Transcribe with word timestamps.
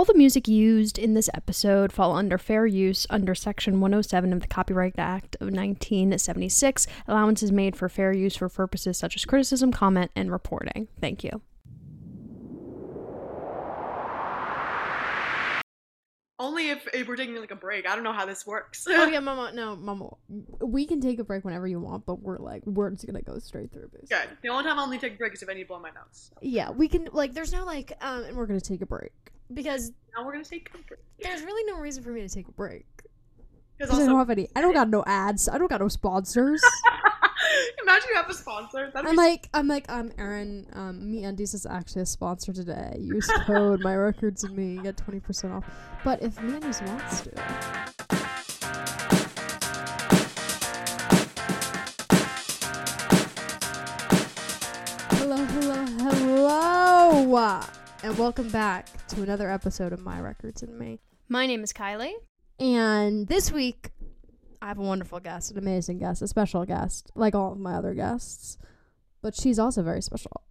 All 0.00 0.06
the 0.06 0.14
music 0.14 0.48
used 0.48 0.98
in 0.98 1.12
this 1.12 1.28
episode 1.34 1.92
fall 1.92 2.16
under 2.16 2.38
fair 2.38 2.64
use 2.64 3.06
under 3.10 3.34
Section 3.34 3.82
107 3.82 4.32
of 4.32 4.40
the 4.40 4.46
Copyright 4.46 4.94
Act 4.96 5.34
of 5.42 5.48
1976. 5.48 6.86
Allowances 7.06 7.52
made 7.52 7.76
for 7.76 7.86
fair 7.90 8.10
use 8.10 8.34
for 8.34 8.48
purposes 8.48 8.96
such 8.96 9.14
as 9.14 9.26
criticism, 9.26 9.72
comment, 9.72 10.10
and 10.16 10.32
reporting. 10.32 10.88
Thank 11.02 11.22
you. 11.22 11.42
Only 16.40 16.70
if, 16.70 16.88
if 16.94 17.06
we're 17.06 17.16
taking 17.16 17.36
like 17.36 17.50
a 17.50 17.56
break. 17.56 17.86
I 17.86 17.94
don't 17.94 18.02
know 18.02 18.14
how 18.14 18.24
this 18.24 18.46
works. 18.46 18.86
oh 18.88 19.06
yeah, 19.12 19.20
Mama. 19.20 19.52
No, 19.54 19.76
Mama. 19.76 20.08
We 20.62 20.86
can 20.86 20.98
take 20.98 21.18
a 21.18 21.24
break 21.24 21.44
whenever 21.44 21.68
you 21.68 21.78
want, 21.78 22.06
but 22.06 22.22
we're 22.22 22.38
like 22.38 22.64
we're 22.64 22.90
just 22.90 23.06
gonna 23.06 23.20
go 23.20 23.38
straight 23.38 23.70
through. 23.70 23.90
Basically. 23.92 24.08
Good. 24.08 24.38
The 24.42 24.48
only 24.48 24.64
time 24.64 24.78
I'll 24.78 24.86
only 24.86 24.98
take 24.98 25.14
a 25.14 25.16
break 25.16 25.34
is 25.34 25.42
if 25.42 25.50
I 25.50 25.52
need 25.52 25.64
to 25.64 25.68
blow 25.68 25.78
my 25.80 25.90
nose. 25.90 26.30
Yeah, 26.40 26.70
we 26.70 26.88
can 26.88 27.08
like. 27.12 27.34
There's 27.34 27.52
no 27.52 27.66
like, 27.66 27.92
um, 28.00 28.24
and 28.24 28.36
we're 28.38 28.46
gonna 28.46 28.58
take 28.58 28.80
a 28.80 28.86
break 28.86 29.12
because 29.52 29.92
Now 30.16 30.24
we're 30.24 30.32
gonna 30.32 30.44
take 30.44 30.70
a 30.74 30.78
break. 30.78 31.00
there's 31.20 31.42
really 31.42 31.70
no 31.70 31.78
reason 31.78 32.02
for 32.02 32.10
me 32.10 32.22
to 32.22 32.28
take 32.28 32.48
a 32.48 32.52
break. 32.52 32.86
Because 33.76 33.98
I 33.98 34.06
don't 34.06 34.16
have 34.16 34.30
any. 34.30 34.48
I 34.56 34.62
don't 34.62 34.72
got 34.80 34.88
no 34.88 35.04
ads. 35.06 35.46
I 35.46 35.58
don't 35.58 35.68
got 35.68 35.82
no 35.82 35.88
sponsors. 35.88 36.62
imagine 37.82 38.08
you 38.10 38.16
have 38.16 38.30
a 38.30 38.34
sponsor. 38.34 38.90
That'd 38.92 39.08
I'm 39.08 39.14
be 39.14 39.16
like, 39.16 39.48
I'm 39.54 39.66
like, 39.66 39.90
um, 39.90 40.12
Erin, 40.18 40.66
um, 40.72 41.10
Me 41.10 41.24
Undies 41.24 41.54
is 41.54 41.66
actually 41.66 42.02
a 42.02 42.06
sponsor 42.06 42.52
today. 42.52 42.96
Use 42.98 43.26
code 43.46 43.80
My 43.80 43.96
Records 43.96 44.44
and 44.44 44.56
Me, 44.56 44.82
get 44.82 44.96
twenty 44.96 45.20
percent 45.20 45.52
off. 45.52 45.64
But 46.04 46.22
if 46.22 46.40
Me 46.42 46.54
Undies 46.54 46.82
wants 46.82 47.22
to, 47.22 47.30
hello, 55.16 55.44
hello, 55.44 55.84
hello, 55.98 57.60
and 58.02 58.18
welcome 58.18 58.48
back 58.50 59.06
to 59.08 59.22
another 59.22 59.50
episode 59.50 59.92
of 59.92 60.00
My 60.00 60.20
Records 60.20 60.62
and 60.62 60.78
Me. 60.78 61.00
My 61.28 61.46
name 61.46 61.62
is 61.62 61.72
Kylie. 61.72 62.12
And 62.58 63.26
this 63.26 63.50
week, 63.50 63.90
I 64.62 64.68
have 64.68 64.78
a 64.78 64.82
wonderful 64.82 65.20
guest, 65.20 65.50
an 65.50 65.58
amazing 65.58 65.98
guest, 65.98 66.20
a 66.22 66.28
special 66.28 66.64
guest, 66.66 67.10
like 67.14 67.34
all 67.34 67.52
of 67.52 67.58
my 67.58 67.74
other 67.74 67.94
guests. 67.94 68.58
But 69.22 69.34
she's 69.34 69.58
also 69.58 69.82
very 69.82 70.02
special. 70.02 70.42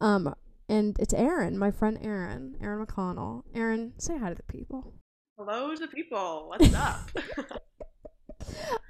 Um, 0.00 0.34
and 0.68 0.96
it's 0.98 1.14
Erin, 1.14 1.58
my 1.58 1.70
friend 1.70 1.98
Erin, 2.02 2.56
Erin 2.60 2.84
McConnell. 2.84 3.42
Erin, 3.54 3.92
say 3.98 4.18
hi 4.18 4.28
to 4.30 4.34
the 4.34 4.42
people. 4.44 4.92
hello 5.38 5.74
to 5.74 5.80
the 5.80 5.88
people. 5.88 6.46
What's 6.48 6.74
up? 6.74 7.10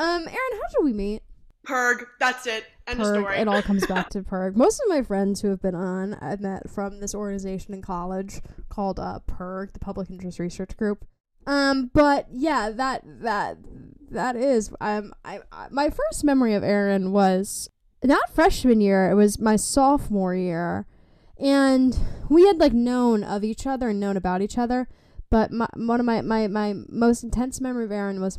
Um, 0.00 0.22
Erin, 0.22 0.28
how 0.28 0.68
did 0.78 0.84
we 0.84 0.92
meet? 0.92 1.22
PIRG. 1.64 2.04
That's 2.18 2.46
it. 2.46 2.64
End 2.86 3.00
of 3.00 3.06
story. 3.06 3.38
It 3.38 3.46
all 3.48 3.62
comes 3.62 3.86
back 3.86 4.10
to 4.10 4.22
PIRG. 4.24 4.56
Most 4.56 4.80
of 4.80 4.88
my 4.88 5.02
friends 5.02 5.40
who 5.40 5.48
have 5.48 5.62
been 5.62 5.74
on, 5.76 6.14
I've 6.14 6.40
met 6.40 6.68
from 6.68 7.00
this 7.00 7.14
organization 7.14 7.72
in 7.72 7.80
college 7.80 8.40
called 8.68 8.98
uh, 8.98 9.20
PIRG, 9.20 9.72
the 9.72 9.78
Public 9.78 10.10
Interest 10.10 10.38
Research 10.38 10.76
Group. 10.76 11.04
Um, 11.46 11.90
but 11.92 12.26
yeah, 12.32 12.70
that 12.70 13.02
that 13.04 13.58
that 14.10 14.36
is 14.36 14.72
um, 14.80 15.12
I, 15.24 15.40
I 15.52 15.68
my 15.70 15.90
first 15.90 16.24
memory 16.24 16.54
of 16.54 16.64
Erin 16.64 17.12
was 17.12 17.68
not 18.02 18.34
freshman 18.34 18.80
year; 18.80 19.10
it 19.10 19.14
was 19.14 19.38
my 19.38 19.56
sophomore 19.56 20.34
year, 20.34 20.86
and 21.38 21.98
we 22.28 22.46
had 22.46 22.58
like 22.58 22.72
known 22.72 23.22
of 23.24 23.44
each 23.44 23.66
other 23.66 23.90
and 23.90 24.00
known 24.00 24.16
about 24.16 24.42
each 24.42 24.58
other. 24.58 24.88
But 25.30 25.50
my, 25.50 25.66
one 25.74 25.98
of 25.98 26.06
my, 26.06 26.20
my, 26.20 26.46
my 26.46 26.74
most 26.88 27.24
intense 27.24 27.60
memory 27.60 27.86
of 27.86 27.90
Erin 27.90 28.20
was 28.20 28.38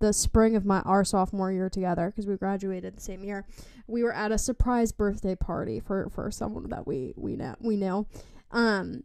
the 0.00 0.12
spring 0.12 0.56
of 0.56 0.64
my 0.66 0.80
our 0.80 1.04
sophomore 1.04 1.52
year 1.52 1.70
together 1.70 2.10
because 2.10 2.26
we 2.26 2.36
graduated 2.36 2.96
the 2.96 3.00
same 3.00 3.22
year. 3.22 3.46
We 3.86 4.02
were 4.02 4.12
at 4.12 4.32
a 4.32 4.38
surprise 4.38 4.90
birthday 4.90 5.36
party 5.36 5.78
for 5.78 6.10
for 6.10 6.30
someone 6.30 6.68
that 6.70 6.86
we 6.86 7.14
we 7.16 7.36
know 7.36 7.54
we 7.60 7.76
know, 7.76 8.08
um, 8.50 9.04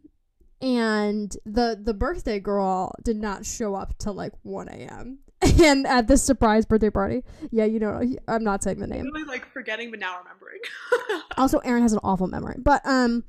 and 0.60 1.36
the 1.44 1.78
the 1.80 1.94
birthday 1.94 2.40
girl 2.40 2.92
did 3.02 3.16
not 3.16 3.46
show 3.46 3.74
up 3.74 3.96
till 3.98 4.14
like 4.14 4.32
one 4.42 4.68
a.m. 4.68 5.18
and 5.62 5.86
at 5.86 6.08
this 6.08 6.22
surprise 6.22 6.66
birthday 6.66 6.90
party, 6.90 7.22
yeah, 7.50 7.64
you 7.64 7.78
know, 7.78 8.02
I'm 8.26 8.42
not 8.42 8.62
saying 8.62 8.80
the 8.80 8.88
name. 8.88 9.04
really 9.04 9.24
like 9.24 9.46
forgetting, 9.52 9.90
but 9.90 10.00
now 10.00 10.18
remembering. 10.18 10.60
Also, 11.36 11.58
erin 11.58 11.82
has 11.82 11.92
an 11.92 12.00
awful 12.02 12.26
memory, 12.26 12.56
but 12.58 12.84
um. 12.84 13.24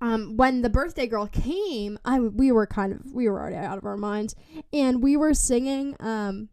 Um, 0.00 0.36
when 0.36 0.60
the 0.60 0.68
birthday 0.68 1.06
girl 1.06 1.26
came, 1.28 1.98
I 2.04 2.20
we 2.20 2.52
were 2.52 2.66
kind 2.66 2.92
of 2.92 3.12
we 3.12 3.26
were 3.28 3.40
already 3.40 3.56
out 3.56 3.78
of 3.78 3.86
our 3.86 3.96
minds, 3.96 4.34
and 4.72 5.02
we 5.02 5.16
were 5.16 5.32
singing. 5.32 5.96
Um, 5.98 6.50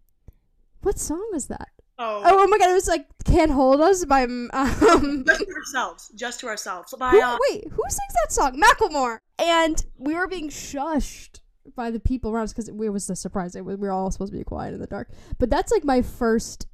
what 0.82 0.98
song 1.00 1.28
was 1.34 1.48
that? 1.48 1.68
oh. 2.02 2.22
Oh, 2.26 2.44
oh 2.44 2.48
my 2.48 2.58
god, 2.58 2.70
it 2.70 2.74
was 2.74 2.88
like 2.88 3.08
"Can't 3.26 3.52
Hold 3.52 3.82
Us" 3.82 4.06
by 4.06 4.24
um. 4.24 4.50
Just 5.26 5.40
to 5.40 5.54
ourselves. 5.56 6.12
Just 6.16 6.40
to 6.42 6.48
ourselves. 6.48 6.94
By, 6.98 7.12
who, 7.12 7.22
uh, 7.22 7.38
wait, 7.50 7.66
who 7.72 7.82
sings 7.90 8.14
that 8.24 8.32
song? 8.32 8.62
Macklemore. 8.62 9.20
And 9.42 9.84
we 9.98 10.14
were 10.14 10.28
being 10.28 10.50
shushed 10.50 11.40
by 11.76 11.90
the 11.92 12.00
people 12.00 12.32
around 12.32 12.44
us 12.44 12.54
because 12.54 12.70
it 12.70 12.76
was 12.76 13.10
a 13.10 13.16
surprise. 13.16 13.56
It 13.56 13.66
was, 13.66 13.78
we 13.78 13.88
were 13.88 13.92
all 13.94 14.12
supposed 14.12 14.32
to 14.32 14.38
be 14.38 14.44
quiet 14.44 14.74
in 14.74 14.80
the 14.80 14.88
dark. 14.88 15.10
But 15.40 15.50
that's 15.50 15.72
like 15.72 15.84
my 15.84 16.02
first. 16.02 16.68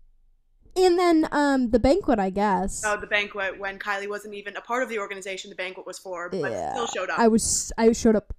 And 0.76 1.00
then 1.00 1.28
um 1.32 1.72
the 1.72 1.80
banquet, 1.80 2.20
I 2.20 2.30
guess. 2.30 2.84
oh, 2.86 2.98
the 3.00 3.08
banquet 3.08 3.58
when 3.60 3.80
Kylie 3.80 4.08
wasn't 4.10 4.36
even 4.36 4.56
a 4.58 4.62
part 4.62 4.84
of 4.84 4.90
the 4.90 5.00
organization 5.00 5.50
the 5.50 5.56
banquet 5.56 5.88
was 5.88 5.98
for, 5.98 6.30
but 6.30 6.52
Yeah. 6.52 6.74
still 6.74 6.88
showed 6.88 7.10
up. 7.10 7.18
I 7.20 7.28
was 7.30 7.72
I 7.78 7.92
showed 7.94 8.16
up 8.16 8.34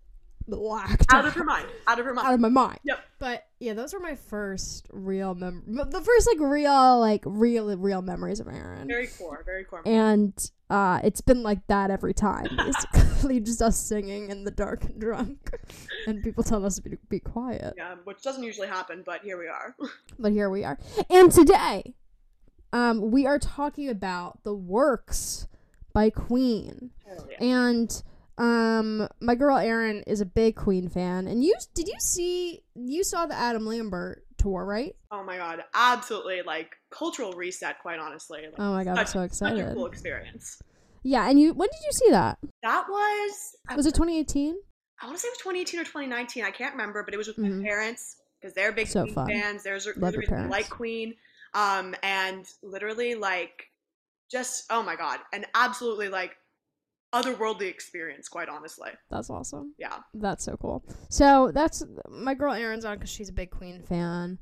blacked 0.47 1.13
out 1.13 1.25
of 1.25 1.35
her 1.35 1.45
mind. 1.45 1.67
Out 1.87 1.99
of 1.99 2.07
her 2.07 2.15
mind. 2.15 2.29
out 2.29 2.35
of 2.35 2.41
my 2.41 2.49
mind. 2.49 2.79
Yep. 2.85 3.01
But 3.19 3.45
yeah, 3.61 3.75
those 3.75 3.93
were 3.93 4.01
my 4.01 4.15
first 4.15 4.87
real 4.93 5.35
mem. 5.35 5.63
The 5.67 6.01
first 6.01 6.29
like 6.29 6.41
real 6.41 7.01
like 7.01 7.23
real 7.25 7.77
real 7.77 8.03
memories 8.03 8.41
of 8.41 8.47
Erin. 8.49 8.87
Very 8.87 9.09
core. 9.09 9.43
Very 9.45 9.65
core. 9.65 9.83
and 9.85 10.33
uh, 10.71 11.01
it's 11.03 11.21
been 11.21 11.43
like 11.43 11.67
that 11.67 11.91
every 11.91 12.15
time. 12.15 12.49
Basically, 12.57 13.41
just 13.41 13.61
us 13.63 13.77
singing 13.79 14.31
in 14.31 14.45
the 14.45 14.51
dark 14.51 14.85
and 14.85 15.01
drunk, 15.01 15.51
and 16.07 16.23
people 16.23 16.45
telling 16.45 16.65
us 16.67 16.77
to 16.77 16.83
be, 16.83 16.99
be 17.09 17.19
quiet. 17.21 17.75
yeah, 17.77 17.95
which 18.05 18.23
doesn't 18.23 18.43
usually 18.43 18.69
happen, 18.69 19.03
but 19.05 19.23
here 19.23 19.39
we 19.39 19.49
are. 19.49 19.75
But 20.21 20.33
here 20.33 20.51
we 20.51 20.65
are, 20.65 20.79
and 21.09 21.31
today, 21.31 21.95
um, 22.73 23.11
we 23.13 23.25
are 23.27 23.39
talking 23.39 23.89
about 23.89 24.43
the 24.43 24.55
works 24.55 25.47
by 25.93 26.11
Queen, 26.11 26.91
Hell 27.07 27.27
yeah. 27.31 27.45
and 27.45 28.03
um, 28.39 29.09
my 29.21 29.35
girl 29.35 29.57
Erin 29.59 30.03
is 30.07 30.21
a 30.21 30.27
big 30.27 30.57
Queen 30.57 30.89
fan. 30.89 31.27
And 31.27 31.43
you 31.45 31.55
did 31.75 31.89
you 31.89 31.97
see 31.99 32.63
you 32.75 33.05
saw 33.05 33.27
the 33.27 33.35
Adam 33.35 33.67
Lambert 33.67 34.25
tour, 34.39 34.65
right? 34.65 34.95
Oh 35.11 35.25
my 35.25 35.37
god, 35.37 35.65
absolutely 35.75 36.43
like 36.43 36.77
cultural 36.91 37.33
reset. 37.33 37.81
Quite 37.81 37.99
honestly, 37.99 38.43
like, 38.43 38.55
Oh 38.59 38.73
my 38.73 38.85
god, 38.85 38.99
I'm 38.99 39.07
such- 39.07 39.09
so 39.09 39.27
such 39.29 39.53
a 39.53 39.55
excited. 39.57 39.75
cool 39.75 39.87
experience. 39.87 40.61
Yeah, 41.03 41.29
and 41.29 41.39
you 41.41 41.53
when 41.55 41.69
did 41.69 41.81
you 41.87 41.93
see 41.93 42.11
that? 42.11 42.39
That 42.63 42.87
was 42.89 43.57
Was 43.77 43.87
it 43.87 43.95
2018? 43.95 44.57
I 45.01 45.07
want 45.07 45.17
to 45.17 45.21
say 45.23 45.29
it 45.29 45.33
was 45.33 45.39
2018 45.39 45.81
or 45.81 45.85
2019. 45.85 46.45
I 46.45 46.51
can't 46.51 46.73
remember, 46.73 47.03
but 47.05 47.15
it 47.15 47.17
was 47.17 47.29
with 47.29 47.37
Mhm. 47.37 47.59
my 47.61 47.65
parents 47.65 48.17
because 48.41 48.53
they're 48.55 48.73
big 48.73 48.89
So 48.89 49.03
Queen 49.03 49.15
fun. 49.15 49.29
fans. 49.29 49.63
There's 49.63 49.87
Love 49.97 50.13
your 50.15 50.21
reason 50.21 50.35
I 50.35 50.37
parents. 50.39 50.51
like 50.51 50.71
Queen, 50.71 51.15
um, 51.55 51.95
and 52.03 52.47
literally 52.63 53.15
like 53.15 53.71
just 54.31 54.67
oh 54.71 54.83
my 54.83 54.97
god, 54.97 55.21
an 55.33 55.47
absolutely 55.55 56.09
like 56.09 56.37
otherworldly 57.13 57.69
experience. 57.69 58.29
Quite 58.29 58.49
honestly, 58.49 58.91
That's 59.11 59.31
awesome. 59.31 59.75
yeah. 59.79 59.99
That's 60.15 60.45
so 60.45 60.57
cool. 60.57 60.85
So 61.09 61.51
that's 61.53 61.83
my 62.09 62.35
girl 62.35 62.53
Erin's 62.53 62.85
on 62.85 62.97
because 62.97 63.11
she's 63.11 63.29
a 63.29 63.33
big 63.33 63.51
Queen 63.51 63.83
fan, 63.83 64.39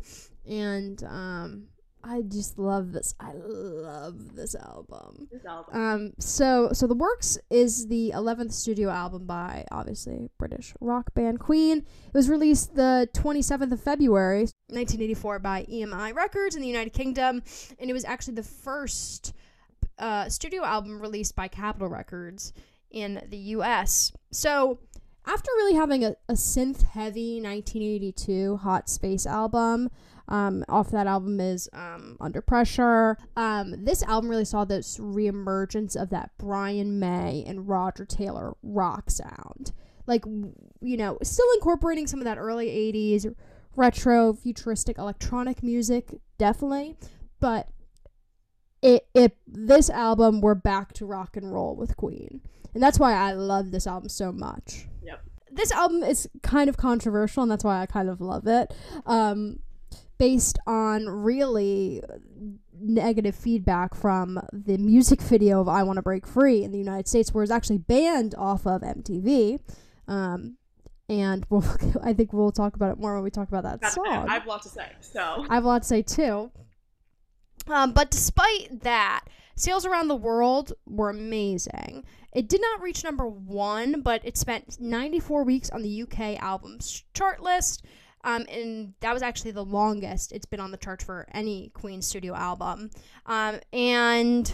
and 0.48 1.02
um, 1.04 1.68
I 2.04 2.22
just 2.22 2.58
love 2.58 2.92
this. 2.92 3.14
I 3.18 3.32
love 3.34 4.34
this 4.36 4.54
album. 4.54 5.28
This 5.32 5.44
album. 5.44 5.74
Um, 5.80 6.12
so 6.18 6.70
so 6.72 6.86
the 6.86 6.94
works 6.94 7.38
is 7.50 7.86
the 7.88 8.10
eleventh 8.10 8.52
studio 8.52 8.90
album 8.90 9.26
by 9.26 9.64
obviously 9.72 10.28
British 10.38 10.72
rock 10.80 11.14
band 11.14 11.40
Queen. 11.40 11.78
It 11.78 12.14
was 12.14 12.28
released 12.28 12.74
the 12.76 13.08
twenty 13.12 13.42
seventh 13.42 13.72
of 13.72 13.80
February, 13.80 14.46
nineteen 14.70 15.02
eighty 15.02 15.14
four 15.14 15.38
by 15.38 15.64
EMI 15.64 16.14
Records 16.14 16.54
in 16.54 16.62
the 16.62 16.68
United 16.68 16.92
Kingdom, 16.92 17.42
and 17.78 17.90
it 17.90 17.92
was 17.92 18.04
actually 18.04 18.34
the 18.34 18.42
first 18.44 19.32
uh, 19.98 20.28
studio 20.28 20.64
album 20.64 21.00
released 21.00 21.34
by 21.34 21.48
Capitol 21.48 21.88
Records 21.88 22.52
in 22.90 23.22
the 23.28 23.36
U.S. 23.36 24.12
So 24.30 24.78
after 25.26 25.50
really 25.56 25.74
having 25.74 26.04
a, 26.04 26.16
a 26.28 26.34
synth 26.34 26.82
heavy 26.82 27.40
1982 27.40 28.58
Hot 28.58 28.88
Space 28.88 29.26
album, 29.26 29.90
um, 30.28 30.64
off 30.68 30.90
that 30.90 31.06
album 31.06 31.40
is 31.40 31.68
um, 31.72 32.16
Under 32.20 32.40
Pressure. 32.40 33.16
Um, 33.36 33.84
this 33.84 34.02
album 34.02 34.30
really 34.30 34.44
saw 34.44 34.64
this 34.64 34.98
reemergence 34.98 36.00
of 36.00 36.10
that 36.10 36.30
Brian 36.38 36.98
May 36.98 37.44
and 37.46 37.68
Roger 37.68 38.04
Taylor 38.04 38.56
rock 38.62 39.10
sound. 39.10 39.72
Like, 40.06 40.24
you 40.24 40.96
know, 40.96 41.18
still 41.22 41.46
incorporating 41.54 42.06
some 42.06 42.20
of 42.20 42.24
that 42.24 42.38
early 42.38 42.68
80s 42.68 43.34
retro 43.76 44.32
futuristic 44.32 44.98
electronic 44.98 45.62
music, 45.62 46.14
definitely. 46.38 46.96
But 47.40 47.68
it, 48.86 49.08
it 49.14 49.36
this 49.48 49.90
album, 49.90 50.40
we're 50.40 50.54
back 50.54 50.92
to 50.94 51.06
rock 51.06 51.36
and 51.36 51.52
roll 51.52 51.74
with 51.74 51.96
Queen. 51.96 52.40
And 52.72 52.82
that's 52.82 53.00
why 53.00 53.14
I 53.14 53.32
love 53.32 53.72
this 53.72 53.86
album 53.86 54.08
so 54.08 54.30
much. 54.30 54.86
Yep. 55.02 55.22
This 55.50 55.72
album 55.72 56.04
is 56.04 56.28
kind 56.42 56.68
of 56.68 56.76
controversial, 56.76 57.42
and 57.42 57.50
that's 57.50 57.64
why 57.64 57.82
I 57.82 57.86
kind 57.86 58.08
of 58.08 58.20
love 58.20 58.46
it. 58.46 58.72
Um, 59.04 59.58
based 60.18 60.58
on 60.66 61.08
really 61.08 62.00
negative 62.78 63.34
feedback 63.34 63.94
from 63.94 64.40
the 64.52 64.78
music 64.78 65.20
video 65.20 65.60
of 65.60 65.68
I 65.68 65.82
Want 65.82 65.96
to 65.96 66.02
Break 66.02 66.26
Free 66.26 66.62
in 66.62 66.70
the 66.70 66.78
United 66.78 67.08
States, 67.08 67.34
where 67.34 67.42
it's 67.42 67.50
actually 67.50 67.78
banned 67.78 68.36
off 68.36 68.66
of 68.66 68.82
MTV. 68.82 69.58
Um, 70.06 70.58
and 71.08 71.44
we'll, 71.48 71.64
I 72.04 72.12
think 72.12 72.32
we'll 72.32 72.52
talk 72.52 72.76
about 72.76 72.92
it 72.92 72.98
more 72.98 73.14
when 73.14 73.24
we 73.24 73.30
talk 73.30 73.48
about 73.48 73.64
that 73.64 73.80
That's 73.80 73.96
song. 73.96 74.28
I 74.28 74.34
have 74.34 74.46
a 74.46 74.48
lot 74.48 74.62
to 74.62 74.68
say. 74.68 74.86
So 75.00 75.44
I 75.48 75.54
have 75.54 75.64
a 75.64 75.68
lot 75.68 75.82
to 75.82 75.88
say 75.88 76.02
too. 76.02 76.52
Um, 77.68 77.92
but 77.92 78.10
despite 78.10 78.82
that, 78.82 79.24
sales 79.54 79.86
around 79.86 80.08
the 80.08 80.16
world 80.16 80.72
were 80.86 81.10
amazing. 81.10 82.04
It 82.32 82.48
did 82.48 82.60
not 82.60 82.82
reach 82.82 83.02
number 83.02 83.26
one, 83.26 84.02
but 84.02 84.20
it 84.24 84.36
spent 84.36 84.78
94 84.80 85.44
weeks 85.44 85.70
on 85.70 85.82
the 85.82 86.02
UK 86.02 86.40
albums 86.42 87.04
chart 87.14 87.42
list. 87.42 87.84
Um, 88.24 88.44
and 88.50 88.94
that 89.00 89.14
was 89.14 89.22
actually 89.22 89.52
the 89.52 89.64
longest 89.64 90.32
it's 90.32 90.46
been 90.46 90.60
on 90.60 90.72
the 90.72 90.76
charts 90.76 91.04
for 91.04 91.28
any 91.32 91.70
Queen 91.74 92.02
studio 92.02 92.34
album. 92.34 92.90
Um, 93.24 93.60
and 93.72 94.52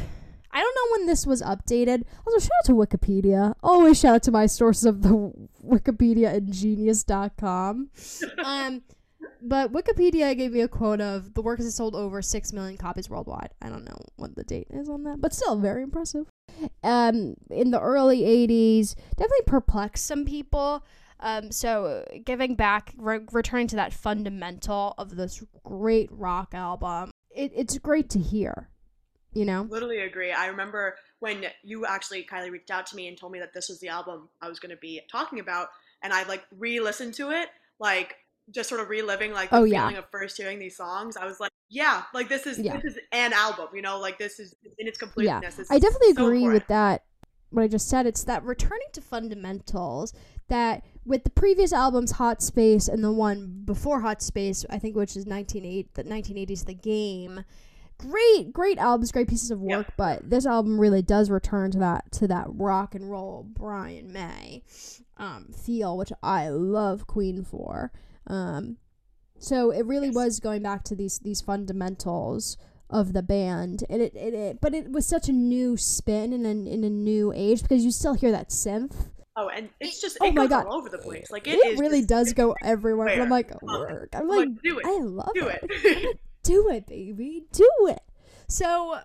I 0.50 0.60
don't 0.60 0.74
know 0.74 0.98
when 0.98 1.06
this 1.06 1.26
was 1.26 1.40
updated. 1.40 2.04
Also, 2.26 2.38
shout 2.38 2.50
out 2.60 2.66
to 2.66 2.72
Wikipedia. 2.72 3.54
Always 3.62 3.98
shout 3.98 4.16
out 4.16 4.22
to 4.24 4.30
my 4.30 4.46
sources 4.46 4.84
of 4.84 5.02
the 5.02 5.32
Wikipedia 5.64 6.34
and 6.34 6.52
genius.com. 6.52 7.90
Um, 8.44 8.82
but 9.42 9.72
Wikipedia 9.72 10.36
gave 10.36 10.52
me 10.52 10.60
a 10.60 10.68
quote 10.68 11.00
of 11.00 11.34
the 11.34 11.42
work 11.42 11.58
has 11.58 11.74
sold 11.74 11.94
over 11.94 12.22
6 12.22 12.52
million 12.52 12.76
copies 12.76 13.10
worldwide. 13.10 13.50
I 13.60 13.68
don't 13.68 13.84
know 13.84 13.98
what 14.16 14.36
the 14.36 14.44
date 14.44 14.68
is 14.70 14.88
on 14.88 15.02
that, 15.04 15.20
but 15.20 15.34
still 15.34 15.56
very 15.56 15.82
impressive. 15.82 16.26
Um, 16.82 17.34
in 17.50 17.70
the 17.70 17.80
early 17.80 18.20
80s, 18.20 18.94
definitely 19.16 19.44
perplexed 19.46 20.06
some 20.06 20.24
people. 20.24 20.84
Um, 21.20 21.50
so 21.52 22.04
giving 22.24 22.54
back, 22.54 22.94
re- 22.96 23.20
returning 23.32 23.68
to 23.68 23.76
that 23.76 23.92
fundamental 23.92 24.94
of 24.98 25.16
this 25.16 25.42
great 25.64 26.08
rock 26.12 26.54
album, 26.54 27.10
it, 27.30 27.52
it's 27.54 27.78
great 27.78 28.10
to 28.10 28.18
hear, 28.18 28.68
you 29.32 29.44
know? 29.44 29.66
Literally 29.68 30.00
agree. 30.00 30.32
I 30.32 30.46
remember 30.46 30.96
when 31.20 31.44
you 31.62 31.86
actually, 31.86 32.24
Kylie, 32.24 32.50
reached 32.50 32.70
out 32.70 32.86
to 32.86 32.96
me 32.96 33.08
and 33.08 33.16
told 33.16 33.32
me 33.32 33.38
that 33.38 33.54
this 33.54 33.68
was 33.68 33.80
the 33.80 33.88
album 33.88 34.28
I 34.40 34.48
was 34.48 34.58
going 34.58 34.70
to 34.70 34.80
be 34.80 35.00
talking 35.10 35.40
about, 35.40 35.68
and 36.02 36.12
I 36.12 36.24
like 36.24 36.42
re-listened 36.58 37.14
to 37.14 37.30
it, 37.30 37.48
like 37.78 38.16
just 38.50 38.68
sort 38.68 38.80
of 38.80 38.88
reliving 38.88 39.32
like 39.32 39.50
the 39.50 39.56
Oh, 39.56 39.64
yeah. 39.64 39.82
feeling 39.88 39.96
of 39.98 40.10
first 40.10 40.36
hearing 40.36 40.58
these 40.58 40.76
songs. 40.76 41.16
I 41.16 41.24
was 41.26 41.38
like, 41.40 41.52
yeah, 41.68 42.02
like 42.12 42.28
this 42.28 42.46
is 42.46 42.58
Yeah. 42.58 42.76
this 42.80 42.94
is 42.96 42.98
an 43.12 43.32
album, 43.32 43.68
you 43.74 43.82
know, 43.82 43.98
like 43.98 44.18
this 44.18 44.38
is 44.40 44.54
in 44.78 44.86
its 44.88 44.98
completeness. 44.98 45.56
This 45.56 45.70
I 45.70 45.78
definitely 45.78 46.14
so 46.14 46.26
agree 46.26 46.48
with 46.48 46.66
that. 46.68 47.04
What 47.50 47.62
I 47.62 47.68
just 47.68 47.88
said, 47.88 48.06
it's 48.06 48.24
that 48.24 48.42
returning 48.44 48.88
to 48.94 49.00
fundamentals 49.02 50.14
that 50.48 50.84
with 51.04 51.24
the 51.24 51.30
previous 51.30 51.72
albums, 51.72 52.12
Hot 52.12 52.42
Space, 52.42 52.88
and 52.88 53.04
the 53.04 53.12
one 53.12 53.62
before 53.64 54.00
Hot 54.00 54.22
Space, 54.22 54.64
I 54.70 54.78
think, 54.78 54.96
which 54.96 55.16
is 55.16 55.26
1980, 55.26 55.88
the 55.94 56.04
1980s, 56.04 56.64
The 56.64 56.74
Game. 56.74 57.44
Great, 57.98 58.52
great 58.52 58.78
albums, 58.78 59.12
great 59.12 59.28
pieces 59.28 59.50
of 59.50 59.60
Yeah. 59.62 59.78
work, 59.78 59.92
but 59.96 60.28
this 60.28 60.46
album 60.46 60.80
really 60.80 61.02
does 61.02 61.30
return 61.30 61.70
to 61.72 61.78
that 61.78 62.10
to 62.12 62.26
that 62.28 62.46
rock 62.48 62.94
and 62.94 63.10
roll 63.10 63.44
Brian 63.48 64.12
May 64.12 64.62
um, 65.18 65.52
feel, 65.52 65.96
which 65.96 66.12
I 66.22 66.48
love 66.48 67.06
Queen 67.06 67.44
for. 67.44 67.92
Um, 68.26 68.76
so 69.38 69.70
it 69.70 69.84
really 69.86 70.08
Yes. 70.08 70.14
was 70.14 70.40
going 70.40 70.62
back 70.62 70.84
to 70.84 70.94
these 70.94 71.18
these 71.18 71.40
fundamentals 71.40 72.56
of 72.90 73.12
the 73.14 73.22
band 73.22 73.82
and 73.88 74.02
it, 74.02 74.14
it, 74.14 74.34
it 74.34 74.60
but 74.60 74.74
it 74.74 74.92
was 74.92 75.06
such 75.06 75.26
a 75.28 75.32
new 75.32 75.76
spin 75.78 76.32
in 76.32 76.44
a, 76.44 76.50
in 76.50 76.84
a 76.84 76.90
new 76.90 77.32
age 77.34 77.62
because 77.62 77.84
you 77.84 77.90
still 77.90 78.14
hear 78.14 78.30
that 78.30 78.50
synth. 78.50 79.08
Oh, 79.34 79.48
and 79.48 79.70
it's 79.80 79.98
just 80.00 80.18
Oh 80.20 80.26
my 80.30 80.42
goes 80.42 80.50
God. 80.50 80.66
all 80.66 80.74
over 80.74 80.90
the 80.90 80.98
place. 80.98 81.30
Like 81.30 81.48
it, 81.48 81.54
it 81.58 81.78
really 81.78 82.00
just- 82.00 82.08
does 82.10 82.32
go 82.34 82.54
everywhere. 82.62 83.08
And 83.08 83.22
i'm 83.22 83.30
like 83.30 83.50
work. 83.62 84.10
I'm 84.14 84.22
I'm 84.22 84.28
like 84.28 84.48
like, 84.50 84.62
do 84.62 84.78
it, 84.78 84.86
i 84.86 84.98
love 85.00 85.30
do 85.34 85.48
it. 85.48 85.60
it. 85.62 86.20
do 86.42 86.68
it 86.68 86.86
baby. 86.86 87.46
Do 87.52 87.68
it. 87.88 88.02
So 88.48 88.92
uh, 88.94 89.00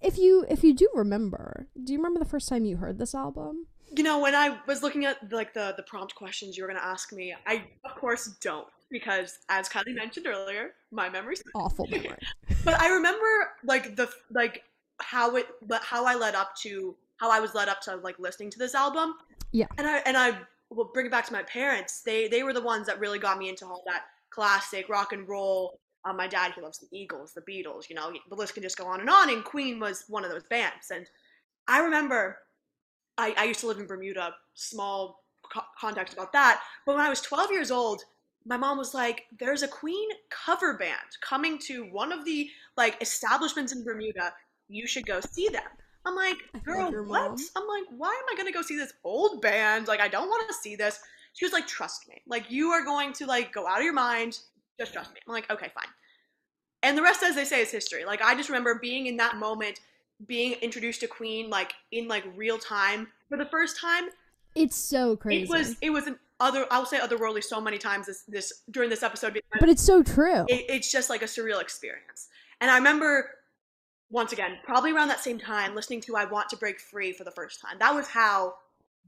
if 0.00 0.16
you 0.18 0.46
if 0.48 0.64
you 0.64 0.72
do 0.74 0.88
remember 0.94 1.68
do 1.84 1.92
you 1.92 1.98
remember 1.98 2.18
the 2.18 2.24
first 2.30 2.48
time 2.48 2.64
you 2.64 2.78
heard 2.78 2.98
this 2.98 3.14
album 3.14 3.66
You 3.96 4.04
know, 4.04 4.20
when 4.20 4.34
I 4.34 4.58
was 4.66 4.82
looking 4.82 5.04
at 5.04 5.32
like 5.32 5.52
the 5.52 5.74
the 5.76 5.82
prompt 5.82 6.14
questions 6.14 6.56
you 6.56 6.64
were 6.64 6.68
gonna 6.68 6.80
ask 6.80 7.12
me, 7.12 7.34
I 7.46 7.64
of 7.84 7.94
course 7.96 8.26
don't 8.40 8.66
because 8.90 9.38
as 9.48 9.68
Kylie 9.68 9.94
mentioned 9.94 10.26
earlier, 10.26 10.72
my 10.90 11.08
memory's 11.08 11.42
awful 11.54 11.86
memory 11.90 12.16
but 12.64 12.80
I 12.80 12.88
remember 12.88 13.26
like 13.64 13.96
the 13.96 14.10
like 14.30 14.64
how 15.00 15.36
it 15.36 15.46
but 15.66 15.82
how 15.82 16.04
I 16.04 16.14
led 16.14 16.34
up 16.34 16.54
to 16.62 16.94
how 17.16 17.30
I 17.30 17.40
was 17.40 17.54
led 17.54 17.68
up 17.68 17.80
to 17.82 17.96
like 17.96 18.18
listening 18.18 18.50
to 18.50 18.58
this 18.58 18.74
album. 18.74 19.14
Yeah. 19.52 19.66
And 19.78 19.86
I 19.86 19.98
and 19.98 20.16
I 20.16 20.38
will 20.70 20.90
bring 20.92 21.06
it 21.06 21.12
back 21.12 21.26
to 21.26 21.32
my 21.32 21.42
parents. 21.44 22.02
They 22.02 22.28
they 22.28 22.42
were 22.42 22.52
the 22.52 22.62
ones 22.62 22.86
that 22.86 22.98
really 23.00 23.18
got 23.18 23.38
me 23.38 23.48
into 23.48 23.66
all 23.66 23.82
that 23.86 24.04
classic 24.30 24.88
rock 24.88 25.12
and 25.12 25.28
roll. 25.28 25.78
Um, 26.04 26.16
my 26.16 26.26
dad 26.26 26.52
he 26.54 26.62
loves 26.62 26.78
the 26.78 26.88
Eagles, 26.92 27.34
the 27.34 27.42
Beatles. 27.42 27.88
You 27.88 27.96
know, 27.96 28.12
the 28.28 28.34
list 28.34 28.54
can 28.54 28.62
just 28.62 28.78
go 28.78 28.86
on 28.86 29.00
and 29.00 29.10
on. 29.10 29.30
And 29.30 29.44
Queen 29.44 29.80
was 29.80 30.04
one 30.08 30.24
of 30.24 30.30
those 30.30 30.44
bands. 30.44 30.90
And 30.90 31.06
I 31.68 31.80
remember 31.80 32.38
I, 33.20 33.34
I 33.36 33.44
used 33.44 33.60
to 33.60 33.66
live 33.66 33.78
in 33.78 33.86
Bermuda. 33.86 34.34
Small 34.54 35.22
co- 35.52 35.62
context 35.78 36.14
about 36.14 36.32
that. 36.32 36.62
But 36.86 36.96
when 36.96 37.04
I 37.04 37.10
was 37.10 37.20
12 37.20 37.50
years 37.50 37.70
old, 37.70 38.02
my 38.46 38.56
mom 38.56 38.78
was 38.78 38.94
like, 38.94 39.26
"There's 39.38 39.62
a 39.62 39.68
Queen 39.68 40.08
cover 40.30 40.78
band 40.78 41.18
coming 41.20 41.58
to 41.66 41.84
one 41.90 42.12
of 42.12 42.24
the 42.24 42.48
like 42.76 43.00
establishments 43.02 43.72
in 43.72 43.84
Bermuda. 43.84 44.32
You 44.68 44.86
should 44.86 45.06
go 45.06 45.20
see 45.20 45.48
them." 45.48 45.68
I'm 46.06 46.16
like, 46.16 46.38
"Girl, 46.64 46.90
what?" 47.04 47.30
mom. 47.30 47.38
I'm 47.56 47.68
like, 47.68 47.84
"Why 47.90 48.08
am 48.08 48.32
I 48.32 48.36
gonna 48.36 48.52
go 48.52 48.62
see 48.62 48.76
this 48.76 48.94
old 49.04 49.42
band? 49.42 49.88
Like, 49.88 50.00
I 50.00 50.08
don't 50.08 50.28
want 50.28 50.48
to 50.48 50.54
see 50.54 50.74
this." 50.74 50.98
She 51.34 51.44
was 51.44 51.52
like, 51.52 51.66
"Trust 51.66 52.08
me. 52.08 52.22
Like, 52.26 52.50
you 52.50 52.70
are 52.70 52.84
going 52.84 53.12
to 53.14 53.26
like 53.26 53.52
go 53.52 53.66
out 53.66 53.78
of 53.78 53.84
your 53.84 53.92
mind. 53.92 54.38
Just 54.78 54.94
trust 54.94 55.12
me." 55.12 55.20
I'm 55.26 55.34
like, 55.34 55.50
"Okay, 55.50 55.70
fine." 55.74 55.92
And 56.82 56.96
the 56.96 57.02
rest, 57.02 57.22
as 57.22 57.34
they 57.34 57.44
say, 57.44 57.60
is 57.60 57.70
history. 57.70 58.06
Like, 58.06 58.22
I 58.22 58.34
just 58.34 58.48
remember 58.48 58.78
being 58.80 59.06
in 59.06 59.18
that 59.18 59.36
moment, 59.36 59.80
being 60.26 60.52
introduced 60.62 61.00
to 61.00 61.06
Queen 61.06 61.48
like 61.50 61.72
in 61.92 62.08
like 62.08 62.24
real 62.36 62.58
time 62.58 63.08
for 63.28 63.36
the 63.38 63.46
first 63.46 63.80
time 63.80 64.04
it's 64.54 64.76
so 64.76 65.16
crazy 65.16 65.42
it 65.44 65.48
was 65.48 65.76
it 65.80 65.90
was 65.90 66.06
an 66.06 66.18
other 66.40 66.66
I'll 66.70 66.86
say 66.86 66.98
otherworldly 66.98 67.42
so 67.44 67.60
many 67.60 67.78
times 67.78 68.06
this 68.06 68.22
this 68.28 68.62
during 68.70 68.90
this 68.90 69.02
episode 69.02 69.38
but 69.58 69.68
it's 69.68 69.82
so 69.82 70.02
true 70.02 70.44
it, 70.48 70.64
it's 70.68 70.90
just 70.90 71.08
like 71.10 71.22
a 71.22 71.26
surreal 71.26 71.60
experience. 71.60 72.28
And 72.60 72.70
I 72.70 72.76
remember 72.76 73.30
once 74.10 74.32
again, 74.32 74.58
probably 74.64 74.92
around 74.92 75.06
that 75.08 75.20
same 75.20 75.38
time, 75.38 75.74
listening 75.74 76.00
to 76.02 76.16
I 76.16 76.24
Want 76.24 76.48
to 76.50 76.56
Break 76.56 76.80
Free 76.80 77.12
for 77.12 77.22
the 77.24 77.30
first 77.30 77.60
time. 77.60 77.76
That 77.78 77.94
was 77.94 78.08
how 78.08 78.54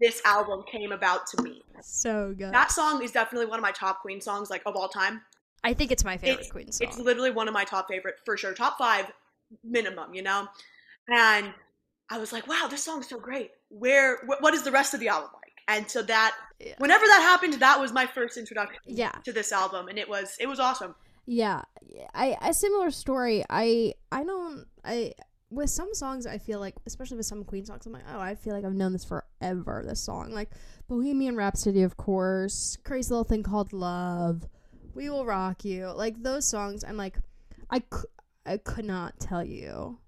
this 0.01 0.23
album 0.25 0.63
came 0.71 0.93
about 0.93 1.27
to 1.29 1.43
me. 1.43 1.61
so 1.83 2.35
good 2.39 2.53
That 2.53 2.71
song 2.71 3.03
is 3.03 3.11
definitely 3.11 3.47
one 3.47 3.59
of 3.59 3.63
my 3.63 3.73
top 3.73 4.01
Queen 4.01 4.21
songs, 4.21 4.49
like 4.49 4.63
of 4.65 4.77
all 4.77 4.89
time. 4.89 5.21
i 5.65 5.75
think 5.75 5.91
it's 5.91 6.05
my 6.05 6.17
favorite 6.17 6.35
It's- 6.41 6.51
queen 6.53 6.71
song 6.73 6.87
It's 6.89 6.99
literally 6.99 7.31
one 7.33 7.49
of 7.49 7.53
my 7.55 7.65
top 7.65 7.89
favorite, 7.89 8.17
for 8.25 8.37
sure, 8.37 8.55
top 8.55 8.79
five 8.79 9.11
minimum, 9.65 10.15
you 10.15 10.23
know? 10.23 10.49
And 11.09 11.53
I 12.11 12.19
was 12.19 12.33
like, 12.33 12.47
wow, 12.47 12.67
this 12.71 12.85
song's 12.85 13.09
so 13.09 13.19
great. 13.19 13.51
Where, 13.69 14.19
wh- 14.27 14.41
what 14.43 14.55
is 14.55 14.63
the 14.63 14.71
rest 14.71 14.95
of 14.95 15.01
the 15.01 15.09
album 15.09 15.31
like? 15.35 15.53
And 15.69 15.89
so 15.91 16.03
that, 16.03 16.35
Yeah. 16.61 16.75
whenever 16.79 17.07
that 17.07 17.21
happened, 17.23 17.55
that 17.55 17.81
was 17.81 17.93
my 17.93 18.07
first 18.07 18.37
introduction 18.37 18.81
yeah 18.87 19.13
to 19.25 19.33
this 19.33 19.53
album, 19.53 19.89
and 19.89 19.99
it 19.99 20.09
was, 20.09 20.37
it 20.41 20.47
was 20.47 20.59
awesome. 20.61 20.95
Yeah, 21.25 21.63
I 22.15 22.37
a 22.43 22.53
similar 22.53 22.91
story. 22.91 23.45
I 23.49 23.95
I 24.11 24.25
don't 24.25 24.67
I 24.85 25.13
with 25.51 25.71
some 25.71 25.95
songs 25.95 26.27
I 26.27 26.39
feel 26.39 26.59
like, 26.59 26.75
especially 26.85 27.17
with 27.17 27.27
some 27.27 27.45
Queen 27.45 27.65
songs, 27.65 27.87
I'm 27.87 27.93
like, 27.93 28.03
oh, 28.13 28.19
I 28.19 28.35
feel 28.35 28.55
like 28.55 28.65
I've 28.65 28.75
known 28.75 28.93
this 28.93 29.05
forever. 29.05 29.85
This 29.87 30.01
song, 30.01 30.33
like 30.33 30.51
Bohemian 30.89 31.37
Rhapsody, 31.37 31.83
of 31.85 31.97
course, 31.97 32.77
Crazy 32.85 33.11
Little 33.11 33.23
Thing 33.25 33.45
Called 33.45 33.73
Love, 33.73 34.49
We 34.95 35.11
Will 35.11 35.25
Rock 35.25 35.65
You, 35.65 35.93
like 35.95 36.21
those 36.25 36.45
songs. 36.49 36.83
I'm 36.83 36.97
like, 36.97 37.17
I 37.71 37.79
cou- 37.81 38.09
I 38.45 38.57
could 38.57 38.85
not 38.85 39.21
tell 39.21 39.45
you 39.45 39.99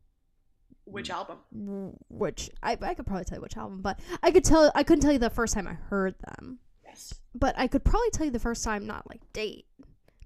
Which 0.85 1.11
album? 1.11 1.39
which 2.09 2.51
I 2.63 2.77
I 2.81 2.95
could 2.95 3.07
probably 3.07 3.25
tell 3.25 3.39
you 3.39 3.43
which 3.43 3.57
album, 3.57 3.81
but 3.83 3.99
I 4.23 4.31
could 4.31 4.45
tell 4.45 4.71
I 4.75 4.83
couldn't 4.83 5.03
tell 5.03 5.13
you 5.13 5.19
the 5.19 5.31
first 5.31 5.55
time 5.55 5.67
I 5.67 5.75
heard 5.75 6.15
them 6.21 6.59
Yes. 6.85 7.15
but 7.35 7.55
I 7.59 7.67
could 7.67 7.85
probably 7.85 8.11
tell 8.11 8.27
you 8.27 8.33
the 8.33 8.39
first 8.39 8.63
time, 8.65 8.87
not 8.87 9.09
like 9.09 9.21
date, 9.33 9.67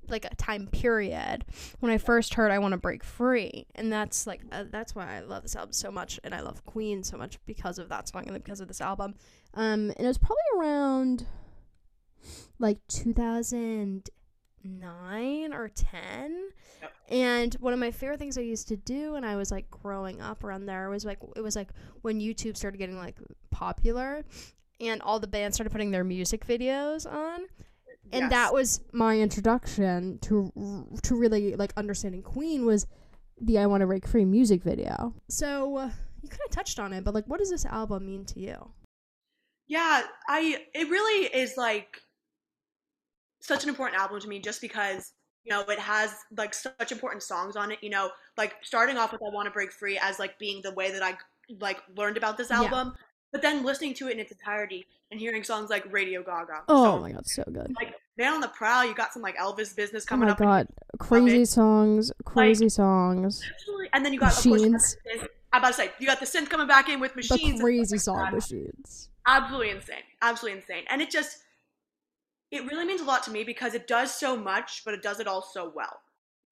like 0.09 0.25
a 0.25 0.35
time 0.35 0.67
period 0.67 1.45
when 1.81 1.93
I 1.93 1.99
first 1.99 2.35
heard 2.35 2.51
"I 2.51 2.59
Want 2.59 2.73
to 2.73 2.79
Break 2.79 3.05
Free," 3.05 3.67
and 3.75 3.93
that's 3.93 4.27
like 4.27 4.41
uh, 4.51 4.65
that's 4.71 4.95
why 4.95 5.17
I 5.17 5.21
love 5.21 5.43
this 5.43 5.55
album 5.57 5.73
so 5.73 5.91
much, 5.91 6.19
and 6.25 6.35
I 6.35 6.41
love 6.41 6.65
Queen 6.67 7.03
so 7.05 7.17
much 7.17 7.39
because 7.47 7.79
of 7.79 7.89
that 7.91 8.09
song 8.09 8.27
and 8.27 8.35
because 8.43 8.61
of 8.61 8.69
this 8.69 8.81
album. 8.81 9.15
Um, 9.55 9.91
and 9.97 10.01
it 10.01 10.07
was 10.07 10.19
probably 10.19 10.37
around 10.59 11.27
like 12.59 12.79
2009 14.63 15.53
or 15.55 15.69
10. 15.69 16.49
Yep. 16.83 16.93
And 17.11 17.55
one 17.55 17.73
of 17.73 17.79
my 17.79 17.91
favorite 17.91 18.19
things 18.19 18.39
I 18.39 18.43
used 18.43 18.69
to 18.69 18.77
do 18.77 19.13
when 19.13 19.25
I 19.25 19.37
was 19.37 19.51
like 19.51 19.71
growing 19.71 20.21
up 20.21 20.45
around 20.45 20.67
there 20.67 20.89
was 20.91 21.05
like 21.05 21.19
it 21.37 21.41
was 21.41 21.57
like 21.57 21.71
when 22.03 22.21
YouTube 22.21 22.57
started 22.57 22.79
getting 22.79 22.97
like 22.97 23.17
popular 23.51 24.25
and 24.81 25.03
all 25.03 25.19
the 25.19 25.27
bands 25.27 25.57
started 25.57 25.71
putting 25.71 25.91
their 25.91 26.05
music 26.05 26.47
videos 26.47 27.11
on 27.11 27.41
and 28.13 28.23
Yes. 28.23 28.31
that 28.31 28.55
was 28.55 28.81
my 28.93 29.19
introduction 29.19 30.19
to 30.23 30.53
to 31.03 31.15
really 31.17 31.57
like 31.57 31.73
understanding 31.77 32.23
Queen 32.23 32.65
was 32.65 32.87
the 33.41 33.59
I 33.59 33.67
Want 33.67 33.83
to 33.83 33.87
Break 33.87 34.07
Free 34.07 34.25
music 34.25 34.63
video. 34.63 35.15
So 35.29 35.77
uh, 35.77 35.91
you 36.23 36.29
kind 36.29 36.41
of 36.47 36.51
touched 36.51 36.79
on 36.81 36.93
it, 36.93 37.05
but 37.05 37.15
like, 37.15 37.27
what 37.27 37.39
does 37.39 37.51
this 37.51 37.65
album 37.65 38.07
mean 38.07 38.25
to 38.27 38.41
you? 38.41 38.71
Yeah, 39.69 40.03
I 40.29 40.65
it 40.75 40.89
really 40.89 41.27
is 41.27 41.57
like 41.57 42.03
such 43.41 43.63
an 43.63 43.69
important 43.69 44.01
album 44.01 44.21
to 44.21 44.29
me 44.29 44.39
just 44.41 44.61
because 44.61 45.13
you 45.45 45.53
know 45.53 45.63
it 45.63 45.79
has 45.79 46.15
like 46.37 46.55
such 46.55 46.93
important 46.93 47.23
songs 47.23 47.57
on 47.57 47.71
it. 47.73 47.79
You 47.83 47.91
know, 47.91 48.11
like 48.37 48.57
starting 48.63 48.97
off 48.97 49.13
with 49.13 49.23
"I 49.23 49.31
Want 49.33 49.47
to 49.47 49.51
Break 49.51 49.73
Free" 49.73 49.99
as 50.03 50.19
like 50.19 50.39
being 50.39 50.61
the 50.63 50.73
way 50.73 50.91
that 50.93 51.03
I 51.03 51.17
like 51.61 51.79
learned 51.97 52.17
about 52.17 52.37
this 52.37 52.51
Yeah. 52.51 52.63
album. 52.63 52.95
But 53.31 53.43
then 53.43 53.63
listening 53.63 53.93
to 53.95 54.09
it 54.09 54.13
in 54.13 54.21
its 54.21 54.33
entirety 54.33 54.87
and 55.11 55.21
hearing 55.21 55.45
songs 55.45 55.69
like 55.69 55.85
Radio 55.93 56.23
Gaga. 56.23 56.63
Oh 56.69 56.97
so, 56.97 57.01
my 57.03 57.13
god, 57.13 57.27
so 57.27 57.43
good. 57.45 57.75
Like 57.79 57.95
Man 58.17 58.33
on 58.33 58.41
the 58.41 58.49
Prowl, 58.49 58.85
you 58.87 58.95
got 58.95 59.13
some 59.13 59.23
like 59.23 59.37
Elvis 59.37 59.77
business 59.77 60.05
Oh 60.05 60.09
coming 60.09 60.29
my 60.29 60.33
up. 60.33 60.39
god, 60.39 60.67
crazy 60.99 61.45
songs, 61.45 62.11
crazy 62.25 62.69
songs. 62.71 63.43
Absolutely. 63.55 63.89
And 63.93 64.05
then 64.05 64.13
you 64.15 64.21
got 64.21 64.37
of 64.39 64.45
course, 64.45 64.63
Machines. 64.63 64.97
I'm 65.53 65.61
about 65.61 65.69
to 65.69 65.75
say 65.75 65.91
you 65.99 66.07
got 66.07 66.21
the 66.21 66.27
synth 66.27 66.49
coming 66.49 66.67
back 66.67 66.89
in 66.89 67.01
with 67.01 67.15
machines. 67.17 67.61
and 67.61 67.61
crazy 67.61 67.99
stuff 67.99 68.17
like 68.17 68.31
song 68.31 68.35
machines. 68.35 69.09
absolutely 69.27 69.71
insane 69.71 70.03
absolutely 70.23 70.59
insane 70.61 70.85
and 70.89 71.01
it 71.03 71.11
just 71.11 71.39
it 72.51 72.65
really 72.67 72.85
means 72.85 73.01
a 73.01 73.05
lot 73.05 73.23
to 73.25 73.31
me 73.31 73.45
because 73.45 73.75
it 73.75 73.87
does 73.87 74.15
so 74.15 74.37
much 74.37 74.85
but 74.85 74.95
it 74.95 75.03
does 75.03 75.21
it 75.21 75.27
all 75.27 75.43
so 75.43 75.69
well 75.75 76.01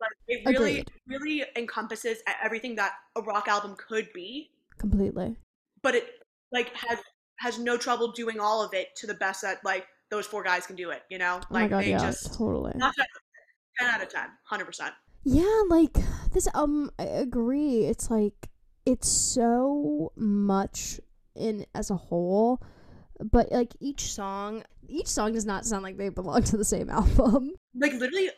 like 0.00 0.10
it 0.28 0.46
really 0.46 0.82
Agreed. 0.82 0.90
really 1.06 1.44
encompasses 1.56 2.18
everything 2.42 2.74
that 2.76 2.92
a 3.16 3.22
rock 3.22 3.48
album 3.48 3.76
could 3.76 4.12
be 4.12 4.52
Completely. 4.78 5.36
but 5.82 5.94
it 5.94 6.10
like 6.52 6.74
has 6.76 6.98
has 7.38 7.58
no 7.58 7.76
trouble 7.76 8.12
doing 8.12 8.40
all 8.40 8.62
of 8.64 8.72
it 8.74 8.94
to 8.96 9.06
the 9.06 9.14
best 9.14 9.42
that 9.42 9.62
like 9.64 9.86
those 10.10 10.26
four 10.26 10.42
guys 10.42 10.66
can 10.66 10.76
do 10.76 10.90
it 10.90 11.02
you 11.10 11.18
know 11.18 11.40
Oh 11.50 11.54
my 11.54 11.66
like 11.66 11.68
god, 11.68 11.86
they 11.86 11.88
yeah, 11.88 11.96
just 11.96 12.34
totally. 12.34 12.74
not 12.74 12.94
10 13.78 13.88
out 13.88 14.02
of 14.02 14.08
10 14.08 14.22
100% 14.28 14.94
Yeah, 15.24 15.62
like 15.68 15.94
this 16.32 16.48
um 16.54 16.90
I 16.98 17.04
agree. 17.04 17.84
It's 17.86 18.10
like 18.10 18.50
it's 18.84 19.08
so 19.08 20.12
much 20.16 21.00
in 21.34 21.66
as 21.74 21.90
a 21.90 21.96
whole, 21.96 22.62
but 23.20 23.50
like 23.52 23.72
each 23.80 24.12
song 24.12 24.62
each 24.88 25.06
song 25.08 25.32
does 25.32 25.44
not 25.46 25.64
sound 25.64 25.82
like 25.82 25.96
they 25.96 26.08
belong 26.08 26.42
to 26.44 26.56
the 26.56 26.64
same 26.64 26.88
album. 27.00 27.52
like 27.74 27.92
literally 27.94 28.30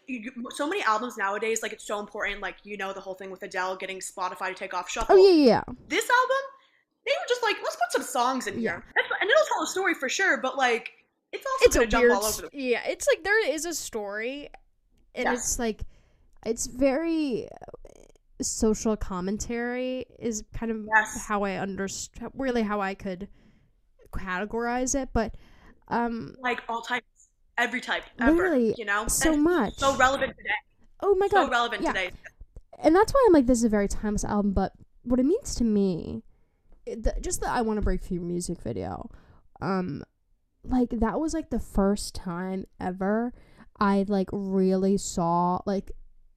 so 0.50 0.68
many 0.68 0.82
albums 0.82 1.16
nowadays 1.16 1.62
like 1.62 1.73
it's 1.73 1.85
so 1.87 2.00
important 2.00 2.40
like 2.40 2.56
you 2.64 2.76
know 2.76 2.92
the 2.92 3.00
whole 3.00 3.14
thing 3.14 3.30
with 3.30 3.42
adele 3.42 3.76
getting 3.76 3.99
spotify 3.99 4.49
to 4.49 4.54
take 4.54 4.75
off 4.75 4.88
shuffle 4.88 5.14
Oh 5.14 5.18
yeah, 5.18 5.44
yeah, 5.44 5.62
this 5.88 6.08
album, 6.08 6.37
they 7.06 7.12
were 7.12 7.28
just 7.28 7.42
like, 7.42 7.56
let's 7.62 7.76
put 7.76 7.92
some 7.92 8.02
songs 8.02 8.47
in 8.47 8.54
Yeah. 8.54 8.61
here. 8.61 8.85
That's, 8.94 9.08
and 9.20 9.30
it'll 9.30 9.47
tell 9.54 9.62
a 9.62 9.66
story 9.66 9.94
for 9.94 10.08
sure, 10.08 10.37
but 10.38 10.56
like, 10.58 10.90
it's 11.32 11.47
also 11.47 11.64
It's 11.66 11.76
a 11.76 11.87
jump 11.87 12.02
weird 12.02 12.12
all 12.16 12.25
over 12.25 12.42
the 12.42 12.49
Yeah, 12.52 12.82
it's 12.87 13.06
like 13.11 13.25
there 13.25 13.49
is 13.50 13.64
a 13.64 13.73
story 13.75 14.49
and 15.14 15.25
Yeah. 15.26 15.32
it's 15.35 15.58
like 15.58 15.82
it's 16.47 16.66
very 16.66 17.49
uh, 17.50 18.42
social 18.42 18.97
commentary 18.97 20.04
is 20.18 20.44
kind 20.54 20.70
of 20.70 20.87
Yes. 20.97 21.26
how 21.26 21.44
I 21.44 21.56
understand 21.56 22.30
really 22.35 22.62
how 22.62 22.80
I 22.80 22.94
could 22.94 23.28
categorize 24.12 24.94
it, 25.00 25.10
but 25.12 25.34
um 25.88 26.34
like 26.40 26.62
all 26.68 26.82
types, 26.82 27.06
every 27.56 27.80
type 27.80 28.04
ever. 28.20 28.32
Literally, 28.32 28.74
you 28.76 28.84
know, 28.84 29.06
so 29.08 29.32
And 29.32 29.42
much. 29.42 29.74
so 29.76 29.96
relevant 29.96 30.36
today. 30.36 30.50
oh 31.00 31.14
my 31.16 31.28
god. 31.28 31.46
So 31.46 31.50
relevant 31.50 31.82
yeah. 31.82 31.92
today. 31.92 32.10
and 32.82 32.94
that's 32.94 33.12
why 33.12 33.24
I'm 33.26 33.32
like, 33.32 33.46
this 33.46 33.58
is 33.58 33.64
a 33.64 33.68
very 33.68 33.88
timeless 33.88 34.24
album. 34.24 34.52
But 34.52 34.72
what 35.02 35.18
it 35.20 35.26
means 35.26 35.54
to 35.56 35.64
me, 35.64 36.22
the, 36.86 37.14
just 37.20 37.40
the 37.40 37.48
"I 37.50 37.62
Want 37.62 37.78
to 37.78 37.82
Break 37.82 38.02
Free" 38.04 38.18
music 38.18 38.60
video, 38.62 39.10
um, 39.60 40.02
like 40.64 40.90
that 40.90 41.18
was 41.20 41.34
like 41.34 41.50
the 41.50 41.60
first 41.60 42.14
time 42.14 42.66
ever 42.80 43.32
I 43.80 44.04
like 44.08 44.28
really 44.32 44.96
saw 44.98 45.60
like 45.66 45.92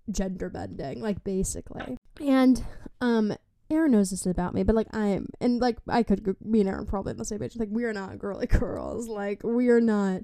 gender 0.10 0.50
bending, 0.50 1.02
like 1.02 1.24
basically. 1.24 1.98
And 2.20 2.64
um, 3.02 3.34
Erin 3.72 3.92
knows 3.92 4.10
this 4.12 4.26
about 4.26 4.54
me, 4.54 4.64
but 4.64 4.76
like 4.76 4.88
I'm, 4.96 5.28
and 5.40 5.60
like 5.60 5.78
I 5.88 6.04
could, 6.04 6.36
me 6.44 6.60
and 6.62 6.70
Erin 6.70 6.86
probably 6.86 7.12
on 7.12 7.18
the 7.18 7.26
same 7.26 7.40
page. 7.40 7.56
Like 7.56 7.70
we 7.72 7.84
are 7.86 7.94
not 7.94 8.18
girly 8.20 8.48
girls. 8.48 9.08
Like 9.08 9.42
we 9.44 9.70
are 9.70 9.82
not. 9.82 10.22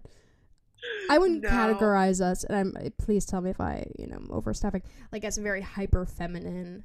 I 1.09 1.17
wouldn't 1.17 1.41
No. 1.43 1.49
categorize 1.49 2.21
us, 2.21 2.43
and 2.43 2.55
I'm. 2.57 2.73
Eh, 2.79 2.89
please 2.97 3.25
tell 3.25 3.41
me 3.41 3.49
if 3.49 3.59
I, 3.59 3.87
you 3.97 4.07
know, 4.07 4.17
I'm 4.17 4.29
overstepping. 4.31 4.83
Like 5.11 5.23
as 5.23 5.37
a 5.37 5.41
very 5.41 5.61
hyper 5.61 6.05
feminine 6.05 6.83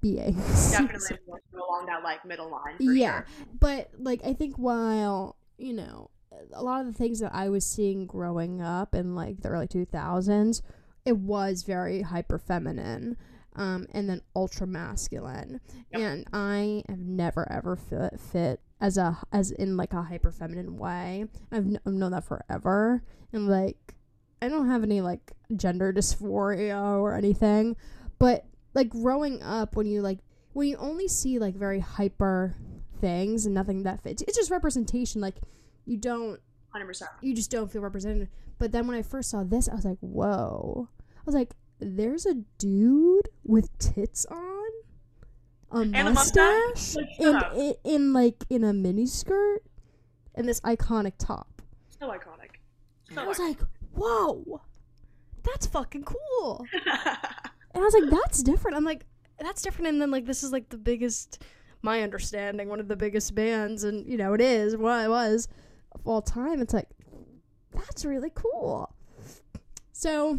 beings. 0.00 0.70
Definitely 0.72 1.18
along 1.54 1.86
that 1.86 2.02
like 2.02 2.24
middle 2.24 2.50
line. 2.50 2.76
Yeah, 2.80 3.18
sure. 3.18 3.26
but 3.60 3.90
like 3.98 4.20
I 4.24 4.32
think 4.32 4.56
while 4.56 5.36
you 5.58 5.72
know 5.72 6.10
a 6.52 6.62
lot 6.62 6.80
of 6.80 6.86
the 6.86 6.92
things 6.92 7.20
that 7.20 7.34
I 7.34 7.48
was 7.48 7.66
seeing 7.66 8.06
growing 8.06 8.60
up 8.62 8.94
in 8.94 9.14
like 9.14 9.42
the 9.42 9.48
early 9.48 9.66
two 9.68 9.84
thousands, 9.84 10.62
it 11.04 11.16
was 11.18 11.62
very 11.64 12.02
hyper 12.02 12.38
feminine. 12.38 13.16
Um, 13.56 13.86
and 13.92 14.08
then 14.08 14.20
ultra 14.36 14.66
masculine, 14.66 15.60
Yep. 15.92 16.00
and 16.00 16.26
I 16.32 16.84
have 16.88 16.98
never 17.00 17.50
ever 17.50 17.74
fit 17.76 18.20
fit 18.20 18.60
as 18.80 18.96
a 18.98 19.18
as 19.32 19.50
in 19.50 19.76
like 19.76 19.92
a 19.92 20.02
hyper 20.02 20.30
feminine 20.30 20.76
way. 20.76 21.24
I've, 21.50 21.64
kn- 21.64 21.80
I've 21.84 21.92
known 21.94 22.12
that 22.12 22.24
forever, 22.24 23.02
and 23.32 23.48
like 23.48 23.94
I 24.40 24.48
don't 24.48 24.68
have 24.68 24.84
any 24.84 25.00
like 25.00 25.32
gender 25.56 25.92
dysphoria 25.92 27.00
or 27.00 27.14
anything, 27.14 27.74
but 28.20 28.44
like 28.74 28.90
growing 28.90 29.42
up 29.42 29.74
when 29.74 29.86
you 29.86 30.02
like 30.02 30.18
when 30.52 30.68
you 30.68 30.76
only 30.76 31.08
see 31.08 31.38
like 31.40 31.56
very 31.56 31.80
hyper 31.80 32.54
things 33.00 33.46
and 33.46 33.54
nothing 33.54 33.84
that 33.84 34.02
fits 34.02 34.22
it's 34.22 34.36
just 34.36 34.50
representation 34.50 35.20
like 35.20 35.36
you 35.84 35.96
don't 35.96 36.40
100%. 36.74 37.02
you 37.22 37.32
just 37.34 37.48
don't 37.50 37.70
feel 37.70 37.80
represented 37.80 38.28
but 38.58 38.72
then 38.72 38.86
when 38.88 38.96
i 38.96 39.02
first 39.02 39.30
saw 39.30 39.44
this 39.44 39.68
i 39.68 39.74
was 39.74 39.84
like 39.84 39.98
whoa 40.00 40.88
i 41.16 41.20
was 41.24 41.34
like 41.34 41.54
there's 41.80 42.26
a 42.26 42.34
dude 42.58 43.28
with 43.44 43.76
tits 43.78 44.26
on 44.26 44.68
a 45.70 45.78
And 45.80 45.94
a 45.96 46.10
mustache 46.12 46.96
mustache? 46.96 46.96
Like, 46.96 47.54
in, 47.54 47.60
in, 47.60 47.74
in 47.84 48.12
like 48.12 48.44
in 48.50 48.64
a 48.64 48.72
mini 48.72 49.06
skirt 49.06 49.62
and 50.34 50.48
this 50.48 50.60
iconic 50.62 51.12
top 51.18 51.62
So 52.00 52.08
iconic. 52.08 52.56
and 53.10 53.18
i 53.20 53.26
was 53.26 53.38
iconic. 53.38 53.48
like 53.48 53.60
whoa 53.94 54.60
that's 55.42 55.66
fucking 55.66 56.04
cool 56.04 56.64
And 57.74 57.82
I 57.84 57.86
was 57.86 57.94
like, 57.94 58.10
that's 58.10 58.42
different. 58.42 58.76
I'm 58.78 58.84
like, 58.84 59.04
that's 59.38 59.60
different. 59.62 59.88
And 59.88 60.00
then 60.02 60.10
like, 60.10 60.24
this 60.24 60.42
is 60.42 60.50
like 60.52 60.68
the 60.70 60.78
biggest, 60.78 61.42
my 61.82 62.00
understanding, 62.02 62.68
one 62.68 62.80
of 62.80 62.88
the 62.88 62.96
biggest 62.96 63.34
bands, 63.34 63.84
and 63.84 64.08
you 64.10 64.16
know, 64.16 64.32
it 64.32 64.40
is 64.40 64.74
what 64.76 65.04
it 65.04 65.08
was 65.08 65.48
of 65.92 66.00
all 66.06 66.22
time. 66.22 66.60
It's 66.62 66.72
like, 66.72 66.88
that's 67.72 68.04
really 68.06 68.30
cool. 68.34 68.92
So, 69.92 70.38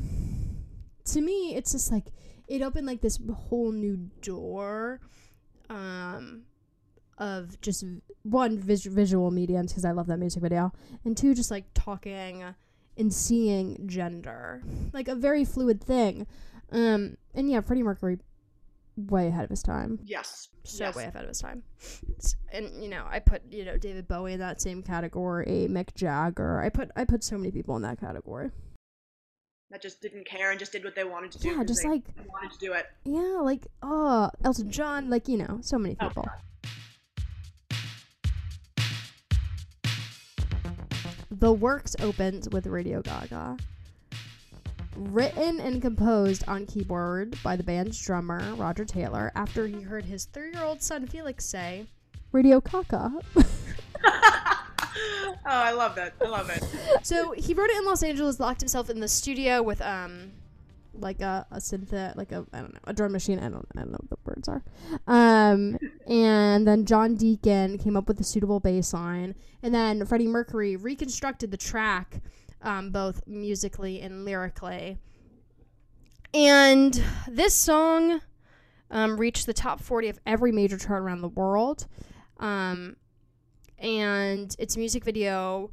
to 1.14 1.22
me, 1.22 1.56
it's 1.56 1.72
just 1.72 1.92
like 1.92 2.06
it 2.48 2.62
opened 2.62 2.88
like 2.88 3.02
this 3.02 3.20
whole 3.50 3.72
new 3.72 4.10
door, 4.22 5.00
um, 5.70 6.44
of 7.18 7.60
just 7.62 7.84
one 8.24 8.58
vis- 8.58 8.86
visual 8.86 9.32
mediums 9.32 9.72
because 9.72 9.86
I 9.86 9.92
love 9.92 10.08
that 10.08 10.18
music 10.18 10.42
video, 10.42 10.72
and 11.06 11.16
two 11.16 11.34
just 11.34 11.52
like 11.52 11.66
talking 11.74 12.44
and 12.98 13.14
seeing 13.14 13.88
gender, 13.88 14.62
like 14.94 15.08
a 15.08 15.16
very 15.16 15.46
fluid 15.46 15.84
thing. 15.84 16.28
Um, 16.72 17.18
and 17.34 17.50
yeah, 17.50 17.62
Freddie 17.62 17.84
Mercury, 17.84 18.20
way 18.96 19.28
ahead 19.28 19.46
of 19.46 19.50
his 19.50 19.64
time. 19.64 20.00
yes. 20.04 20.50
So 20.64 20.84
yes. 20.84 20.96
way 20.96 21.06
ahead 21.06 21.24
of 21.24 21.30
his 21.30 21.40
time. 21.40 21.64
And 22.52 22.84
you 22.84 22.90
know, 22.90 23.06
I 23.10 23.20
put 23.20 23.42
you 23.52 23.66
know 23.66 23.78
David 23.78 24.08
Bowie 24.08 24.34
in 24.34 24.40
that 24.40 24.62
same 24.62 24.84
category, 24.84 25.68
Mick 25.70 25.96
Jagger. 25.96 26.60
I 26.60 26.70
put 26.70 26.92
I 26.96 27.06
put 27.06 27.24
so 27.24 27.38
many 27.38 27.52
people 27.52 27.76
in 27.76 27.82
that 27.84 28.00
category. 28.00 28.52
That 29.72 29.82
just 29.84 30.02
didn't 30.02 30.26
care 30.26 30.50
and 30.50 30.60
just 30.60 30.72
did 30.72 30.84
what 30.84 30.96
they 30.96 31.04
wanted 31.04 31.32
to 31.34 31.40
do. 31.40 31.50
Yeah, 31.50 31.64
just 31.64 31.84
they 31.84 31.90
like 31.90 32.04
wanted 32.28 32.52
to 32.52 32.58
do 32.60 32.74
it. 32.74 32.88
yeah, 33.06 33.40
like 33.42 33.68
oh 33.84 34.30
Elton 34.44 34.72
John, 34.72 35.10
like 35.10 35.28
you 35.28 35.38
know, 35.38 35.60
so 35.62 35.78
many 35.78 35.96
Oh, 36.00 36.08
people. 36.08 36.28
The 41.32 41.54
Works 41.54 41.96
opens 42.02 42.50
with 42.50 42.68
Radio 42.68 43.02
Gaga. 43.02 43.58
Written 44.96 45.60
and 45.62 45.82
composed 45.82 46.44
on 46.48 46.66
keyboard 46.66 47.38
by 47.44 47.56
the 47.56 47.64
band's 47.64 48.04
drummer, 48.04 48.42
Roger 48.56 48.84
Taylor, 48.84 49.32
after 49.36 49.68
he 49.68 49.82
heard 49.82 50.04
his 50.06 50.26
three 50.26 50.52
year 50.52 50.64
old 50.64 50.82
son 50.82 51.08
Felix 51.08 51.46
say, 51.46 51.86
Radio 52.32 52.60
Caca. 52.60 53.14
oh, 54.96 55.36
I 55.46 55.72
love 55.72 55.96
that. 55.96 56.14
I 56.22 56.28
love 56.28 56.50
it. 56.50 56.64
so 57.04 57.32
he 57.32 57.54
wrote 57.54 57.70
it 57.70 57.78
in 57.78 57.86
Los 57.86 58.04
Angeles, 58.04 58.40
locked 58.40 58.62
himself 58.62 58.90
in 58.90 59.00
the 59.00 59.08
studio 59.08 59.62
with, 59.62 59.82
um, 59.82 60.32
like 60.94 61.22
a, 61.22 61.46
a 61.52 61.58
synth, 61.58 62.16
like 62.16 62.32
a, 62.32 62.46
I 62.54 62.60
don't 62.60 62.74
know, 62.74 62.80
a 62.86 62.94
drum 62.94 63.12
machine. 63.12 63.40
I 63.40 63.50
don't, 63.50 63.68
I 63.76 63.80
don't 63.80 63.92
know 63.92 64.00
what 64.08 64.10
the 64.10 64.18
words 64.26 64.48
are. 64.48 64.64
Um, 65.08 65.78
and 66.08 66.68
then 66.68 66.86
John 66.86 67.16
Deacon 67.16 67.78
came 67.78 67.96
up 67.96 68.08
with 68.08 68.20
a 68.20 68.24
suitable 68.24 68.60
bass 68.60 68.94
line. 68.94 69.36
And 69.64 69.74
then 69.74 70.06
Freddie 70.06 70.28
Mercury 70.28 70.76
reconstructed 70.76 71.52
the 71.52 71.58
track, 71.58 72.22
um, 72.62 72.92
both 72.92 73.26
musically 73.28 74.02
and 74.02 74.26
lyrically. 74.26 74.98
And 76.34 77.02
this 77.28 77.56
song 77.56 78.22
um, 78.92 79.20
reached 79.20 79.46
the 79.46 79.54
top 79.54 79.82
40 79.82 80.10
of 80.10 80.20
every 80.26 80.52
major 80.52 80.78
chart 80.78 81.02
around 81.02 81.22
the 81.22 81.30
world. 81.30 81.88
Um, 82.40 82.96
and 83.80 84.56
its 84.60 84.78
music 84.78 85.04
video 85.04 85.72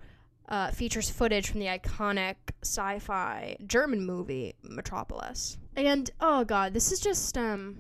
uh, 0.49 0.71
features 0.71 1.11
footage 1.11 1.51
from 1.51 1.61
the 1.61 1.67
iconic 1.67 2.37
sci-fi 2.63 3.57
German 3.67 4.05
movie 4.07 4.55
Metropolis. 4.63 5.59
And 5.77 6.11
oh 6.21 6.45
god, 6.45 6.73
this 6.73 6.93
is 6.93 7.01
just 7.01 7.37
um, 7.37 7.77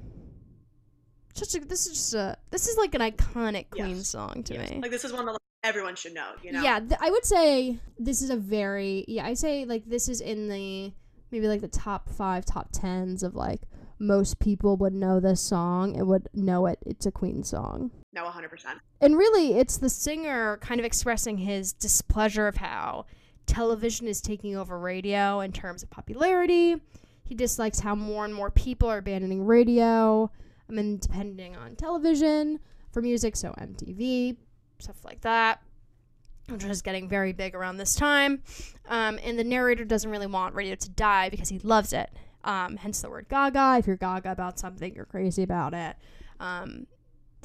just 1.34 1.54
a, 1.54 1.60
this 1.60 1.86
is 1.86 1.92
just 1.94 2.14
a 2.14 2.36
this 2.50 2.66
is 2.66 2.76
like 2.76 2.94
an 2.94 3.00
iconic 3.02 3.70
Queen 3.70 3.96
Yes. 3.96 4.08
song 4.08 4.42
to 4.44 4.54
Yes. 4.54 4.70
me. 4.70 4.80
Like 4.80 4.90
this 4.90 5.04
is 5.04 5.12
one 5.12 5.26
that 5.26 5.36
everyone 5.62 5.94
should 5.96 6.14
know. 6.14 6.30
You 6.42 6.52
know. 6.52 6.62
Yeah, 6.62 6.80
th- 6.80 7.00
I 7.00 7.10
would 7.10 7.24
say 7.24 7.78
this 7.98 8.22
is 8.22 8.30
a 8.30 8.36
very 8.36 9.04
yeah. 9.08 9.26
I 9.26 9.34
say 9.34 9.64
like 9.64 9.84
this 9.86 10.08
is 10.08 10.20
in 10.20 10.48
the 10.48 10.92
maybe 11.30 11.48
like 11.48 11.60
the 11.60 11.68
top 11.68 12.08
five, 12.08 12.44
top 12.44 12.68
tens 12.72 13.22
of 13.22 13.34
like 13.34 13.62
most 13.98 14.38
people 14.38 14.76
would 14.76 14.92
know 14.92 15.20
this 15.20 15.40
song 15.40 15.96
and 15.96 16.06
would 16.06 16.28
know 16.34 16.66
it. 16.66 16.78
It's 16.84 17.06
a 17.06 17.10
Queen 17.10 17.42
song. 17.42 17.90
No, 18.12 18.24
100%. 18.24 18.48
And 19.00 19.16
really, 19.16 19.58
it's 19.58 19.78
the 19.78 19.88
singer 19.88 20.58
kind 20.58 20.80
of 20.80 20.86
expressing 20.86 21.38
his 21.38 21.72
displeasure 21.72 22.48
of 22.48 22.56
how 22.56 23.06
television 23.46 24.06
is 24.06 24.20
taking 24.20 24.56
over 24.56 24.78
radio 24.78 25.40
in 25.40 25.52
terms 25.52 25.82
of 25.82 25.90
popularity. 25.90 26.76
He 27.24 27.34
dislikes 27.34 27.80
how 27.80 27.94
more 27.94 28.24
and 28.24 28.34
more 28.34 28.50
people 28.50 28.88
are 28.88 28.98
abandoning 28.98 29.44
radio 29.44 30.30
I 30.68 30.72
mean, 30.72 30.98
depending 30.98 31.56
on 31.56 31.76
television 31.76 32.60
for 32.92 33.02
music, 33.02 33.36
so 33.36 33.52
MTV, 33.52 34.36
stuff 34.78 35.04
like 35.04 35.20
that, 35.20 35.62
which 36.48 36.64
was 36.64 36.82
getting 36.82 37.08
very 37.08 37.32
big 37.32 37.54
around 37.54 37.76
this 37.76 37.94
time. 37.94 38.42
Um, 38.88 39.18
and 39.22 39.38
the 39.38 39.44
narrator 39.44 39.84
doesn't 39.84 40.10
really 40.10 40.26
want 40.26 40.54
radio 40.54 40.74
to 40.74 40.90
die 40.90 41.28
because 41.28 41.48
he 41.48 41.58
loves 41.60 41.92
it. 41.92 42.10
Um, 42.46 42.76
hence 42.76 43.02
the 43.02 43.10
word 43.10 43.26
gaga. 43.28 43.76
If 43.76 43.88
you're 43.88 43.96
gaga 43.96 44.30
about 44.30 44.58
something, 44.58 44.94
you're 44.94 45.04
crazy 45.04 45.42
about 45.42 45.74
it. 45.74 45.96
Um, 46.38 46.86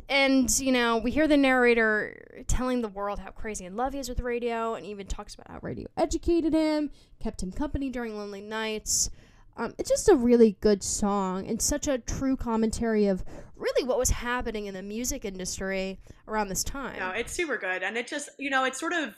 and, 0.08 0.48
you 0.60 0.72
know, 0.72 1.00
we 1.00 1.10
hear 1.10 1.28
the 1.28 1.38
narrator 1.38 2.44
telling 2.48 2.82
the 2.82 2.88
world 2.88 3.18
how 3.18 3.32
crazy 3.32 3.66
in 3.66 3.76
love 3.76 3.94
he 3.94 4.00
is 4.00 4.08
with 4.08 4.20
radio 4.20 4.76
and 4.76 4.86
even 4.86 5.08
talks 5.08 5.34
about 5.34 5.50
how 5.50 5.60
radio 5.64 5.88
educated 5.98 6.54
him, 6.54 6.92
kept 7.20 7.42
him 7.42 7.52
company 7.52 7.90
during 7.90 8.16
lonely 8.16 8.42
nights. 8.42 9.10
Um, 9.58 9.74
it's 9.80 9.90
just 9.90 10.08
a 10.08 10.16
really 10.16 10.56
good 10.62 10.84
song 10.84 11.48
and 11.48 11.60
such 11.60 11.88
a 11.88 11.98
true 11.98 12.38
commentary 12.38 13.08
of 13.08 13.24
really 13.56 13.84
what 13.84 13.98
was 13.98 14.12
happening 14.12 14.68
in 14.68 14.76
the 14.76 14.84
music 14.84 15.26
industry 15.26 16.00
around 16.28 16.50
this 16.50 16.64
time. 16.64 17.00
No, 17.00 17.10
it's 17.10 17.34
super 17.34 17.58
good. 17.58 17.82
And 17.82 17.98
it 17.98 18.08
just, 18.08 18.30
you 18.38 18.52
know, 18.52 18.66
it's 18.66 18.80
sort 18.80 18.94
of, 18.94 19.16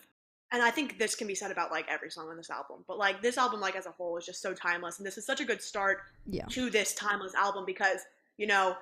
and 0.53 0.61
I 0.61 0.69
think 0.69 0.99
this 0.99 1.15
can 1.15 1.27
be 1.27 1.35
said 1.35 1.51
about 1.51 1.71
like 1.71 1.85
every 1.89 2.09
song 2.11 2.29
on 2.29 2.37
this 2.37 2.49
album, 2.51 2.85
but 2.87 2.97
like 2.99 3.21
this 3.21 3.37
album, 3.37 3.59
like 3.59 3.75
as 3.75 3.87
a 3.87 3.91
whole, 3.91 4.15
is 4.17 4.25
just 4.25 4.41
so 4.41 4.53
timeless. 4.53 4.99
And 4.99 5.05
this 5.05 5.17
is 5.17 5.25
such 5.25 5.41
a 5.41 5.45
good 5.45 5.61
start 5.61 5.97
Yeah. 6.27 6.45
to 6.51 6.69
this 6.69 6.93
timeless 6.93 7.33
album 7.33 7.65
because, 7.65 7.97
you 8.37 8.45
know, 8.47 8.75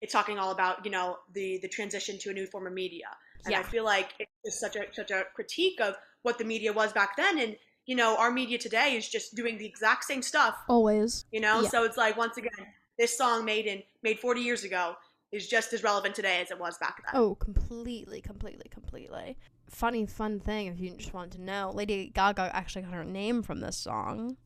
it's 0.00 0.12
talking 0.12 0.38
all 0.38 0.52
about, 0.52 0.84
you 0.84 0.90
know, 0.90 1.18
the 1.34 1.58
the 1.62 1.68
transition 1.68 2.16
to 2.20 2.30
a 2.30 2.32
new 2.32 2.46
form 2.46 2.66
of 2.66 2.72
media. 2.72 3.08
And 3.44 3.54
I 3.54 3.62
feel 3.62 3.84
like 3.84 4.14
it's 4.18 4.30
just 4.44 4.60
such 4.60 4.76
a 4.76 4.84
such 4.92 5.10
a 5.10 5.24
critique 5.34 5.80
of 5.80 5.96
what 6.22 6.38
the 6.38 6.44
media 6.44 6.72
was 6.72 6.92
back 6.92 7.16
then. 7.16 7.38
And, 7.40 7.56
you 7.86 7.96
know, 7.96 8.16
our 8.16 8.30
media 8.30 8.58
today 8.58 8.96
is 8.96 9.08
just 9.08 9.34
doing 9.34 9.58
the 9.58 9.66
exact 9.66 10.04
same 10.04 10.22
stuff 10.22 10.56
Always. 10.68 11.24
you 11.32 11.40
know 11.40 11.62
Yeah. 11.62 11.68
so 11.68 11.84
it's 11.84 11.96
like 11.96 12.16
once 12.16 12.36
again 12.36 12.66
this 12.98 13.16
song 13.16 13.44
made 13.44 13.66
in 13.66 13.82
made 14.02 14.18
40 14.18 14.40
years 14.40 14.64
ago 14.64 14.96
is 15.32 15.46
just 15.48 15.72
as 15.72 15.82
relevant 15.84 16.14
today 16.14 16.40
as 16.40 16.50
it 16.50 16.58
was 16.58 16.78
back 16.78 16.96
then 17.04 17.20
Oh, 17.20 17.34
completely, 17.36 18.20
completely, 18.20 18.68
completely. 18.70 19.36
Funny, 19.68 20.06
fun 20.06 20.38
thing 20.40 20.66
if 20.68 20.78
you 20.80 20.90
just 20.96 21.12
want 21.12 21.32
to 21.32 21.40
know, 21.40 21.70
Lady 21.74 22.10
Gaga 22.14 22.50
actually 22.54 22.82
got 22.82 22.94
her 22.94 23.04
name 23.04 23.42
from 23.42 23.60
this 23.60 23.76
song. 23.76 24.36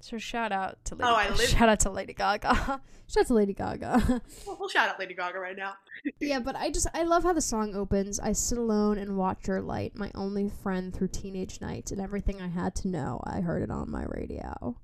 So 0.00 0.18
shout 0.18 0.52
out 0.52 0.84
to 0.86 0.94
Lady 0.94 1.04
Oh, 1.10 1.14
I 1.14 1.28
live- 1.30 1.40
shout 1.48 1.68
out 1.68 1.80
to 1.80 1.90
Lady 1.90 2.12
Gaga. 2.14 2.54
shout 3.06 3.20
out 3.22 3.26
to 3.28 3.34
Lady 3.34 3.54
Gaga. 3.54 4.20
Well, 4.46 4.56
we'll 4.60 4.68
shout 4.68 4.88
out 4.90 4.98
lady 4.98 5.14
gaga 5.14 5.38
right 5.38 5.56
now 5.56 5.74
yeah, 6.20 6.38
but 6.38 6.54
I 6.56 6.70
just 6.70 6.86
I 6.92 7.02
love 7.04 7.22
how 7.22 7.32
the 7.32 7.40
song 7.40 7.74
opens. 7.74 8.20
I 8.20 8.32
sit 8.32 8.58
alone 8.58 8.98
and 8.98 9.16
watch 9.16 9.48
your 9.48 9.60
light, 9.62 9.96
my 9.96 10.10
only 10.14 10.50
friend 10.62 10.94
through 10.94 11.08
teenage 11.08 11.60
nights, 11.62 11.90
and 11.90 12.00
everything 12.00 12.40
I 12.42 12.48
had 12.48 12.74
to 12.76 12.88
know. 12.88 13.20
I 13.24 13.40
heard 13.40 13.62
it 13.62 13.70
on 13.70 13.90
my 13.90 14.04
radio, 14.06 14.76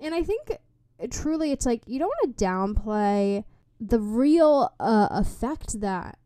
and 0.00 0.12
I 0.14 0.22
think 0.24 0.50
uh, 0.50 1.06
truly 1.10 1.52
it's 1.52 1.64
like 1.66 1.82
you 1.86 1.98
don't 2.00 2.08
want 2.08 2.36
to 2.36 2.44
downplay 2.44 3.44
the 3.80 4.00
real 4.00 4.74
uh, 4.80 5.08
effect 5.12 5.80
that 5.80 6.18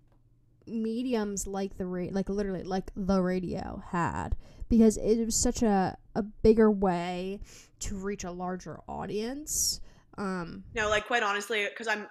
mediums 0.66 1.46
like 1.46 1.76
the 1.76 1.86
ra- 1.86 2.08
like 2.10 2.28
literally 2.28 2.62
like 2.62 2.90
the 2.96 3.20
radio 3.20 3.82
had 3.90 4.36
because 4.68 4.96
it 4.96 5.24
was 5.24 5.36
such 5.36 5.62
a 5.62 5.96
a 6.14 6.22
bigger 6.22 6.70
way 6.70 7.40
to 7.80 7.94
reach 7.96 8.24
a 8.24 8.30
larger 8.30 8.80
audience. 8.88 9.80
Um, 10.16 10.64
no 10.74 10.88
like 10.88 11.06
quite 11.06 11.24
honestly 11.24 11.66
because 11.68 11.88
i'm 11.88 12.06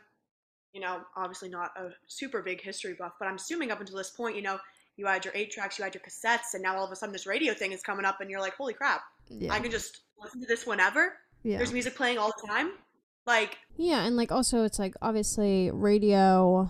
you 0.74 0.82
know 0.82 1.00
obviously 1.16 1.48
not 1.48 1.72
a 1.78 1.88
super 2.08 2.42
big 2.42 2.60
history 2.60 2.98
buff 3.00 3.14
but 3.18 3.30
i'm 3.30 3.36
assuming 3.36 3.72
up 3.72 3.80
until 3.80 3.96
this 3.96 4.10
point 4.10 4.36
you 4.36 4.42
know 4.42 4.60
you 4.98 5.06
had 5.06 5.24
your 5.24 5.34
eight 5.38 5.52
tracks 5.52 5.80
you 5.80 5.86
had 5.86 5.96
your 5.96 6.02
cassettes 6.02 6.54
and 6.54 6.62
now 6.62 6.76
all 6.76 6.84
of 6.84 6.92
a 6.92 6.98
sudden 6.98 7.14
this 7.14 7.26
radio 7.26 7.54
thing 7.54 7.72
is 7.72 7.82
coming 7.82 8.04
up 8.04 8.20
and 8.20 8.30
you're 8.30 8.42
like 8.42 8.56
holy 8.56 8.74
crap 8.74 9.04
yeah, 9.30 9.54
i 9.54 9.60
can 9.60 9.72
just 9.72 10.02
listen 10.22 10.42
to 10.42 10.48
this 10.48 10.68
whenever 10.68 11.14
yeah. 11.44 11.56
there's 11.56 11.72
music 11.72 11.96
playing 11.96 12.18
all 12.18 12.34
the 12.42 12.46
time 12.46 12.74
like 13.26 13.58
Yeah, 13.78 14.06
and 14.06 14.16
like 14.18 14.32
also 14.32 14.64
it's 14.64 14.80
like 14.80 14.96
obviously 15.02 15.72
radio 15.72 16.70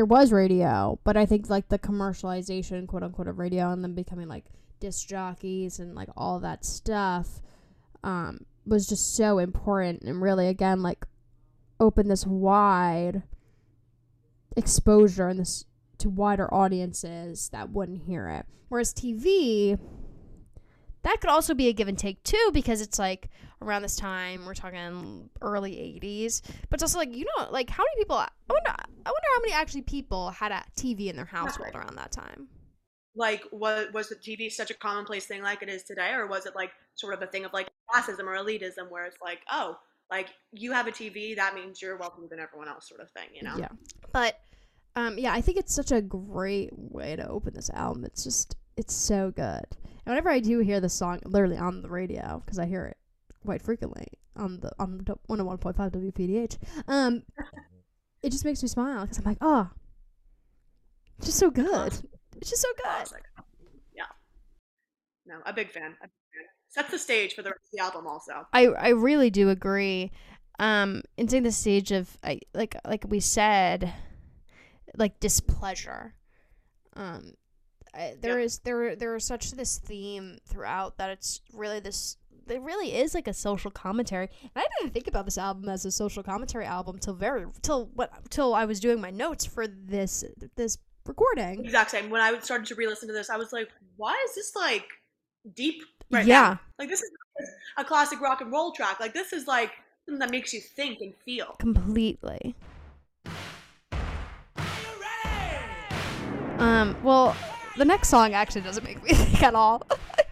there 0.00 0.06
was 0.06 0.32
radio, 0.32 0.98
but 1.04 1.18
I 1.18 1.26
think 1.26 1.50
like 1.50 1.68
the 1.68 1.78
commercialization 1.78 2.88
quote 2.88 3.02
unquote 3.02 3.28
of 3.28 3.38
radio 3.38 3.70
and 3.70 3.84
then 3.84 3.92
becoming 3.92 4.28
like 4.28 4.46
disc 4.80 5.06
jockeys 5.06 5.78
and 5.78 5.94
like 5.94 6.08
all 6.16 6.40
that 6.40 6.64
stuff 6.64 7.42
um 8.02 8.46
was 8.64 8.86
just 8.86 9.14
so 9.14 9.36
important 9.36 10.00
and 10.00 10.22
really 10.22 10.48
again 10.48 10.82
like 10.82 11.04
opened 11.80 12.10
this 12.10 12.26
wide 12.26 13.24
exposure 14.56 15.28
and 15.28 15.38
this 15.38 15.66
to 15.98 16.08
wider 16.08 16.48
audiences 16.54 17.50
that 17.50 17.68
wouldn't 17.68 18.04
hear 18.04 18.26
it. 18.26 18.46
Whereas 18.70 18.94
TV 18.94 19.78
that 21.02 21.20
could 21.20 21.28
also 21.28 21.52
be 21.52 21.68
a 21.68 21.74
give 21.74 21.88
and 21.88 21.98
take 21.98 22.24
too 22.24 22.50
because 22.54 22.80
it's 22.80 22.98
like 22.98 23.28
around 23.62 23.82
this 23.82 23.96
time 23.96 24.46
we're 24.46 24.54
talking 24.54 25.28
early 25.42 25.72
80s 26.02 26.42
but 26.68 26.74
it's 26.74 26.82
also 26.82 26.98
like 26.98 27.14
you 27.14 27.26
know 27.36 27.50
like 27.50 27.68
how 27.68 27.82
many 27.82 28.02
people 28.02 28.16
i 28.16 28.28
wonder 28.48 28.70
i 28.70 29.10
wonder 29.10 29.28
how 29.34 29.40
many 29.40 29.52
actually 29.52 29.82
people 29.82 30.30
had 30.30 30.50
a 30.52 30.62
tv 30.76 31.08
in 31.08 31.16
their 31.16 31.24
household 31.24 31.74
around 31.74 31.96
that 31.96 32.12
time. 32.12 32.48
Like 33.16 33.44
what 33.50 33.92
was 33.92 34.08
the 34.08 34.16
TV 34.16 34.50
such 34.50 34.70
a 34.70 34.74
commonplace 34.74 35.26
thing 35.26 35.42
like 35.42 35.62
it 35.62 35.68
is 35.68 35.82
today, 35.82 36.12
or 36.12 36.26
was 36.26 36.46
it 36.46 36.54
like 36.54 36.70
sort 36.94 37.14
of 37.14 37.22
a 37.22 37.26
thing 37.26 37.44
of 37.44 37.52
like 37.52 37.68
classism 37.92 38.20
or 38.20 38.36
elitism 38.36 38.88
where 38.88 39.04
it's 39.04 39.20
like, 39.20 39.40
oh, 39.50 39.76
like 40.10 40.28
you 40.52 40.72
have 40.72 40.86
a 40.86 40.92
TV, 40.92 41.34
that 41.36 41.54
means 41.54 41.82
you're 41.82 41.96
wealthier 41.96 42.28
than 42.28 42.38
everyone 42.38 42.68
else, 42.68 42.88
sort 42.88 43.00
of 43.00 43.10
thing, 43.10 43.28
you 43.34 43.42
know? 43.42 43.56
yeah. 43.58 43.68
But 44.12 44.40
um 44.96 45.18
yeah 45.18 45.32
i 45.32 45.40
think 45.40 45.56
it's 45.56 45.72
such 45.72 45.92
a 45.92 46.02
great 46.02 46.70
way 46.72 47.16
to 47.16 47.28
open 47.28 47.54
this 47.54 47.70
album. 47.70 48.04
It's 48.04 48.24
just 48.24 48.56
it's 48.76 48.94
so 48.94 49.30
good. 49.30 49.64
And 50.04 50.06
whenever 50.06 50.30
i 50.30 50.40
do 50.40 50.60
hear 50.60 50.80
this 50.80 50.94
song 50.94 51.20
literally 51.24 51.58
on 51.58 51.82
the 51.82 51.88
radio 51.88 52.42
because 52.44 52.58
i 52.58 52.66
hear 52.66 52.86
it 52.86 52.96
quite 53.44 53.62
frequently 53.62 54.06
on 54.36 54.60
the 54.60 54.70
on 54.78 54.98
the 55.04 55.16
101.5 55.28 55.74
wpdh 55.90 56.56
um 56.88 57.22
it 58.22 58.30
just 58.30 58.44
makes 58.44 58.62
me 58.62 58.68
smile 58.68 59.02
because 59.02 59.18
i'm 59.18 59.24
like 59.24 59.38
oh 59.40 59.70
it's 61.18 61.26
just 61.26 61.38
so 61.38 61.50
good 61.50 61.92
it's 62.36 62.50
just 62.50 62.62
so 62.62 62.68
good 62.76 63.20
Yeah. 63.94 64.04
No, 65.26 65.36
a 65.46 65.52
big 65.52 65.70
fan. 65.70 65.82
A 66.02 66.06
big 66.06 66.10
fan. 66.32 66.46
Sets 66.68 66.90
the 66.90 66.98
stage 66.98 67.34
for 67.34 67.42
the 67.42 67.50
rest 67.50 67.60
of 67.64 67.70
the 67.72 67.82
album, 67.82 68.06
also. 68.06 68.46
I 68.52 68.66
I 68.68 68.88
really 68.90 69.30
do 69.30 69.48
agree. 69.50 70.12
Um, 70.58 71.02
in 71.16 71.28
setting 71.28 71.42
the 71.44 71.52
stage 71.52 71.90
of 71.92 72.16
I 72.24 72.40
like 72.54 72.76
like 72.86 73.04
we 73.08 73.20
said, 73.20 73.92
like 74.96 75.20
displeasure. 75.20 76.14
Um, 76.94 77.34
I, 77.94 78.14
there 78.20 78.38
Yep. 78.38 78.46
is 78.46 78.58
there 78.60 78.96
there 78.96 79.14
is 79.16 79.24
such 79.26 79.50
this 79.52 79.78
theme 79.78 80.38
throughout 80.46 80.96
that 80.98 81.10
it's 81.10 81.40
really 81.52 81.80
this. 81.80 82.16
It 82.50 82.62
really 82.62 82.94
is 82.94 83.14
like 83.14 83.28
a 83.28 83.32
social 83.32 83.70
commentary, 83.70 84.28
and 84.42 84.50
I 84.56 84.66
didn't 84.78 84.92
think 84.92 85.06
about 85.06 85.24
this 85.24 85.38
album 85.38 85.68
as 85.68 85.84
a 85.84 85.92
social 85.92 86.22
commentary 86.22 86.64
album 86.64 86.98
till 86.98 87.14
very 87.14 87.46
till 87.62 87.86
what 87.94 88.12
till 88.30 88.54
I 88.54 88.64
was 88.64 88.80
doing 88.80 89.00
my 89.00 89.10
notes 89.10 89.46
for 89.46 89.66
this 89.66 90.24
this 90.56 90.78
recording. 91.06 91.64
Exact 91.64 91.92
same. 91.92 92.10
When 92.10 92.20
I 92.20 92.36
started 92.40 92.66
to 92.66 92.74
re-listen 92.74 93.08
to 93.08 93.14
this, 93.14 93.30
I 93.30 93.36
was 93.36 93.52
like, 93.52 93.68
why 93.96 94.16
is 94.28 94.34
this 94.34 94.56
like 94.56 94.86
deep 95.54 95.82
right 96.10 96.26
yeah, 96.26 96.40
now? 96.40 96.60
Like 96.78 96.88
this 96.88 97.02
is 97.02 97.10
a 97.76 97.84
classic 97.84 98.20
rock 98.20 98.40
and 98.40 98.50
roll 98.50 98.72
track. 98.72 98.98
Like 98.98 99.14
this 99.14 99.32
is 99.32 99.46
like 99.46 99.70
something 100.06 100.18
that 100.18 100.30
makes 100.30 100.52
you 100.52 100.60
think 100.60 101.00
and 101.00 101.14
feel. 101.24 101.54
completely. 101.58 102.56
Um, 106.58 106.94
well, 107.02 107.34
the 107.78 107.86
next 107.86 108.08
song 108.08 108.34
actually 108.34 108.60
doesn't 108.60 108.84
make 108.84 109.02
me 109.02 109.10
think 109.14 109.42
at 109.42 109.54
all. 109.54 109.82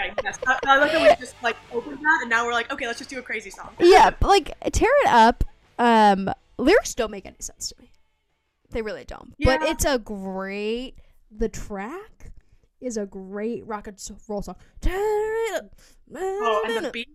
Okay, 0.00 0.12
yes. 0.24 0.38
I, 0.46 0.58
I 0.66 0.78
like 0.78 0.90
how 0.92 1.02
we 1.02 1.14
just 1.16 1.34
like 1.42 1.56
opened 1.72 1.98
that, 1.98 2.18
and 2.22 2.30
now 2.30 2.44
we're 2.46 2.52
like, 2.52 2.72
okay, 2.72 2.86
let's 2.86 2.98
just 2.98 3.10
do 3.10 3.18
a 3.18 3.22
crazy 3.22 3.50
song. 3.50 3.70
yeah, 3.80 4.10
but 4.10 4.28
like 4.28 4.52
tear 4.72 4.90
it 5.04 5.08
up. 5.08 5.44
Um, 5.78 6.30
lyrics 6.58 6.94
don't 6.94 7.10
make 7.10 7.26
any 7.26 7.36
sense 7.40 7.68
to 7.70 7.74
me. 7.80 7.90
They 8.70 8.82
really 8.82 9.04
don't. 9.04 9.34
Yeah. 9.38 9.58
But 9.58 9.68
it's 9.68 9.84
a 9.84 9.98
great. 9.98 10.94
The 11.36 11.48
track 11.48 12.32
is 12.80 12.96
a 12.96 13.06
great 13.06 13.66
rock 13.66 13.86
and 13.88 13.98
roll 14.28 14.42
song. 14.42 14.56
Tear 14.80 14.94
it 14.96 15.54
up. 15.56 15.74
Oh, 16.14 16.64
and 16.68 16.84
the 16.86 16.90
beat. 16.90 17.08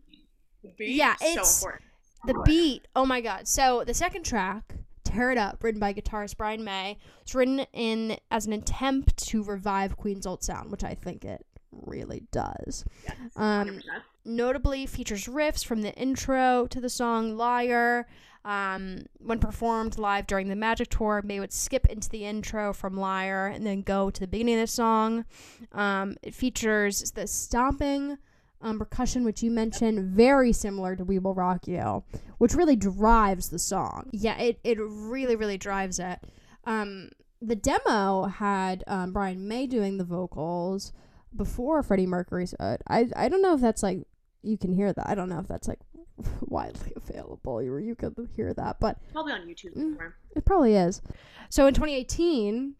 The 0.63 0.69
beat. 0.77 0.95
Yeah, 0.95 1.15
so 1.15 1.25
it's- 1.27 1.59
important. 1.61 1.83
The 2.23 2.39
beat, 2.45 2.87
oh 2.95 3.03
my 3.07 3.19
god. 3.19 3.47
So 3.47 3.83
the 3.83 3.95
second 3.95 4.23
track, 4.25 4.75
Tear 5.03 5.31
It 5.31 5.39
Up, 5.39 5.63
written 5.63 5.79
by 5.79 5.91
guitarist 5.91 6.37
Brian 6.37 6.63
May, 6.63 6.99
was 7.23 7.33
written 7.33 7.61
in 7.73 8.17
as 8.29 8.45
an 8.45 8.53
attempt 8.53 9.17
to 9.29 9.43
revive 9.43 9.97
Queen's 9.97 10.27
old 10.27 10.43
sound, 10.43 10.69
which 10.69 10.83
I 10.83 10.93
think 10.93 11.25
it 11.25 11.43
really 11.71 12.23
does. 12.31 12.85
Yes, 13.03 13.15
Um, 13.35 13.81
notably 14.25 14.85
features 14.85 15.25
riffs 15.25 15.63
from 15.65 15.81
the 15.81 15.93
intro 15.95 16.67
to 16.67 16.79
the 16.81 16.89
song 16.89 17.37
Liar. 17.37 18.07
Um, 18.43 19.05
when 19.19 19.37
performed 19.39 19.99
live 19.99 20.25
during 20.25 20.47
the 20.47 20.55
Magic 20.55 20.89
Tour, 20.89 21.21
May 21.23 21.39
would 21.39 21.53
skip 21.53 21.85
into 21.85 22.09
the 22.09 22.25
intro 22.25 22.73
from 22.73 22.97
Liar 22.97 23.45
and 23.45 23.65
then 23.65 23.83
go 23.83 24.09
to 24.09 24.19
the 24.19 24.27
beginning 24.27 24.55
of 24.55 24.61
the 24.61 24.67
song. 24.67 25.25
Um, 25.73 26.17
it 26.23 26.33
features 26.33 27.11
the 27.11 27.27
stomping 27.27 28.17
um, 28.59 28.79
percussion, 28.79 29.23
which 29.23 29.43
you 29.43 29.51
mentioned, 29.51 30.15
very 30.15 30.53
similar 30.53 30.95
to 30.95 31.03
"We 31.03 31.19
Will 31.19 31.35
Rock 31.35 31.67
You," 31.67 32.03
which 32.39 32.55
really 32.55 32.75
drives 32.75 33.49
the 33.49 33.59
song. 33.59 34.09
Yeah, 34.11 34.37
it 34.39 34.59
it 34.63 34.79
really 34.79 35.35
really 35.35 35.57
drives 35.59 35.99
it. 35.99 36.19
Um, 36.65 37.09
the 37.43 37.55
demo 37.55 38.25
had 38.25 38.83
um, 38.87 39.13
Brian 39.13 39.47
May 39.47 39.67
doing 39.67 39.97
the 39.97 40.03
vocals 40.03 40.93
before 41.35 41.81
Freddie 41.83 42.07
Mercury's. 42.07 42.53
I 42.59 42.77
I 43.15 43.29
don't 43.29 43.41
know 43.41 43.53
if 43.53 43.61
that's 43.61 43.83
like 43.83 44.05
you 44.41 44.57
can 44.57 44.73
hear 44.73 44.91
that. 44.93 45.07
I 45.09 45.15
don't 45.15 45.29
know 45.29 45.39
if 45.39 45.47
that's 45.47 45.67
like 45.67 45.79
widely 46.41 46.93
available 46.95 47.53
or 47.53 47.79
you 47.79 47.95
could 47.95 48.15
hear 48.35 48.53
that, 48.53 48.79
but 48.79 48.97
Probably 49.11 49.33
on 49.33 49.41
YouTube 49.47 49.75
Mm. 49.75 49.81
somewhere. 49.81 50.15
it 50.35 50.45
probably 50.45 50.75
is. 50.75 51.01
So 51.49 51.67
in 51.67 51.73
2018, 51.73 52.75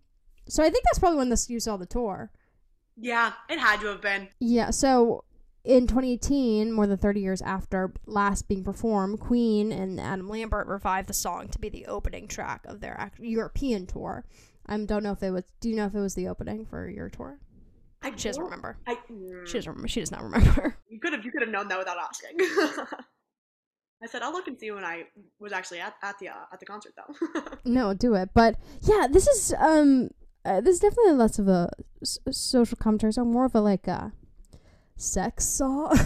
so 0.47 0.63
I 0.63 0.69
think 0.69 0.83
that's 0.85 0.99
probably 0.99 1.17
when 1.17 1.29
this 1.29 1.49
you 1.49 1.59
saw 1.59 1.77
the 1.77 1.85
tour. 1.85 2.31
Yeah, 2.97 3.33
it 3.49 3.59
had 3.59 3.79
to 3.81 3.87
have 3.87 4.01
been. 4.01 4.27
Yeah, 4.39 4.69
so 4.71 5.23
in 5.63 5.87
2018, 5.87 6.71
more 6.71 6.87
than 6.87 6.97
30 6.97 7.19
years 7.21 7.41
after 7.41 7.93
last 8.05 8.47
being 8.47 8.63
performed, 8.63 9.19
Queen 9.19 9.71
and 9.71 9.99
Adam 9.99 10.27
Lambert 10.27 10.67
revived 10.67 11.07
the 11.07 11.13
song 11.13 11.47
to 11.49 11.59
be 11.59 11.69
the 11.69 11.85
opening 11.85 12.27
track 12.27 12.65
of 12.65 12.81
their 12.81 13.11
European 13.19 13.85
tour. 13.87 14.25
I 14.65 14.77
don't 14.77 15.03
know 15.03 15.11
if 15.11 15.23
it 15.23 15.31
was. 15.31 15.43
Do 15.59 15.69
you 15.69 15.75
know 15.75 15.85
if 15.85 15.95
it 15.95 15.99
was 15.99 16.15
the 16.15 16.27
opening 16.27 16.65
for 16.65 16.87
your 16.89 17.09
tour? 17.09 17.39
I 18.03 18.15
She 18.15 18.29
doesn't 18.29 18.43
remember. 18.43 18.77
I, 18.87 18.95
mm, 19.11 19.45
She 19.47 19.53
doesn't 19.53 19.69
remember. 19.69 19.87
She 19.87 19.99
does 19.99 20.11
not 20.11 20.23
remember. 20.23 20.77
You 20.89 20.99
could 20.99 21.13
have 21.13 21.23
you 21.23 21.31
could 21.31 21.41
have 21.41 21.49
known 21.51 21.67
that 21.69 21.79
without 21.79 21.97
asking. 21.97 22.37
I 24.03 24.07
said 24.07 24.21
I'll 24.23 24.31
look 24.33 24.47
and 24.47 24.59
see 24.59 24.71
when 24.71 24.83
I 24.83 25.03
was 25.39 25.53
actually 25.53 25.79
at, 25.79 25.93
at 26.03 26.17
the 26.19 26.29
uh, 26.29 26.45
at 26.51 26.59
the 26.59 26.65
concert 26.65 26.93
though. 26.97 27.43
no, 27.65 27.93
do 27.93 28.13
it. 28.15 28.29
But 28.33 28.55
yeah, 28.81 29.07
this 29.09 29.27
is 29.27 29.53
um, 29.57 30.09
uh, 30.43 30.59
this 30.61 30.75
is 30.75 30.79
definitely 30.81 31.13
less 31.13 31.37
of 31.39 31.47
a 31.47 31.69
s- 32.01 32.17
social 32.31 32.77
commentary 32.77 33.13
song, 33.13 33.31
more 33.31 33.45
of 33.45 33.55
a 33.55 33.61
like 33.61 33.87
a 33.87 34.11
sex 34.97 35.45
song. 35.45 35.97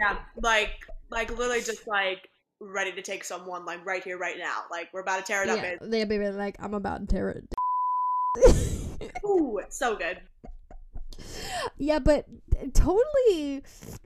yeah, 0.00 0.18
like 0.42 0.72
like 1.10 1.30
literally 1.30 1.62
just 1.62 1.86
like 1.86 2.28
ready 2.60 2.92
to 2.92 3.02
take 3.02 3.22
someone 3.24 3.64
like 3.64 3.84
right 3.86 4.02
here 4.04 4.18
right 4.18 4.38
now. 4.38 4.62
Like 4.70 4.88
we're 4.92 5.02
about 5.02 5.18
to 5.24 5.32
tear 5.32 5.44
it 5.44 5.48
up. 5.48 5.58
yeah, 5.58 5.76
It's, 5.80 5.88
they'll 5.88 6.06
be 6.06 6.18
like, 6.18 6.56
I'm 6.58 6.74
about 6.74 7.00
to 7.00 7.06
tear 7.06 7.28
it. 7.30 7.54
ooh, 9.24 9.58
it's 9.58 9.78
so 9.78 9.96
good. 9.96 10.20
Yeah, 11.78 11.98
but 11.98 12.26
totally 12.74 13.62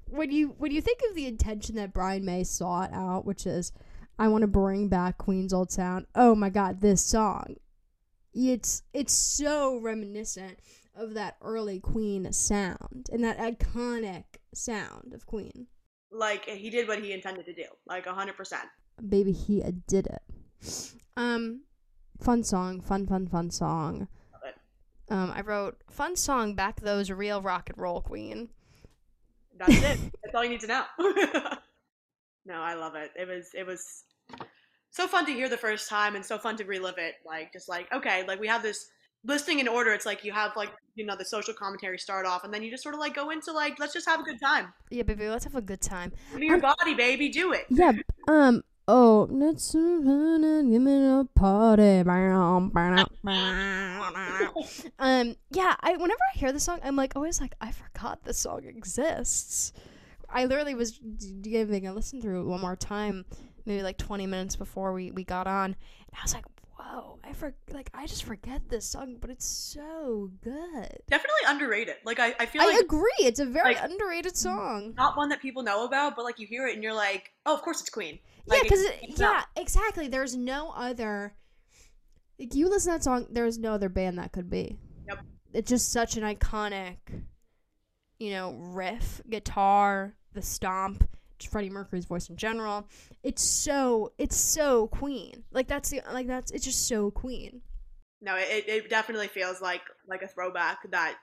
when 0.06 0.30
you 0.30 0.54
when 0.58 0.72
you 0.72 0.80
think 0.80 1.00
of 1.08 1.14
the 1.14 1.26
intention 1.26 1.76
that 1.76 1.92
Brian 1.92 2.24
May 2.24 2.44
sought 2.44 2.92
out, 2.92 3.24
which 3.24 3.46
is 3.46 3.72
I 4.18 4.28
want 4.28 4.42
to 4.42 4.48
bring 4.48 4.88
back 4.88 5.18
Queen's 5.18 5.52
old 5.52 5.70
sound. 5.70 6.06
Oh 6.14 6.34
my 6.34 6.50
god, 6.50 6.80
this 6.80 7.04
song. 7.04 7.56
It's 8.34 8.82
it's 8.92 9.12
so 9.12 9.78
reminiscent 9.78 10.58
of 10.94 11.14
that 11.14 11.36
early 11.40 11.80
Queen 11.80 12.30
sound 12.32 13.08
and 13.12 13.24
that 13.24 13.38
iconic 13.38 14.24
sound 14.54 15.14
of 15.14 15.26
Queen. 15.26 15.66
Like 16.12 16.44
he 16.44 16.70
did 16.70 16.88
what 16.88 17.02
he 17.02 17.12
intended 17.12 17.46
to 17.46 17.54
do. 17.54 17.64
Like 17.86 18.06
hundred 18.06 18.36
percent. 18.36 18.64
Baby, 19.08 19.32
he 19.32 19.62
uh, 19.62 19.72
did 19.86 20.06
it. 20.06 20.92
Um, 21.16 21.62
fun 22.20 22.44
song, 22.44 22.80
fun, 22.80 23.06
fun, 23.06 23.26
fun 23.26 23.50
song. 23.50 24.08
Um, 25.10 25.32
I 25.34 25.40
wrote 25.40 25.76
fun 25.90 26.14
song 26.14 26.54
back 26.54 26.80
those 26.80 27.10
real 27.10 27.42
rock 27.42 27.68
and 27.68 27.78
roll 27.78 28.00
queen. 28.00 28.48
That's 29.58 29.76
it. 29.76 30.00
That's 30.22 30.34
all 30.34 30.44
you 30.44 30.50
need 30.50 30.60
to 30.60 30.68
know. 30.68 30.84
no, 32.46 32.54
I 32.54 32.74
love 32.74 32.94
it. 32.94 33.10
It 33.16 33.26
was 33.26 33.50
it 33.54 33.66
was 33.66 34.04
so 34.90 35.06
fun 35.06 35.26
to 35.26 35.32
hear 35.32 35.48
the 35.48 35.56
first 35.56 35.88
time 35.88 36.14
and 36.14 36.24
so 36.24 36.38
fun 36.38 36.56
to 36.56 36.64
relive 36.64 36.98
it. 36.98 37.14
Like 37.26 37.52
just 37.52 37.68
like 37.68 37.92
okay, 37.92 38.24
like 38.26 38.40
we 38.40 38.46
have 38.46 38.62
this 38.62 38.88
listing 39.24 39.58
in 39.58 39.68
order. 39.68 39.92
It's 39.92 40.06
like 40.06 40.24
you 40.24 40.32
have 40.32 40.56
like 40.56 40.70
you 40.94 41.04
know 41.04 41.16
the 41.16 41.24
social 41.24 41.54
commentary 41.54 41.98
start 41.98 42.24
off, 42.24 42.44
and 42.44 42.54
then 42.54 42.62
you 42.62 42.70
just 42.70 42.82
sort 42.82 42.94
of 42.94 43.00
like 43.00 43.14
go 43.14 43.30
into 43.30 43.52
like 43.52 43.78
let's 43.80 43.92
just 43.92 44.08
have 44.08 44.20
a 44.20 44.24
good 44.24 44.40
time. 44.40 44.72
Yeah, 44.90 45.02
baby, 45.02 45.28
let's 45.28 45.44
have 45.44 45.56
a 45.56 45.60
good 45.60 45.80
time. 45.80 46.12
Give 46.30 46.40
me 46.40 46.46
your 46.46 46.60
body, 46.60 46.94
baby. 46.94 47.28
Do 47.28 47.52
it. 47.52 47.66
Yeah. 47.68 47.92
Um. 48.28 48.62
Oh, 48.92 49.28
and 49.30 50.72
give 50.72 50.82
me 50.82 51.06
a 51.06 51.24
party. 51.36 52.00
um. 54.98 55.36
Yeah. 55.52 55.76
I 55.80 55.92
whenever 55.92 56.18
I 56.34 56.38
hear 56.38 56.50
the 56.50 56.58
song, 56.58 56.80
I'm 56.82 56.96
like 56.96 57.14
always 57.14 57.40
like 57.40 57.54
I 57.60 57.70
forgot 57.70 58.24
this 58.24 58.38
song 58.38 58.64
exists. 58.64 59.72
I 60.28 60.46
literally 60.46 60.74
was 60.74 60.98
giving 61.40 61.86
a 61.86 61.92
listen 61.92 62.20
through 62.20 62.48
one 62.48 62.60
more 62.60 62.74
time, 62.74 63.26
maybe 63.64 63.84
like 63.84 63.96
20 63.96 64.26
minutes 64.26 64.56
before 64.56 64.92
we 64.92 65.12
we 65.12 65.22
got 65.22 65.46
on, 65.46 65.66
and 65.66 65.76
I 66.12 66.22
was 66.24 66.34
like, 66.34 66.46
whoa, 66.90 67.18
I 67.24 67.32
for 67.32 67.54
like 67.72 67.90
I 67.94 68.06
just 68.06 68.24
forget 68.24 68.68
this 68.68 68.86
song, 68.86 69.16
but 69.20 69.30
it's 69.30 69.46
so 69.46 70.30
good. 70.42 70.88
Definitely 71.08 71.40
underrated. 71.46 71.96
Like 72.04 72.20
I, 72.20 72.34
I 72.38 72.46
feel 72.46 72.62
I 72.62 72.66
like 72.66 72.80
agree. 72.80 73.10
It's 73.20 73.40
a 73.40 73.46
very 73.46 73.74
like- 73.74 73.90
underrated 73.90 74.36
song. 74.36 74.94
not 74.96 75.16
one 75.16 75.28
that 75.30 75.40
people 75.40 75.62
know 75.62 75.84
about, 75.84 76.16
but 76.16 76.24
like 76.24 76.38
you 76.38 76.46
hear 76.46 76.66
it 76.66 76.74
and 76.74 76.82
you're 76.82 76.94
like, 76.94 77.30
oh, 77.46 77.54
of 77.54 77.62
course 77.62 77.80
it's 77.80 77.90
Queen. 77.90 78.18
Yeah, 78.50 78.60
because 78.62 78.84
yeah, 79.18 79.42
exactly. 79.56 80.08
There's 80.08 80.36
no 80.36 80.72
other. 80.74 81.34
Like 82.38 82.54
you 82.54 82.68
listen 82.68 82.92
to 82.92 82.98
that 82.98 83.04
song, 83.04 83.26
there's 83.30 83.58
no 83.58 83.74
other 83.74 83.88
band 83.88 84.18
that 84.18 84.32
could 84.32 84.48
be. 84.48 84.78
Yep. 85.08 85.18
It's 85.52 85.68
just 85.68 85.92
such 85.92 86.16
an 86.16 86.22
iconic, 86.22 86.96
you 88.18 88.30
know, 88.30 88.52
riff, 88.52 89.20
guitar, 89.28 90.14
the 90.32 90.40
stomp, 90.40 91.06
Freddie 91.48 91.70
Mercury's 91.70 92.04
voice 92.04 92.28
in 92.28 92.36
general. 92.36 92.86
It's 93.22 93.42
so 93.42 94.12
it's 94.18 94.36
so 94.36 94.88
Queen. 94.88 95.44
Like 95.52 95.68
that's 95.68 95.90
the 95.90 96.02
like 96.12 96.26
that's 96.26 96.50
it's 96.50 96.64
just 96.64 96.86
so 96.88 97.10
Queen. 97.10 97.62
No, 98.22 98.36
it, 98.36 98.64
it 98.68 98.90
definitely 98.90 99.28
feels 99.28 99.60
like 99.62 99.82
like 100.06 100.22
a 100.22 100.28
throwback 100.28 100.90
that 100.90 101.16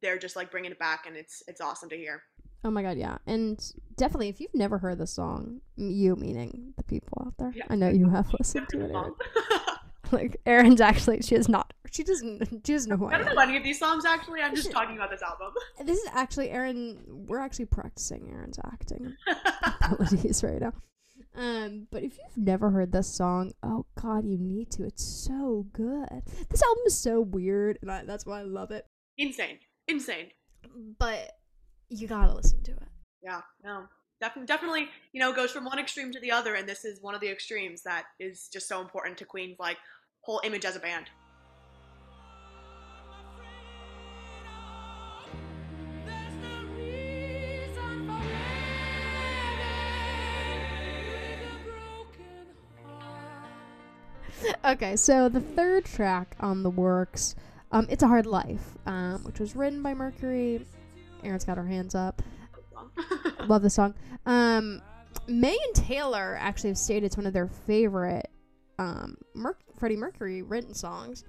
they're 0.00 0.18
just 0.18 0.36
like 0.36 0.50
bringing 0.50 0.70
it 0.72 0.78
back, 0.78 1.04
and 1.06 1.16
it's 1.16 1.42
it's 1.46 1.60
awesome 1.60 1.88
to 1.90 1.96
hear. 1.96 2.22
Oh 2.64 2.70
my 2.70 2.82
god, 2.82 2.96
yeah, 2.96 3.18
and 3.26 3.60
definitely 3.96 4.28
if 4.28 4.40
you've 4.40 4.54
never 4.54 4.78
heard 4.78 4.98
the 4.98 5.06
song, 5.06 5.60
you 5.76 6.14
meaning 6.16 6.74
the 6.76 6.82
people 6.84 7.24
out 7.26 7.34
there, 7.38 7.52
Yeah. 7.54 7.64
I 7.68 7.74
know 7.74 7.88
you 7.88 8.08
have 8.08 8.32
listened 8.38 8.68
to 8.70 8.84
it. 8.84 9.12
Like 10.22 10.36
Erin's 10.46 10.80
actually, 10.80 11.22
she 11.22 11.34
is 11.34 11.48
not. 11.48 11.72
She 11.90 12.02
doesn't. 12.04 12.46
She 12.66 12.72
doesn't 12.74 12.90
know 12.90 12.96
who 12.96 13.06
I 13.06 13.14
I 13.14 13.18
don't 13.18 13.34
know 13.34 13.40
any 13.42 13.56
of 13.56 13.64
these 13.64 13.78
songs 13.78 14.04
actually. 14.04 14.42
I'm 14.42 14.54
just 14.54 14.70
talking 14.70 14.96
about 14.96 15.10
this 15.10 15.22
album. 15.22 15.52
This 15.84 15.98
is 15.98 16.08
actually 16.12 16.50
Erin. 16.50 16.98
We're 17.08 17.38
actually 17.40 17.66
practicing 17.66 18.30
Erin's 18.32 18.58
acting 18.64 19.14
abilities 19.82 20.42
right 20.44 20.60
now. 20.60 20.72
Um, 21.34 21.86
but 21.90 22.02
if 22.02 22.18
you've 22.18 22.44
never 22.44 22.70
heard 22.70 22.92
this 22.92 23.08
song, 23.08 23.52
oh 23.62 23.86
god, 24.00 24.26
you 24.26 24.36
need 24.38 24.70
to. 24.72 24.84
It's 24.84 25.02
so 25.04 25.66
good. 25.72 26.22
This 26.50 26.62
album 26.62 26.82
is 26.86 26.96
so 26.98 27.20
weird, 27.20 27.78
and 27.80 27.90
I, 27.90 28.04
that's 28.04 28.26
why 28.26 28.40
I 28.40 28.42
love 28.42 28.70
it. 28.70 28.86
insane, 29.16 29.58
insane. 29.88 30.30
But 30.98 31.32
you 31.88 32.06
gotta 32.06 32.34
listen 32.34 32.62
to 32.64 32.72
it. 32.72 32.88
Yeah, 33.22 33.40
no, 33.64 33.84
definitely, 34.20 34.46
definitely. 34.46 34.88
You 35.12 35.20
know, 35.20 35.32
goes 35.32 35.50
from 35.52 35.64
one 35.64 35.78
extreme 35.78 36.12
to 36.12 36.20
the 36.20 36.30
other, 36.32 36.54
and 36.54 36.68
this 36.68 36.84
is 36.84 37.00
one 37.00 37.14
of 37.14 37.20
the 37.22 37.30
extremes 37.30 37.82
that 37.84 38.04
is 38.20 38.48
just 38.52 38.68
so 38.68 38.80
important 38.80 39.16
to 39.18 39.24
Queen's 39.24 39.58
like 39.58 39.78
whole 40.22 40.40
image 40.44 40.64
as 40.64 40.76
a 40.76 40.80
band. 40.80 41.10
Okay, 54.64 54.96
so 54.96 55.28
the 55.28 55.40
third 55.40 55.84
track 55.84 56.36
on 56.40 56.62
the 56.62 56.70
works, 56.70 57.34
um, 57.70 57.86
"It's 57.90 58.02
a 58.02 58.08
Hard 58.08 58.26
Life," 58.26 58.76
um, 58.86 59.22
which 59.24 59.38
was 59.40 59.54
written 59.54 59.82
by 59.82 59.94
Mercury. 59.94 60.64
Erin's 61.22 61.44
got 61.44 61.56
her 61.56 61.66
hands 61.66 61.94
up. 61.94 62.22
Love 63.46 63.62
the 63.62 63.70
song. 63.70 63.94
Um, 64.26 64.80
May 65.26 65.56
and 65.66 65.74
Taylor 65.74 66.36
actually 66.40 66.70
have 66.70 66.78
stated 66.78 67.04
it's 67.06 67.16
one 67.16 67.26
of 67.26 67.32
their 67.32 67.48
favorite 67.48 68.30
um, 68.78 69.16
Mer- 69.34 69.56
Freddie 69.82 69.96
Mercury 69.96 70.42
written 70.42 70.74
songs. 70.74 71.24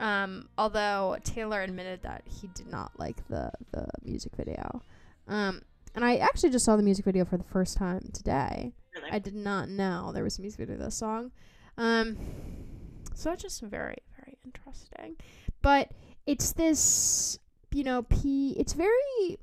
Um, 0.00 0.48
although 0.58 1.18
Taylor 1.22 1.62
admitted 1.62 2.02
that 2.02 2.24
he 2.26 2.48
did 2.48 2.66
not 2.66 2.90
like 2.98 3.16
the 3.28 3.52
the 3.70 3.86
music 4.02 4.34
video. 4.34 4.82
Um, 5.28 5.62
and 5.94 6.04
I 6.04 6.16
actually 6.16 6.50
just 6.50 6.64
saw 6.64 6.74
the 6.74 6.82
music 6.82 7.04
video 7.04 7.24
for 7.24 7.36
the 7.36 7.44
first 7.44 7.76
time 7.76 8.10
today. 8.12 8.72
Really? 8.92 9.08
I 9.12 9.20
did 9.20 9.36
not 9.36 9.68
know 9.68 10.10
there 10.12 10.24
was 10.24 10.36
a 10.36 10.40
music 10.40 10.58
video 10.58 10.78
to 10.78 10.82
this 10.82 10.96
song. 10.96 11.30
Um, 11.78 12.16
so 13.14 13.30
it's 13.30 13.42
just 13.42 13.62
very, 13.62 13.98
very 14.18 14.36
interesting. 14.44 15.14
But 15.62 15.92
it's 16.26 16.54
this, 16.54 17.38
you 17.70 17.84
know, 17.84 18.02
P. 18.02 18.56
It's 18.58 18.72
very 18.72 19.38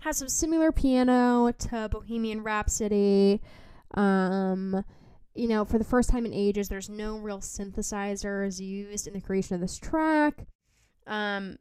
has 0.00 0.16
some 0.16 0.30
similar 0.30 0.72
piano 0.72 1.52
to 1.52 1.90
Bohemian 1.90 2.42
Rhapsody. 2.42 3.42
Um, 3.92 4.82
you 5.36 5.48
know, 5.48 5.64
for 5.64 5.78
the 5.78 5.84
first 5.84 6.10
time 6.10 6.26
in 6.26 6.32
ages, 6.32 6.68
there's 6.68 6.88
no 6.88 7.18
real 7.18 7.40
synthesizers 7.40 8.60
used 8.60 9.06
in 9.06 9.14
the 9.14 9.20
creation 9.20 9.54
of 9.54 9.60
this 9.60 9.78
track. 9.78 10.46
Um, 11.06 11.58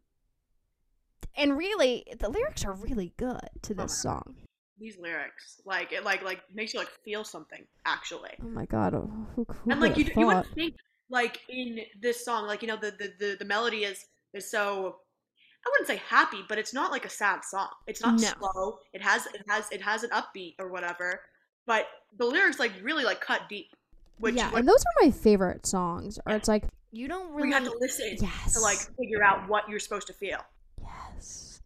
and 1.35 1.57
really, 1.57 2.05
the 2.19 2.29
lyrics 2.29 2.65
are 2.65 2.73
really 2.73 3.13
good 3.17 3.49
to 3.63 3.73
this 3.73 3.91
Okay. 3.91 4.01
song. 4.01 4.35
These 4.79 4.97
lyrics, 4.99 5.61
like 5.65 5.93
it, 5.93 6.03
like 6.03 6.21
like 6.23 6.41
makes 6.53 6.73
you 6.73 6.79
like 6.79 6.89
feel 7.05 7.23
something 7.23 7.65
actually. 7.85 8.31
Oh 8.41 8.47
my 8.49 8.65
god, 8.65 8.93
oh, 8.93 9.09
who, 9.35 9.45
who 9.49 9.71
and 9.71 9.79
like 9.79 9.97
you, 9.97 10.05
you 10.15 10.27
would 10.27 10.45
think 10.55 10.75
like 11.09 11.39
in 11.49 11.79
this 12.01 12.25
song 12.25 12.47
like 12.47 12.61
you 12.61 12.67
know 12.67 12.77
the, 12.77 12.91
the 12.91 13.13
the 13.19 13.35
the 13.39 13.45
melody 13.45 13.83
is 13.83 14.05
is 14.33 14.49
so 14.49 14.97
I 15.65 15.69
wouldn't 15.71 15.87
say 15.87 16.01
happy, 16.07 16.41
but 16.47 16.57
it's 16.59 16.73
not 16.73 16.91
like 16.91 17.05
a 17.05 17.09
sad 17.09 17.43
song. 17.43 17.69
It's 17.87 18.01
not 18.01 18.21
No. 18.21 18.31
slow. 18.39 18.79
It 18.93 19.01
has 19.01 19.25
it 19.27 19.43
has 19.49 19.71
it 19.71 19.81
has 19.81 20.03
an 20.03 20.11
upbeat 20.11 20.55
or 20.59 20.69
whatever. 20.71 21.21
But 21.65 21.87
the 22.17 22.25
lyrics 22.25 22.59
like 22.59 22.71
really 22.81 23.03
like 23.03 23.21
cut 23.21 23.41
deep. 23.49 23.67
Which 24.19 24.35
yeah, 24.35 24.45
like, 24.49 24.59
and 24.59 24.67
those 24.67 24.79
are 24.81 25.05
my 25.05 25.11
favorite 25.11 25.65
songs. 25.65 26.19
Or 26.25 26.33
it's 26.35 26.47
like 26.47 26.63
You 26.91 27.07
don't 27.07 27.33
really. 27.33 27.49
you 27.49 27.53
have 27.53 27.65
to 27.65 27.75
listen 27.79 28.15
yes, 28.21 28.53
to 28.53 28.59
like 28.61 28.77
figure 28.97 29.23
out 29.23 29.49
what 29.49 29.67
you're 29.69 29.79
supposed 29.79 30.07
to 30.07 30.13
feel. 30.13 30.39
yes. 30.81 31.59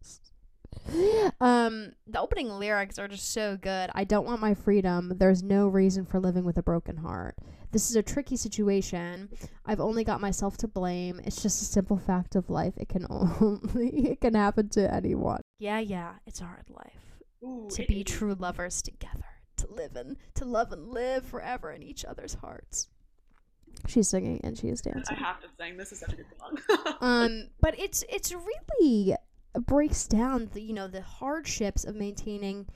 Um, 1.40 1.92
the 2.06 2.20
opening 2.20 2.48
lyrics 2.48 2.98
are 2.98 3.06
just 3.08 3.32
so 3.32 3.56
good. 3.56 3.90
I 3.94 4.02
don't 4.04 4.26
want 4.26 4.40
my 4.40 4.54
freedom. 4.54 5.12
There's 5.16 5.42
no 5.42 5.68
reason 5.68 6.04
for 6.04 6.18
living 6.18 6.44
with 6.44 6.58
a 6.58 6.62
broken 6.62 6.96
heart. 6.96 7.36
This 7.70 7.88
is 7.90 7.96
a 7.96 8.02
tricky 8.02 8.36
situation. 8.36 9.28
I've 9.64 9.78
only 9.80 10.02
got 10.02 10.20
myself 10.20 10.56
to 10.58 10.68
blame. 10.68 11.20
It's 11.24 11.40
just 11.42 11.62
a 11.62 11.64
simple 11.64 11.96
fact 11.96 12.34
of 12.34 12.50
life. 12.50 12.74
It 12.76 12.88
can 12.88 13.06
only 13.10 14.10
it 14.10 14.20
can 14.20 14.34
happen 14.34 14.68
to 14.70 14.92
anyone. 14.92 15.40
yeah, 15.60 15.78
yeah. 15.78 16.14
It's 16.26 16.40
a 16.40 16.44
hard 16.44 16.68
life 16.68 17.22
Ooh, 17.44 17.68
to 17.70 17.84
be 17.86 18.00
is. 18.00 18.06
true 18.06 18.34
lovers 18.34 18.82
together, 18.82 19.24
to 19.60 19.72
live 19.72 19.96
and 19.96 20.16
to 20.34 20.44
love 20.44 20.72
and 20.72 20.88
live 20.88 21.24
forever 21.24 21.70
in 21.70 21.82
each 21.82 22.04
other's 22.04 22.34
hearts. 22.34 22.88
She's 23.86 24.08
singing 24.08 24.40
and 24.44 24.58
she 24.58 24.68
is 24.68 24.82
I 24.86 24.90
dancing. 24.90 25.16
have 25.16 25.40
to 25.40 25.48
sing. 25.58 25.76
This 25.76 25.92
is 25.92 26.00
such 26.00 26.12
a 26.12 26.16
good 26.16 26.26
song. 26.38 26.94
um 27.00 27.48
but 27.60 27.78
it's 27.78 28.04
it's 28.08 28.32
really 28.32 29.14
breaks 29.58 30.06
down 30.06 30.50
the 30.52 30.60
you 30.62 30.72
know 30.72 30.88
the 30.88 31.02
hardships 31.02 31.84
of 31.84 31.94
maintaining 31.96 32.66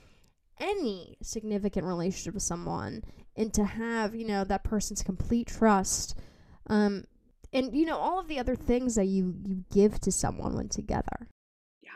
any 0.59 1.17
significant 1.23 1.87
relationship 1.87 2.35
with 2.35 2.43
someone 2.43 3.03
and 3.37 3.53
to 3.55 3.65
have 3.65 4.15
you 4.15 4.27
know 4.27 4.45
that 4.45 4.63
person's 4.65 5.03
complete 5.03 5.49
trust 5.49 6.17
um 6.69 7.05
and 7.53 7.77
you 7.77 7.85
know 7.85 7.97
all 7.97 8.19
of 8.21 8.29
the 8.29 8.39
other 8.39 8.55
things 8.57 8.95
that 8.95 9.07
you 9.07 9.35
you 9.45 9.65
give 9.73 10.01
to 10.01 10.11
someone 10.13 10.55
when 10.57 10.69
together 10.69 11.29
yeah 11.83 11.91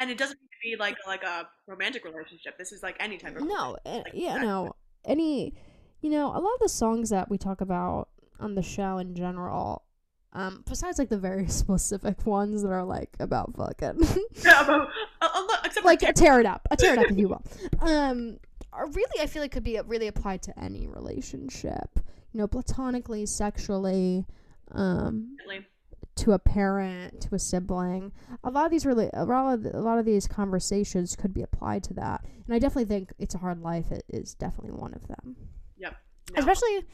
and 0.00 0.10
it 0.10 0.18
doesn't 0.18 0.38
be 0.64 0.76
like 0.76 0.96
like 1.06 1.22
a 1.22 1.46
romantic 1.66 2.04
relationship. 2.04 2.58
This 2.58 2.72
is 2.72 2.82
like 2.82 2.96
any 2.98 3.18
type 3.18 3.36
of 3.36 3.42
no 3.42 3.76
uh, 3.84 3.98
like 3.98 4.12
yeah 4.14 4.38
no 4.38 4.74
any 5.04 5.54
you 6.00 6.10
know 6.10 6.28
a 6.28 6.40
lot 6.40 6.54
of 6.54 6.60
the 6.60 6.68
songs 6.68 7.10
that 7.10 7.30
we 7.30 7.38
talk 7.38 7.60
about 7.60 8.08
on 8.40 8.54
the 8.54 8.62
show 8.62 8.98
in 8.98 9.14
general 9.14 9.84
um 10.32 10.64
besides 10.68 10.98
like 10.98 11.08
the 11.08 11.18
very 11.18 11.46
specific 11.62 12.26
ones 12.26 12.62
that 12.62 12.72
are 12.72 12.84
like 12.84 13.14
about 13.20 13.54
fucking 13.56 14.02
Yeah, 14.44 14.64
but, 14.66 14.88
uh, 15.20 15.28
uh, 15.32 15.56
except 15.64 15.86
like 15.86 16.00
tear 16.00 16.40
it 16.40 16.46
up, 16.46 16.66
a 16.70 16.76
tear 16.76 16.94
it 16.94 16.98
up, 16.98 17.10
if 17.10 17.18
you 17.18 17.28
will. 17.28 17.42
Um, 17.80 18.38
are 18.72 18.88
really, 18.90 19.20
I 19.20 19.26
feel 19.26 19.40
like 19.42 19.52
could 19.52 19.62
be 19.62 19.78
really 19.86 20.08
applied 20.08 20.42
to 20.42 20.58
any 20.58 20.88
relationship. 20.88 22.00
You 22.32 22.40
know, 22.40 22.48
platonically, 22.48 23.26
sexually, 23.26 24.24
um, 24.72 25.36
Definitely. 25.38 25.68
To 26.16 26.32
a 26.32 26.38
parent, 26.38 27.20
to 27.22 27.34
a 27.34 27.38
sibling. 27.38 28.12
A 28.44 28.50
lot 28.50 28.64
of 28.66 28.70
these 28.70 28.86
really, 28.86 29.10
a 29.12 29.24
lot 29.24 29.52
of, 29.54 29.64
a 29.74 29.80
lot 29.80 29.98
of 29.98 30.04
these 30.04 30.26
conversations 30.26 31.16
could 31.16 31.34
be 31.34 31.42
applied 31.42 31.82
to 31.84 31.94
that. 31.94 32.24
And 32.46 32.54
I 32.54 32.58
definitely 32.58 32.84
think 32.86 33.12
"It's 33.18 33.34
a 33.34 33.38
Hard 33.38 33.60
Life" 33.62 33.90
it 33.90 34.04
is 34.08 34.34
definitely 34.34 34.72
one 34.72 34.94
of 34.94 35.06
them. 35.08 35.36
Yep. 35.78 35.96
No. 36.32 36.38
Especially 36.38 36.84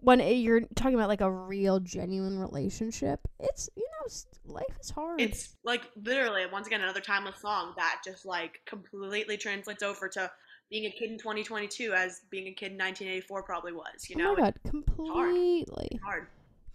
when 0.00 0.20
it- 0.20 0.32
you're 0.34 0.60
talking 0.74 0.94
about 0.94 1.08
like 1.08 1.20
a 1.20 1.30
real, 1.30 1.80
genuine 1.80 2.38
relationship. 2.38 3.20
It's 3.40 3.68
you 3.76 3.84
know, 3.84 4.52
life 4.52 4.76
is 4.80 4.90
hard. 4.90 5.20
It's 5.20 5.56
like 5.64 5.82
literally 5.96 6.44
once 6.52 6.66
again 6.66 6.80
another 6.82 7.00
timeless 7.00 7.40
song 7.40 7.72
that 7.76 8.00
just 8.04 8.24
like 8.26 8.60
completely 8.66 9.36
translates 9.36 9.82
over 9.82 10.08
to 10.10 10.30
being 10.70 10.86
a 10.86 10.90
kid 10.90 11.10
in 11.12 11.18
2022 11.18 11.92
as 11.92 12.22
being 12.30 12.48
a 12.48 12.52
kid 12.52 12.72
in 12.72 12.78
1984 12.78 13.42
probably 13.44 13.72
was. 13.72 14.08
You 14.10 14.16
know, 14.16 14.32
oh 14.32 14.34
my 14.34 14.40
god, 14.50 14.54
hard. 14.64 14.86
completely. 14.86 15.88
it's 15.92 16.02
hard. 16.04 16.26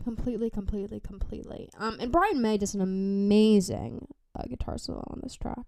Completely 0.03 0.49
completely 0.49 0.99
completely. 0.99 1.69
Um 1.77 1.97
and 1.99 2.11
brian 2.11 2.41
may 2.41 2.57
does 2.57 2.73
an 2.73 2.81
amazing 2.81 4.07
uh, 4.37 4.43
guitar 4.43 4.77
solo 4.77 5.03
on 5.07 5.19
this 5.23 5.35
track. 5.35 5.65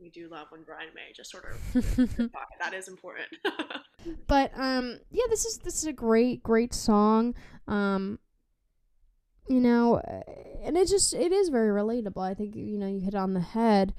We 0.00 0.10
do 0.10 0.28
love 0.28 0.48
when 0.50 0.62
Brian 0.64 0.88
May 0.94 1.12
just 1.14 1.30
sort 1.30 1.44
of 1.44 2.32
that 2.60 2.74
is 2.74 2.88
important. 2.88 3.28
but 4.26 4.50
um 4.56 4.98
yeah 5.10 5.24
this 5.30 5.44
is 5.44 5.58
this 5.58 5.76
is 5.76 5.84
a 5.84 5.92
great 5.92 6.42
great 6.42 6.74
song. 6.74 7.34
Um 7.68 8.18
you 9.48 9.60
know 9.60 9.96
uh, 9.96 10.22
and 10.64 10.76
it 10.76 10.88
just 10.88 11.14
it 11.14 11.32
is 11.32 11.48
very 11.48 11.68
relatable. 11.68 12.22
I 12.22 12.34
think 12.34 12.56
you 12.56 12.78
know 12.78 12.88
you 12.88 13.00
hit 13.00 13.14
it 13.14 13.18
on 13.18 13.34
the 13.34 13.40
head. 13.40 13.94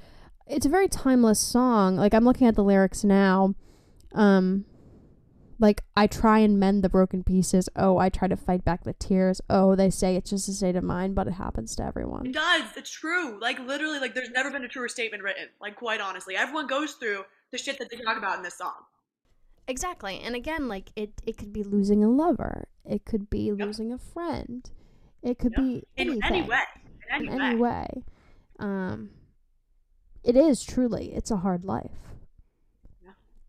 It's 0.46 0.66
a 0.66 0.70
very 0.70 0.90
timeless 0.90 1.40
song. 1.40 1.96
Like 1.96 2.14
i'm 2.14 2.26
looking 2.26 2.48
at 2.48 2.56
the 2.56 2.64
lyrics 2.64 3.04
now. 3.04 3.56
Um 4.14 4.66
like 5.60 5.84
i 5.96 6.08
try 6.08 6.40
and 6.40 6.60
mend 6.60 6.84
the 6.84 6.90
broken 6.90 7.24
pieces 7.24 7.70
oh 7.76 7.98
i 7.98 8.10
try 8.10 8.28
to 8.28 8.36
fight 8.36 8.64
back 8.66 8.84
the 8.84 8.94
tears 8.94 9.40
oh 9.50 9.76
they 9.76 9.90
say 9.90 10.16
it's 10.16 10.30
just 10.32 10.50
a 10.50 10.54
state 10.54 10.76
of 10.76 10.84
mind 10.84 11.14
but 11.16 11.28
it 11.28 11.34
happens 11.34 11.76
to 11.76 11.84
everyone 11.84 12.26
it 12.26 12.34
does. 12.34 12.64
It's 12.76 12.90
true. 12.90 13.40
Like 13.40 13.60
literally, 13.60 14.00
like 14.00 14.14
there's 14.16 14.30
never 14.32 14.50
been 14.52 14.64
a 14.64 14.68
truer 14.68 14.88
statement 14.90 15.22
written. 15.24 15.48
Like 15.62 15.76
quite 15.76 16.02
honestly, 16.02 16.36
everyone 16.36 16.68
goes 16.68 16.94
through 16.94 17.24
the 17.52 17.58
shit 17.58 17.78
that 17.80 17.90
they 17.92 17.98
talk 17.98 18.18
about 18.18 18.38
in 18.38 18.44
this 18.44 18.58
song. 18.58 18.74
Exactly. 19.68 20.20
And 20.20 20.36
again, 20.36 20.68
like 20.68 20.90
it 20.96 21.12
it 21.26 21.38
could 21.38 21.54
be 21.54 21.64
losing 21.64 22.04
a 22.04 22.10
lover 22.10 22.68
it 22.86 23.06
could 23.06 23.30
be 23.30 23.46
Yep. 23.46 23.58
losing 23.60 23.92
a 23.94 23.98
friend 23.98 24.70
it 25.22 25.40
could 25.40 25.54
Yep. 25.56 25.64
be 25.66 25.84
In 25.98 26.08
anything 26.10 26.22
any 26.24 26.42
way. 26.50 26.60
In 27.18 27.22
in 27.26 27.30
any, 27.30 27.44
any 27.46 27.56
way. 27.56 27.70
way 27.70 28.04
um 28.60 29.10
it 30.24 30.36
is 30.36 30.64
truly 30.64 31.14
it's 31.14 31.32
a 31.32 31.38
hard 31.38 31.64
life 31.64 31.92
Yeah. 32.06 32.13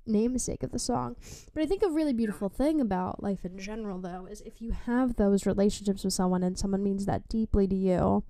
Namesake 0.07 0.63
of 0.63 0.71
the 0.73 0.79
song 0.79 1.17
but 1.55 1.63
i 1.63 1.67
think 1.67 1.83
a 1.83 1.89
really 1.89 2.13
beautiful 2.13 2.49
thing 2.49 2.81
about 2.81 3.23
life 3.23 3.45
in 3.45 3.59
general 3.59 3.99
though 4.01 4.27
is 4.31 4.41
if 4.43 4.61
you 4.61 4.71
have 4.73 5.17
those 5.17 5.47
relationships 5.47 6.05
with 6.05 6.13
someone 6.13 6.43
and 6.43 6.59
someone 6.59 6.83
means 6.83 7.07
that 7.07 7.29
deeply 7.29 7.67
to 7.67 7.75
you 7.75 8.23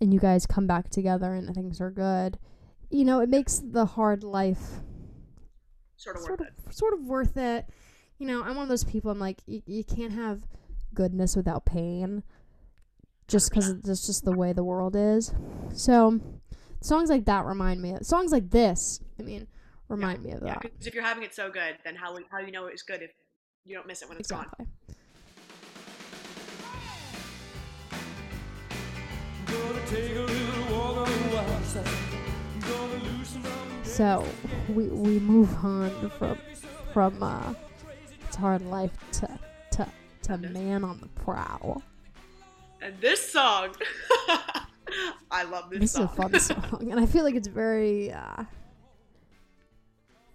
and 0.00 0.14
you 0.14 0.20
guys 0.20 0.46
come 0.46 0.66
back 0.66 0.88
together 0.88 1.34
and 1.34 1.54
things 1.54 1.80
are 1.80 1.90
good 1.90 2.38
you 2.90 3.04
know 3.04 3.20
it 3.20 3.28
makes 3.28 3.58
the 3.58 3.86
hard 3.86 4.22
life 4.22 4.80
Sort 6.00 6.16
of 6.16 6.22
sort 6.22 6.40
worth 6.40 6.48
of 6.48 6.66
it. 6.66 6.74
sort 6.74 6.94
of 6.94 7.04
worth 7.04 7.36
it. 7.36 7.66
You 8.16 8.26
know, 8.26 8.42
I'm 8.42 8.54
one 8.56 8.62
of 8.62 8.68
those 8.70 8.84
people. 8.84 9.10
I'm 9.10 9.18
like, 9.18 9.36
you, 9.46 9.60
you 9.66 9.84
can't 9.84 10.12
have 10.12 10.46
goodness 10.94 11.36
without 11.36 11.66
pain, 11.66 12.22
just 13.28 13.50
because 13.50 13.68
it's 13.68 14.06
just 14.06 14.24
the 14.24 14.32
way 14.32 14.54
the 14.54 14.64
world 14.64 14.96
is. 14.96 15.34
So, 15.74 16.18
songs 16.80 17.10
like 17.10 17.26
that 17.26 17.44
remind 17.44 17.82
me. 17.82 17.92
Of, 17.92 18.06
songs 18.06 18.32
like 18.32 18.48
this, 18.48 19.00
I 19.18 19.24
mean, 19.24 19.46
remind 19.90 20.22
me 20.22 20.32
of 20.32 20.40
that. 20.40 20.62
because 20.62 20.86
if 20.86 20.94
you're 20.94 21.04
having 21.04 21.22
it 21.24 21.34
so 21.34 21.50
good, 21.50 21.76
then 21.84 21.96
how 21.96 22.16
how 22.30 22.38
you 22.38 22.52
know 22.52 22.66
it's 22.66 22.82
good 22.82 23.02
if 23.02 23.10
you 23.64 23.74
don't 23.74 23.86
miss 23.86 24.02
it 24.02 24.08
when 24.08 24.18
it's 24.18 24.30
gone. 24.30 24.46
Exactly. 24.58 24.66
Gonna 29.46 29.86
take 29.86 30.16
a 30.16 30.20
little 30.20 30.78
walk 30.78 31.08
on 31.08 31.28
the 31.28 31.34
wild 31.34 31.64
side. 31.64 31.88
Gonna 32.60 33.04
loosen 33.04 33.42
up. 33.44 33.52
So 33.84 34.26
we 34.68 34.84
we 34.86 35.18
move 35.18 35.52
on 35.64 36.10
from 36.10 36.38
from 36.92 37.22
uh, 37.22 37.54
it's 38.26 38.36
hard 38.36 38.62
life 38.62 38.96
to 39.12 39.38
to 39.72 39.86
to 40.22 40.38
man 40.38 40.84
on 40.84 41.00
the 41.00 41.08
prowl. 41.22 41.82
And 42.82 42.98
this 43.00 43.30
song, 43.30 43.74
I 45.30 45.42
love 45.42 45.68
this, 45.68 45.80
This 45.80 45.94
is 45.94 46.00
a 46.00 46.08
fun 46.08 46.40
song, 46.40 46.88
and 46.90 46.98
I 46.98 47.04
feel 47.04 47.24
like 47.24 47.34
it's 47.34 47.48
very. 47.48 48.12
Uh, 48.12 48.44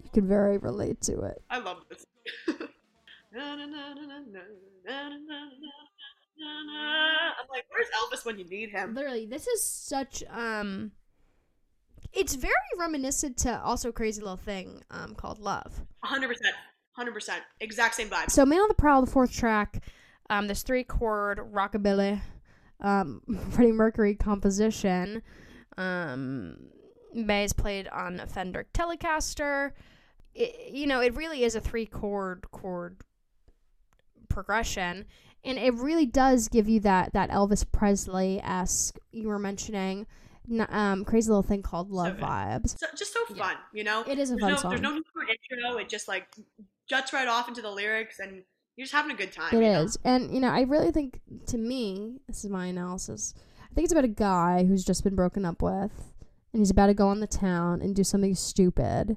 you 0.06 0.12
can 0.22 0.28
very 0.28 0.56
relate 0.58 1.00
to 1.02 1.22
it. 1.22 1.42
I 1.50 1.58
love 1.58 1.78
this. 1.90 2.06
I'm 2.46 2.58
like, 7.50 7.64
where's 7.70 7.88
Elvis 8.00 8.24
when 8.24 8.38
you 8.38 8.44
need 8.44 8.70
him? 8.70 8.94
Literally, 8.94 9.26
this 9.26 9.48
is 9.48 9.64
such 9.64 10.22
um 10.30 10.92
it's 12.12 12.36
very 12.36 12.54
reminiscent 12.78 13.36
to 13.38 13.60
also 13.60 13.90
crazy 13.90 14.20
little 14.20 14.36
thing 14.36 14.84
um 14.92 15.16
called 15.16 15.40
Love. 15.40 15.82
100%. 16.04 16.36
100%. 16.96 17.30
Exact 17.58 17.96
same 17.96 18.08
vibe. 18.08 18.30
So 18.30 18.46
Man 18.46 18.60
on 18.60 18.68
the 18.68 18.74
Prowl, 18.74 19.00
the 19.00 19.10
fourth 19.10 19.32
track, 19.32 19.82
um 20.30 20.46
this 20.46 20.62
three 20.62 20.84
chord 20.84 21.40
rockabilly 21.52 22.20
um 22.80 23.22
Freddie 23.50 23.72
Mercury 23.72 24.14
composition 24.14 25.20
um 25.76 26.58
May 27.12 27.42
is 27.42 27.52
played 27.52 27.88
on 27.88 28.20
a 28.20 28.26
Fender 28.28 28.66
Telecaster. 28.72 29.72
It, 30.36 30.74
you 30.74 30.86
know, 30.86 31.00
it 31.00 31.16
really 31.16 31.42
is 31.44 31.54
a 31.54 31.60
three 31.60 31.86
chord 31.86 32.50
chord 32.50 32.98
progression, 34.28 35.06
and 35.42 35.58
it 35.58 35.74
really 35.74 36.06
does 36.06 36.48
give 36.48 36.68
you 36.68 36.80
that 36.80 37.14
that 37.14 37.30
Elvis 37.30 37.64
Presley 37.70 38.40
esque 38.42 38.98
you 39.12 39.28
were 39.28 39.38
mentioning. 39.38 40.06
Um, 40.68 41.04
crazy 41.04 41.28
little 41.28 41.42
thing 41.42 41.62
called 41.62 41.90
love 41.90 42.18
good. 42.18 42.24
vibes. 42.24 42.78
So, 42.78 42.86
just 42.96 43.12
so 43.12 43.20
Yeah. 43.30 43.48
fun, 43.48 43.56
you 43.72 43.82
know? 43.82 44.04
It 44.06 44.16
is 44.16 44.30
a 44.30 44.34
there's 44.34 44.40
fun 44.42 44.50
no, 44.52 44.56
song. 44.58 44.70
There's 44.70 44.80
no 44.80 44.94
need 44.94 45.02
for 45.12 45.22
intro. 45.22 45.78
It 45.78 45.88
just 45.88 46.06
like 46.06 46.28
juts 46.88 47.12
right 47.12 47.26
off 47.26 47.48
into 47.48 47.62
the 47.62 47.70
lyrics 47.70 48.20
and 48.20 48.44
you're 48.76 48.84
just 48.84 48.92
having 48.92 49.10
a 49.10 49.16
good 49.16 49.32
time. 49.32 49.52
It 49.52 49.64
is, 49.64 49.98
know? 50.04 50.10
And, 50.12 50.32
you 50.32 50.38
know, 50.38 50.50
I 50.50 50.60
really 50.60 50.92
think, 50.92 51.20
to 51.46 51.58
me, 51.58 52.20
this 52.28 52.44
is 52.44 52.50
my 52.50 52.66
analysis, 52.66 53.34
I 53.68 53.74
think 53.74 53.86
it's 53.86 53.92
about 53.92 54.04
a 54.04 54.08
guy 54.08 54.64
who's 54.64 54.84
just 54.84 55.02
been 55.02 55.16
broken 55.16 55.44
up 55.44 55.62
with, 55.62 56.12
and 56.52 56.60
he's 56.60 56.70
about 56.70 56.86
to 56.86 56.94
go 56.94 57.08
on 57.08 57.18
the 57.18 57.26
town 57.26 57.82
and 57.82 57.96
do 57.96 58.04
something 58.04 58.36
stupid. 58.36 59.16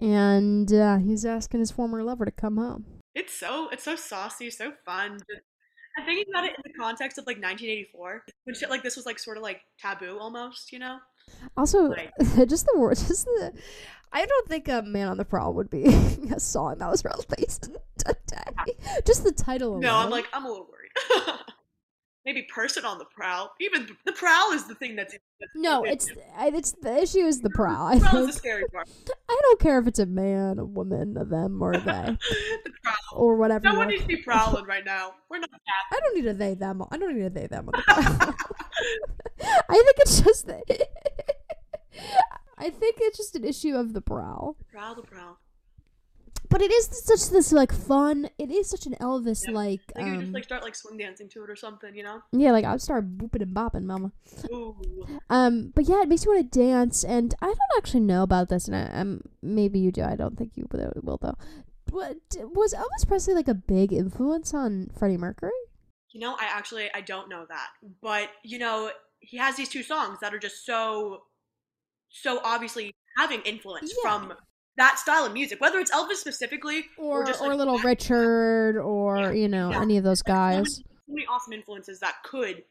And 0.00 0.72
uh, 0.72 0.98
he's 0.98 1.24
asking 1.24 1.60
his 1.60 1.70
former 1.70 2.02
lover 2.02 2.24
to 2.24 2.30
come 2.30 2.56
home. 2.56 2.84
It's 3.14 3.32
so 3.32 3.68
it's 3.70 3.84
so 3.84 3.94
saucy, 3.96 4.50
so 4.50 4.72
fun. 4.84 5.18
Just, 5.18 5.42
I'm 5.96 6.04
thinking 6.04 6.24
about 6.32 6.44
it 6.44 6.50
in 6.56 6.62
the 6.64 6.72
context 6.78 7.18
of 7.18 7.26
like 7.26 7.36
1984, 7.36 8.24
when 8.44 8.56
shit 8.56 8.70
like 8.70 8.82
this 8.82 8.96
was 8.96 9.06
like 9.06 9.18
sort 9.20 9.36
of 9.36 9.42
like 9.44 9.60
taboo 9.80 10.18
almost, 10.18 10.72
you 10.72 10.80
know? 10.80 10.98
Also, 11.56 11.84
Like- 11.84 12.12
just 12.48 12.66
the 12.66 12.78
word, 12.78 12.96
just 12.96 13.24
the. 13.24 13.52
I 14.12 14.26
don't 14.26 14.48
think 14.48 14.68
a 14.68 14.82
man 14.82 15.08
on 15.08 15.16
the 15.16 15.24
prowl 15.24 15.54
would 15.54 15.70
be 15.70 15.84
a 16.34 16.38
song 16.40 16.78
that 16.78 16.88
was 16.90 17.04
released 17.04 17.70
today. 17.98 18.76
Just 19.04 19.24
the 19.24 19.32
title. 19.32 19.80
No, 19.80 19.96
I'm 19.96 20.10
like, 20.10 20.26
I'm 20.32 20.44
a 20.44 20.48
little 20.48 20.68
worried. 20.68 21.30
Maybe 22.24 22.42
person 22.42 22.86
on 22.86 22.98
the 22.98 23.04
prowl. 23.04 23.52
Even 23.60 23.86
the 24.06 24.12
prowl 24.12 24.52
is 24.52 24.66
the 24.66 24.74
thing 24.74 24.96
that's. 24.96 25.12
that's 25.12 25.52
no. 25.54 25.84
It's 25.84 26.08
it's 26.38 26.72
the 26.72 27.02
issue 27.02 27.18
is 27.18 27.40
the 27.40 27.50
prowl. 27.50 27.86
I, 27.86 27.98
the 27.98 28.00
prowl 28.00 28.16
is 28.16 28.20
don't, 28.20 28.26
the 28.26 28.32
scary 28.32 28.64
part. 28.72 28.88
I 29.28 29.38
don't 29.42 29.60
care 29.60 29.78
if 29.78 29.86
it's 29.86 29.98
a 29.98 30.06
man, 30.06 30.58
a 30.58 30.64
woman, 30.64 31.16
a 31.18 31.24
them, 31.26 31.62
or 31.62 31.72
a 31.72 31.78
they, 31.78 31.84
the 32.64 32.70
prowl. 32.82 32.96
or 33.12 33.36
whatever. 33.36 33.64
No 33.64 33.74
one 33.74 33.88
needs 33.88 34.02
to 34.02 34.08
be 34.08 34.16
prowling 34.16 34.64
right 34.64 34.84
now. 34.84 35.12
We're 35.28 35.38
not 35.38 35.50
that. 35.50 35.96
I 35.96 36.00
don't 36.00 36.14
need 36.16 36.26
a 36.26 36.32
they 36.32 36.54
them. 36.54 36.82
I 36.90 36.96
don't 36.96 37.14
need 37.14 37.26
a 37.26 37.30
they 37.30 37.46
them. 37.46 37.66
The. 37.66 37.82
I 39.68 39.74
think 39.74 39.96
it's 39.98 40.20
just 40.20 40.46
that. 40.46 40.88
I 42.56 42.70
think 42.70 42.96
it's 43.00 43.18
just 43.18 43.36
an 43.36 43.44
issue 43.44 43.76
of 43.76 43.92
the 43.92 44.00
prowl. 44.00 44.56
Prowl 44.72 44.94
the 44.94 45.02
prowl. 45.02 45.38
But 46.50 46.62
it 46.62 46.70
is 46.70 46.86
such 47.04 47.30
this 47.30 47.52
like 47.52 47.72
fun. 47.72 48.28
It 48.38 48.50
is 48.50 48.68
such 48.70 48.86
an 48.86 48.94
Elvis 49.00 49.50
like. 49.50 49.80
Think 49.94 50.06
you 50.06 50.12
Um, 50.14 50.20
just 50.20 50.32
like 50.32 50.44
start 50.44 50.62
like 50.62 50.74
swing 50.74 50.98
dancing 50.98 51.28
to 51.30 51.42
it 51.42 51.50
or 51.50 51.56
something, 51.56 51.94
you 51.94 52.02
know? 52.02 52.22
yeah, 52.32 52.52
like 52.52 52.64
I 52.64 52.72
would 52.72 52.82
start 52.82 53.16
booping 53.18 53.42
and 53.42 53.54
bopping, 53.56 53.84
mama. 53.84 54.12
Ooh. 54.52 54.76
Um, 55.30 55.72
but 55.74 55.88
yeah, 55.88 56.02
it 56.02 56.08
makes 56.08 56.24
you 56.24 56.32
want 56.32 56.52
to 56.52 56.58
dance, 56.58 57.02
and 57.04 57.34
I 57.40 57.46
don't 57.46 57.58
actually 57.76 58.00
know 58.00 58.22
about 58.22 58.48
this, 58.50 58.68
and 58.68 58.76
I, 58.76 58.84
um, 59.00 59.22
maybe 59.42 59.78
you 59.78 59.90
do. 59.90 60.02
I 60.02 60.16
don't 60.16 60.36
think 60.36 60.52
you 60.56 60.66
will 60.70 60.92
will 61.02 61.18
though. 61.20 61.36
What 61.90 62.16
was 62.54 62.74
Elvis 62.74 63.06
Presley 63.06 63.34
like 63.34 63.48
a 63.48 63.54
big 63.54 63.92
influence 63.92 64.52
on 64.54 64.90
Freddie 64.96 65.16
Mercury? 65.16 65.52
You 66.12 66.20
know, 66.20 66.34
I 66.34 66.44
actually 66.44 66.88
I 66.94 67.00
don't 67.00 67.28
know 67.28 67.44
that. 67.48 67.68
But, 68.00 68.30
you 68.44 68.58
know, 68.58 68.90
he 69.20 69.36
has 69.38 69.56
these 69.56 69.68
two 69.68 69.82
songs 69.82 70.18
that 70.20 70.32
are 70.34 70.38
just 70.38 70.64
so 70.66 71.24
so 72.10 72.40
obviously 72.44 72.92
having 73.18 73.40
influence 73.42 73.92
Yeah. 74.04 74.10
from 74.18 74.34
that 74.76 74.98
style 74.98 75.24
of 75.24 75.32
music, 75.32 75.60
whether 75.60 75.78
it's 75.78 75.90
Elvis 75.92 76.16
specifically 76.16 76.86
Or 76.98 77.22
or, 77.22 77.24
just 77.24 77.40
or 77.40 77.48
like, 77.48 77.58
Little 77.58 77.78
Richard, 77.78 78.76
or 78.78 79.18
Yeah, 79.18 79.30
you 79.32 79.48
know 79.48 79.70
yeah. 79.70 79.80
any 79.82 79.96
of 79.98 80.04
those 80.04 80.20
so 80.26 80.32
many- 80.32 80.56
guys. 80.64 80.76
so 80.76 80.82
many 81.08 81.26
awesome 81.26 81.52
influences 81.52 82.00
that 82.00 82.14
could 82.24 82.64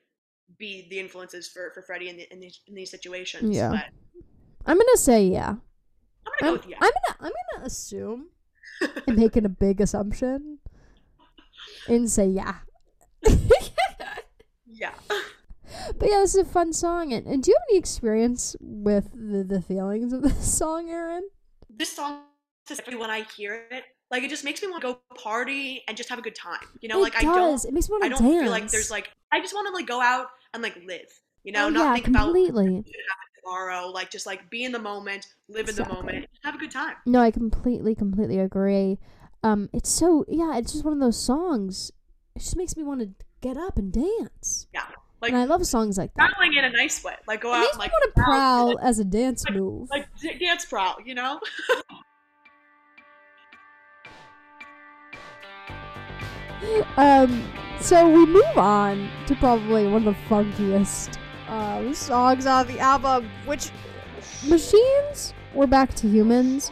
be 0.57 0.87
the 0.89 0.99
influences 0.99 1.47
for 1.47 1.71
for 1.73 1.81
Freddie 1.81 2.09
in, 2.09 2.17
the, 2.17 2.31
in 2.33 2.39
these 2.39 2.59
in 2.67 2.75
these 2.75 2.91
situations. 2.91 3.55
Yeah. 3.55 3.69
But 3.71 3.85
I'm 4.65 4.77
gonna 4.77 4.97
say 4.97 5.25
yeah. 5.25 5.55
I'm 6.25 6.31
gonna 6.39 6.41
I'm, 6.41 6.47
go 6.47 6.53
with 6.53 6.67
yeah. 6.69 6.77
I'm 6.81 6.91
gonna 6.91 7.17
I'm 7.19 7.31
gonna 7.55 7.65
assume 7.67 8.27
and 9.07 9.17
making 9.17 9.45
a 9.45 9.49
big 9.49 9.79
assumption 9.81 10.59
and 11.87 12.09
say 12.09 12.27
yeah. 12.27 12.55
yeah. 14.67 14.91
But 15.97 16.09
yeah, 16.09 16.19
this 16.19 16.35
is 16.35 16.41
a 16.41 16.45
fun 16.45 16.71
song. 16.73 17.13
And, 17.13 17.25
and 17.25 17.41
do 17.43 17.51
you 17.51 17.57
have 17.57 17.65
any 17.69 17.77
experience 17.79 18.55
with 18.59 19.11
the, 19.13 19.43
the 19.43 19.61
feelings 19.61 20.13
of 20.13 20.21
this 20.21 20.53
song, 20.57 20.89
Erin? 20.89 21.23
This 21.77 21.95
song 21.95 22.23
specifically 22.65 22.97
when 22.97 23.09
I 23.09 23.23
hear 23.35 23.65
it, 23.71 23.83
like 24.11 24.23
it 24.23 24.29
just 24.29 24.43
makes 24.43 24.61
me 24.61 24.69
want 24.69 24.81
to 24.81 24.93
go 24.93 25.17
party 25.21 25.83
and 25.87 25.97
just 25.97 26.09
have 26.09 26.19
a 26.19 26.21
good 26.21 26.35
time. 26.35 26.65
You 26.81 26.89
know, 26.89 26.99
it 26.99 27.03
like 27.03 27.17
I 27.17 27.23
don't. 27.23 27.65
It 27.65 27.73
makes 27.73 27.89
me 27.89 27.93
want 27.93 28.05
I 28.05 28.09
to 28.09 28.15
don't 28.15 28.23
dance. 28.23 28.43
feel 28.43 28.51
like 28.51 28.69
there's 28.69 28.91
like 28.91 29.09
I 29.31 29.39
just 29.39 29.53
want 29.53 29.67
to 29.67 29.73
like 29.73 29.87
go 29.87 30.01
out 30.01 30.27
and 30.53 30.61
like 30.61 30.75
live. 30.85 31.07
You 31.43 31.51
know, 31.51 31.65
oh, 31.65 31.69
not 31.69 31.83
yeah, 31.83 31.93
think 31.95 32.07
about 32.07 32.25
completely. 32.25 32.85
tomorrow. 33.43 33.87
Like 33.87 34.09
just 34.09 34.25
like 34.25 34.49
be 34.49 34.63
in 34.63 34.71
the 34.71 34.79
moment, 34.79 35.27
live 35.49 35.67
in 35.67 35.75
the 35.75 35.87
moment, 35.87 36.25
have 36.43 36.55
a 36.55 36.57
good 36.57 36.71
time. 36.71 36.95
No, 37.05 37.19
I 37.19 37.31
completely, 37.31 37.95
completely 37.95 38.39
agree. 38.39 38.99
Um, 39.43 39.69
it's 39.73 39.89
so 39.89 40.25
yeah, 40.27 40.57
it's 40.57 40.71
just 40.71 40.85
one 40.85 40.93
of 40.93 40.99
those 40.99 41.21
songs. 41.21 41.91
It 42.35 42.39
just 42.39 42.55
makes 42.55 42.77
me 42.77 42.83
want 42.83 43.01
to 43.01 43.09
get 43.41 43.57
up 43.57 43.77
and 43.77 43.91
dance. 43.91 44.67
Yeah, 44.73 44.85
like 45.23 45.31
and 45.33 45.41
I 45.41 45.45
love 45.45 45.65
songs 45.65 45.97
like 45.97 46.13
that. 46.13 46.31
prowling 46.33 46.53
in 46.57 46.65
a 46.65 46.69
nice 46.69 47.03
way. 47.03 47.15
Like 47.27 47.41
go 47.41 47.53
It 47.53 47.57
out 47.57 47.69
and 47.71 47.79
like 47.79 47.91
want 47.91 48.03
to 48.15 48.21
prowl 48.21 48.79
as 48.79 48.99
a 48.99 49.03
dance 49.05 49.43
like- 49.45 49.55
move. 49.55 49.89
like 49.89 50.05
dance 50.39 50.65
prowl. 50.65 50.97
You 51.03 51.15
know. 51.15 51.39
Um, 56.97 57.51
so 57.81 58.07
we 58.09 58.25
move 58.25 58.57
on 58.57 59.09
to 59.27 59.35
probably 59.35 59.85
one 59.87 60.07
of 60.07 60.15
the 60.15 60.19
funkiest 60.33 61.17
um, 61.49 61.93
songs 61.93 62.45
on 62.45 62.67
the 62.67 62.79
album, 62.79 63.29
which 63.45 63.69
Machines. 64.47 65.33
We're 65.53 65.67
back 65.67 65.93
to 65.95 66.07
humans. 66.07 66.71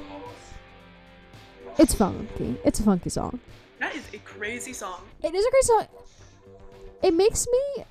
It's 1.77 1.93
funky. 1.93 2.57
It's 2.65 2.79
a 2.79 2.83
funky 2.83 3.09
song. 3.09 3.39
that 3.79 3.93
is 3.95 4.03
a 4.13 4.17
crazy 4.19 4.73
song. 4.73 5.01
It 5.21 5.35
is 5.35 5.45
a 5.45 5.51
great 5.51 5.63
song. 5.63 5.87
It 7.03 7.13
makes 7.13 7.47
me, 7.47 7.83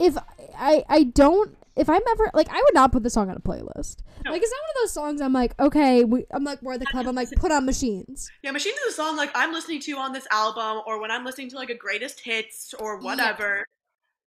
if 0.00 0.16
I 0.56 0.84
I 0.88 1.04
don't 1.04 1.56
if 1.76 1.88
I'm 1.88 2.02
ever 2.10 2.30
like 2.34 2.48
I 2.50 2.60
would 2.62 2.74
not 2.74 2.92
put 2.92 3.02
this 3.02 3.14
song 3.14 3.30
on 3.30 3.36
a 3.36 3.40
playlist. 3.40 3.98
No. 4.24 4.32
Like 4.32 4.42
it's 4.42 4.50
not 4.50 4.60
one 4.60 4.70
of 4.70 4.82
those 4.82 4.92
songs 4.92 5.20
I'm 5.20 5.32
like 5.32 5.58
okay 5.60 6.04
we, 6.04 6.24
I'm 6.30 6.44
like 6.44 6.60
we're 6.62 6.74
at 6.74 6.80
the 6.80 6.86
club 6.86 7.06
I'm 7.06 7.14
like 7.14 7.30
put 7.36 7.52
on 7.52 7.66
Machines. 7.66 8.30
Yeah, 8.42 8.50
Machines 8.50 8.76
is 8.78 8.94
a 8.94 8.96
song 8.96 9.16
like 9.16 9.30
I'm 9.34 9.52
listening 9.52 9.80
to 9.80 9.92
on 9.96 10.12
this 10.12 10.26
album, 10.30 10.82
or 10.86 11.00
when 11.00 11.10
I'm 11.10 11.24
listening 11.24 11.50
to 11.50 11.56
like 11.56 11.70
a 11.70 11.74
greatest 11.74 12.20
hits 12.20 12.74
or 12.78 12.98
whatever, 12.98 13.66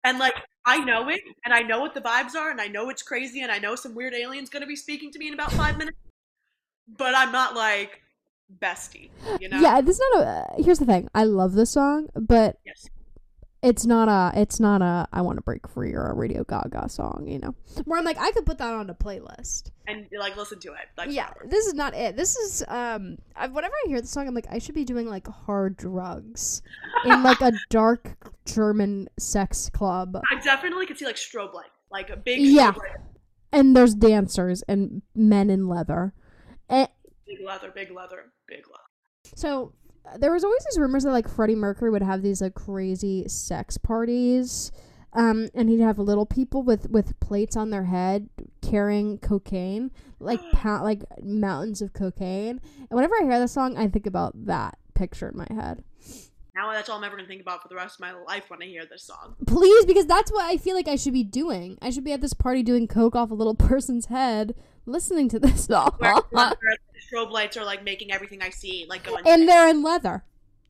and 0.04 0.20
like 0.20 0.36
I 0.66 0.84
know 0.84 1.10
it, 1.10 1.22
and 1.46 1.54
I 1.54 1.62
know 1.62 1.80
what 1.80 1.94
the 1.94 2.02
vibes 2.02 2.36
are, 2.36 2.52
and 2.52 2.62
I 2.62 2.68
know 2.68 2.90
it's 2.90 3.02
crazy, 3.02 3.42
and 3.42 3.52
I 3.52 3.58
know 3.58 3.76
some 3.76 3.96
weird 3.96 4.14
alien's 4.14 4.50
gonna 4.50 4.68
be 4.68 4.76
speaking 4.76 5.12
to 5.12 5.20
me 5.20 5.28
in 5.28 5.34
about 5.34 5.52
five 5.54 5.78
minutes, 5.78 5.98
but 6.98 7.16
I'm 7.16 7.32
not 7.32 7.56
like 7.56 8.02
bestie, 8.60 9.10
you 9.40 9.50
know? 9.50 9.60
Yeah, 9.60 9.82
this 9.82 9.96
is 9.96 10.02
not 10.12 10.22
a. 10.22 10.26
Uh, 10.26 10.64
here's 10.64 10.80
the 10.80 10.86
thing. 10.86 11.10
I 11.16 11.24
love 11.24 11.54
this 11.54 11.72
song, 11.72 12.10
but 12.16 12.58
Yes. 12.66 12.90
It's 13.64 13.86
not 13.86 14.10
a. 14.10 14.40
It's 14.40 14.60
not 14.60 14.82
a. 14.82 15.08
I 15.14 15.22
want 15.22 15.38
to 15.38 15.44
break 15.44 15.68
free 15.68 15.94
or 15.94 16.08
a 16.08 16.16
Radio 16.16 16.44
Ga 16.44 16.64
Ga 16.70 16.88
song. 16.88 17.26
You 17.28 17.40
know, 17.40 17.56
where 17.86 18.00
I'm 18.00 18.06
like 18.06 18.18
I 18.20 18.32
could 18.32 18.46
put 18.46 18.58
that 18.58 18.74
on 18.74 18.90
a 18.90 18.96
playlist. 18.96 19.70
And 19.88 20.08
like 20.18 20.36
listen 20.36 20.60
to 20.62 20.70
it. 20.70 20.88
Like 20.98 21.12
yeah, 21.12 21.30
this 21.46 21.68
is 21.68 21.74
not 21.76 21.94
it. 21.94 22.16
This 22.16 22.36
is 22.38 22.64
um. 22.68 23.18
I, 23.36 23.48
whenever 23.48 23.74
I 23.86 23.88
hear 23.88 24.02
the 24.02 24.08
song, 24.08 24.28
I'm 24.28 24.34
like 24.34 24.48
I 24.50 24.58
should 24.58 24.74
be 24.76 24.84
doing 24.86 25.08
like 25.08 25.28
hard 25.28 25.78
drugs 25.78 26.62
in 27.06 27.22
like 27.22 27.42
a 27.42 27.52
dark 27.70 28.18
German 28.46 29.10
sex 29.20 29.70
club, 29.70 30.20
I 30.32 30.40
definitely 30.42 30.86
could 30.86 30.98
see 30.98 31.06
like 31.06 31.16
strobe 31.16 31.54
light, 31.54 31.70
like 31.92 32.10
a 32.10 32.18
big 32.18 32.42
Yeah. 32.42 32.74
and 33.52 33.76
there's 33.76 33.94
dancers 33.94 34.64
and 34.64 35.02
men 35.16 35.50
in 35.50 35.68
leather. 35.68 36.14
And 36.70 36.90
big 37.28 37.46
leather, 37.46 37.72
big 37.74 37.92
leather, 37.92 38.32
big 38.48 38.64
leather. 38.68 39.36
So 39.36 39.74
there 40.18 40.32
was 40.32 40.44
always 40.44 40.64
these 40.66 40.80
rumors 40.80 41.04
that 41.04 41.12
like 41.12 41.30
Freddie 41.30 41.56
Mercury 41.56 41.90
would 41.90 42.02
have 42.02 42.22
these 42.22 42.42
like 42.42 42.54
crazy 42.54 43.28
sex 43.28 43.78
parties, 43.78 44.72
um, 45.14 45.50
and 45.54 45.70
he'd 45.70 45.80
have 45.80 46.00
little 46.00 46.26
people 46.26 46.64
with 46.64 46.90
with 46.90 47.20
plates 47.20 47.56
on 47.56 47.70
their 47.70 47.86
head 47.86 48.30
carrying 48.62 49.18
cocaine, 49.18 49.92
like 50.20 50.40
pa- 50.52 50.82
like 50.82 51.04
mountains 51.24 51.82
of 51.82 51.94
cocaine. 51.94 52.62
And 52.78 52.90
whenever 52.90 53.16
I 53.16 53.24
hear 53.24 53.40
this 53.40 53.52
song, 53.52 53.78
I 53.78 53.88
think 53.88 54.06
about 54.06 54.46
that 54.46 54.78
picture 54.94 55.30
in 55.30 55.38
my 55.38 55.48
head. 55.50 55.84
Now 56.54 56.74
that's 56.74 56.90
all 56.90 56.98
I'm 56.98 57.04
ever 57.04 57.16
gonna 57.16 57.28
think 57.28 57.42
about 57.42 57.62
for 57.62 57.70
the 57.70 57.76
rest 57.76 57.96
of 57.96 58.02
my 58.02 58.12
life 58.12 58.50
when 58.50 58.62
I 58.62 58.66
hear 58.66 58.86
this 58.86 59.04
song. 59.04 59.36
Please, 59.48 59.86
because 59.86 60.06
that's 60.06 60.32
what 60.32 60.44
I 60.44 60.58
feel 60.58 60.76
like 60.76 60.88
I 60.88 60.98
should 60.98 61.14
be 61.14 61.24
doing. 61.24 61.78
I 61.82 61.90
should 61.92 62.04
be 62.04 62.12
at 62.12 62.22
this 62.22 62.34
party 62.34 62.62
doing 62.62 62.88
coke 62.88 63.16
off 63.16 63.32
a 63.32 63.36
little 63.36 63.56
person's 63.72 64.08
head, 64.08 64.56
listening 64.86 65.30
to 65.30 65.40
this 65.40 65.66
song, 65.66 65.96
Where, 66.00 66.16
where 66.32 66.50
the 66.50 66.91
strobe 67.02 67.32
lights 67.32 67.58
are 67.58 67.66
like 67.66 67.84
making 67.84 68.12
everything 68.12 68.42
I 68.42 68.50
see 68.50 68.86
like 68.90 69.04
going. 69.04 69.24
and 69.28 69.48
they're 69.48 69.68
in 69.70 69.82
leather. 69.84 70.24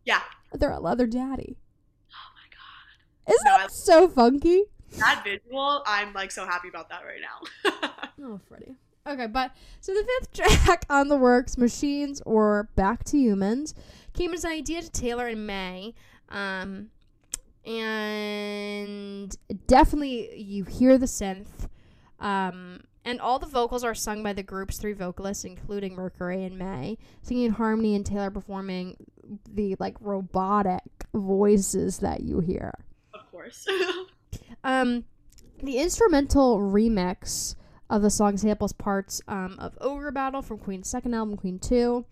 yeah, 0.06 0.22
They're 0.54 0.72
a 0.72 0.80
leather 0.80 1.06
daddy. 1.08 1.58
Oh 2.12 2.32
my 2.36 2.48
god. 2.52 3.34
Isn't 3.34 3.46
No, 3.46 3.58
that 3.58 3.65
I- 3.65 3.74
so 3.74 4.08
funky? 4.08 4.63
that 4.98 5.24
visual, 5.24 5.84
I'm 5.88 6.12
like 6.13 6.32
so 6.32 6.46
happy 6.46 6.67
about 6.67 6.89
that 6.89 7.02
right 7.06 7.22
now. 7.22 7.89
Oh, 8.24 8.39
Freddie. 8.48 8.76
Okay, 9.08 9.26
but 9.26 9.52
so 9.80 9.94
the 9.94 10.06
fifth 10.20 10.34
track 10.65 10.86
on 10.89 11.08
the 11.08 11.17
works, 11.17 11.58
Machines 11.58 12.22
or 12.26 12.70
Back 12.76 13.04
to 13.06 13.17
Humans, 13.17 13.74
came 14.13 14.32
as 14.34 14.44
an 14.44 14.52
idea 14.52 14.82
to 14.84 14.91
Taylor 14.91 15.28
in 15.28 15.46
May. 15.48 15.96
Um, 16.30 16.89
and 17.65 19.36
definitely 19.67 20.38
you 20.39 20.65
hear 20.65 20.98
the 21.00 21.06
synth. 21.08 21.67
Um, 22.20 22.82
and 23.03 23.19
all 23.19 23.39
the 23.39 23.45
vocals 23.45 23.83
are 23.83 23.95
sung 23.95 24.23
by 24.23 24.33
the 24.33 24.43
group's 24.43 24.77
three 24.77 24.93
vocalists, 24.93 25.43
including 25.43 25.95
Mercury 25.95 26.43
and 26.43 26.57
May, 26.57 26.97
singing 27.21 27.45
in 27.45 27.51
harmony 27.53 27.95
and 27.95 28.05
Taylor 28.05 28.29
performing 28.29 28.97
the 29.49 29.75
like 29.79 29.95
robotic 29.99 30.83
voices 31.13 31.99
that 31.99 32.21
you 32.21 32.39
hear. 32.39 32.73
of 33.13 33.29
course. 33.31 33.67
Um, 34.63 35.06
the 35.63 35.77
instrumental 35.77 36.60
remix 36.60 37.56
of 37.89 38.02
the 38.02 38.10
song 38.10 38.37
samples 38.37 38.73
parts 38.73 39.21
um, 39.27 39.58
of 39.60 39.77
Ogre 39.81 40.12
Battle 40.12 40.41
from 40.41 40.60
Queen's 40.60 40.89
second 40.89 41.13
album, 41.13 41.35
Queen 41.35 41.60
2, 41.60 42.06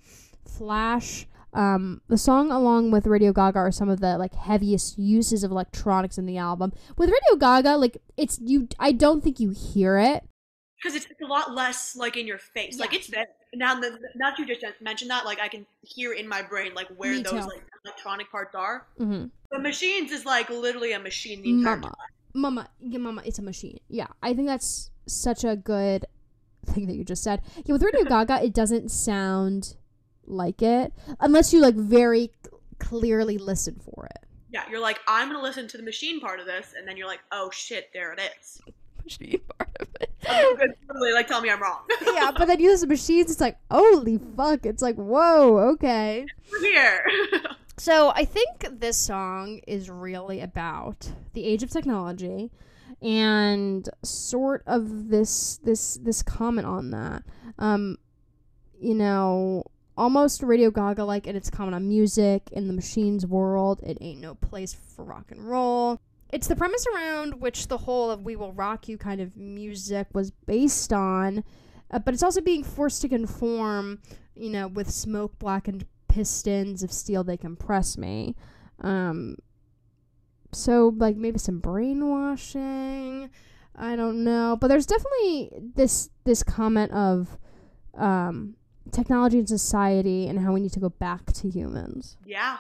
Flash. 0.46 1.28
Um, 1.54 2.02
the 2.08 2.18
song, 2.18 2.52
along 2.52 2.92
with 2.92 3.08
Radio 3.08 3.32
Ga 3.34 3.52
Ga, 3.52 3.60
are 3.60 3.72
some 3.72 3.90
of 3.90 4.02
the 4.02 4.18
like 4.18 4.36
heaviest 4.36 5.00
uses 5.00 5.44
of 5.44 5.52
electronics 5.52 6.18
in 6.18 6.26
the 6.26 6.38
album. 6.38 6.74
With 6.98 7.10
Radio 7.10 7.38
Ga 7.38 7.62
Ga, 7.62 7.76
like 7.76 7.98
it's 8.18 8.40
you, 8.40 8.68
I 8.80 8.92
don't 8.92 9.24
think 9.24 9.40
you 9.40 9.50
hear 9.50 9.98
it. 9.98 10.24
Because 10.82 10.96
it's, 10.96 11.06
it's 11.06 11.22
a 11.22 11.26
lot 11.26 11.54
less 11.54 11.96
like 11.96 12.18
in 12.18 12.26
your 12.26 12.38
face. 12.38 12.80
Like 12.80 12.94
it's 12.94 13.08
there. 13.08 13.28
Now 13.54 13.80
that 13.80 14.00
now 14.16 14.30
that 14.32 14.40
you 14.40 14.46
just 14.46 14.64
mentioned 14.82 15.12
that, 15.12 15.26
like 15.26 15.40
I 15.40 15.48
can 15.48 15.66
hear 15.82 16.14
in 16.14 16.28
my 16.28 16.42
brain 16.42 16.74
like 16.74 16.88
where 16.98 17.12
Me 17.12 17.22
those 17.22 17.32
too. 17.32 17.50
like 17.50 17.64
electronic 17.86 18.32
parts 18.32 18.56
are. 18.56 18.88
Mm-hmm. 19.00 19.26
But 19.52 19.62
machines 19.62 20.12
is 20.12 20.26
like 20.26 20.50
literally 20.50 20.94
a 20.94 21.00
machine 21.00 21.42
the 21.42 21.50
entire 21.50 21.78
Mama, 21.78 21.96
Mama, 22.34 22.70
yeah, 22.80 23.00
Mama, 23.00 23.22
it's 23.26 23.40
a 23.40 23.42
machine. 23.42 23.80
Yeah, 23.90 24.08
I 24.22 24.34
think 24.34 24.48
that's 24.48 24.92
such 25.08 25.44
a 25.44 25.56
good 25.56 26.06
thing 26.66 26.88
that 26.88 26.96
you 26.96 27.04
just 27.04 27.24
said. 27.24 27.42
Yeah, 27.66 27.74
with 27.74 27.84
Radio 27.84 28.04
Gaga, 28.08 28.44
it 28.44 28.54
doesn't 28.54 28.90
sound 28.90 29.76
like 30.26 30.62
it 30.62 30.94
unless 31.20 31.52
you 31.52 31.60
like 31.60 31.76
very 31.76 32.32
clearly 32.78 33.38
listen 33.38 33.80
for 33.80 34.06
it. 34.06 34.26
Yeah, 34.52 34.64
you're 34.70 34.80
like, 34.80 35.00
I'm 35.08 35.28
gonna 35.28 35.44
listen 35.44 35.68
to 35.68 35.78
the 35.78 35.84
machine 35.84 36.20
part 36.20 36.40
of 36.40 36.46
this, 36.46 36.74
and 36.78 36.88
then 36.88 36.98
you're 36.98 37.08
like, 37.08 37.20
oh 37.32 37.50
shit, 37.52 37.90
there 37.94 38.14
it 38.14 38.20
is. 38.40 38.62
Machine 39.04 39.42
part 39.58 39.76
of 39.80 39.88
it. 40.02 40.12
Totally, 40.88 41.14
like, 41.14 41.28
tell 41.28 41.42
me 41.42 41.50
I'm 41.50 41.62
wrong. 41.62 41.80
yeah, 42.14 42.32
but 42.36 42.46
then 42.46 42.60
you 42.60 42.70
listen 42.70 42.88
to 42.88 42.94
machines, 42.94 43.32
it's 43.32 43.42
like, 43.42 43.58
holy 43.72 44.20
fuck! 44.36 44.66
It's 44.66 44.82
like, 44.82 44.96
whoa, 44.96 45.58
okay. 45.74 46.26
Here. 46.62 47.06
So 47.80 48.12
I 48.14 48.26
think 48.26 48.82
this 48.82 48.98
song 48.98 49.62
is 49.66 49.90
really 49.90 50.42
about 50.42 51.14
the 51.32 51.46
age 51.46 51.64
of 51.64 51.70
technology 51.70 52.52
and 53.02 53.88
sort 54.04 54.64
of 54.68 55.08
this 55.08 55.62
this 55.64 55.96
this 55.96 56.22
comment 56.22 56.68
on 56.68 56.92
that. 56.92 57.24
Um, 57.58 57.98
you 58.82 58.94
know, 58.94 59.64
almost 59.98 60.44
Radio 60.44 60.72
Ga 60.72 60.94
Ga 60.94 61.06
like 61.06 61.26
in 61.26 61.38
its 61.38 61.50
comment 61.50 61.74
on 61.74 61.88
music 61.88 62.50
in 62.52 62.68
the 62.68 62.74
machines 62.74 63.26
world. 63.26 63.80
It 63.82 63.98
ain't 64.02 64.20
no 64.20 64.36
place 64.36 64.74
for 64.74 65.06
rock 65.06 65.32
and 65.32 65.42
roll. 65.50 66.02
It's 66.32 66.48
the 66.48 66.56
premise 66.56 66.86
around 66.94 67.42
which 67.42 67.68
the 67.68 67.78
whole 67.80 68.12
of 68.12 68.24
"We 68.24 68.36
Will 68.36 68.54
Rock 68.54 68.88
You" 68.88 68.98
kind 68.98 69.20
of 69.22 69.36
music 69.38 70.08
was 70.14 70.32
based 70.32 70.94
on, 70.94 71.44
uh, 71.92 72.00
but 72.00 72.14
it's 72.14 72.24
also 72.24 72.42
being 72.42 72.64
forced 72.64 73.02
to 73.02 73.10
conform. 73.10 74.00
You 74.36 74.50
know, 74.50 74.68
with 74.68 74.90
smoke 74.90 75.38
blackened 75.38 75.86
pistons 76.10 76.84
of 76.84 76.92
steel 76.92 77.24
they 77.24 77.38
compress 77.38 77.98
me 77.98 78.36
um 78.82 79.38
so 80.52 80.94
like 80.98 81.16
maybe 81.16 81.38
some 81.38 81.60
brainwashing 81.60 83.30
i 83.76 83.96
don't 83.96 84.24
know 84.24 84.58
but 84.60 84.68
there's 84.68 84.88
definitely 84.88 85.52
this 85.76 86.10
this 86.26 86.44
comment 86.44 86.92
of 86.92 87.38
um 87.94 88.56
technology 88.92 89.38
and 89.38 89.48
society 89.48 90.28
and 90.28 90.40
how 90.40 90.52
we 90.52 90.60
need 90.60 90.74
to 90.74 90.80
go 90.80 90.90
back 90.90 91.32
to 91.32 91.48
humans 91.48 92.18
yeah. 92.26 92.58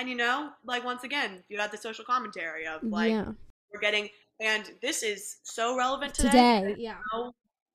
And 0.00 0.08
you 0.08 0.16
know, 0.16 0.50
like 0.64 0.82
once 0.84 1.04
again, 1.04 1.44
you 1.50 1.58
have 1.58 1.70
the 1.70 1.76
social 1.76 2.04
commentary 2.04 2.66
of 2.66 2.82
like 2.82 3.10
yeah 3.10 3.32
we're 3.72 3.80
getting, 3.80 4.08
and 4.40 4.64
this 4.82 5.02
is 5.02 5.36
so 5.42 5.76
relevant 5.76 6.14
today. 6.14 6.62
today 6.62 6.74
yeah 6.78 6.96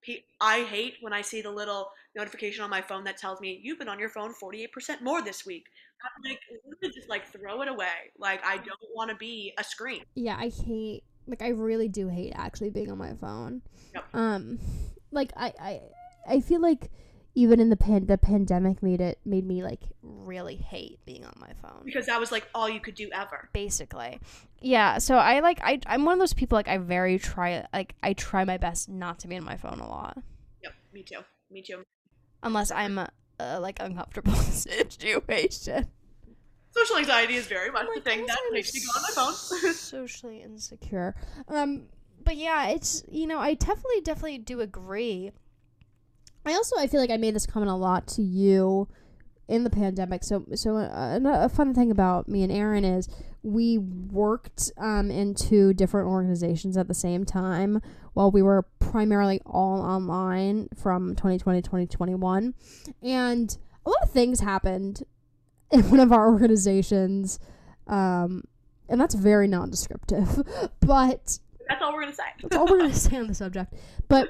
pe- 0.03 0.23
I 0.41 0.63
hate 0.63 0.95
when 1.01 1.13
I 1.13 1.21
see 1.21 1.41
the 1.41 1.51
little 1.51 1.89
notification 2.15 2.63
on 2.63 2.69
my 2.71 2.81
phone 2.81 3.03
that 3.03 3.17
tells 3.17 3.39
me 3.41 3.59
you've 3.63 3.77
been 3.79 3.89
on 3.89 3.99
your 3.99 4.09
phone 4.09 4.33
48% 4.43 5.01
more 5.03 5.21
this 5.21 5.45
week. 5.45 5.65
I'm 6.03 6.29
like, 6.29 6.39
just 6.93 7.09
like 7.09 7.31
throw 7.31 7.61
it 7.61 7.67
away. 7.69 8.11
Like 8.19 8.41
I 8.45 8.57
don't 8.57 8.89
want 8.95 9.09
to 9.11 9.15
be 9.17 9.53
a 9.59 9.63
screen. 9.63 10.01
yeah 10.15 10.35
i 10.39 10.49
hate 10.49 11.03
like 11.27 11.41
i 11.41 11.49
really 11.49 11.87
do 11.87 12.07
hate 12.07 12.33
actually 12.35 12.69
being 12.69 12.91
on 12.91 12.97
my 12.97 13.13
phone 13.15 13.61
Yep. 13.95 14.05
um 14.13 14.59
like 15.11 15.31
i 15.37 15.53
i 15.59 15.81
i 16.27 16.39
feel 16.39 16.61
like 16.61 16.91
even 17.37 17.59
in 17.59 17.69
the 17.69 17.75
pan 17.75 18.05
the 18.07 18.17
pandemic 18.17 18.81
made 18.81 19.01
it 19.01 19.19
made 19.25 19.45
me 19.45 19.61
like 19.61 19.81
really 20.01 20.55
hate 20.55 20.99
being 21.05 21.23
on 21.25 21.33
my 21.37 21.51
phone 21.61 21.81
Because 21.85 22.05
that 22.07 22.19
was 22.19 22.31
like 22.31 22.47
all 22.55 22.69
you 22.69 22.79
could 22.79 22.95
do 22.95 23.09
ever. 23.13 23.49
basically 23.53 24.19
yeah 24.61 24.97
so 24.97 25.17
i 25.17 25.39
like 25.41 25.59
I, 25.63 25.79
i'm 25.87 26.05
one 26.05 26.13
of 26.13 26.19
those 26.19 26.33
people 26.33 26.55
like 26.55 26.67
i 26.67 26.77
very 26.77 27.19
try 27.19 27.65
like 27.73 27.93
i 28.01 28.13
try 28.13 28.43
my 28.45 28.57
best 28.57 28.89
not 28.89 29.19
to 29.19 29.27
be 29.27 29.37
on 29.37 29.43
my 29.43 29.57
phone 29.57 29.79
a 29.79 29.87
lot 29.87 30.17
Yep, 30.63 30.73
me 30.93 31.03
too. 31.03 31.19
Me 31.51 31.61
too. 31.61 31.83
unless 32.41 32.71
i'm 32.71 32.97
uh, 32.97 33.59
like 33.59 33.77
uncomfortable 33.79 34.33
situation 34.33 35.87
Social 36.71 36.97
anxiety 36.97 37.35
is 37.35 37.45
very 37.47 37.71
much 37.71 37.85
Oh 37.89 37.93
the 37.95 38.01
thing 38.01 38.25
that 38.25 38.37
makes 38.51 38.73
me 38.73 38.81
go 38.81 38.87
on 38.97 39.01
my 39.03 39.09
phone. 39.61 39.73
socially 39.73 40.41
insecure 40.41 41.15
um 41.47 41.83
but 42.23 42.35
yeah 42.37 42.67
it's 42.69 43.03
you 43.09 43.27
know 43.27 43.39
i 43.39 43.53
definitely 43.53 44.01
definitely 44.01 44.37
do 44.39 44.61
agree 44.61 45.31
i 46.45 46.53
also 46.53 46.75
i 46.77 46.87
feel 46.87 46.99
like 46.99 47.09
i 47.09 47.17
made 47.17 47.35
this 47.35 47.45
comment 47.45 47.71
a 47.71 47.75
lot 47.75 48.07
to 48.07 48.21
you 48.21 48.87
in 49.47 49.63
the 49.63 49.69
pandemic 49.69 50.23
so 50.23 50.45
so 50.55 50.77
uh, 50.77 51.19
a 51.23 51.49
fun 51.49 51.73
thing 51.73 51.91
about 51.91 52.27
me 52.27 52.41
and 52.43 52.51
erin 52.51 52.83
is 52.83 53.07
we 53.43 53.77
worked 53.77 54.71
um, 54.79 55.11
in 55.11 55.35
two 55.35 55.71
different 55.71 56.07
organizations 56.07 56.77
at 56.77 56.87
the 56.87 56.95
same 56.95 57.23
time 57.23 57.79
while 58.13 58.31
we 58.31 58.41
were 58.41 58.63
primarily 58.79 59.39
all 59.45 59.81
online 59.81 60.67
from 60.75 61.09
2020 61.15 61.61
to 61.61 61.67
2021 61.67 62.55
and 63.03 63.57
a 63.85 63.89
lot 63.89 64.01
of 64.01 64.09
things 64.09 64.39
happened 64.39 65.03
in 65.71 65.81
one 65.91 65.99
of 65.99 66.11
our 66.11 66.27
organizations 66.31 67.37
um, 67.87 68.43
and 68.89 68.99
that's 68.99 69.13
very 69.13 69.47
non-descriptive 69.47 70.41
but 70.79 71.37
That's 71.67 71.81
all 71.83 71.93
we're 71.93 72.01
gonna 72.01 72.15
say. 72.15 72.23
that's 72.41 72.55
all 72.55 72.65
we're 72.65 72.79
going 72.79 72.91
to 72.93 72.97
say 72.97 73.17
on 73.17 73.27
the 73.27 73.35
subject. 73.35 73.73
But 74.07 74.29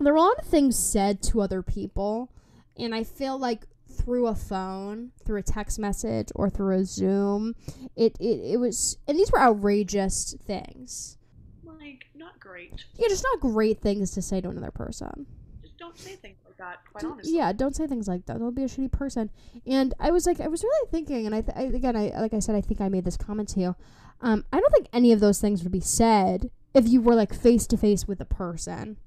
there 0.00 0.12
were 0.12 0.18
a 0.18 0.22
lot 0.22 0.38
of 0.38 0.46
things 0.46 0.78
said 0.78 1.22
to 1.24 1.40
other 1.40 1.62
people, 1.62 2.30
and 2.76 2.94
I 2.94 3.04
feel 3.04 3.38
like 3.38 3.66
through 3.90 4.26
a 4.26 4.34
phone, 4.34 5.10
through 5.24 5.38
a 5.38 5.42
text 5.42 5.78
message, 5.78 6.28
or 6.34 6.48
through 6.48 6.78
a 6.78 6.84
Zoom, 6.84 7.54
it, 7.96 8.16
it, 8.20 8.40
it 8.52 8.60
was, 8.60 8.98
and 9.06 9.18
these 9.18 9.32
were 9.32 9.40
outrageous 9.40 10.36
things. 10.44 11.16
Like, 11.64 12.06
not 12.14 12.38
great. 12.38 12.84
Yeah, 12.94 13.08
just 13.08 13.24
not 13.32 13.40
great 13.40 13.80
things 13.80 14.12
to 14.12 14.22
say 14.22 14.40
to 14.40 14.48
another 14.48 14.70
person. 14.70 15.26
Just 15.62 15.78
don't 15.78 15.98
say 15.98 16.16
things 16.16 16.38
like 16.44 16.56
that. 16.58 16.78
Quite 16.92 17.04
honestly. 17.04 17.36
Yeah, 17.36 17.52
don't 17.52 17.74
say 17.74 17.86
things 17.86 18.08
like 18.08 18.26
that. 18.26 18.38
Don't 18.38 18.54
be 18.54 18.62
a 18.62 18.66
shitty 18.66 18.92
person. 18.92 19.30
And 19.66 19.94
I 19.98 20.10
was 20.10 20.26
like, 20.26 20.40
I 20.40 20.48
was 20.48 20.62
really 20.62 20.90
thinking, 20.90 21.26
and 21.26 21.34
I, 21.34 21.40
th- 21.40 21.56
I 21.56 21.62
again, 21.62 21.96
I 21.96 22.12
like 22.20 22.34
I 22.34 22.38
said, 22.38 22.54
I 22.54 22.60
think 22.60 22.80
I 22.80 22.88
made 22.88 23.04
this 23.04 23.16
comment 23.16 23.48
to 23.50 23.60
you. 23.60 23.76
Um, 24.20 24.44
I 24.52 24.60
don't 24.60 24.72
think 24.72 24.88
any 24.92 25.12
of 25.12 25.20
those 25.20 25.40
things 25.40 25.62
would 25.62 25.72
be 25.72 25.80
said 25.80 26.50
if 26.74 26.88
you 26.88 27.00
were 27.00 27.14
like 27.14 27.34
face 27.34 27.66
to 27.68 27.76
face 27.76 28.06
with 28.06 28.20
a 28.20 28.24
person. 28.24 28.98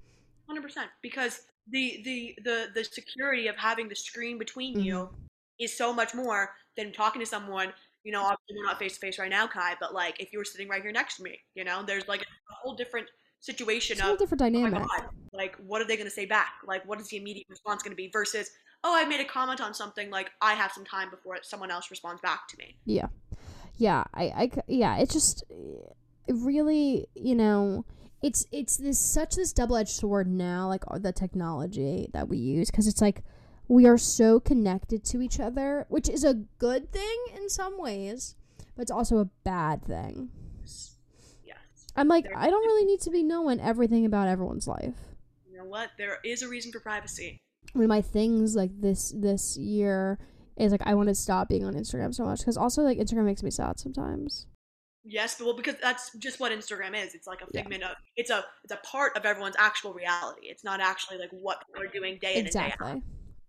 Hundred 0.52 0.64
percent. 0.64 0.90
Because 1.02 1.42
the 1.70 2.02
the 2.04 2.36
the 2.44 2.68
the 2.76 2.84
security 2.84 3.48
of 3.48 3.56
having 3.56 3.88
the 3.88 3.96
screen 3.96 4.38
between 4.38 4.76
Mm-hmm. 4.76 4.86
you 4.86 5.10
is 5.60 5.76
so 5.78 5.94
much 5.94 6.14
more 6.14 6.54
than 6.76 6.92
talking 6.92 7.22
to 7.22 7.26
someone. 7.26 7.72
You 8.04 8.12
know, 8.12 8.22
obviously 8.22 8.58
we're 8.58 8.66
not 8.66 8.80
face 8.80 8.96
to 8.96 9.00
face 9.00 9.18
right 9.18 9.30
now, 9.30 9.48
Kai, 9.48 9.76
but 9.80 9.94
like 9.94 10.20
if 10.20 10.34
you 10.34 10.40
were 10.40 10.44
sitting 10.46 10.68
right 10.68 10.82
here 10.82 10.92
next 10.92 11.18
to 11.18 11.24
me, 11.24 11.40
you 11.56 11.64
know, 11.64 11.84
there's 11.86 12.06
like 12.10 12.22
a 12.22 12.54
whole 12.54 12.76
different 12.76 13.08
situation 13.40 13.94
It's 13.94 14.02
a 14.02 14.04
whole 14.04 14.14
of 14.14 14.20
different 14.20 14.42
oh 14.42 14.46
dynamic. 14.46 14.74
god, 14.74 15.04
like 15.34 15.56
what 15.66 15.82
are 15.82 15.86
they 15.88 15.96
gonna 15.98 16.10
say 16.10 16.26
back? 16.26 16.56
Like 16.68 16.86
what 16.88 17.00
is 17.00 17.08
the 17.08 17.18
immediate 17.18 17.48
response 17.50 17.82
gonna 17.84 17.96
be 17.96 18.10
versus 18.12 18.50
oh 18.84 18.94
I 18.94 19.06
made 19.06 19.22
a 19.22 19.26
comment 19.26 19.62
on 19.62 19.74
something 19.74 20.10
like 20.10 20.32
I 20.42 20.54
have 20.54 20.72
some 20.74 20.84
time 20.84 21.10
before 21.10 21.38
someone 21.44 21.72
else 21.72 21.90
responds 21.90 22.22
back 22.22 22.48
to 22.50 22.58
me. 22.58 22.76
yeah 22.86 23.08
Yeah, 23.78 24.04
i, 24.14 24.24
I 24.26 24.52
yeah 24.68 24.98
it's 24.98 25.14
just 25.14 25.44
it 26.28 26.36
really 26.36 27.08
you 27.16 27.36
know 27.36 27.86
it's 28.22 28.46
it's 28.52 28.78
this 28.78 29.00
such 29.00 29.36
this 29.36 29.52
double-edged 29.54 29.90
sword 29.90 30.28
now 30.28 30.68
like 30.68 30.84
the 31.00 31.12
technology 31.12 32.08
that 32.14 32.28
we 32.28 32.38
use 32.38 32.70
because 32.70 32.88
it's 32.88 33.02
like 33.02 33.24
we 33.68 33.86
are 33.88 33.98
so 33.98 34.40
connected 34.40 35.04
to 35.06 35.22
each 35.22 35.40
other 35.40 35.86
which 35.90 36.08
is 36.10 36.24
a 36.24 36.34
good 36.60 36.92
thing 36.92 37.18
in 37.36 37.50
some 37.50 37.80
ways 37.82 38.36
but 38.76 38.84
it's 38.84 38.92
also 38.92 39.18
a 39.18 39.26
bad 39.44 39.84
thing 39.84 40.30
Yes. 41.46 41.58
i'm 41.96 42.08
like 42.08 42.26
i 42.36 42.50
don't 42.50 42.66
really 42.66 42.86
need 42.92 43.02
to 43.02 43.10
be 43.10 43.24
knowing 43.24 43.60
everything 43.60 44.06
about 44.06 44.28
everyone's 44.28 44.68
life 44.68 44.96
You 45.50 45.58
know 45.58 45.66
what? 45.66 45.90
There 45.98 46.18
is 46.24 46.42
a 46.44 46.48
reason 46.50 46.72
for 46.72 46.80
privacy. 46.80 47.40
one 47.74 47.86
of 47.86 47.90
my 47.90 48.02
things 48.02 48.56
like 48.56 48.72
this 48.80 49.14
this 49.18 49.58
year 49.58 50.20
is 50.58 50.72
like 50.72 50.82
i 50.86 50.94
want 50.94 51.10
to 51.10 51.16
stop 51.16 51.50
being 51.50 51.64
on 51.66 51.74
instagram 51.74 52.14
so 52.14 52.24
much 52.26 52.40
because 52.40 52.58
also 52.58 52.82
like 52.84 52.98
instagram 53.00 53.26
makes 53.26 53.42
me 53.42 53.50
sad 53.52 53.80
sometimes 53.80 54.46
Yes, 55.04 55.36
but 55.38 55.46
well, 55.46 55.56
because 55.56 55.76
that's 55.82 56.12
just 56.18 56.40
what 56.40 56.52
Instagram 56.52 56.96
is. 56.96 57.16
It's 57.16 57.28
like 57.28 57.42
a 57.42 57.46
Yeah. 57.52 57.62
figment 57.62 57.84
of 57.84 57.92
it's 58.16 58.30
a 58.30 58.46
it's 58.64 58.72
a 58.74 58.78
part 58.78 59.18
of 59.18 59.26
everyone's 59.26 59.56
actual 59.58 59.94
reality. 59.94 60.48
It's 60.48 60.64
not 60.64 60.80
actually 60.80 61.18
like 61.18 61.30
what 61.32 61.66
people 61.66 61.82
are 61.82 61.88
doing 61.92 62.20
day 62.22 62.36
in 62.36 62.46
and 62.46 62.54
day 62.54 62.60
out. 62.60 62.66
exactly 62.74 63.02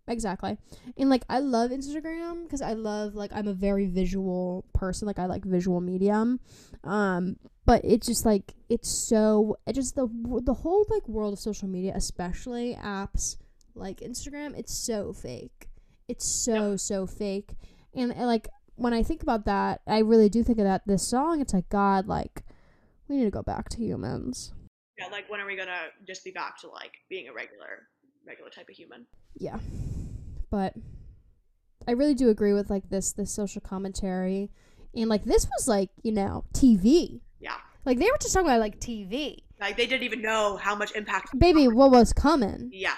exactly 0.08 0.58
and 0.98 1.08
like 1.08 1.22
i 1.28 1.38
love 1.38 1.70
instagram 1.70 2.42
because 2.42 2.60
i 2.60 2.72
love 2.72 3.14
like 3.14 3.30
i'm 3.32 3.46
a 3.46 3.52
very 3.52 3.86
visual 3.86 4.64
person 4.74 5.06
like 5.06 5.16
i 5.20 5.26
like 5.26 5.44
visual 5.44 5.80
medium 5.80 6.40
um 6.82 7.36
but 7.66 7.80
it's 7.84 8.08
just 8.08 8.26
like 8.26 8.52
it's 8.68 8.90
so 8.90 9.56
it 9.64 9.74
just 9.74 9.94
the 9.94 10.08
the 10.42 10.54
whole 10.54 10.84
like 10.90 11.06
world 11.08 11.32
of 11.32 11.38
social 11.38 11.68
media 11.68 11.92
especially 11.94 12.76
apps 12.82 13.36
like 13.76 14.00
instagram 14.00 14.58
it's 14.58 14.76
so 14.76 15.12
fake 15.12 15.68
it's 16.08 16.26
so 16.26 16.76
so 16.76 17.06
fake 17.06 17.52
and, 17.94 18.12
and 18.12 18.26
like 18.26 18.48
when 18.82 18.92
i 18.92 19.02
think 19.02 19.22
about 19.22 19.44
that 19.44 19.80
i 19.86 19.98
really 19.98 20.28
do 20.28 20.42
think 20.42 20.58
of 20.58 20.64
that 20.64 20.82
this 20.86 21.06
song 21.06 21.40
it's 21.40 21.54
like 21.54 21.68
god 21.68 22.06
like 22.06 22.42
we 23.08 23.16
need 23.16 23.24
to 23.24 23.30
go 23.30 23.42
back 23.42 23.68
to 23.68 23.78
humans 23.78 24.52
Yeah, 24.98 25.06
like 25.08 25.30
when 25.30 25.40
are 25.40 25.46
we 25.46 25.56
gonna 25.56 25.86
just 26.06 26.24
be 26.24 26.30
back 26.30 26.58
to 26.60 26.68
like 26.68 26.92
being 27.08 27.28
a 27.28 27.32
regular 27.32 27.86
regular 28.26 28.50
type 28.50 28.68
of 28.68 28.74
human? 28.76 29.06
yeah 29.34 29.58
but 30.50 30.74
i 31.88 31.92
really 31.92 32.14
do 32.14 32.28
agree 32.28 32.52
with 32.52 32.70
like 32.70 32.88
this 32.90 33.12
this 33.12 33.32
social 33.32 33.60
commentary 33.60 34.50
and 34.94 35.08
like 35.08 35.24
this 35.24 35.46
was 35.56 35.66
like 35.68 35.90
you 36.02 36.12
know 36.12 36.44
tv 36.54 37.20
Yeah. 37.40 37.56
like 37.84 37.98
they 37.98 38.06
were 38.10 38.18
just 38.20 38.32
talking 38.34 38.48
about 38.48 38.60
like 38.60 38.78
tv 38.80 39.38
Like 39.60 39.76
they 39.76 39.86
didn't 39.86 40.04
even 40.04 40.22
know 40.22 40.56
how 40.56 40.74
much 40.74 40.92
impact 40.94 41.36
baby 41.38 41.66
what 41.68 41.90
was 41.90 42.12
coming 42.12 42.70
Yeah. 42.72 42.94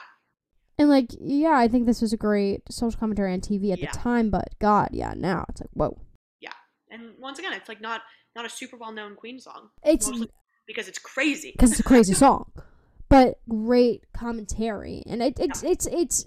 And 0.78 0.88
like 0.88 1.10
yeah 1.20 1.56
i 1.56 1.68
think 1.68 1.86
this 1.86 2.00
was 2.00 2.12
a 2.12 2.16
great 2.16 2.62
social 2.70 2.98
commentary 2.98 3.32
on 3.32 3.40
tv 3.40 3.72
at 3.72 3.78
Yeah. 3.78 3.90
the 3.92 3.98
time 3.98 4.30
but 4.30 4.54
god 4.60 4.88
yeah 4.92 5.14
now 5.16 5.44
it's 5.48 5.60
like 5.60 5.70
whoa 5.74 5.98
Yeah, 6.40 6.52
And 6.90 7.12
once 7.18 7.38
again, 7.38 7.52
it's 7.52 7.68
like 7.68 7.80
not 7.80 8.02
not 8.36 8.44
a 8.44 8.48
super 8.50 8.76
well 8.76 8.92
known 8.92 9.14
Queen 9.14 9.38
song. 9.40 9.70
it's 9.84 10.10
because 10.66 10.88
it's 10.88 10.98
crazy. 10.98 11.52
because 11.52 11.70
it's 11.72 11.80
a 11.80 11.84
crazy 11.84 12.14
song, 12.24 12.50
but 13.08 13.38
great 13.48 14.00
commentary, 14.12 15.02
and 15.06 15.22
it, 15.22 15.38
it's 15.38 15.62
it's 15.62 15.86
it's 15.86 16.26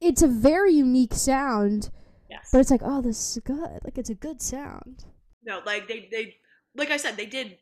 it's 0.00 0.22
a 0.22 0.28
very 0.28 0.72
unique 0.74 1.14
sound. 1.14 1.90
Yes. 2.30 2.48
But 2.52 2.58
it's 2.60 2.70
like, 2.70 2.82
oh, 2.84 3.00
this 3.00 3.36
is 3.36 3.42
good. 3.42 3.78
Like 3.84 3.96
it's 3.98 4.10
a 4.10 4.14
good 4.14 4.40
sound. 4.42 5.04
No, 5.44 5.60
like 5.64 5.88
they 5.88 6.08
they 6.12 6.36
like 6.76 6.90
I 6.90 6.96
said, 6.98 7.16
they 7.16 7.26
did 7.26 7.56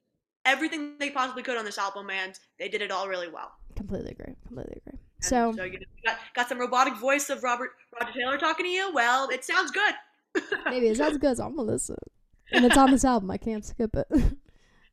everything 0.45 0.97
they 0.99 1.11
possibly 1.11 1.43
could 1.43 1.57
on 1.57 1.65
this 1.65 1.79
album, 1.79 2.11
and 2.11 2.39
they 2.59 2.69
did 2.69 2.83
it 2.83 2.91
all 2.91 3.09
really 3.09 3.29
well. 3.31 3.53
Completely 3.77 4.11
agree. 4.13 4.35
Completely 4.47 4.81
agree. 4.85 4.99
So 5.25 5.53
so 5.57 5.65
you 5.65 5.79
know, 5.81 5.87
got, 6.05 6.19
got 6.35 6.49
some 6.49 6.59
robotic 6.59 6.95
voice 6.97 7.31
of 7.31 7.43
Robert 7.43 7.71
Roger 8.01 8.13
Taylor 8.19 8.39
talking 8.39 8.67
to 8.67 8.71
you. 8.71 8.93
Well, 8.93 9.29
it 9.31 9.45
sounds 9.45 9.71
good. 9.71 9.95
maybe 10.67 10.89
it 10.89 10.97
sounds 10.97 11.19
good. 11.19 11.37
So 11.37 11.45
I'm 11.47 11.57
gonna 11.57 11.71
listen. 11.71 11.97
And 12.53 12.65
it's 12.65 12.77
on 12.77 12.91
this 12.91 13.05
album. 13.05 13.31
I 13.31 13.39
can't 13.39 13.65
skip 13.65 13.97
it. 13.97 14.07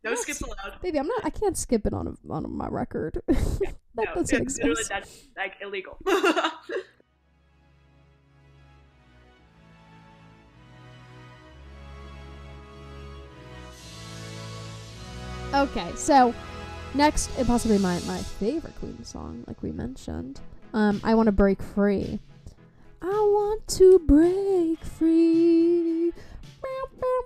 no 0.03 0.15
skips 0.15 0.41
allowed. 0.41 0.81
Baby, 0.81 0.99
I'm 0.99 1.07
not. 1.07 1.25
I 1.25 1.29
can't 1.29 1.57
skip 1.57 1.85
it 1.85 1.93
on 1.93 2.07
a, 2.07 2.33
on 2.33 2.49
my 2.55 2.67
record. 2.67 3.21
that 3.27 3.75
No, 3.95 4.03
doesn't 4.15 4.39
literally 4.39 4.41
exist. 4.43 4.89
that's 4.89 5.23
like 5.35 5.55
illegal. 5.61 5.97
Okay, 15.53 15.91
so 15.95 16.33
next, 16.93 17.29
and 17.37 17.47
possibly 17.47 17.77
my 17.77 17.99
my 18.01 18.17
favorite 18.17 18.75
Queen 18.79 19.03
song, 19.03 19.43
like 19.47 19.61
we 19.63 19.71
mentioned. 19.71 20.39
Um, 20.73 21.01
I 21.03 21.15
want 21.15 21.27
to 21.27 21.31
break 21.31 21.61
free. 21.61 22.19
I 23.01 23.07
want 23.07 23.67
to 23.69 23.99
break 23.99 24.83
free. 24.83 26.11
Bow, 26.61 26.87
bow, 26.99 27.23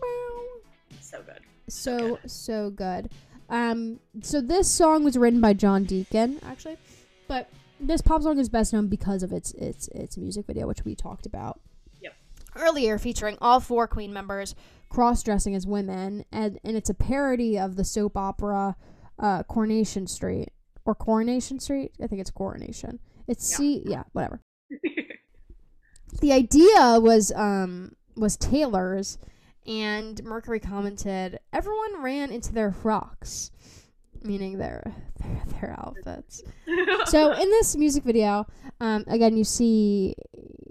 bow. 0.00 0.44
so 1.00 1.22
good. 1.22 1.40
So 1.68 2.18
so 2.26 2.70
good. 2.70 3.10
Um, 3.50 4.00
so 4.22 4.40
this 4.40 4.70
song 4.70 5.04
was 5.04 5.16
written 5.16 5.40
by 5.40 5.52
John 5.54 5.84
Deacon, 5.84 6.38
actually, 6.44 6.76
but 7.28 7.48
this 7.80 8.00
pop 8.02 8.22
song 8.22 8.38
is 8.38 8.48
best 8.48 8.72
known 8.72 8.88
because 8.88 9.22
of 9.22 9.32
its 9.32 9.52
its 9.52 9.88
its 9.88 10.16
music 10.16 10.46
video, 10.46 10.66
which 10.66 10.84
we 10.84 10.94
talked 10.94 11.24
about 11.26 11.60
Yep. 12.02 12.14
earlier, 12.56 12.98
featuring 12.98 13.38
all 13.40 13.60
four 13.60 13.86
Queen 13.86 14.12
members 14.12 14.54
cross 14.90 15.22
dressing 15.22 15.54
as 15.54 15.66
women, 15.66 16.24
and 16.32 16.58
and 16.64 16.76
it's 16.76 16.90
a 16.90 16.94
parody 16.94 17.58
of 17.58 17.76
the 17.76 17.84
soap 17.84 18.16
opera 18.16 18.76
uh, 19.18 19.42
Coronation 19.44 20.06
Street 20.06 20.48
or 20.84 20.94
Coronation 20.94 21.60
Street. 21.60 21.92
I 22.02 22.06
think 22.06 22.20
it's 22.20 22.30
Coronation. 22.30 22.98
It's 23.26 23.50
Yeah. 23.50 23.56
C. 23.56 23.82
Yeah, 23.84 24.02
whatever 24.12 24.40
the 26.20 26.32
idea 26.32 26.98
was 27.00 27.32
um 27.32 27.92
was 28.16 28.36
Taylor's 28.36 29.18
and 29.66 30.22
Mercury 30.24 30.60
commented 30.60 31.38
everyone 31.52 32.02
ran 32.02 32.30
into 32.32 32.52
their 32.52 32.72
frocks 32.72 33.50
meaning 34.22 34.58
their 34.58 34.94
their, 35.20 35.42
their 35.60 35.76
outfits 35.78 36.42
so 37.06 37.32
in 37.32 37.50
this 37.50 37.76
music 37.76 38.04
video 38.04 38.46
um 38.80 39.04
again 39.06 39.36
you 39.36 39.44
see 39.44 40.14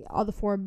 all 0.10 0.26
the 0.26 0.32
four 0.32 0.58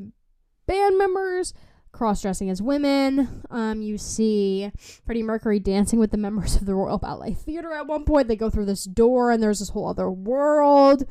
band 0.66 0.96
members 0.98 1.52
cross-dressing 1.92 2.48
as 2.48 2.62
women 2.62 3.42
um 3.50 3.82
you 3.82 3.98
see 3.98 4.70
Freddie 5.04 5.22
Mercury 5.22 5.58
dancing 5.58 5.98
with 5.98 6.10
the 6.10 6.16
members 6.16 6.56
of 6.56 6.66
the 6.66 6.74
Royal 6.74 6.98
Ballet 6.98 7.34
Theater 7.34 7.72
at 7.72 7.86
one 7.86 8.04
point 8.04 8.28
they 8.28 8.36
go 8.36 8.50
through 8.50 8.66
this 8.66 8.84
door 8.84 9.30
and 9.30 9.42
there's 9.42 9.58
this 9.58 9.70
whole 9.70 9.88
other 9.88 10.10
world 10.10 11.04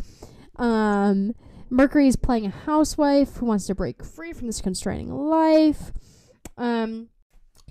um 0.55 1.33
Mercury 1.69 2.07
is 2.07 2.15
playing 2.15 2.47
a 2.47 2.49
housewife 2.49 3.35
who 3.35 3.45
wants 3.45 3.67
to 3.67 3.75
break 3.75 4.03
free 4.03 4.33
from 4.33 4.47
this 4.47 4.61
constraining 4.61 5.13
life. 5.13 5.91
Um, 6.57 7.09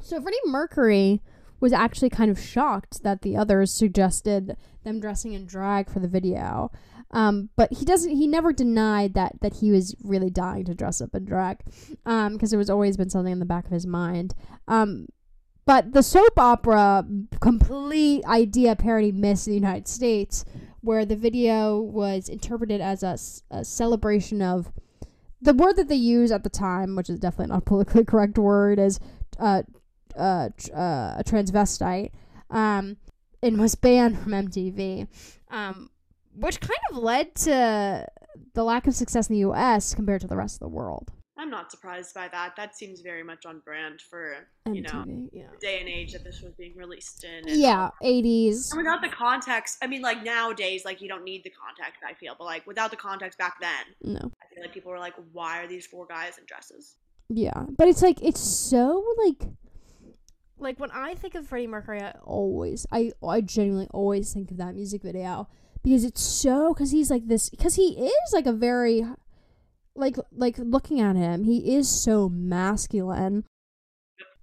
so 0.01 0.21
Freddie 0.21 0.37
Mercury 0.47 1.21
was 1.61 1.73
actually 1.73 2.11
kind 2.11 2.31
of 2.31 2.39
shocked 2.39 3.03
that 3.03 3.23
the 3.23 3.37
others 3.37 3.73
suggested 3.73 4.57
them 4.85 5.01
dressing 5.01 5.33
in 5.33 5.47
drag 5.47 5.91
for 5.91 5.99
the 5.99 6.07
video. 6.07 6.71
Um, 7.11 7.49
but 7.57 7.73
he 7.73 7.85
doesn't. 7.85 8.15
He 8.15 8.27
never 8.27 8.53
denied 8.53 9.15
that 9.15 9.41
that 9.41 9.55
he 9.55 9.71
was 9.71 9.97
really 10.03 10.31
dying 10.31 10.65
to 10.67 10.75
dress 10.75 11.01
up 11.01 11.15
in 11.15 11.25
drag, 11.25 11.61
um, 12.05 12.35
because 12.35 12.53
it 12.53 12.59
was 12.59 12.69
always 12.69 12.97
been 12.97 13.11
something 13.11 13.33
in 13.33 13.39
the 13.39 13.47
back 13.47 13.65
of 13.65 13.71
his 13.71 13.87
mind. 13.87 14.35
Um, 14.67 15.07
but 15.65 15.93
the 15.93 16.03
soap 16.03 16.39
opera 16.39 17.07
complete 17.41 18.25
idea 18.25 18.77
parody 18.77 19.13
miss 19.13 19.47
in 19.47 19.53
the 19.53 19.59
United 19.59 19.89
States 19.89 20.45
where 20.81 21.05
the 21.05 21.17
video 21.17 21.79
was 21.79 22.29
interpreted 22.29 22.81
as 22.81 23.03
a 23.03 23.65
celebration 23.65 24.41
of 24.41 24.73
the 25.41 25.55
word 25.55 25.77
that 25.77 25.89
they 25.89 25.95
use 25.95 26.33
at 26.33 26.45
the 26.45 26.51
time, 26.51 26.97
which 26.97 27.11
is 27.11 27.19
definitely 27.21 27.53
not 27.53 27.59
a 27.59 27.65
politically 27.65 28.05
correct 28.05 28.39
word, 28.39 28.79
is 28.79 28.99
uh, 29.39 29.63
uh, 30.17 30.49
uh, 30.75 31.15
a 31.19 31.23
transvestite, 31.25 32.11
um, 32.51 32.97
and 33.43 33.61
was 33.61 33.75
banned 33.75 34.19
from 34.19 34.33
MTV, 34.33 35.07
um, 35.51 35.91
which 36.41 36.61
kind 36.61 36.81
of 36.91 36.99
led 36.99 37.35
to 37.35 38.07
the 38.55 38.65
lack 38.65 38.87
of 38.87 38.95
success 38.95 39.29
in 39.29 39.35
the 39.35 39.41
U.S. 39.41 39.95
compared 39.95 40.21
to 40.23 40.27
the 40.27 40.37
rest 40.37 40.57
of 40.57 40.61
the 40.61 40.69
world. 40.69 41.11
I'm 41.39 41.51
not 41.51 41.71
surprised 41.71 42.15
by 42.15 42.27
that. 42.29 42.57
That 42.57 42.77
seems 42.77 43.01
very 43.01 43.23
much 43.23 43.47
on 43.47 43.61
brand 43.61 44.01
for 44.01 44.35
you 44.67 44.83
know 44.83 45.05
yeah, 45.33 45.45
the 45.53 45.59
day 45.65 45.79
and 45.79 45.89
age 45.89 46.13
that 46.13 46.25
this 46.25 46.43
was 46.43 46.53
being 46.55 46.77
released 46.77 47.25
in. 47.25 47.45
yeah, 47.47 47.91
eighties. 48.03 48.73
And 48.73 48.79
without 48.79 49.03
the 49.03 49.09
context, 49.09 49.79
I 49.81 49.87
mean, 49.87 50.03
like 50.03 50.25
nowadays, 50.25 50.85
like 50.85 51.01
you 51.01 51.09
don't 51.09 51.23
need 51.23 51.45
the 51.45 51.51
context. 51.51 52.03
I 52.05 52.15
feel, 52.15 52.35
but 52.37 52.45
like 52.45 52.67
without 52.67 52.91
the 52.91 52.97
context 52.97 53.39
back 53.39 53.61
then, 53.61 54.15
No, 54.15 54.19
I 54.19 54.53
feel 54.53 54.65
like 54.65 54.75
people 54.75 54.91
were 54.91 54.99
like, 54.99 55.15
"Why 55.33 55.63
are 55.63 55.69
these 55.69 55.87
four 55.87 56.07
guys 56.07 56.39
in 56.39 56.45
dresses?" 56.47 56.97
Yeah, 57.29 57.67
but 57.77 57.87
it's 57.87 58.03
like 58.03 58.21
it's 58.21 58.41
so 58.41 59.05
like 59.25 59.45
like 60.59 60.81
when 60.81 60.91
I 60.91 61.15
think 61.15 61.37
of 61.37 61.47
Freddie 61.47 61.69
Mercury, 61.69 62.03
I 62.03 62.17
always 62.25 62.85
I 62.91 63.13
I 63.25 63.43
genuinely 63.43 63.87
always 63.93 64.33
think 64.33 64.51
of 64.51 64.57
that 64.57 64.75
music 64.75 65.03
video 65.03 65.49
because 65.83 66.05
it's 66.05 66.23
so 66.23 66.75
because 66.75 66.91
he's 66.91 67.11
like 67.11 67.27
this 67.29 67.51
because 67.51 67.75
he 67.77 67.91
is 67.91 68.33
like 68.33 68.47
a 68.47 68.53
very 68.53 69.05
like 69.95 70.17
like 70.33 70.57
looking 70.59 71.01
at 71.01 71.17
him 71.17 71.45
he 71.45 71.75
is 71.75 71.89
so 71.89 72.29
masculine 72.29 73.45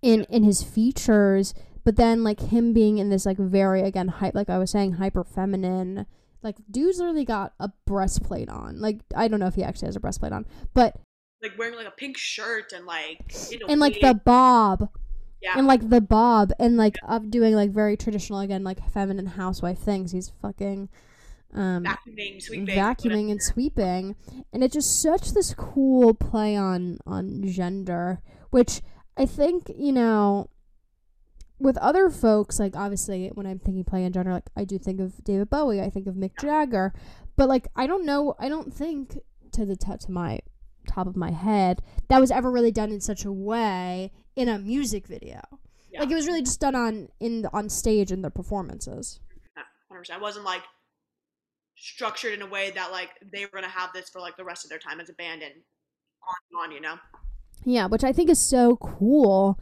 in 0.02 0.24
in 0.26 0.44
his 0.44 0.62
features 0.62 1.54
but 1.84 1.96
then 1.96 2.24
like 2.24 2.40
him 2.40 2.74
being 2.74 2.98
in 2.98 3.10
this 3.10 3.26
like 3.26 3.38
very 3.38 3.82
again 3.82 4.08
hype 4.08 4.36
like 4.36 4.50
I 4.50 4.58
was 4.58 4.72
saying 4.72 4.94
hyper 4.94 5.24
feminine 5.24 6.06
like 6.44 6.58
dude's 6.70 7.00
literally 7.00 7.26
got 7.26 7.54
a 7.60 7.72
breastplate 7.86 8.50
on 8.50 8.80
like 8.82 9.00
I 9.16 9.28
don't 9.28 9.40
know 9.40 9.48
if 9.48 9.56
he 9.56 9.64
actually 9.64 9.88
has 9.88 9.96
a 9.96 10.00
breastplate 10.00 10.34
on 10.34 10.46
but 10.74 11.00
Like 11.42 11.58
wearing 11.58 11.76
like 11.76 11.88
a 11.88 11.92
pink 11.92 12.18
shirt 12.18 12.74
and 12.74 12.86
like 12.86 13.20
you 13.50 13.60
know, 13.60 13.68
and 13.68 13.80
like 13.80 14.00
the 14.02 14.14
bob 14.14 14.90
yeah, 15.42 15.54
and 15.58 15.68
like 15.68 15.90
the 15.90 16.02
bob 16.02 16.52
and 16.60 16.78
like 16.78 16.98
of 17.08 17.30
doing 17.30 17.56
like 17.56 17.72
very 17.72 17.96
traditional 17.98 18.40
again 18.40 18.64
like 18.64 18.80
feminine 18.92 19.28
housewife 19.28 19.80
things 19.80 20.12
he's 20.12 20.30
fucking 20.42 20.90
um 21.56 21.84
vacuuming, 21.84 22.42
sweeping, 22.42 22.68
vacuuming 22.68 23.32
and 23.32 23.42
sweeping. 23.42 24.16
And 24.54 24.64
it's 24.64 24.74
just 24.74 25.02
such 25.02 25.32
this 25.32 25.54
cool 25.54 26.14
play 26.14 26.56
on 26.56 27.00
on 27.06 27.44
gender 27.48 28.22
which 28.52 28.82
i 29.18 29.26
think 29.26 29.70
you 29.76 29.92
know 29.92 30.50
with 31.60 31.78
other 31.78 32.10
folks 32.10 32.60
like 32.60 32.76
obviously 32.76 33.28
when 33.34 33.46
i'm 33.46 33.60
thinking 33.60 33.84
play 33.84 34.06
on 34.06 34.14
gender 34.14 34.32
like 34.32 34.50
i 34.56 34.64
do 34.64 34.78
think 34.78 35.02
of 35.02 35.22
david 35.24 35.50
bowie 35.50 35.82
i 35.82 35.90
think 35.90 36.08
of 36.08 36.16
mick 36.16 36.32
jagger 36.40 36.94
but 37.36 37.50
like 37.50 37.68
i 37.76 37.86
don't 37.88 38.06
know 38.06 38.34
i 38.40 38.48
don't 38.48 38.74
think 38.74 39.18
to 39.52 39.66
the 39.66 39.76
top 39.76 40.00
to 40.00 40.12
my 40.12 40.40
top 40.86 41.08
of 41.08 41.16
my 41.16 41.32
head 41.32 41.82
that 42.10 42.20
was 42.22 42.32
ever 42.32 42.52
really 42.52 42.72
done 42.72 42.92
in 42.92 43.02
such 43.02 43.26
a 43.26 43.32
way 43.32 44.12
in 44.36 44.48
a 44.48 44.60
music 44.60 45.08
video. 45.08 45.42
Yeah. 45.92 46.02
like 46.02 46.12
it 46.12 46.16
was 46.16 46.28
really 46.28 46.42
just 46.42 46.60
done 46.60 46.76
on 46.76 47.10
in 47.20 47.44
the, 47.44 47.50
on 47.54 47.70
stage 47.70 48.12
in 48.12 48.22
their 48.22 48.32
performances. 48.32 49.20
Hundred 49.88 50.02
percent. 50.02 50.20
I 50.20 50.22
wasn't 50.22 50.46
like 50.46 50.62
structured 51.76 52.34
in 52.34 52.42
a 52.42 52.48
way 52.48 52.72
that 52.72 52.92
like 52.92 53.10
they 53.32 53.46
were 53.46 53.52
gonna 53.54 53.68
have 53.70 53.92
this 53.94 54.10
for 54.10 54.20
like 54.22 54.38
the 54.38 54.44
rest 54.44 54.64
of 54.66 54.70
their 54.70 54.80
time 54.80 55.00
as 55.00 55.10
a 55.10 55.14
band 55.14 55.42
and 55.42 55.54
on 55.54 56.36
and 56.52 56.60
on. 56.64 56.72
You 56.72 56.82
know. 56.82 56.96
Yeah, 57.64 57.88
which 57.88 58.04
I 58.04 58.12
think 58.12 58.30
is 58.30 58.40
so 58.40 58.76
cool. 58.78 59.60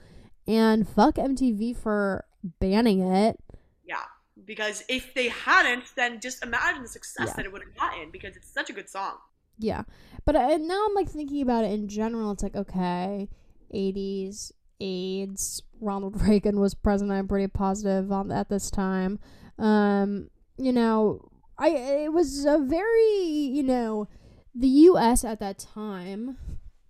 And 0.48 0.88
fuck 0.88 1.16
MTV 1.16 1.78
for 1.78 2.26
banning 2.60 3.00
it. 3.00 3.40
Yeah. 3.86 4.04
Because 4.46 4.84
if 4.90 5.14
they 5.14 5.30
hadn't, 5.30 5.86
then 5.96 6.20
just 6.20 6.44
imagine 6.44 6.82
the 6.82 6.90
success 6.90 7.28
Yeah. 7.30 7.34
that 7.38 7.46
it 7.46 7.54
would 7.54 7.62
have 7.64 7.76
gotten 7.76 8.12
because 8.12 8.36
it's 8.36 8.52
such 8.52 8.70
a 8.70 8.74
good 8.74 8.90
song. 8.90 9.14
Yeah. 9.58 9.84
But 10.26 10.36
I, 10.36 10.56
now 10.58 10.86
I'm 10.88 10.96
like 10.96 11.08
thinking 11.10 11.42
about 11.42 11.64
it 11.64 11.72
in 11.72 11.88
general. 11.88 12.32
It's 12.32 12.44
like, 12.44 12.56
okay, 12.56 13.30
80s, 13.74 14.52
AIDS, 14.82 15.62
Ronald 15.80 16.22
Reagan 16.28 16.60
was 16.60 16.74
president. 16.74 17.18
I'm 17.18 17.28
pretty 17.28 17.48
positive 17.48 18.12
on 18.12 18.32
at 18.32 18.50
this 18.50 18.70
time. 18.70 19.20
Um, 19.58 20.30
you 20.58 20.74
know, 20.74 21.30
I 21.58 21.70
it 21.70 22.14
was 22.14 22.46
a 22.46 22.58
very, 22.58 23.20
you 23.22 23.64
know, 23.64 24.08
the 24.56 24.68
US 24.68 25.24
at 25.24 25.40
that 25.40 25.60
time, 25.60 26.38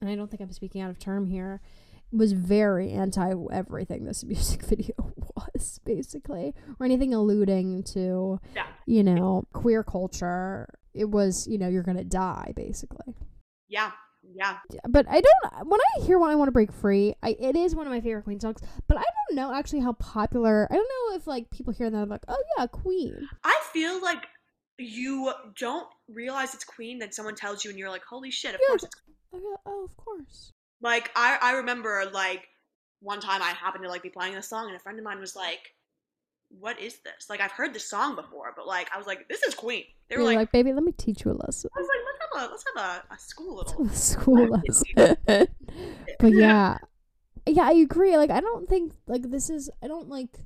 and 0.01 0.09
I 0.09 0.15
don't 0.15 0.29
think 0.29 0.41
I'm 0.41 0.51
speaking 0.51 0.81
out 0.81 0.89
of 0.89 0.99
term 0.99 1.27
here, 1.27 1.61
was 2.11 2.33
very 2.33 2.91
anti 2.91 3.33
everything 3.51 4.05
this 4.05 4.23
music 4.33 4.63
video 4.63 5.13
was, 5.35 5.79
basically. 5.85 6.53
Or 6.79 6.85
anything 6.85 7.13
alluding 7.13 7.83
to 7.95 8.39
Yeah. 8.55 8.67
you 8.85 9.03
know, 9.03 9.45
queer 9.53 9.83
culture, 9.83 10.67
it 10.93 11.09
was, 11.09 11.47
you 11.47 11.57
know, 11.57 11.67
you're 11.67 11.83
going 11.83 11.97
to 11.97 12.03
die, 12.03 12.53
basically. 12.55 13.15
Yeah. 13.67 13.91
Yeah. 14.35 14.59
But 14.87 15.05
I 15.09 15.19
don't. 15.19 15.67
When 15.67 15.81
I 15.81 16.05
hear 16.05 16.17
"When 16.17 16.29
I 16.29 16.35
Want 16.35 16.47
to 16.47 16.53
Break 16.53 16.71
Free," 16.71 17.13
I, 17.21 17.35
it 17.37 17.57
is 17.57 17.75
one 17.75 17.85
of 17.87 17.91
my 17.91 17.99
favorite 17.99 18.23
Queen 18.23 18.39
songs. 18.39 18.61
But 18.87 18.97
I 18.97 19.03
don't 19.03 19.35
know 19.35 19.53
actually 19.53 19.81
how 19.81 19.91
popular. 19.93 20.65
I 20.71 20.75
don't 20.75 20.87
know 20.87 21.17
if 21.17 21.27
like 21.27 21.49
people 21.49 21.73
hear 21.73 21.89
that 21.89 22.07
like, 22.07 22.23
oh 22.29 22.41
yeah, 22.57 22.67
Queen. 22.67 23.27
I 23.43 23.59
feel 23.73 24.01
like 24.01 24.23
you 24.83 25.31
don't 25.57 25.87
realize 26.07 26.53
it's 26.53 26.63
Queen, 26.63 26.99
then 26.99 27.11
someone 27.11 27.35
tells 27.35 27.63
you, 27.63 27.69
and 27.71 27.79
you're 27.79 27.89
like, 27.89 28.03
"Holy 28.03 28.31
shit!" 28.31 28.55
Of 28.55 28.61
Yeah. 28.61 28.67
course, 28.69 28.83
it's 28.83 28.95
oh, 29.33 29.37
I 29.37 29.39
go, 29.39 29.55
oh, 29.65 29.83
of 29.85 29.97
course. 29.97 30.51
like 30.81 31.11
I 31.15 31.37
I 31.41 31.51
remember 31.53 32.03
like 32.13 32.47
one 32.99 33.19
time 33.19 33.41
I 33.41 33.49
happened 33.49 33.83
to 33.83 33.89
like 33.89 34.03
be 34.03 34.09
playing 34.09 34.33
this 34.35 34.47
song, 34.49 34.67
and 34.67 34.75
a 34.75 34.79
friend 34.79 34.97
of 34.97 35.03
mine 35.05 35.19
was 35.19 35.35
like, 35.35 35.75
"What 36.49 36.79
is 36.79 36.99
this?" 36.99 37.29
Like 37.29 37.41
I've 37.41 37.51
heard 37.51 37.73
this 37.73 37.89
song 37.89 38.15
before, 38.15 38.53
but 38.55 38.65
like 38.67 38.89
I 38.93 38.97
was 38.97 39.07
like, 39.07 39.27
"This 39.27 39.43
is 39.43 39.53
Queen." 39.55 39.83
They 40.09 40.17
were 40.17 40.23
like, 40.23 40.35
like, 40.35 40.51
baby, 40.51 40.73
let 40.73 40.83
me 40.83 40.91
teach 40.91 41.25
you 41.25 41.31
a 41.31 41.33
lesson. 41.33 41.69
I 41.75 41.79
was 41.79 41.89
like, 41.89 42.05
"Let's 42.05 42.19
have 42.21 42.49
a 42.49 42.51
let's 42.51 42.65
have 42.75 43.03
a, 43.09 43.13
a 43.13 43.19
school 43.19 43.55
little." 43.57 43.85
a 43.85 43.89
school 43.95 44.47
lesson. 44.65 45.47
but 46.19 46.33
yeah, 46.33 46.77
yeah, 47.47 47.63
I 47.67 47.73
agree. 47.73 48.15
Like, 48.17 48.29
I 48.31 48.39
don't 48.41 48.67
think 48.69 48.93
like 49.07 49.29
this 49.29 49.49
is. 49.49 49.69
I 49.81 49.87
don't 49.87 50.09
like. 50.09 50.45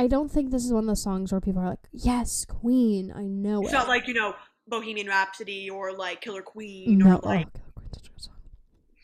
I 0.00 0.06
don't 0.06 0.30
think 0.30 0.50
this 0.50 0.64
is 0.64 0.72
one 0.72 0.84
of 0.84 0.86
those 0.86 1.02
songs 1.02 1.30
where 1.30 1.42
people 1.42 1.60
are 1.60 1.68
like, 1.68 1.86
"Yes, 1.92 2.46
Queen, 2.46 3.12
I 3.14 3.24
know 3.26 3.60
It's 3.60 3.70
it." 3.70 3.74
not 3.74 3.86
like 3.86 4.08
you 4.08 4.14
know 4.14 4.34
Bohemian 4.66 5.06
Rhapsody 5.06 5.68
or 5.68 5.92
like 5.92 6.22
Killer 6.22 6.40
Queen 6.40 6.96
no, 6.96 7.16
or 7.16 7.18
like 7.18 7.48
oh, 7.54 7.60
Queen's 7.74 7.92
such 7.92 8.06
a 8.06 8.10
good 8.10 8.22
song. 8.22 8.34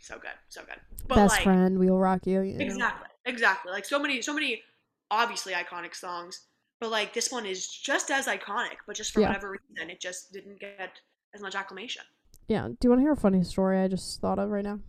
so 0.00 0.18
good, 0.18 0.30
so 0.48 0.62
good. 0.62 0.80
But 1.06 1.16
Best 1.16 1.34
like 1.34 1.42
friend, 1.42 1.78
we 1.78 1.90
will 1.90 1.98
rock 1.98 2.26
you. 2.26 2.40
you 2.40 2.54
know? 2.56 2.64
exactly, 2.64 3.08
exactly. 3.26 3.72
Like 3.72 3.84
so 3.84 3.98
many, 3.98 4.22
so 4.22 4.32
many 4.32 4.62
obviously 5.10 5.52
iconic 5.52 5.94
songs, 5.94 6.46
but 6.80 6.90
like 6.90 7.12
this 7.12 7.30
one 7.30 7.44
is 7.44 7.68
just 7.68 8.10
as 8.10 8.26
iconic, 8.26 8.76
but 8.86 8.96
just 8.96 9.12
for 9.12 9.20
Yeah. 9.20 9.26
whatever 9.28 9.50
reason, 9.50 9.90
it 9.90 10.00
just 10.00 10.32
didn't 10.32 10.58
get 10.60 10.98
as 11.34 11.42
much 11.42 11.54
acclamation. 11.54 12.04
Yeah. 12.48 12.68
Do 12.68 12.76
you 12.84 12.88
want 12.88 13.00
to 13.00 13.02
hear 13.02 13.12
a 13.12 13.16
funny 13.16 13.44
story 13.44 13.80
I 13.80 13.88
just 13.88 14.18
thought 14.22 14.38
of 14.38 14.48
right 14.48 14.64
now? 14.64 14.80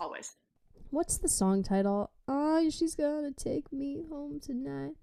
Always. 0.00 0.34
What's 0.88 1.18
the 1.18 1.28
song 1.28 1.62
title? 1.62 2.10
Oh, 2.26 2.70
she's 2.70 2.94
gonna 2.94 3.32
take 3.32 3.70
me 3.70 3.98
home 4.08 4.40
tonight. 4.40 4.94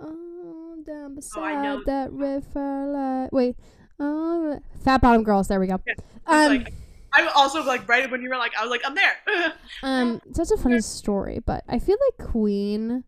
Oh, 0.00 0.76
down 0.86 1.14
beside 1.14 1.62
know. 1.62 1.82
that 1.86 2.12
river. 2.12 2.86
Light. 2.86 3.32
Wait. 3.32 3.56
Oh, 3.98 4.58
Fat 4.84 5.00
Bottom 5.00 5.22
Girls. 5.22 5.48
There 5.48 5.58
we 5.58 5.66
go. 5.66 5.80
Yeah, 5.86 5.94
Um, 6.26 6.48
like 6.58 6.72
I 7.16 7.26
also 7.34 7.64
like 7.64 7.88
right 7.88 8.10
when 8.10 8.22
you 8.22 8.28
were 8.28 8.36
like, 8.36 8.52
I 8.58 8.62
was 8.62 8.70
like, 8.70 8.82
I'm 8.84 8.94
there. 8.94 9.52
um, 9.82 10.20
such 10.32 10.50
a 10.50 10.56
funny 10.56 10.80
story, 10.80 11.40
but 11.44 11.64
I 11.68 11.78
feel 11.78 11.96
like 12.10 12.28
Queen, 12.28 13.04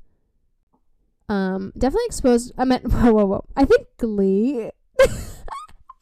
um, 1.29 1.73
definitely 1.77 2.07
exposed. 2.07 2.53
I 2.57 2.65
meant 2.65 2.85
whoa, 2.93 3.13
whoa, 3.13 3.27
whoa. 3.27 3.45
I 3.57 3.65
think 3.67 3.87
Glee. 3.99 4.71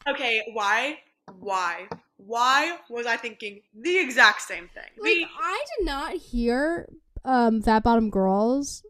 okay, 0.07 0.49
why, 0.53 0.99
why, 1.39 1.87
why 2.15 2.77
was 2.89 3.05
I 3.05 3.17
thinking 3.17 3.61
the 3.75 3.97
exact 3.97 4.41
same 4.41 4.69
thing? 4.69 4.83
Like 4.97 5.15
The 5.15 5.25
I 5.41 5.65
did 5.77 5.85
not 5.85 6.13
hear 6.13 6.87
um 7.25 7.61
Fat 7.61 7.83
Bottom 7.83 8.09
Girls 8.09 8.83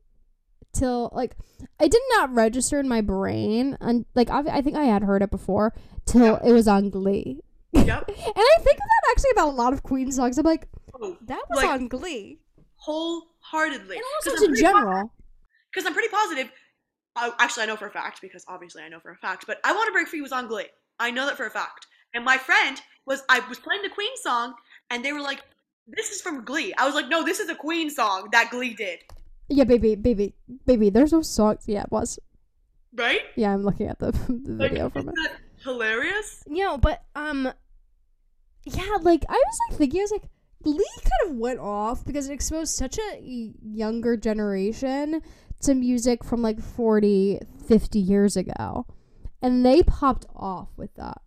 till 0.78 1.10
like 1.14 1.36
it 1.80 1.92
did 1.92 2.02
not 2.12 2.34
register 2.34 2.80
in 2.80 2.88
my 2.88 3.02
brain 3.02 3.78
and 3.82 4.06
like 4.16 4.30
I, 4.30 4.40
I 4.58 4.62
think 4.62 4.76
I 4.78 4.86
had 4.86 5.04
heard 5.04 5.22
it 5.22 5.32
before 5.32 5.74
till 6.06 6.22
Yeah. 6.26 6.40
it 6.50 6.52
was 6.54 6.68
on 6.68 6.90
Glee. 6.90 7.42
yep. 7.72 8.08
And 8.08 8.34
I 8.38 8.56
think 8.64 8.78
that 8.78 9.12
actually 9.12 9.32
about 9.32 9.50
a 9.50 9.58
lot 9.58 9.74
of 9.74 9.84
Queen 9.84 10.12
songs. 10.12 10.38
I'm 10.38 10.46
like, 10.46 10.68
Oh, 11.00 11.18
that 11.26 11.44
was 11.50 11.58
Like, 11.64 11.70
on 11.70 11.88
Glee. 11.88 12.40
wholeheartedly. 12.76 13.96
And 13.98 14.06
also 14.34 14.46
in 14.46 14.56
general. 14.56 15.12
because 15.72 15.86
I'm 15.88 15.94
pretty 15.94 16.10
positive. 16.10 16.52
I, 17.16 17.32
actually, 17.40 17.64
I 17.64 17.66
know 17.68 17.76
for 17.76 17.88
a 17.88 17.92
fact 17.92 18.22
because 18.22 18.46
obviously 18.48 18.84
I 18.84 18.90
know 18.90 19.00
for 19.00 19.12
a 19.12 19.16
fact. 19.18 19.46
But 19.48 19.60
I 19.64 19.72
Want 19.74 19.88
to 19.88 19.92
Break 19.92 20.08
Free 20.08 20.22
was 20.22 20.32
on 20.32 20.48
Glee. 20.48 20.68
I 21.00 21.12
know 21.12 21.26
that 21.26 21.38
for 21.38 21.46
a 21.48 21.50
fact. 21.52 21.88
And 22.14 22.24
my 22.24 22.38
friend 22.38 22.80
was 23.06 23.24
I 23.30 23.40
was 23.50 23.60
playing 23.60 23.82
the 23.84 23.90
Queen 23.90 24.12
song, 24.22 24.54
and 24.90 25.04
they 25.04 25.14
were 25.14 25.22
like, 25.22 25.42
"This 25.88 26.10
is 26.12 26.22
from 26.22 26.44
Glee." 26.46 26.74
I 26.78 26.86
was 26.86 26.96
like, 26.96 27.08
"No, 27.10 27.24
this 27.24 27.40
is 27.40 27.50
a 27.50 27.56
Queen 27.56 27.90
song 27.90 28.30
that 28.32 28.50
Glee 28.52 28.74
did." 28.74 29.00
Yeah, 29.50 29.64
baby, 29.64 29.96
baby, 29.96 30.34
baby. 30.66 30.90
There's 30.90 31.14
no 31.14 31.22
socks. 31.22 31.66
Yeah, 31.68 31.84
it 31.84 31.92
was. 31.92 32.20
Right? 32.94 33.22
Yeah, 33.36 33.54
I'm 33.54 33.64
looking 33.64 33.88
at 33.88 34.00
the, 34.00 34.12
the 34.28 34.54
Like, 34.54 34.72
video 34.72 34.90
from 34.90 35.10
it. 35.10 35.14
isn't 35.18 35.24
that 35.24 35.40
hilarious? 35.64 36.44
You 36.48 36.64
know, 36.66 36.78
but 36.78 37.04
um, 37.16 37.52
yeah, 38.66 38.98
like 39.02 39.24
I 39.30 39.34
was 39.34 39.58
like 39.70 39.78
thinking, 39.78 40.02
I 40.02 40.04
was 40.04 40.12
like, 40.12 40.30
Glee 40.64 40.86
kind 41.04 41.32
of 41.32 41.38
went 41.38 41.60
off 41.60 42.04
because 42.06 42.28
it 42.30 42.34
exposed 42.34 42.76
such 42.76 42.98
a 42.98 43.22
younger 43.64 44.18
generation 44.18 45.22
to 45.62 45.74
music 45.76 46.24
from 46.24 46.42
like 46.42 46.60
40, 46.62 47.40
50 47.68 48.00
years 48.00 48.36
ago, 48.36 48.86
and 49.42 49.66
they 49.66 49.84
popped 49.84 50.26
off 50.36 50.70
with 50.78 50.94
that. 50.96 51.22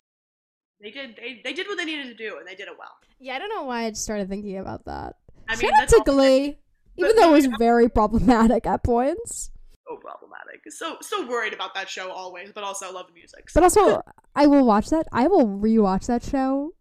They 0.81 0.91
did. 0.91 1.15
They, 1.15 1.41
they 1.43 1.53
did 1.53 1.67
what 1.67 1.77
they 1.77 1.85
needed 1.85 2.05
to 2.07 2.15
do, 2.15 2.37
and 2.37 2.47
they 2.47 2.55
did 2.55 2.67
it 2.67 2.73
well. 2.77 2.91
Yeah, 3.19 3.35
I 3.35 3.39
don't 3.39 3.49
know 3.49 3.63
why 3.63 3.85
I 3.85 3.89
just 3.91 4.03
started 4.03 4.29
thinking 4.29 4.57
about 4.57 4.85
that. 4.85 5.15
I 5.47 5.53
mean, 5.55 5.61
Shout 5.61 5.73
out 5.73 5.79
that's 5.79 5.93
to 5.93 5.99
also 5.99 6.11
Glee, 6.13 6.57
even 7.05 7.15
though 7.17 7.29
it 7.29 7.33
was 7.33 7.47
very 7.59 7.89
problematic 7.89 8.65
at 8.65 8.83
points. 8.83 9.51
so 9.87 9.97
problematic. 9.97 10.61
So 10.69 10.97
so 11.01 11.27
worried 11.27 11.53
about 11.53 11.73
that 11.75 11.89
show 11.89 12.11
always, 12.11 12.51
but 12.53 12.63
also 12.63 12.91
love 12.93 13.07
the 13.07 13.13
music. 13.13 13.49
So 13.49 13.59
But 13.59 13.63
also, 13.65 14.01
I 14.35 14.47
will 14.47 14.65
watch 14.65 14.89
that. 14.89 15.07
I 15.11 15.27
will 15.27 15.47
rewatch 15.47 16.05
that 16.07 16.23
show 16.23 16.73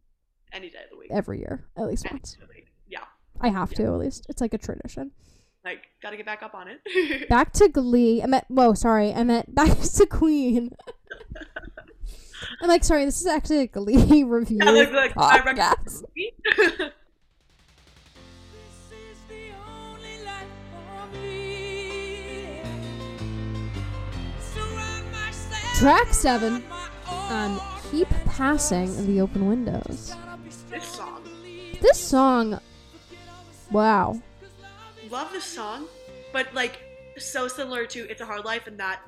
any 0.52 0.70
day 0.70 0.78
of 0.84 0.90
the 0.90 0.98
week. 0.98 1.08
every 1.10 1.38
year, 1.40 1.66
at 1.76 1.86
least 1.86 2.06
Any 2.06 2.14
once. 2.18 2.34
day 2.34 2.42
of 2.42 2.48
the 2.48 2.54
week. 2.54 2.66
Yeah, 2.88 3.04
I 3.40 3.48
have 3.48 3.72
to, 3.74 3.84
at 3.84 3.98
least. 3.98 4.26
It's 4.28 4.40
like 4.40 4.54
a 4.54 4.58
tradition. 4.58 5.12
like 5.64 5.82
gotta 6.02 6.16
get 6.16 6.26
back 6.26 6.42
up 6.42 6.54
on 6.54 6.66
it. 6.68 7.28
Back 7.28 7.52
to 7.54 7.68
Glee. 7.68 8.22
I 8.22 8.26
meant. 8.26 8.44
Whoa, 8.48 8.74
sorry. 8.74 9.12
I 9.12 9.22
meant 9.24 9.54
back 9.60 9.78
to 9.78 10.06
Queen. 10.06 10.70
I'm 12.62 12.68
like, 12.68 12.84
sorry. 12.84 13.04
This 13.04 13.20
is 13.20 13.26
actually 13.26 13.60
a 13.60 13.66
Glee 13.66 14.22
review 14.24 14.58
yeah, 14.62 14.70
like, 14.70 14.92
like 14.92 15.12
I 15.16 15.36
recommend 15.44 15.58
podcast. 15.58 16.92
Track 25.80 26.12
seven. 26.12 26.62
Um, 27.30 27.58
keep 27.90 28.06
passing 28.26 29.06
the 29.06 29.22
open 29.22 29.48
windows. 29.48 30.14
this 30.68 30.84
song, 30.84 31.24
This 31.80 31.98
song. 31.98 32.60
Wow. 33.70 34.20
love 35.10 35.32
this 35.32 35.44
song, 35.44 35.86
but 36.34 36.52
like 36.52 36.80
so 37.16 37.48
similar 37.48 37.86
to 37.86 38.06
"It's 38.10 38.20
a 38.20 38.26
Hard 38.26 38.44
Life" 38.44 38.66
and 38.66 38.78
that 38.78 39.00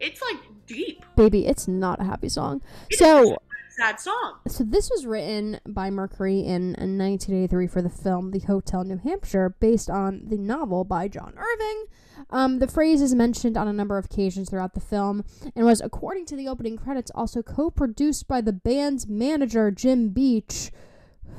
it's 0.00 0.22
like 0.22 0.38
deep, 0.66 1.04
Baby, 1.14 1.46
it's 1.46 1.68
not 1.68 2.00
a 2.00 2.04
happy 2.04 2.30
song. 2.30 2.62
So, 2.92 3.36
sad 3.76 3.98
song. 3.98 4.38
so 4.46 4.62
this 4.62 4.90
was 4.90 5.04
written 5.04 5.58
by 5.66 5.90
Mercury 5.90 6.38
in 6.40 6.68
1983 6.72 7.66
for 7.66 7.82
the 7.82 7.90
film 7.90 8.30
The 8.30 8.38
Hotel 8.40 8.84
New 8.84 8.98
Hampshire, 8.98 9.56
based 9.60 9.90
on 9.90 10.22
the 10.26 10.38
novel 10.38 10.84
by 10.84 11.08
John 11.08 11.34
Irving. 11.36 11.84
Um, 12.30 12.58
the 12.60 12.68
phrase 12.68 13.02
is 13.02 13.14
mentioned 13.14 13.56
on 13.56 13.66
a 13.66 13.72
number 13.72 13.98
of 13.98 14.04
occasions 14.04 14.50
throughout 14.50 14.74
the 14.74 14.80
film 14.80 15.24
and 15.56 15.66
was, 15.66 15.80
according 15.80 16.26
to 16.26 16.36
the 16.36 16.46
opening 16.46 16.76
credits, 16.76 17.10
also 17.14 17.42
co-produced 17.42 18.28
by 18.28 18.40
the 18.40 18.52
band's 18.52 19.08
manager 19.08 19.70
Jim 19.70 20.10
Beach, 20.10 20.70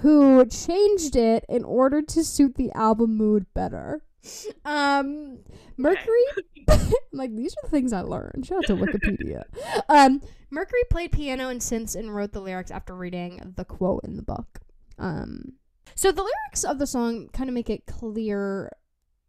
who 0.01 0.45
changed 0.45 1.15
it 1.15 1.45
in 1.47 1.63
order 1.63 2.01
to 2.01 2.23
suit 2.23 2.55
the 2.55 2.71
album 2.73 3.15
mood 3.15 3.45
better. 3.53 4.01
Um, 4.65 5.39
Mercury, 5.78 6.23
like 7.13 7.36
these 7.36 7.53
are 7.53 7.67
the 7.67 7.69
things 7.69 7.93
I 7.93 8.01
learned. 8.01 8.45
Shout 8.45 8.57
out 8.59 8.67
to 8.67 8.76
Wikipedia. 8.76 9.43
Um, 9.88 10.21
Mercury 10.49 10.82
played 10.89 11.11
piano 11.11 11.49
and 11.49 11.61
synths 11.61 11.95
and 11.95 12.15
wrote 12.15 12.32
the 12.32 12.41
lyrics 12.41 12.71
after 12.71 12.95
reading 12.95 13.53
the 13.55 13.65
quote 13.65 14.03
in 14.03 14.15
the 14.15 14.23
book. 14.23 14.59
Um, 14.97 15.53
so 15.93 16.11
the 16.11 16.23
lyrics 16.23 16.63
of 16.63 16.80
the 16.80 16.88
song 16.88 17.30
kind 17.34 17.49
of 17.49 17.53
make 17.53 17.69
it 17.69 17.86
clear, 17.86 18.71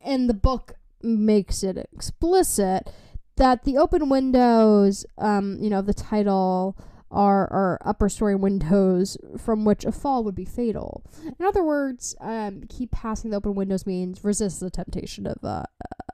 and 0.00 0.28
the 0.28 0.34
book 0.34 0.74
makes 1.02 1.62
it 1.62 1.76
explicit 1.76 2.90
that 3.36 3.64
the 3.64 3.76
open 3.76 4.08
windows, 4.08 5.04
um, 5.18 5.58
you 5.60 5.68
know, 5.68 5.82
the 5.82 5.94
title 5.94 6.76
are 7.10 7.50
are 7.52 7.78
upper 7.84 8.08
story 8.08 8.34
windows 8.34 9.16
from 9.38 9.64
which 9.64 9.84
a 9.84 9.92
fall 9.92 10.24
would 10.24 10.34
be 10.34 10.44
fatal. 10.44 11.04
In 11.38 11.46
other 11.46 11.64
words, 11.64 12.14
um, 12.20 12.62
keep 12.68 12.90
passing 12.90 13.30
the 13.30 13.36
open 13.36 13.54
windows 13.54 13.86
means 13.86 14.24
resist 14.24 14.60
the 14.60 14.70
temptation 14.70 15.26
of 15.26 15.36
uh, 15.42 15.64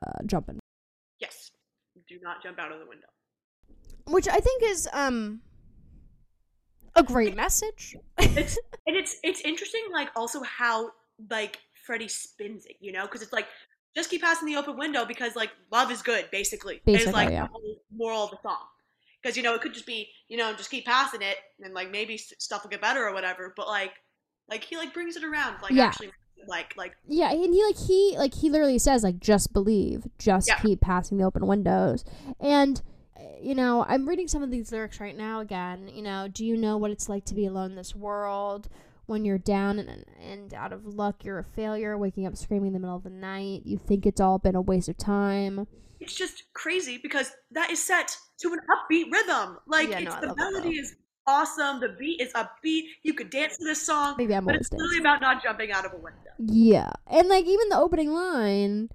uh 0.05 0.23
jumping, 0.25 0.59
Yes, 1.19 1.51
do 2.07 2.19
not 2.21 2.43
jump 2.43 2.59
out 2.59 2.71
of 2.71 2.79
the 2.79 2.85
window. 2.85 3.07
which 4.07 4.27
I 4.27 4.37
think 4.39 4.63
is 4.63 4.87
um 4.93 5.41
a 6.95 7.03
great 7.03 7.35
message. 7.35 7.95
It's 8.17 8.57
and 8.87 8.95
it's 8.95 9.17
it's 9.23 9.41
interesting, 9.41 9.81
like 9.91 10.09
also 10.15 10.41
how 10.43 10.91
like 11.29 11.59
Freddie 11.85 12.07
spins 12.07 12.65
it, 12.65 12.77
you 12.79 12.91
know, 12.91 13.03
because 13.03 13.21
it's 13.21 13.33
like 13.33 13.47
just 13.95 14.09
keep 14.09 14.21
passing 14.21 14.47
the 14.47 14.55
open 14.55 14.77
window 14.77 15.05
because 15.05 15.35
like 15.35 15.51
love 15.71 15.91
is 15.91 16.01
good, 16.01 16.29
basically. 16.31 16.81
Basically, 16.85 17.09
is 17.09 17.13
like 17.13 17.29
yeah. 17.29 17.43
the 17.43 17.47
whole 17.47 17.81
moral 17.95 18.23
of 18.23 18.31
the 18.31 18.37
song. 18.43 18.65
Because 19.23 19.37
you 19.37 19.43
know 19.43 19.55
it 19.55 19.61
could 19.61 19.73
just 19.73 19.85
be 19.87 20.09
you 20.27 20.37
know 20.37 20.53
just 20.53 20.69
keep 20.69 20.85
passing 20.85 21.21
it 21.21 21.37
and 21.63 21.73
like 21.73 21.89
maybe 21.89 22.17
stuff 22.17 22.63
will 22.63 22.69
get 22.69 22.81
better 22.81 23.07
or 23.07 23.13
whatever. 23.13 23.53
But 23.55 23.67
like 23.67 23.93
like 24.49 24.63
he 24.63 24.77
like 24.77 24.93
brings 24.93 25.15
it 25.15 25.23
around, 25.23 25.61
like 25.61 25.71
Yeah. 25.71 25.85
actually 25.85 26.11
like 26.47 26.75
like 26.75 26.93
Yeah, 27.07 27.31
and 27.31 27.53
he 27.53 27.63
like 27.63 27.77
he 27.77 28.15
like 28.17 28.33
he 28.33 28.49
literally 28.49 28.79
says 28.79 29.03
like 29.03 29.19
just 29.19 29.53
believe, 29.53 30.05
just 30.19 30.47
Yeah. 30.49 30.59
keep 30.59 30.81
passing 30.81 31.17
the 31.17 31.23
open 31.23 31.47
windows. 31.47 32.03
And 32.39 32.81
uh, 33.17 33.21
you 33.41 33.55
know, 33.55 33.85
I'm 33.87 34.07
reading 34.07 34.27
some 34.27 34.43
of 34.43 34.51
these 34.51 34.71
lyrics 34.71 34.99
right 34.99 35.15
now 35.15 35.39
again. 35.39 35.87
You 35.87 36.01
know, 36.01 36.27
do 36.27 36.45
you 36.45 36.57
know 36.57 36.77
what 36.77 36.91
it's 36.91 37.07
like 37.07 37.25
to 37.25 37.35
be 37.35 37.45
alone 37.45 37.71
in 37.71 37.75
this 37.77 37.95
world 37.95 38.67
when 39.05 39.25
you're 39.25 39.37
down 39.37 39.79
and, 39.79 40.05
and 40.21 40.53
out 40.53 40.71
of 40.71 40.85
luck, 40.85 41.25
you're 41.25 41.39
a 41.39 41.43
failure, 41.43 41.97
waking 41.97 42.25
up 42.25 42.37
screaming 42.37 42.67
in 42.67 42.73
the 42.73 42.79
middle 42.79 42.95
of 42.95 43.03
the 43.03 43.09
night. 43.09 43.61
You 43.65 43.77
think 43.77 44.05
it's 44.05 44.21
all 44.21 44.39
been 44.39 44.55
a 44.55 44.61
waste 44.61 44.87
of 44.89 44.97
time. 44.97 45.67
It's 45.99 46.15
just 46.15 46.43
crazy 46.53 46.99
because 47.01 47.31
that 47.51 47.69
is 47.69 47.83
set 47.83 48.17
to 48.39 48.53
an 48.53 48.59
upbeat 48.69 49.11
rhythm. 49.11 49.57
Like 49.67 49.89
Yeah, 49.89 49.99
it's 49.99 50.15
I 50.15 50.21
the 50.21 50.35
melody 50.35 50.75
is 50.77 50.95
awesome. 51.27 51.79
The 51.79 51.89
beat 51.99 52.19
is 52.21 52.31
upbeat. 52.33 52.83
You 53.03 53.13
could 53.13 53.29
dance 53.29 53.57
to 53.57 53.63
this 53.63 53.85
song, 53.85 54.15
Maybe 54.17 54.35
I'm 54.35 54.45
but 54.45 54.55
it's 54.55 54.69
really 54.71 54.99
about 54.99 55.21
not 55.21 55.41
jumping 55.43 55.71
out 55.71 55.85
of 55.85 55.93
a 55.93 55.97
window. 55.97 56.31
Yeah. 56.39 56.91
And 57.07 57.27
like 57.29 57.45
even 57.45 57.69
the 57.69 57.77
opening 57.77 58.11
line, 58.11 58.89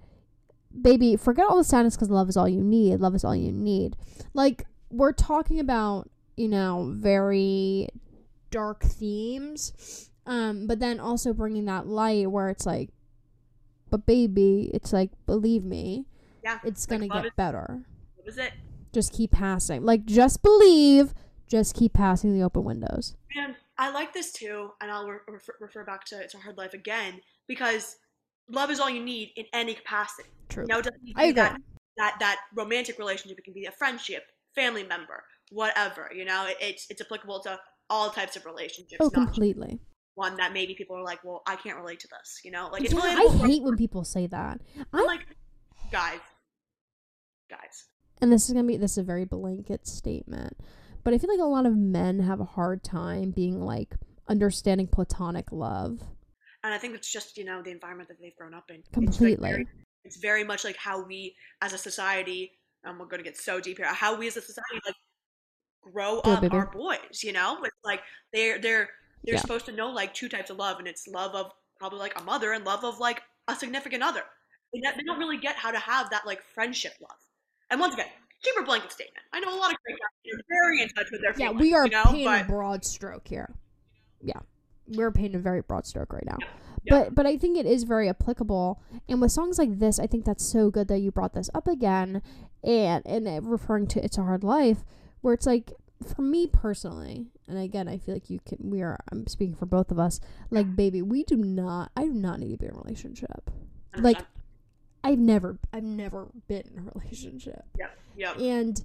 baby, 0.79 1.15
forget 1.17 1.45
all 1.49 1.57
the 1.57 1.63
sadness 1.63 1.95
because 1.95 2.09
love 2.09 2.29
is 2.29 2.37
all 2.37 2.47
you 2.47 2.63
need. 2.63 2.99
Love 2.99 3.15
is 3.15 3.23
all 3.23 3.35
you 3.35 3.51
need. 3.51 3.95
Like 4.33 4.65
we're 4.91 5.13
talking 5.13 5.59
about, 5.59 6.09
you 6.37 6.47
know, 6.47 6.91
very 6.95 7.89
dark 8.51 8.83
themes. 8.83 10.09
Um, 10.25 10.67
but 10.67 10.79
then 10.79 10.99
also 10.99 11.33
bringing 11.33 11.65
that 11.65 11.87
light 11.87 12.29
where 12.29 12.49
it's 12.49 12.65
like, 12.65 12.89
but 13.89 14.05
baby, 14.05 14.69
it's 14.73 14.93
like, 14.93 15.09
believe 15.25 15.63
me, 15.63 16.05
Yeah, 16.43 16.59
it's 16.63 16.87
like, 16.87 16.99
gonna 16.99 17.11
get 17.21 17.25
is- 17.25 17.31
better. 17.35 17.85
What 18.15 18.25
was 18.27 18.37
it? 18.37 18.51
Just 18.93 19.13
keep 19.13 19.31
passing. 19.31 19.83
Like, 19.83 20.05
just 20.05 20.41
believe, 20.41 21.13
just 21.47 21.75
keep 21.75 21.93
passing 21.93 22.33
the 22.37 22.43
open 22.43 22.63
windows. 22.63 23.15
And 23.35 23.55
I 23.77 23.91
like 23.91 24.13
this 24.13 24.31
too, 24.31 24.71
and 24.81 24.91
I'll 24.91 25.07
re- 25.07 25.19
refer, 25.27 25.53
refer 25.59 25.83
back 25.85 26.05
to 26.05 26.19
It's 26.19 26.33
a 26.33 26.39
Hard 26.39 26.57
Life 26.57 26.73
again 26.73 27.21
because 27.47 27.97
love 28.49 28.71
is 28.71 28.79
all 28.79 28.89
you 28.89 29.03
need 29.03 29.31
in 29.35 29.45
any 29.53 29.73
capacity. 29.75 30.29
True. 30.49 30.65
Now, 30.67 30.79
it 30.79 30.85
doesn't 30.85 31.03
need 31.03 31.13
to 31.13 31.19
I 31.19 31.23
agree. 31.25 31.33
that, 31.35 31.61
that 31.97 32.15
that 32.19 32.39
romantic 32.55 32.97
relationship. 32.97 33.37
It 33.37 33.43
can 33.45 33.53
be 33.53 33.65
a 33.65 33.71
friendship, 33.71 34.23
family 34.55 34.83
member, 34.83 35.23
whatever. 35.51 36.09
You 36.15 36.25
know, 36.25 36.47
it, 36.47 36.57
it's 36.59 36.87
it's 36.89 37.01
applicable 37.01 37.41
to 37.41 37.59
all 37.89 38.09
types 38.09 38.35
of 38.35 38.45
relationships, 38.45 38.97
Oh, 38.99 39.05
not 39.05 39.13
completely. 39.13 39.79
one 40.15 40.35
that 40.37 40.53
maybe 40.53 40.73
people 40.75 40.95
are 40.95 41.03
like, 41.03 41.23
well, 41.23 41.41
I 41.47 41.55
can't 41.55 41.77
relate 41.77 41.99
to 42.01 42.07
this. 42.07 42.41
You 42.43 42.51
know, 42.51 42.69
like 42.71 42.83
it's 42.83 42.93
Yeah, 42.93 42.99
I 43.01 43.27
hate 43.47 43.61
when 43.63 43.77
people 43.77 44.03
say 44.03 44.25
that. 44.27 44.59
I'm 44.93 45.01
I 45.01 45.03
like, 45.05 45.25
guys, 45.91 46.19
guys. 47.49 47.85
And 48.21 48.31
this 48.31 48.47
is 48.47 48.53
gonna 48.53 48.67
be 48.67 48.77
this 48.77 48.91
is 48.93 48.97
a 48.99 49.03
very 49.03 49.25
blanket 49.25 49.87
statement, 49.87 50.57
but 51.03 51.13
I 51.13 51.17
feel 51.17 51.29
like 51.29 51.39
a 51.39 51.45
lot 51.45 51.65
of 51.65 51.75
men 51.77 52.19
have 52.19 52.39
a 52.39 52.45
hard 52.45 52.83
time 52.83 53.31
being 53.31 53.61
like 53.61 53.95
understanding 54.27 54.87
platonic 54.87 55.51
love. 55.51 56.01
And 56.63 56.73
I 56.73 56.77
think 56.77 56.95
it's 56.95 57.11
just 57.11 57.37
you 57.37 57.45
know 57.45 57.61
the 57.61 57.71
environment 57.71 58.09
that 58.09 58.17
they've 58.21 58.35
grown 58.35 58.53
up 58.53 58.69
in. 58.69 58.77
It's, 58.77 58.87
like, 58.87 58.93
Completely. 59.05 59.49
very, 59.49 59.67
it's 60.03 60.17
very 60.17 60.43
much 60.43 60.63
like 60.63 60.77
how 60.77 61.01
we 61.05 61.35
as 61.61 61.73
a 61.73 61.77
society. 61.77 62.51
Um, 62.85 62.97
we're 62.97 63.05
going 63.07 63.19
to 63.21 63.29
get 63.29 63.37
so 63.37 63.59
deep 63.59 63.77
here. 63.77 63.87
How 63.87 64.15
we 64.17 64.27
as 64.27 64.37
a 64.37 64.41
society 64.41 64.79
like 64.85 64.95
grow 65.81 66.19
up 66.19 66.41
baby. 66.41 66.55
our 66.55 66.67
boys. 66.67 67.23
You 67.23 67.33
know, 67.33 67.57
it's 67.63 67.75
like 67.83 68.01
they're 68.33 68.59
they're 68.59 68.89
they're 69.25 69.35
Yeah. 69.35 69.41
supposed 69.41 69.65
to 69.65 69.71
know 69.73 69.89
like 69.89 70.13
two 70.13 70.29
types 70.29 70.49
of 70.49 70.57
love, 70.57 70.79
and 70.79 70.87
it's 70.87 71.07
love 71.07 71.35
of 71.35 71.51
probably 71.77 71.99
like 71.99 72.19
a 72.19 72.23
mother 72.23 72.53
and 72.53 72.65
love 72.65 72.83
of 72.83 72.99
like 72.99 73.21
a 73.47 73.55
significant 73.55 74.03
other. 74.03 74.23
They 74.73 74.81
don't 75.05 75.17
really 75.19 75.37
get 75.37 75.55
how 75.55 75.71
to 75.71 75.79
have 75.79 76.09
that 76.11 76.25
like 76.25 76.41
friendship 76.43 76.93
love. 77.01 77.17
And 77.69 77.79
once 77.79 77.93
again, 77.93 78.07
super 78.41 78.63
blanket 78.63 78.91
statement. 78.91 79.23
I 79.33 79.39
know 79.39 79.49
a 79.49 79.59
lot 79.59 79.71
of 79.71 79.77
great 79.85 79.97
guys 79.97 80.33
are 80.33 80.43
very 80.49 80.81
in 80.81 80.89
touch 80.89 81.07
with 81.11 81.21
their 81.21 81.33
feelings, 81.33 81.55
Yeah, 81.55 81.61
we 81.61 81.73
are 81.73 81.85
you 81.85 81.91
know, 81.91 82.03
painting 82.05 82.25
but 82.25 82.41
a 82.41 82.45
broad 82.45 82.85
stroke 82.85 83.27
here. 83.27 83.53
Yeah, 84.21 84.39
we're 84.87 85.11
painting 85.11 85.35
a 85.35 85.39
very 85.39 85.61
broad 85.61 85.85
stroke 85.85 86.13
right 86.13 86.25
now. 86.25 86.37
Yeah. 86.39 86.47
But 86.89 87.15
but 87.15 87.25
I 87.25 87.37
think 87.37 87.57
it 87.57 87.65
is 87.65 87.83
very 87.83 88.09
applicable, 88.09 88.81
and 89.07 89.21
with 89.21 89.31
songs 89.31 89.57
like 89.57 89.79
this, 89.79 89.99
I 89.99 90.07
think 90.07 90.25
that's 90.25 90.45
so 90.45 90.69
good 90.69 90.87
that 90.87 90.99
you 90.99 91.11
brought 91.11 91.33
this 91.33 91.49
up 91.53 91.67
again, 91.67 92.21
and 92.63 93.05
and 93.05 93.49
referring 93.49 93.87
to 93.87 94.03
"It's 94.03 94.17
a 94.17 94.23
Hard 94.23 94.43
Life," 94.43 94.85
where 95.21 95.33
it's 95.33 95.45
like 95.45 95.73
for 96.15 96.21
me 96.21 96.47
personally, 96.47 97.27
and 97.47 97.57
again, 97.57 97.87
I 97.87 97.97
feel 97.97 98.13
like 98.15 98.29
you 98.29 98.39
can. 98.45 98.57
We 98.61 98.81
are. 98.81 98.97
I'm 99.11 99.27
speaking 99.27 99.55
for 99.55 99.65
both 99.65 99.91
of 99.91 99.99
us. 99.99 100.19
Like, 100.49 100.75
baby, 100.75 101.01
we 101.01 101.23
do 101.23 101.35
not. 101.35 101.91
I 101.95 102.05
do 102.05 102.13
not 102.13 102.39
need 102.39 102.51
to 102.51 102.57
be 102.57 102.67
in 102.67 102.71
a 102.73 102.77
relationship. 102.77 103.51
Like, 103.97 104.19
I've 105.03 105.19
never. 105.19 105.57
I've 105.71 105.83
never 105.83 106.27
been 106.47 106.63
in 106.75 106.79
a 106.79 106.91
relationship. 106.93 107.63
Yeah. 107.77 107.87
yep. 108.15 108.39
And 108.39 108.83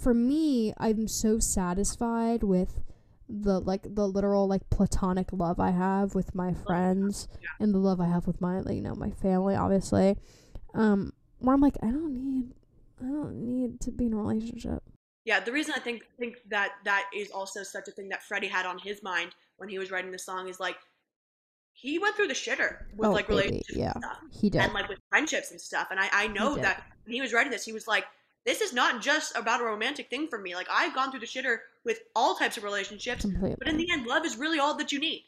for 0.00 0.14
me, 0.14 0.72
I'm 0.78 1.08
so 1.08 1.38
satisfied 1.38 2.42
with 2.42 2.80
the 3.28 3.60
like 3.60 3.82
the 3.82 4.06
literal 4.06 4.46
like 4.46 4.68
platonic 4.68 5.32
love 5.32 5.58
I 5.58 5.70
have 5.70 6.14
with 6.14 6.34
my 6.34 6.52
friends 6.52 7.28
and 7.58 7.72
the 7.72 7.78
love 7.78 8.00
I 8.00 8.06
have 8.06 8.26
with 8.26 8.40
my 8.40 8.60
like, 8.60 8.74
you 8.74 8.82
know 8.82 8.94
my 8.94 9.10
family 9.10 9.54
obviously. 9.54 10.16
Um 10.74 11.12
where 11.38 11.54
I'm 11.54 11.60
like 11.60 11.76
I 11.82 11.86
don't 11.86 12.12
need 12.12 12.52
I 13.00 13.06
don't 13.06 13.42
need 13.46 13.80
to 13.82 13.90
be 13.90 14.06
in 14.06 14.12
a 14.12 14.16
relationship. 14.16 14.82
Yeah, 15.24 15.40
the 15.40 15.52
reason 15.52 15.72
I 15.74 15.80
think 15.80 16.02
think 16.18 16.38
that 16.50 16.72
that 16.84 17.08
is 17.14 17.30
also 17.30 17.62
such 17.62 17.88
a 17.88 17.92
thing 17.92 18.08
that 18.10 18.22
Freddie 18.22 18.48
had 18.48 18.66
on 18.66 18.78
his 18.78 19.02
mind 19.02 19.34
when 19.56 19.68
he 19.68 19.78
was 19.78 19.90
writing 19.90 20.10
the 20.10 20.18
song 20.18 20.48
is 20.48 20.60
like 20.60 20.76
he 21.74 21.98
went 21.98 22.14
through 22.16 22.28
the 22.28 22.34
shitter 22.34 22.84
with 22.96 23.08
Oh, 23.08 23.12
like 23.12 23.26
baby, 23.28 23.36
relationships 23.42 23.76
yeah. 23.76 23.92
and 23.94 24.04
stuff, 24.04 24.18
He 24.30 24.50
did. 24.50 24.60
and 24.60 24.72
like 24.72 24.88
with 24.88 24.98
friendships 25.08 25.50
and 25.50 25.60
stuff. 25.60 25.88
And 25.90 25.98
I 25.98 26.08
I 26.12 26.26
know 26.28 26.54
that 26.56 26.84
when 27.04 27.14
he 27.14 27.20
was 27.20 27.32
writing 27.32 27.50
this, 27.50 27.64
he 27.64 27.72
was 27.72 27.86
like, 27.88 28.04
"This 28.44 28.60
is 28.60 28.72
not 28.72 29.00
just 29.02 29.36
about 29.36 29.60
a 29.60 29.64
romantic 29.64 30.08
thing 30.10 30.28
for 30.28 30.38
me. 30.38 30.54
Like 30.54 30.68
I've 30.70 30.94
gone 30.94 31.10
through 31.10 31.20
the 31.20 31.26
shitter 31.26 31.58
with 31.84 32.00
all 32.14 32.34
types 32.36 32.56
of 32.56 32.62
relationships, 32.64 33.22
completely. 33.22 33.56
but 33.58 33.68
in 33.68 33.76
the 33.76 33.90
end, 33.90 34.06
love 34.06 34.24
is 34.24 34.36
really 34.36 34.58
all 34.58 34.76
that 34.78 34.92
you 34.92 35.00
need." 35.00 35.24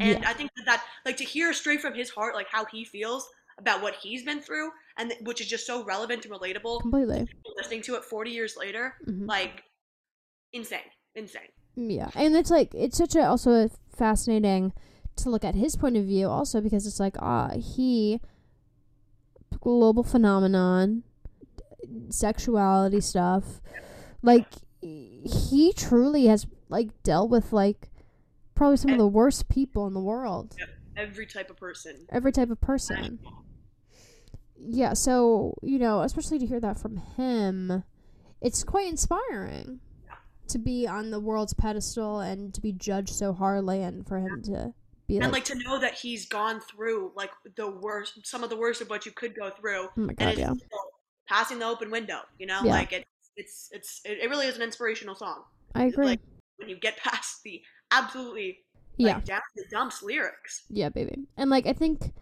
And 0.00 0.22
yeah. 0.22 0.28
I 0.30 0.32
think 0.32 0.50
that, 0.56 0.64
that 0.66 0.84
like 1.04 1.18
to 1.18 1.24
hear 1.24 1.52
straight 1.52 1.80
from 1.82 1.94
his 1.94 2.08
heart, 2.10 2.34
like 2.34 2.48
how 2.50 2.64
he 2.64 2.84
feels 2.84 3.28
about 3.58 3.82
what 3.82 3.94
he's 3.96 4.24
been 4.24 4.40
through, 4.40 4.70
and 4.96 5.10
th- 5.10 5.20
which 5.22 5.40
is 5.42 5.46
just 5.46 5.66
so 5.66 5.84
relevant 5.84 6.24
and 6.24 6.32
relatable. 6.34 6.80
completely. 6.80 7.28
Listening 7.56 7.82
to 7.82 7.96
it 7.96 8.04
40 8.04 8.30
years 8.30 8.56
later, 8.56 8.94
Mhm. 9.06 9.28
like 9.28 9.62
insane, 10.52 10.80
insane. 11.14 11.48
Yeah, 11.76 12.10
and 12.14 12.34
it's 12.34 12.50
like 12.50 12.74
it's 12.74 12.96
such 12.96 13.14
a 13.14 13.24
also 13.26 13.52
a 13.52 13.70
fascinating 13.94 14.72
to 15.16 15.30
look 15.30 15.44
at 15.44 15.54
his 15.54 15.76
point 15.76 15.96
of 15.96 16.04
view 16.04 16.28
also 16.28 16.60
because 16.60 16.86
it's 16.86 17.00
like 17.00 17.16
ah 17.18 17.50
he 17.54 18.20
global 19.60 20.02
phenomenon 20.02 21.02
sexuality 22.08 23.00
stuff 23.00 23.60
like 24.22 24.46
he 24.80 25.72
truly 25.76 26.26
has 26.26 26.46
like 26.68 26.90
dealt 27.02 27.30
with 27.30 27.52
like 27.52 27.90
probably 28.54 28.76
some 28.76 28.90
of 28.90 28.98
the 28.98 29.06
worst 29.06 29.48
people 29.48 29.86
in 29.86 29.94
the 29.94 30.00
world. 30.00 30.56
Every 30.96 31.26
type 31.26 31.50
of 31.50 31.56
person. 31.56 32.06
every 32.10 32.32
type 32.32 32.50
of 32.50 32.60
person. 32.60 33.18
Yeah 34.56 34.92
so 34.94 35.54
you 35.62 35.78
know 35.78 36.02
especially 36.02 36.38
to 36.38 36.46
hear 36.46 36.60
that 36.60 36.78
from 36.78 36.96
him 36.96 37.84
it's 38.40 38.64
quite 38.64 38.88
inspiring 38.88 39.80
to 40.48 40.58
be 40.58 40.86
on 40.86 41.10
the 41.10 41.20
world's 41.20 41.54
pedestal 41.54 42.20
and 42.20 42.52
to 42.54 42.60
be 42.60 42.72
judged 42.72 43.14
so 43.14 43.32
hardly 43.32 43.82
and 43.82 44.06
for 44.06 44.18
him 44.18 44.42
to 44.42 44.74
be 45.20 45.24
like, 45.24 45.24
and 45.24 45.32
like 45.32 45.44
to 45.44 45.68
know 45.68 45.78
that 45.80 45.94
he's 45.94 46.26
gone 46.26 46.60
through 46.60 47.12
like 47.16 47.30
the 47.56 47.70
worst, 47.70 48.24
some 48.26 48.42
of 48.44 48.50
the 48.50 48.56
worst 48.56 48.80
of 48.80 48.88
what 48.90 49.06
you 49.06 49.12
could 49.12 49.34
go 49.34 49.50
through, 49.50 49.86
oh 49.86 49.90
my 49.96 50.14
and 50.18 50.30
it's 50.30 50.38
yeah 50.40 50.52
still 50.52 50.90
passing 51.28 51.58
the 51.58 51.66
open 51.66 51.90
window. 51.90 52.20
You 52.38 52.46
know, 52.46 52.60
Yeah. 52.64 52.72
like 52.72 52.92
it's 52.92 53.06
it's 53.36 53.68
it's 53.72 54.00
it, 54.04 54.18
it 54.22 54.30
really 54.30 54.46
is 54.46 54.56
an 54.56 54.62
inspirational 54.62 55.14
song. 55.14 55.42
i 55.74 55.84
agree 55.84 56.04
like, 56.06 56.20
When 56.56 56.68
you 56.68 56.76
get 56.78 56.96
past 57.06 57.42
the 57.44 57.62
absolutely 57.90 58.58
yeah 58.98 59.14
like, 59.14 59.24
down 59.24 59.40
the 59.56 59.64
dumps 59.70 60.02
lyrics. 60.02 60.62
yeah 60.68 60.88
baby 60.90 61.16
and 61.38 61.48
like 61.50 61.66
i 61.66 61.72
think 61.72 62.12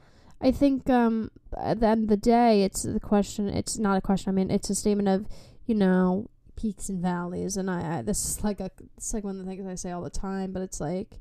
i 0.40 0.50
think 0.52 0.88
um 0.88 1.30
at 1.58 1.80
the 1.80 1.86
end 1.88 2.04
of 2.04 2.08
the 2.08 2.16
day 2.16 2.62
it's 2.62 2.82
the 2.84 3.00
question 3.00 3.48
it's 3.48 3.76
not 3.78 3.96
a 3.96 4.00
question 4.00 4.30
i 4.30 4.32
mean 4.32 4.50
it's 4.50 4.70
a 4.70 4.74
statement 4.74 5.08
of 5.08 5.26
you 5.66 5.74
know 5.74 6.28
peaks 6.56 6.88
and 6.88 7.02
valleys 7.02 7.56
and 7.56 7.68
i, 7.70 7.98
I 7.98 8.02
this 8.02 8.24
is 8.24 8.44
like 8.44 8.60
a 8.60 8.70
it's 8.96 9.12
like 9.12 9.24
one 9.24 9.38
of 9.38 9.44
the 9.44 9.50
things 9.50 9.66
i 9.66 9.74
say 9.74 9.90
all 9.90 10.02
the 10.02 10.10
time 10.10 10.52
but 10.52 10.62
it's 10.62 10.80
like 10.80 11.18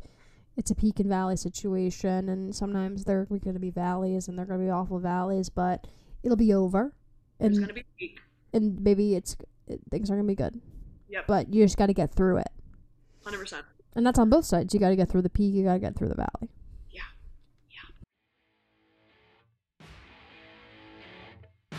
it's 0.59 0.69
a 0.71 0.75
peak 0.75 0.99
and 0.99 1.07
valley 1.07 1.37
situation 1.37 2.27
and 2.27 2.53
sometimes 2.53 3.05
there 3.05 3.21
are 3.21 3.25
going 3.25 3.53
to 3.53 3.59
be 3.59 3.69
valleys 3.71 4.27
and 4.27 4.37
they're 4.37 4.45
going 4.45 4.59
to 4.59 4.65
be 4.65 4.69
awful 4.69 4.99
valleys 4.99 5.49
but 5.49 5.87
it'll 6.21 6.35
be 6.35 6.53
over 6.53 6.93
There's 7.39 7.55
and 7.57 7.65
gonna 7.67 7.73
be 7.73 7.85
peak. 7.97 8.19
and 8.51 8.77
maybe 8.81 9.15
it's 9.15 9.37
it, 9.67 9.79
things 9.89 10.11
are 10.11 10.15
going 10.15 10.27
to 10.27 10.31
be 10.31 10.35
good 10.35 10.59
Yep. 11.07 11.27
but 11.27 11.53
you 11.53 11.63
just 11.63 11.77
got 11.77 11.85
to 11.85 11.93
get 11.93 12.13
through 12.13 12.37
it 12.39 12.49
Hundred 13.23 13.39
percent. 13.39 13.65
and 13.95 14.05
that's 14.05 14.19
on 14.19 14.29
both 14.29 14.43
sides 14.43 14.73
you 14.73 14.81
got 14.81 14.89
to 14.89 14.97
get 14.97 15.07
through 15.09 15.21
the 15.21 15.29
peak 15.29 15.53
you 15.55 15.63
got 15.63 15.73
to 15.75 15.79
get 15.79 15.95
through 15.95 16.09
the 16.09 16.15
valley 16.15 16.49
Yeah. 16.91 17.01
Yeah. 21.71 21.77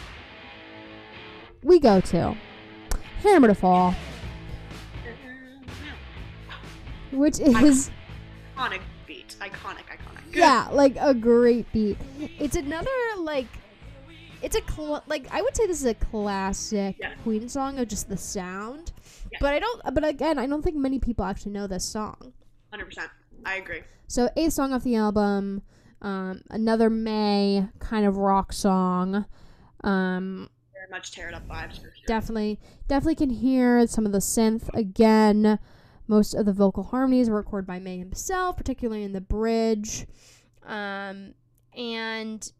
we 1.62 1.78
go 1.78 2.00
to 2.00 2.34
hammer 3.22 3.48
to 3.48 3.54
fall 3.54 3.94
which 7.12 7.40
is 7.40 7.90
Iconic 8.60 8.80
beat. 9.06 9.36
Iconic. 9.40 9.86
Iconic. 9.88 10.34
yeah 10.34 10.68
like 10.70 10.96
a 11.00 11.14
great 11.14 11.70
beat 11.72 11.96
it's 12.38 12.56
another 12.56 12.90
like 13.18 13.46
it's 14.42 14.54
a 14.56 14.60
cl- 14.70 15.02
like 15.06 15.26
i 15.32 15.40
would 15.42 15.56
say 15.56 15.66
this 15.66 15.80
is 15.80 15.86
a 15.86 15.94
classic 15.94 16.96
Yeah. 17.00 17.14
queen 17.22 17.48
song 17.48 17.78
of 17.78 17.88
just 17.88 18.08
the 18.08 18.16
sound 18.16 18.92
Yeah. 19.32 19.38
but 19.40 19.54
i 19.54 19.58
don't 19.58 19.82
but 19.94 20.04
again 20.04 20.38
i 20.38 20.46
don't 20.46 20.62
think 20.62 20.76
many 20.76 20.98
people 20.98 21.24
actually 21.24 21.52
know 21.52 21.66
this 21.66 21.84
song 21.84 22.32
Hundred 22.70 22.84
percent. 22.86 23.10
I 23.44 23.56
agree. 23.56 23.80
so 24.06 24.28
eighth 24.36 24.52
song 24.52 24.72
off 24.72 24.84
the 24.84 24.94
album 24.96 25.62
um 26.02 26.42
another 26.50 26.88
may 26.90 27.66
kind 27.80 28.06
of 28.06 28.16
rock 28.18 28.52
song 28.52 29.24
um 29.84 30.48
Very 30.74 30.90
much 30.90 31.12
tear 31.12 31.28
it 31.28 31.34
up 31.34 31.48
vibes 31.48 31.76
for 31.76 31.84
sure. 31.96 32.06
definitely 32.06 32.60
definitely 32.88 33.14
can 33.16 33.30
hear 33.30 33.86
some 33.86 34.06
of 34.06 34.12
the 34.12 34.18
synth 34.18 34.68
again 34.74 35.58
Most 36.10 36.34
of 36.34 36.44
the 36.44 36.52
vocal 36.52 36.82
harmonies 36.82 37.30
were 37.30 37.36
recorded 37.36 37.68
by 37.68 37.78
May 37.78 37.96
himself, 37.96 38.56
particularly 38.56 39.04
in 39.04 39.12
the 39.12 39.20
bridge. 39.20 40.08
Um, 40.66 41.34
and 41.76 42.52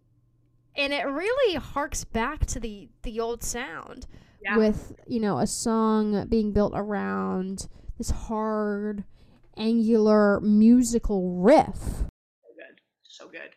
and 0.77 0.93
it 0.93 1.03
really 1.05 1.57
harks 1.57 2.05
back 2.05 2.47
to 2.47 2.61
the 2.61 2.91
the 3.03 3.19
old 3.19 3.43
sound 3.43 4.07
Yeah. 4.41 4.57
with 4.57 4.95
you 5.09 5.19
know 5.19 5.39
a 5.39 5.49
song 5.49 6.29
being 6.29 6.53
built 6.53 6.75
around 6.77 7.67
this 7.99 8.11
hard 8.11 9.03
angular 9.57 10.39
musical 10.41 11.41
riff 11.41 11.75
so 11.77 12.55
good. 12.55 12.81
So 13.03 13.29
good. 13.29 13.51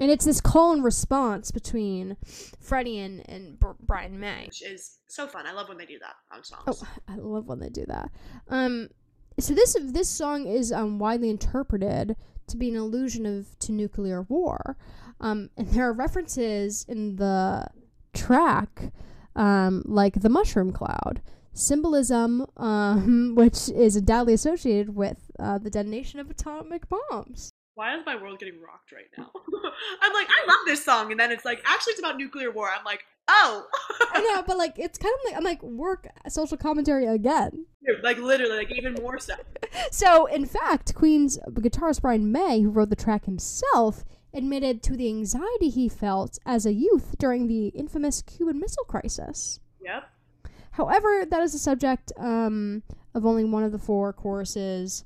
and 0.00 0.10
it's 0.10 0.24
this 0.24 0.40
call 0.40 0.72
and 0.72 0.82
response 0.82 1.50
between 1.50 2.16
freddie 2.58 2.98
and, 2.98 3.28
and 3.28 3.60
Br- 3.60 3.72
brian 3.78 4.18
may 4.18 4.46
Which 4.46 4.62
is 4.62 4.98
so 5.06 5.26
fun. 5.26 5.46
I 5.46 5.52
love 5.52 5.68
when 5.68 5.76
they 5.76 5.84
do 5.86 5.98
that 6.00 6.14
on 6.34 6.42
songs. 6.42 6.62
oh 6.66 6.88
i 7.06 7.16
love 7.16 7.46
when 7.46 7.60
they 7.60 7.68
do 7.68 7.84
that 7.86 8.10
um 8.48 8.88
so 9.38 9.54
this 9.54 9.76
this 9.80 10.08
song 10.08 10.46
is 10.46 10.72
um 10.72 10.98
widely 10.98 11.30
interpreted 11.30 12.16
to 12.46 12.56
be 12.56 12.70
an 12.70 12.76
allusion 12.76 13.26
of 13.26 13.58
to 13.58 13.72
nuclear 13.72 14.22
war 14.22 14.76
um 15.20 15.50
and 15.56 15.68
there 15.68 15.88
are 15.88 15.92
references 15.92 16.84
in 16.88 17.16
the 17.16 17.66
track 18.14 18.92
um 19.36 19.82
like 19.86 20.20
the 20.20 20.28
mushroom 20.28 20.72
cloud 20.72 21.20
symbolism 21.52 22.46
um 22.56 23.34
which 23.36 23.68
is 23.70 23.96
undoubtedly 23.96 24.34
associated 24.34 24.94
with 24.94 25.30
uh, 25.38 25.58
the 25.58 25.70
detonation 25.70 26.18
of 26.20 26.30
atomic 26.30 26.88
bombs 26.88 27.50
Why 27.74 27.96
is 27.96 28.04
my 28.04 28.16
world 28.20 28.40
getting 28.40 28.60
rocked 28.60 28.90
right 28.90 29.06
now? 29.16 29.30
I'm 30.02 30.12
like, 30.12 30.26
I 30.26 30.46
love 30.48 30.66
this 30.66 30.84
song, 30.84 31.12
and 31.12 31.20
then 31.20 31.30
it's 31.30 31.44
like, 31.44 31.62
actually, 31.64 31.92
it's 31.92 32.00
about 32.00 32.16
nuclear 32.16 32.50
war. 32.50 32.68
I'm 32.68 32.84
like, 32.84 33.04
oh, 33.28 33.66
I 34.12 34.20
know, 34.20 34.42
but 34.46 34.56
like 34.56 34.78
it's 34.78 34.98
kind 34.98 35.14
of 35.14 35.20
like 35.24 35.36
I'm 35.36 35.44
like 35.44 35.62
work 35.62 36.08
social 36.28 36.56
commentary 36.56 37.06
again. 37.06 37.66
Like 38.02 38.18
literally, 38.18 38.56
like 38.56 38.72
even 38.72 38.94
more 38.94 39.18
so. 39.18 39.34
So 39.90 40.26
in 40.26 40.46
fact, 40.46 40.94
Queen's 40.94 41.38
guitarist 41.48 42.02
Brian 42.02 42.32
May, 42.32 42.60
who 42.60 42.70
wrote 42.70 42.90
the 42.90 42.96
track 42.96 43.24
himself, 43.24 44.04
admitted 44.34 44.82
to 44.84 44.96
the 44.96 45.08
anxiety 45.08 45.68
he 45.68 45.88
felt 45.88 46.38
as 46.44 46.66
a 46.66 46.72
youth 46.72 47.16
during 47.18 47.46
the 47.46 47.68
infamous 47.68 48.22
Cuban 48.22 48.58
Missile 48.58 48.84
Crisis. 48.84 49.60
Yep. 49.82 50.08
However, 50.72 51.24
that 51.28 51.42
is 51.42 51.52
the 51.52 51.58
subject 51.58 52.12
um, 52.16 52.82
of 53.14 53.26
only 53.26 53.44
one 53.44 53.64
of 53.64 53.72
the 53.72 53.78
four 53.78 54.12
choruses 54.12 55.04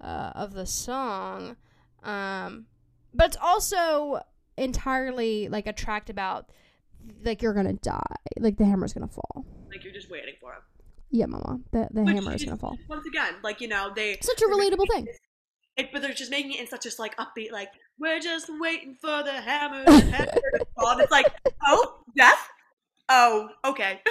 uh, 0.00 0.32
of 0.34 0.54
the 0.54 0.66
song. 0.66 1.56
Um, 2.02 2.66
but 3.12 3.28
it's 3.28 3.36
also 3.40 4.20
entirely 4.56 5.48
like 5.48 5.66
a 5.66 5.72
tract 5.72 6.10
about 6.10 6.50
like 7.24 7.42
you're 7.42 7.54
gonna 7.54 7.74
die, 7.74 8.16
like 8.38 8.56
the 8.56 8.64
hammer's 8.64 8.92
gonna 8.92 9.08
fall. 9.08 9.44
Like 9.70 9.84
you're 9.84 9.92
just 9.92 10.10
waiting 10.10 10.34
for 10.40 10.52
him. 10.52 10.62
Yeah, 11.10 11.26
mama, 11.26 11.60
the 11.72 11.88
the 11.92 12.02
Which 12.02 12.14
hammer 12.14 12.34
is 12.34 12.42
is- 12.42 12.44
gonna 12.46 12.58
fall. 12.58 12.76
Once 12.88 13.06
again, 13.06 13.34
like 13.42 13.60
you 13.60 13.68
know, 13.68 13.92
they 13.94 14.18
Such 14.20 14.42
a 14.42 14.46
relatable 14.46 14.86
thing. 14.90 15.06
It, 15.76 15.90
but 15.92 16.02
they're 16.02 16.12
just 16.12 16.30
making 16.30 16.54
it 16.54 16.60
in 16.60 16.66
such 16.66 16.82
just 16.82 16.98
like 16.98 17.16
upbeat, 17.18 17.52
like 17.52 17.70
we're 18.00 18.18
just 18.20 18.48
waiting 18.58 18.96
for 19.00 19.22
the 19.22 19.32
hammer 19.32 19.84
to 19.84 19.92
hammer 19.92 20.26
to 20.58 20.66
fall. 20.76 20.90
And 20.90 21.00
it's 21.02 21.12
like, 21.12 21.26
oh, 21.64 22.00
death. 22.16 22.48
Oh, 23.08 23.48
okay. 23.64 24.00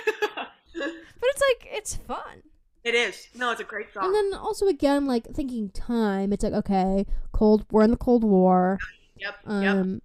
But 0.73 1.29
it's 1.29 1.41
like 1.49 1.67
it's 1.75 1.95
fun. 1.95 2.43
it 2.83 2.93
is. 2.93 3.27
No, 3.35 3.51
it's 3.51 3.59
a 3.61 3.63
great 3.63 3.91
song. 3.93 4.05
And 4.05 4.13
then 4.13 4.39
also 4.39 4.67
again, 4.67 5.05
like 5.07 5.25
thinking 5.33 5.69
time, 5.71 6.31
it's 6.31 6.43
like 6.43 6.53
okay, 6.53 7.05
cold. 7.31 7.65
We're 7.71 7.81
in 7.83 7.91
the 7.91 7.97
Cold 7.97 8.23
War. 8.23 8.77
yep. 9.17 9.35
Um, 9.45 9.63
yep. 9.63 10.01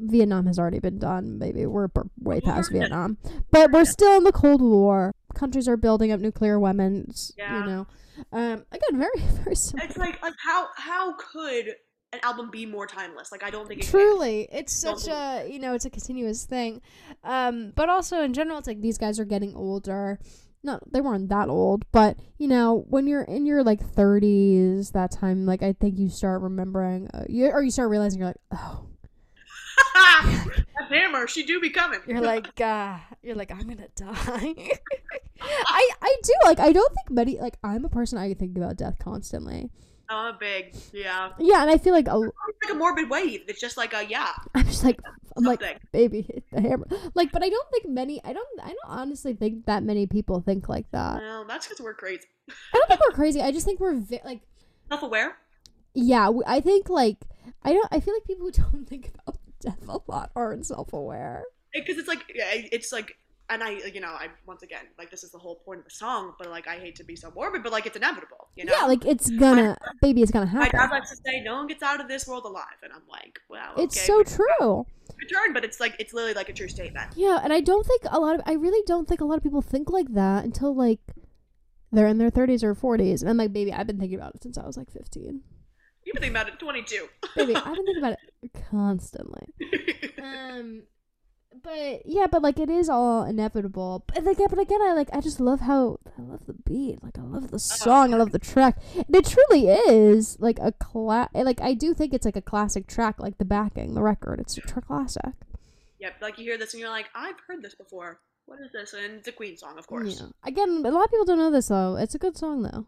Vietnam 0.00 0.46
has 0.46 0.58
already 0.58 0.78
been 0.80 0.98
done. 0.98 1.38
Maybe 1.38 1.66
we're 1.66 1.88
b- 1.88 2.00
way 2.20 2.40
past 2.40 2.70
Yeah. 2.72 2.80
Vietnam, 2.80 3.18
but 3.50 3.70
we're 3.72 3.84
still 3.84 4.16
in 4.16 4.24
the 4.24 4.32
Cold 4.32 4.60
War. 4.60 5.12
Countries 5.34 5.68
are 5.68 5.76
building 5.76 6.10
up 6.12 6.20
nuclear 6.20 6.58
weapons. 6.58 7.32
Yeah. 7.38 7.60
You 7.60 7.66
know, 7.70 7.86
um, 8.32 8.64
again, 8.72 8.98
very 8.98 9.10
very 9.44 9.54
similar. 9.56 9.86
It's 9.88 9.96
like 9.96 10.22
like 10.22 10.34
how 10.44 10.68
how 10.76 11.14
could 11.14 11.74
an 12.12 12.18
album 12.24 12.50
be 12.50 12.66
more 12.66 12.86
timeless? 12.86 13.30
Like 13.30 13.44
I 13.44 13.50
don't 13.50 13.68
think 13.68 13.80
it 13.80 13.84
can. 13.84 13.90
Truly, 13.92 14.48
it's 14.50 14.80
such 14.80 15.06
a 15.06 15.48
you 15.48 15.58
know, 15.60 15.74
it's 15.74 15.84
a 15.84 15.90
continuous 15.90 16.44
thing. 16.44 16.82
Um, 17.22 17.72
but 17.76 17.88
also 17.88 18.22
in 18.22 18.32
general, 18.32 18.58
it's 18.58 18.66
like 18.66 18.80
these 18.80 18.98
guys 18.98 19.20
are 19.20 19.24
getting 19.24 19.54
older. 19.54 20.18
Not 20.62 20.92
they 20.92 21.00
weren't 21.00 21.30
that 21.30 21.48
old, 21.48 21.84
but 21.90 22.18
you 22.36 22.46
know, 22.48 22.84
when 22.88 23.06
you're 23.06 23.22
in 23.22 23.46
your 23.46 23.62
like 23.64 23.80
30s, 23.80 24.92
that 24.92 25.10
time, 25.10 25.46
like 25.46 25.62
I 25.62 25.72
think 25.72 25.98
you 25.98 26.10
start 26.10 26.42
remembering, 26.42 27.08
uh, 27.14 27.24
you 27.28 27.46
or 27.50 27.62
you 27.62 27.70
start 27.70 27.88
realizing 27.88 28.18
you're 28.18 28.28
like, 28.28 28.36
oh, 28.52 28.86
that 29.94 30.88
hammer, 30.88 31.26
she 31.26 31.44
do 31.44 31.60
be 31.60 31.70
coming. 31.70 32.00
you're 32.06 32.20
like, 32.20 32.60
uh, 32.60 32.98
you're 33.22 33.36
like, 33.36 33.50
I'm 33.50 33.68
gonna 33.68 33.88
die. 33.96 34.54
I 35.42 35.90
I 36.02 36.16
do 36.22 36.32
like 36.44 36.60
I 36.60 36.72
don't 36.72 36.94
think 36.94 37.10
many 37.10 37.38
like 37.40 37.56
I'm 37.64 37.84
a 37.84 37.88
person 37.88 38.18
I 38.18 38.34
think 38.34 38.56
about 38.56 38.76
death 38.76 38.98
constantly. 38.98 39.70
oh, 40.10 40.32
big, 40.38 40.74
yeah. 40.92 41.30
Yeah, 41.38 41.62
and 41.62 41.70
I 41.70 41.78
feel 41.78 41.94
like 41.94 42.08
a, 42.08 42.20
It's 42.20 42.58
like 42.68 42.72
a 42.72 42.78
morbid 42.78 43.08
wave. 43.08 43.42
It's 43.48 43.60
just 43.60 43.76
like 43.76 43.94
a 43.94 44.04
yeah, 44.04 44.32
I'm 44.54 44.66
just 44.66 44.84
like 44.84 45.00
I'm 45.36 45.44
like 45.44 45.62
baby 45.92 46.22
hit 46.22 46.44
the 46.52 46.60
hammer 46.60 46.86
like 47.14 47.30
but 47.30 47.42
i 47.44 47.48
don't 47.48 47.70
think 47.70 47.88
many 47.88 48.20
i 48.24 48.32
don't 48.32 48.48
i 48.62 48.66
don't 48.66 48.78
honestly 48.88 49.32
think 49.32 49.64
that 49.66 49.84
many 49.84 50.08
people 50.08 50.40
think 50.40 50.68
like 50.68 50.90
that 50.90 51.20
well, 51.22 51.44
that's 51.46 51.66
because 51.68 51.80
we're 51.80 51.94
crazy. 51.94 52.24
i 52.48 52.52
don't 52.76 52.88
think 52.88 53.00
we're 53.00 53.14
crazy 53.14 53.40
i 53.40 53.52
just 53.52 53.64
think 53.64 53.78
we're 53.78 53.94
vi- 53.94 54.20
like 54.24 54.40
Self 54.88 55.04
aware. 55.04 55.36
yeah 55.94 56.28
we, 56.30 56.42
i 56.48 56.60
think 56.60 56.88
like 56.90 57.18
i 57.62 57.72
don't 57.72 57.86
i 57.92 58.00
feel 58.00 58.12
like 58.12 58.24
people 58.24 58.46
who 58.46 58.50
don't 58.72 58.88
think 58.88 59.12
about 59.14 59.38
death 59.60 59.88
a 59.88 59.98
lot 60.10 60.30
aren't 60.34 60.66
self-aware. 60.66 61.44
Because 61.72 61.98
it's 61.98 62.08
like 62.08 62.24
it's 62.28 62.92
like 62.92 63.16
and 63.50 63.62
i 63.62 63.70
you 63.92 64.00
know 64.00 64.08
i 64.08 64.28
once 64.46 64.62
again 64.62 64.84
like 64.96 65.10
this 65.10 65.24
is 65.24 65.30
the 65.32 65.38
whole 65.38 65.56
point 65.56 65.80
of 65.80 65.84
the 65.84 65.90
song 65.90 66.32
but 66.38 66.48
like 66.48 66.66
i 66.68 66.76
hate 66.76 66.94
to 66.94 67.04
be 67.04 67.16
so 67.16 67.30
morbid 67.34 67.62
but 67.62 67.72
like 67.72 67.84
it's 67.84 67.96
inevitable 67.96 68.48
you 68.56 68.64
know? 68.64 68.72
Yeah 68.72 68.86
like 68.86 69.04
it's 69.04 69.28
gonna 69.28 69.76
baby 70.00 70.22
it's 70.22 70.30
gonna 70.30 70.46
happen. 70.46 70.70
my 70.72 70.86
dad 70.86 70.90
likes 70.90 71.10
to 71.10 71.16
say 71.16 71.40
no 71.40 71.56
one 71.56 71.66
gets 71.66 71.82
out 71.82 72.00
of 72.00 72.08
this 72.08 72.26
world 72.26 72.44
alive 72.44 72.64
and 72.82 72.92
i'm 72.92 73.02
like 73.10 73.40
wow 73.50 73.72
okay, 73.74 73.82
it's 73.82 74.00
so 74.00 74.22
true. 74.22 74.86
return 75.18 75.52
but 75.52 75.64
it's 75.64 75.80
like 75.80 75.96
it's 75.98 76.14
literally 76.14 76.34
like 76.34 76.48
a 76.48 76.52
true 76.52 76.68
statement. 76.68 77.12
Yeah 77.16 77.40
and 77.42 77.52
i 77.52 77.60
don't 77.60 77.84
think 77.84 78.02
a 78.10 78.20
lot 78.20 78.36
of 78.36 78.40
i 78.46 78.52
really 78.52 78.82
don't 78.86 79.08
think 79.08 79.20
a 79.20 79.24
lot 79.24 79.36
of 79.36 79.42
people 79.42 79.62
think 79.62 79.90
like 79.90 80.14
that 80.14 80.44
until 80.44 80.74
like 80.74 81.00
they're 81.92 82.06
in 82.06 82.18
their 82.18 82.30
30s 82.30 82.62
or 82.62 82.74
40s 82.74 83.24
and 83.24 83.36
like 83.36 83.52
baby 83.52 83.72
i've 83.72 83.86
been 83.86 83.98
thinking 83.98 84.18
about 84.18 84.34
it 84.36 84.42
since 84.42 84.56
i 84.56 84.64
was 84.64 84.76
like 84.76 84.90
15 84.90 85.42
you've 86.12 86.20
been 86.20 86.32
thinking 86.32 86.36
about 86.36 86.48
it 86.48 86.58
22 86.58 87.08
baby 87.36 87.54
i've 87.54 87.64
been 87.64 87.74
thinking 87.74 87.98
about 87.98 88.12
it 88.12 88.18
constantly. 88.70 89.46
Um 90.22 90.82
but 91.62 92.02
yeah 92.06 92.26
but 92.30 92.42
like 92.42 92.58
it 92.58 92.70
is 92.70 92.88
all 92.88 93.24
inevitable. 93.24 94.04
But 94.06 94.24
like 94.24 94.38
yeah, 94.38 94.46
but 94.48 94.58
again 94.58 94.80
i 94.82 94.92
like 94.94 95.10
i 95.12 95.20
just 95.20 95.40
love 95.40 95.60
how 95.60 95.98
i 96.18 96.22
love 96.22 96.46
the 96.46 96.54
beat. 96.54 97.02
Like 97.02 97.18
i 97.18 97.22
love 97.22 97.50
the 97.50 97.58
song. 97.58 98.14
I 98.14 98.16
love 98.16 98.32
the 98.32 98.38
track. 98.38 98.78
And 98.94 99.14
it 99.14 99.26
truly 99.26 99.68
is 99.68 100.38
like 100.40 100.58
a 100.60 100.72
class. 100.72 101.28
like 101.34 101.60
i 101.60 101.74
do 101.74 101.92
think 101.92 102.14
it's 102.14 102.24
like 102.24 102.36
a 102.36 102.42
classic 102.42 102.86
track 102.86 103.20
like 103.20 103.38
the 103.38 103.44
backing 103.44 103.94
the 103.94 104.02
record. 104.02 104.40
It's 104.40 104.56
a 104.56 104.62
tr- 104.62 104.80
classic. 104.80 105.32
Yep 105.98 106.14
like 106.22 106.38
you 106.38 106.44
hear 106.44 106.58
this 106.58 106.72
and 106.72 106.80
you're 106.80 106.90
like 106.90 107.10
i've 107.14 107.36
heard 107.46 107.62
this 107.62 107.74
before. 107.74 108.20
What 108.46 108.58
is 108.64 108.72
this? 108.72 108.94
And 108.94 109.18
it's 109.18 109.28
a 109.28 109.32
queen 109.32 109.56
song 109.56 109.76
of 109.78 109.86
course. 109.86 110.20
Yeah. 110.20 110.28
again 110.44 110.82
a 110.86 110.90
lot 110.90 111.04
of 111.04 111.10
people 111.10 111.26
don't 111.26 111.38
know 111.38 111.50
this 111.50 111.68
though. 111.68 111.96
It's 111.96 112.14
a 112.14 112.18
good 112.18 112.38
song 112.38 112.62
though 112.62 112.86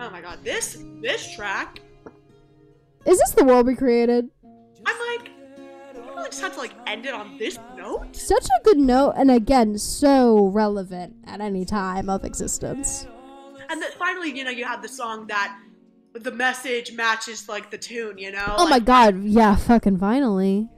oh 0.00 0.10
my 0.10 0.20
god 0.20 0.38
this 0.42 0.82
this 1.00 1.34
track. 1.34 1.80
Is 3.06 3.18
this 3.18 3.30
the 3.32 3.44
world 3.44 3.66
we 3.66 3.74
created? 3.74 4.28
I'm 4.86 4.98
like 5.16 5.30
you 5.94 6.02
really 6.02 6.28
just 6.28 6.40
had 6.40 6.52
to 6.54 6.58
like 6.58 6.72
end 6.86 7.06
it 7.06 7.14
on 7.14 7.36
this 7.38 7.58
note. 7.76 8.16
Such 8.16 8.46
a 8.46 8.64
good 8.64 8.78
note 8.78 9.14
and 9.16 9.30
again 9.30 9.78
so 9.78 10.46
relevant 10.46 11.14
at 11.26 11.40
any 11.40 11.64
time 11.64 12.08
of 12.08 12.24
existence. 12.24 13.06
And 13.68 13.80
then 13.80 13.90
finally 13.98 14.36
you 14.36 14.44
know 14.44 14.50
you 14.50 14.64
have 14.64 14.82
the 14.82 14.88
song 14.88 15.26
that 15.28 15.56
the 16.14 16.32
message 16.32 16.92
matches 16.92 17.48
like 17.48 17.70
the 17.70 17.78
tune 17.78 18.18
you 18.18 18.32
know? 18.32 18.54
Oh 18.58 18.68
my 18.68 18.80
god 18.80 19.22
yeah 19.22 19.54
fucking 19.54 19.98
finally 19.98 20.68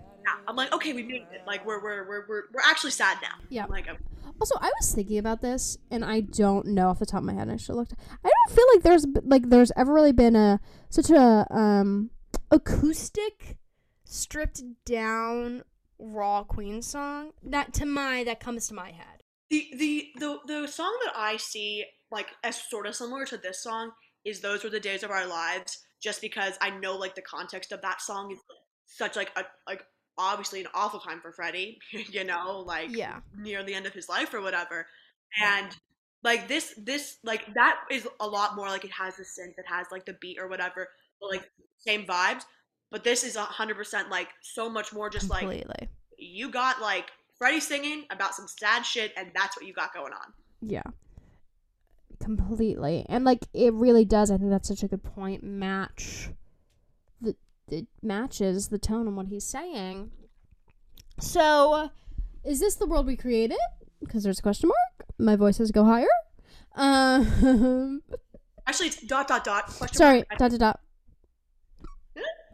i'm 0.48 0.56
like 0.56 0.72
okay 0.72 0.92
we 0.92 1.02
made 1.02 1.22
it 1.32 1.42
like 1.46 1.64
we're 1.66 1.82
we're 1.82 2.06
we're 2.08 2.26
we're, 2.28 2.42
we're 2.52 2.60
actually 2.64 2.90
sad 2.90 3.18
now 3.22 3.34
Yeah. 3.48 3.64
I'm 3.64 3.70
like 3.70 3.88
Also, 4.40 4.56
I 4.60 4.70
was 4.80 4.92
thinking 4.92 5.18
about 5.18 5.40
this, 5.40 5.78
and 5.90 6.04
I 6.04 6.20
don't 6.20 6.66
know 6.66 6.88
off 6.88 6.98
the 6.98 7.06
top 7.06 7.18
of 7.18 7.24
my 7.24 7.34
head. 7.34 7.48
I 7.48 7.56
should 7.56 7.76
look. 7.76 7.90
I 8.24 8.28
don't 8.28 8.56
feel 8.56 8.66
like 8.74 8.82
there's 8.82 9.06
like 9.24 9.48
there's 9.50 9.70
ever 9.76 9.92
really 9.92 10.10
been 10.12 10.34
a 10.34 10.58
such 10.88 11.10
a 11.10 11.46
um 11.54 12.10
acoustic, 12.50 13.58
stripped 14.04 14.62
down 14.84 15.62
raw 15.98 16.42
Queen 16.42 16.82
song 16.82 17.30
that 17.44 17.72
to 17.74 17.86
my 17.86 18.24
that 18.24 18.40
comes 18.40 18.66
to 18.68 18.74
my 18.74 18.90
head. 18.90 19.22
the 19.50 19.68
the 19.76 20.08
the 20.18 20.38
the 20.46 20.66
song 20.66 20.98
that 21.04 21.12
I 21.16 21.36
see 21.36 21.84
like 22.10 22.28
as 22.42 22.56
sort 22.68 22.86
of 22.86 22.96
similar 22.96 23.24
to 23.26 23.36
this 23.36 23.62
song 23.62 23.92
is 24.24 24.40
"Those 24.40 24.64
Were 24.64 24.70
the 24.70 24.80
Days 24.80 25.02
of 25.04 25.10
Our 25.10 25.26
Lives," 25.26 25.78
just 26.02 26.20
because 26.20 26.54
I 26.60 26.70
know 26.70 26.96
like 26.96 27.14
the 27.14 27.22
context 27.22 27.70
of 27.70 27.80
that 27.82 28.00
song 28.00 28.32
is 28.32 28.38
such 28.86 29.14
like 29.14 29.30
a 29.36 29.44
like 29.68 29.82
obviously 30.18 30.60
an 30.60 30.66
awful 30.74 31.00
time 31.00 31.20
for 31.20 31.32
Freddie, 31.32 31.78
you 31.92 32.24
know, 32.24 32.60
like 32.66 32.94
Yeah, 32.94 33.20
near 33.36 33.62
the 33.62 33.74
end 33.74 33.86
of 33.86 33.92
his 33.92 34.08
life 34.08 34.34
or 34.34 34.40
whatever, 34.40 34.86
and 35.42 35.76
like 36.22 36.48
this 36.48 36.74
this 36.76 37.18
like 37.24 37.52
that 37.54 37.78
is 37.90 38.06
a 38.20 38.26
lot 38.26 38.54
more 38.56 38.68
like 38.68 38.84
it 38.84 38.92
has 38.92 39.16
the 39.16 39.24
synth, 39.24 39.58
it 39.58 39.66
has 39.66 39.86
like 39.90 40.04
the 40.04 40.16
beat 40.20 40.38
or 40.38 40.48
whatever, 40.48 40.88
but 41.20 41.30
like 41.30 41.50
same 41.78 42.04
vibes. 42.04 42.42
But 42.90 43.04
this 43.04 43.24
is 43.24 43.36
hundred 43.36 43.76
percent 43.76 44.10
like 44.10 44.28
so 44.42 44.68
much 44.68 44.92
more. 44.92 45.08
Just 45.08 45.30
like 45.30 45.40
Completely. 45.40 45.88
you 46.18 46.50
got 46.50 46.80
like 46.80 47.10
Freddie 47.38 47.60
singing 47.60 48.04
about 48.10 48.34
some 48.34 48.46
sad 48.46 48.84
shit, 48.84 49.12
and 49.16 49.30
that's 49.34 49.56
what 49.56 49.66
you 49.66 49.72
got 49.72 49.94
going 49.94 50.12
on. 50.12 50.32
Yeah. 50.60 50.82
Completely. 52.22 53.04
And 53.08 53.24
like 53.24 53.46
it 53.52 53.72
really 53.72 54.04
does, 54.04 54.30
I 54.30 54.36
think 54.36 54.50
that's 54.50 54.68
such 54.68 54.82
a 54.82 54.88
good 54.88 55.02
point, 55.02 55.42
match 55.42 56.30
it 57.72 57.86
matches 58.02 58.68
the 58.68 58.78
tone 58.78 59.06
and 59.06 59.16
what 59.16 59.28
he's 59.28 59.44
saying. 59.44 60.10
So 61.18 61.90
is 62.44 62.60
this 62.60 62.76
the 62.76 62.86
world 62.86 63.06
we 63.06 63.16
created? 63.16 63.58
Because 64.00 64.22
there's 64.22 64.38
a 64.38 64.42
question 64.42 64.68
mark. 64.68 65.08
My 65.18 65.36
voice 65.36 65.56
says 65.56 65.70
go 65.70 65.84
higher. 65.84 66.06
Um 66.74 68.02
Actually, 68.66 68.88
it's 68.88 69.02
dot 69.02 69.28
dot 69.28 69.44
dot. 69.44 69.66
Question 69.66 69.96
sorry, 69.96 70.24
mark. 70.30 70.38
dot 70.38 70.50
dot 70.52 70.60
dot. 70.60 70.80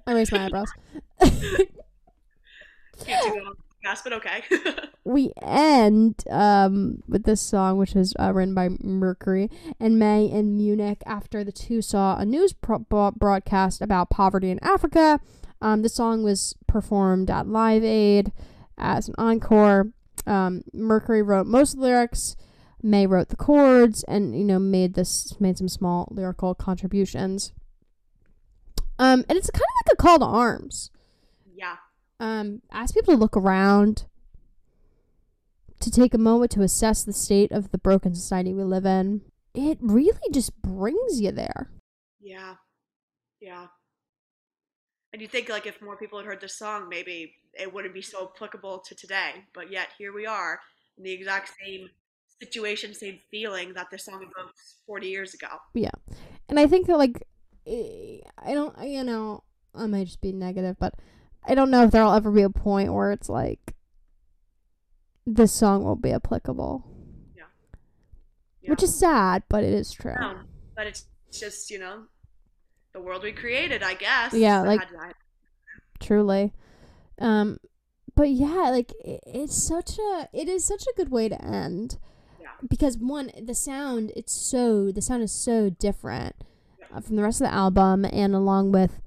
I 0.07 0.15
raised 0.15 0.33
my 0.33 0.47
eyebrows. 0.47 0.73
Can't 3.85 4.03
do 4.05 4.11
that 4.11 4.15
on 4.15 4.21
the 4.21 4.27
podcast, 4.29 4.45
but 4.45 4.73
okay. 4.73 4.89
we 5.05 5.33
end 5.43 6.25
um, 6.31 7.03
with 7.09 7.25
this 7.25 7.41
song, 7.41 7.79
which 7.79 7.95
is 7.95 8.15
uh, 8.19 8.33
written 8.33 8.55
by 8.55 8.69
Mercury 8.81 9.51
and 9.79 9.99
May 9.99 10.27
in 10.27 10.57
Munich 10.57 11.03
after 11.07 11.45
the 11.45 11.53
two 11.53 11.83
saw 11.83 12.17
a 12.19 12.25
news 12.25 12.53
pro- 12.53 12.79
broadcast 13.13 13.81
about 13.81 14.11
poverty 14.11 14.51
in 14.51 14.59
Africa. 14.63 15.21
Um, 15.61 15.83
the 15.83 15.89
song 15.89 16.23
was 16.23 16.55
performed 16.67 17.31
at 17.31 17.49
Live 17.49 17.85
Aid 17.85 18.33
as 18.77 19.09
an 19.09 19.15
encore. 19.19 19.93
Um, 20.27 20.63
Mercury 20.73 21.23
wrote 21.23 21.47
most 21.47 21.75
of 21.75 21.81
the 21.81 21.87
lyrics. 21.87 22.37
May 22.81 23.09
wrote 23.09 23.29
the 23.29 23.37
chords, 23.37 24.05
and 24.05 24.39
you 24.39 24.45
know 24.45 24.61
made 24.61 24.95
this 24.95 25.35
made 25.41 25.59
some 25.59 25.69
small 25.69 26.07
lyrical 26.13 26.55
contributions. 26.55 27.53
Um, 29.01 29.25
and 29.29 29.37
it's 29.37 29.51
kind 29.51 29.63
of 29.63 29.87
like 29.87 29.95
a 29.95 29.97
call 29.97 30.19
to 30.21 30.25
arms 30.25 30.93
yeah. 31.59 31.77
Um, 32.21 32.63
ask 32.71 32.95
people 32.95 33.15
to 33.15 33.21
look 33.21 33.37
around, 33.37 34.07
to 35.81 35.91
take 35.91 36.15
a 36.15 36.19
moment 36.19 36.51
to 36.53 36.63
assess 36.63 37.05
the 37.05 37.13
state 37.13 37.53
of 37.53 37.71
the 37.71 37.79
broken 37.79 38.15
society 38.15 38.53
we 38.53 38.65
live 38.65 38.87
in. 38.87 39.23
It 39.55 39.79
really 39.81 40.13
just 40.33 40.61
brings 40.63 41.21
you 41.21 41.33
there. 41.33 41.71
Yeah. 42.21 42.55
Yeah. 43.41 43.67
And 45.13 45.23
you 45.23 45.29
think 45.29 45.49
like 45.49 45.67
if 45.67 45.81
more 45.81 45.97
people 45.97 46.19
had 46.19 46.27
heard 46.27 46.41
this 46.41 46.59
song, 46.59 46.89
maybe 46.89 47.35
it 47.55 47.73
wouldn't 47.73 47.95
be 47.95 48.03
so 48.03 48.31
applicable 48.35 48.81
to 48.81 48.95
today. 48.95 49.45
But 49.55 49.71
yet 49.71 49.89
here 49.97 50.13
we 50.13 50.27
are 50.27 50.61
in 50.97 51.05
the 51.05 51.13
exact 51.13 51.53
same 51.65 51.89
situation, 52.41 52.95
same 52.95 53.21
feeling 53.31 53.73
that 53.75 53.89
this 53.91 54.05
song 54.05 54.23
evokes 54.23 54.77
40 54.87 55.09
years 55.09 55.35
ago. 55.35 55.49
Yeah. 55.75 55.91
And 56.49 56.59
I 56.59 56.67
think 56.67 56.87
that, 56.87 56.99
like, 56.99 57.27
eh, 57.67 58.19
I 58.39 58.55
don't, 58.55 58.77
you 58.83 59.05
know, 59.05 59.45
I 59.75 59.87
might 59.87 60.07
just 60.07 60.21
be 60.21 60.33
negative, 60.33 60.77
but 60.79 60.95
I 61.47 61.55
don't 61.55 61.71
know 61.71 61.85
if 61.85 61.91
there'll 61.91 62.13
ever 62.13 62.31
be 62.31 62.43
a 62.43 62.51
point 62.51 62.93
where 62.93 63.13
it's 63.13 63.29
like, 63.29 63.75
this 65.27 65.53
song 65.53 65.85
won't 65.85 66.03
be 66.03 66.11
applicable. 66.13 66.85
Yeah. 67.37 67.45
Which 68.71 68.83
is 68.83 68.99
sad, 68.99 69.43
but 69.49 69.65
it 69.65 69.73
is 69.73 69.93
true. 69.93 70.15
Um, 70.19 70.47
but 70.77 70.87
it's 70.87 71.07
just, 71.33 71.71
you 71.71 71.79
know, 71.79 72.05
the 72.93 73.01
world 73.01 73.23
we 73.23 73.33
created, 73.33 73.83
I 73.83 73.95
guess. 73.95 74.33
Yeah, 74.35 74.63
like- 74.63 74.81
truly 76.01 76.53
um 77.21 77.59
but 78.15 78.31
yeah 78.31 78.71
like 78.71 78.93
it, 79.05 79.21
it's 79.27 79.61
such 79.61 79.99
a 79.99 80.29
it 80.33 80.49
is 80.49 80.65
such 80.65 80.83
a 80.85 80.93
good 80.97 81.11
way 81.11 81.29
to 81.29 81.45
end 81.45 81.99
Yeah. 82.41 82.47
because 82.71 82.97
one 82.97 83.33
the 83.43 83.53
sound 83.53 84.13
it's 84.15 84.33
so 84.33 84.93
the 84.93 85.03
sound 85.03 85.25
is 85.25 85.33
so 85.33 85.71
different 85.71 86.37
Yeah. 86.79 86.99
uh, 86.99 87.01
from 87.01 87.17
the 87.17 87.23
rest 87.23 87.41
of 87.41 87.49
the 87.49 87.53
album 87.53 88.05
and 88.05 88.33
along 88.33 88.71
with 88.71 89.01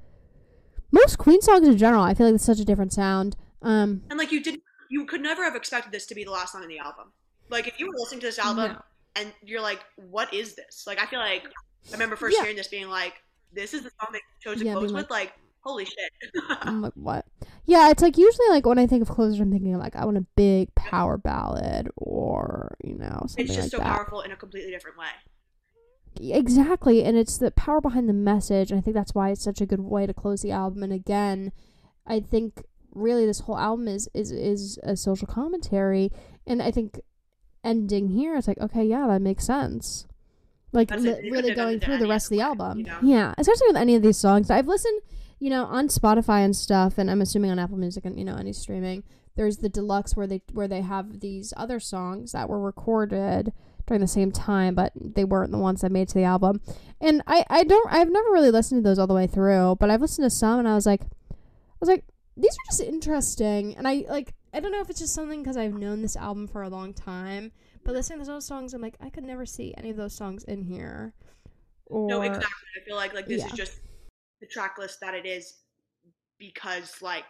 most 0.91 1.17
queen 1.17 1.41
songs 1.41 1.67
in 1.67 1.77
general 1.77 2.03
i 2.03 2.13
feel 2.13 2.25
like 2.27 2.35
it's 2.35 2.43
such 2.43 2.59
a 2.59 2.65
different 2.65 2.91
sound 2.93 3.35
um 3.61 4.01
And 4.09 4.17
like 4.19 4.31
you 4.31 4.41
didn't, 4.43 4.63
you 4.89 5.05
could 5.05 5.21
never 5.21 5.43
have 5.43 5.55
expected 5.55 5.91
this 5.91 6.05
to 6.07 6.15
be 6.15 6.23
the 6.23 6.31
last 6.31 6.51
song 6.53 6.63
in 6.63 6.69
the 6.69 6.79
album. 6.79 7.11
Like 7.49 7.67
if 7.67 7.79
you 7.79 7.87
were 7.87 7.93
listening 7.97 8.21
to 8.21 8.27
this 8.27 8.39
album 8.39 8.73
no. 8.73 8.81
and 9.15 9.33
you're 9.43 9.61
like, 9.61 9.79
what 9.95 10.33
is 10.33 10.55
this? 10.55 10.83
Like 10.87 10.99
I 10.99 11.05
feel 11.05 11.19
like 11.19 11.45
I 11.45 11.91
remember 11.91 12.15
first 12.15 12.35
Yeah. 12.35 12.43
hearing 12.43 12.57
this 12.57 12.67
being 12.67 12.89
like, 12.89 13.13
this 13.53 13.73
is 13.73 13.83
the 13.83 13.91
song 14.01 14.09
they 14.13 14.19
chose 14.41 14.59
to 14.59 14.65
Yeah, 14.65 14.73
close 14.73 14.91
with. 14.91 15.09
Like, 15.09 15.33
holy 15.63 15.85
shit. 15.85 16.11
i'm 16.63 16.81
like 16.81 16.93
what 16.95 17.25
yeah 17.65 17.89
it's 17.91 18.01
like 18.01 18.17
usually 18.17 18.49
like 18.49 18.65
when 18.65 18.79
i 18.79 18.87
think 18.87 19.01
of 19.01 19.09
closers 19.09 19.39
i'm 19.39 19.51
thinking 19.51 19.77
like 19.77 19.95
i 19.95 20.03
want 20.05 20.17
a 20.17 20.25
big 20.35 20.73
power 20.75 21.17
ballad 21.17 21.87
or 21.97 22.75
you 22.83 22.95
know 22.97 23.23
something 23.27 23.45
like 23.47 23.47
it's 23.47 23.55
just 23.55 23.65
like 23.65 23.71
so 23.71 23.77
that 23.77 23.85
powerful 23.95 24.21
in 24.21 24.31
a 24.31 24.35
completely 24.35 24.71
different 24.71 24.97
way. 24.97 25.07
Exactly, 26.20 27.03
and 27.03 27.18
it's 27.18 27.38
the 27.38 27.51
power 27.51 27.80
behind 27.80 28.09
the 28.09 28.14
message, 28.14 28.72
and 28.72 28.80
I 28.80 28.82
think 28.82 28.95
that's 28.95 29.16
why 29.16 29.30
it's 29.30 29.43
such 29.43 29.62
a 29.62 29.66
good 29.66 29.80
way 29.80 30.05
to 30.05 30.14
close 30.14 30.41
the 30.41 30.51
album. 30.51 30.84
And 30.84 30.91
again, 30.91 31.51
I 32.05 32.20
think 32.20 32.64
really 32.93 33.26
this 33.26 33.41
whole 33.41 33.57
album 33.57 33.88
is 33.88 34.09
is 34.14 34.32
is 34.32 34.78
a 34.84 34.95
social 34.97 35.28
commentary, 35.28 36.12
and 36.45 36.62
I 36.62 36.72
think 36.72 36.99
ending 37.64 38.09
here, 38.09 38.36
it's 38.36 38.47
like 38.47 38.59
okay, 38.59 38.84
yeah, 38.84 39.07
that 39.07 39.22
makes 39.22 39.45
sense. 39.45 40.07
Like 40.74 40.91
li- 40.91 41.30
really 41.30 41.53
going 41.53 41.80
through 41.80 41.97
the 41.97 42.07
rest 42.07 42.28
of 42.28 42.38
the 42.38 42.41
album, 42.41 42.80
you 42.80 42.86
know? 42.86 42.99
yeah, 43.01 43.34
especially 43.38 43.68
with 43.68 43.78
any 43.78 43.95
of 43.95 44.01
these 44.01 44.18
songs. 44.18 44.49
I've 44.49 44.68
listened, 44.68 45.01
you 45.39 45.49
know, 45.49 45.66
on 45.66 45.88
Spotify 45.88 46.45
and 46.45 46.55
stuff, 46.55 46.97
and 46.97 47.09
I'm 47.09 47.22
assuming 47.22 47.51
on 47.51 47.59
Apple 47.59 47.78
Music 47.78 48.05
and 48.05 48.18
you 48.18 48.26
know 48.26 48.36
any 48.36 48.53
streaming. 48.53 49.03
There's 49.36 49.57
the 49.57 49.70
deluxe 49.70 50.16
where 50.16 50.28
they 50.28 50.41
where 50.51 50.68
they 50.68 50.82
have 50.82 51.22
these 51.22 51.53
other 51.55 51.80
songs 51.80 52.34
that 52.34 52.49
were 52.49 52.59
recorded 52.59 53.53
during 53.88 54.01
the 54.01 54.07
same 54.07 54.32
time, 54.32 54.75
but 54.75 54.91
they 54.95 55.23
weren't 55.23 55.51
the 55.51 55.57
ones 55.57 55.82
that 55.82 55.91
made 55.91 56.03
it 56.03 56.07
to 56.09 56.13
the 56.15 56.23
album. 56.23 56.61
And 56.99 57.21
I, 57.27 57.45
I 57.49 57.63
don't 57.63 57.91
I've 57.91 58.11
never 58.11 58.32
really 58.32 58.51
listened 58.51 58.84
to 58.84 58.89
those 58.89 58.99
all 58.99 59.07
the 59.07 59.13
way 59.13 59.27
through, 59.27 59.77
but 59.79 59.89
I've 59.89 60.01
listened 60.01 60.25
to 60.25 60.29
some 60.29 60.59
and 60.59 60.67
I 60.67 60.75
was 60.75 60.86
like 60.86 61.01
I 61.01 61.36
was 61.79 61.89
like 61.89 62.03
these 62.38 62.51
are 62.53 62.69
just 62.69 62.82
interesting. 62.82 63.75
And 63.75 63.88
I 63.88 64.05
like 64.07 64.34
I 64.53 64.59
don't 64.59 64.71
know 64.71 64.82
if 64.82 64.89
it's 64.89 64.99
just 64.99 65.13
something 65.13 65.43
cuz 65.43 65.57
I've 65.57 65.73
known 65.73 66.01
this 66.01 66.15
album 66.15 66.47
for 66.47 66.61
a 66.63 66.69
long 66.69 66.93
time, 66.93 67.51
but 67.84 67.93
listening 67.93 68.19
to 68.19 68.25
those 68.25 68.45
songs 68.45 68.73
I'm 68.73 68.82
like 68.82 68.97
I 69.01 69.09
could 69.09 69.23
never 69.23 69.45
see 69.45 69.73
any 69.77 69.89
of 69.89 69.97
those 69.97 70.13
songs 70.13 70.43
in 70.43 70.63
here. 70.63 71.13
Or 71.88 72.07
No, 72.07 72.21
exactly. 72.21 72.47
I 72.79 72.86
feel 72.86 72.95
like 72.95 73.13
like 73.13 73.27
this 73.27 73.39
Yeah. 73.39 73.47
is 73.47 73.53
just 73.53 73.79
the 74.39 74.47
track 74.47 74.77
list 74.77 74.99
that 75.01 75.13
it 75.13 75.25
is 75.25 75.59
because 76.38 77.01
like 77.01 77.25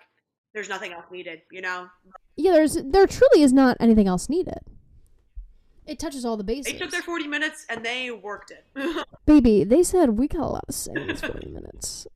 there's 0.53 0.69
nothing 0.69 0.91
else 0.91 1.05
needed, 1.11 1.41
you 1.51 1.61
know? 1.61 1.87
Yeah, 2.35 2.51
there's 2.51 2.75
there 2.75 3.07
truly 3.07 3.41
is 3.41 3.53
not 3.53 3.77
anything 3.79 4.07
else 4.07 4.27
needed. 4.29 4.59
It 5.91 5.99
touches 5.99 6.23
all 6.25 6.37
the 6.37 6.43
bases. 6.43 6.71
They 6.71 6.79
took 6.79 6.91
their 6.91 7.01
40 7.01 7.27
minutes 7.27 7.65
and 7.69 7.83
they 7.85 8.09
worked 8.11 8.51
it. 8.51 8.65
Baby, 9.25 9.63
they 9.63 9.83
said 9.83 10.11
we 10.17 10.27
got 10.27 10.41
a 10.41 10.45
lot 10.47 10.65
to 10.67 10.73
say 10.73 10.91
in 10.95 11.07
these 11.07 11.21
40 11.21 11.49
minutes. 11.49 12.07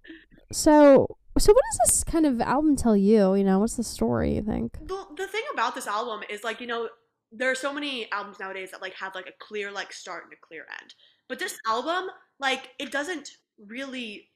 So, 0.51 1.17
so 1.37 1.51
what 1.53 1.63
does 1.71 1.79
this 1.89 2.03
kind 2.03 2.25
of 2.25 2.39
album 2.41 2.75
tell 2.75 2.95
you? 2.95 3.35
You 3.35 3.43
know, 3.43 3.59
what's 3.59 3.75
the 3.75 3.83
story, 3.83 4.35
you 4.35 4.41
think? 4.41 4.73
the, 4.87 5.05
the 5.17 5.27
thing 5.27 5.43
about 5.53 5.75
this 5.75 5.87
album 5.87 6.21
is 6.29 6.43
like 6.43 6.61
you 6.61 6.67
know 6.67 6.89
there 7.31 7.51
are 7.51 7.55
so 7.55 7.73
many 7.73 8.09
albums 8.11 8.39
nowadays 8.39 8.71
that 8.71 8.81
like 8.81 8.93
have 8.93 9.13
like 9.15 9.27
a 9.27 9.33
clear 9.39 9.71
like 9.71 9.91
start 9.91 10.23
and 10.23 10.31
a 10.33 10.35
clear 10.47 10.65
end 10.79 10.93
but 11.27 11.39
this 11.39 11.57
album 11.67 12.09
like 12.39 12.69
it 12.79 12.91
doesn't 12.91 13.29
really 13.67 14.29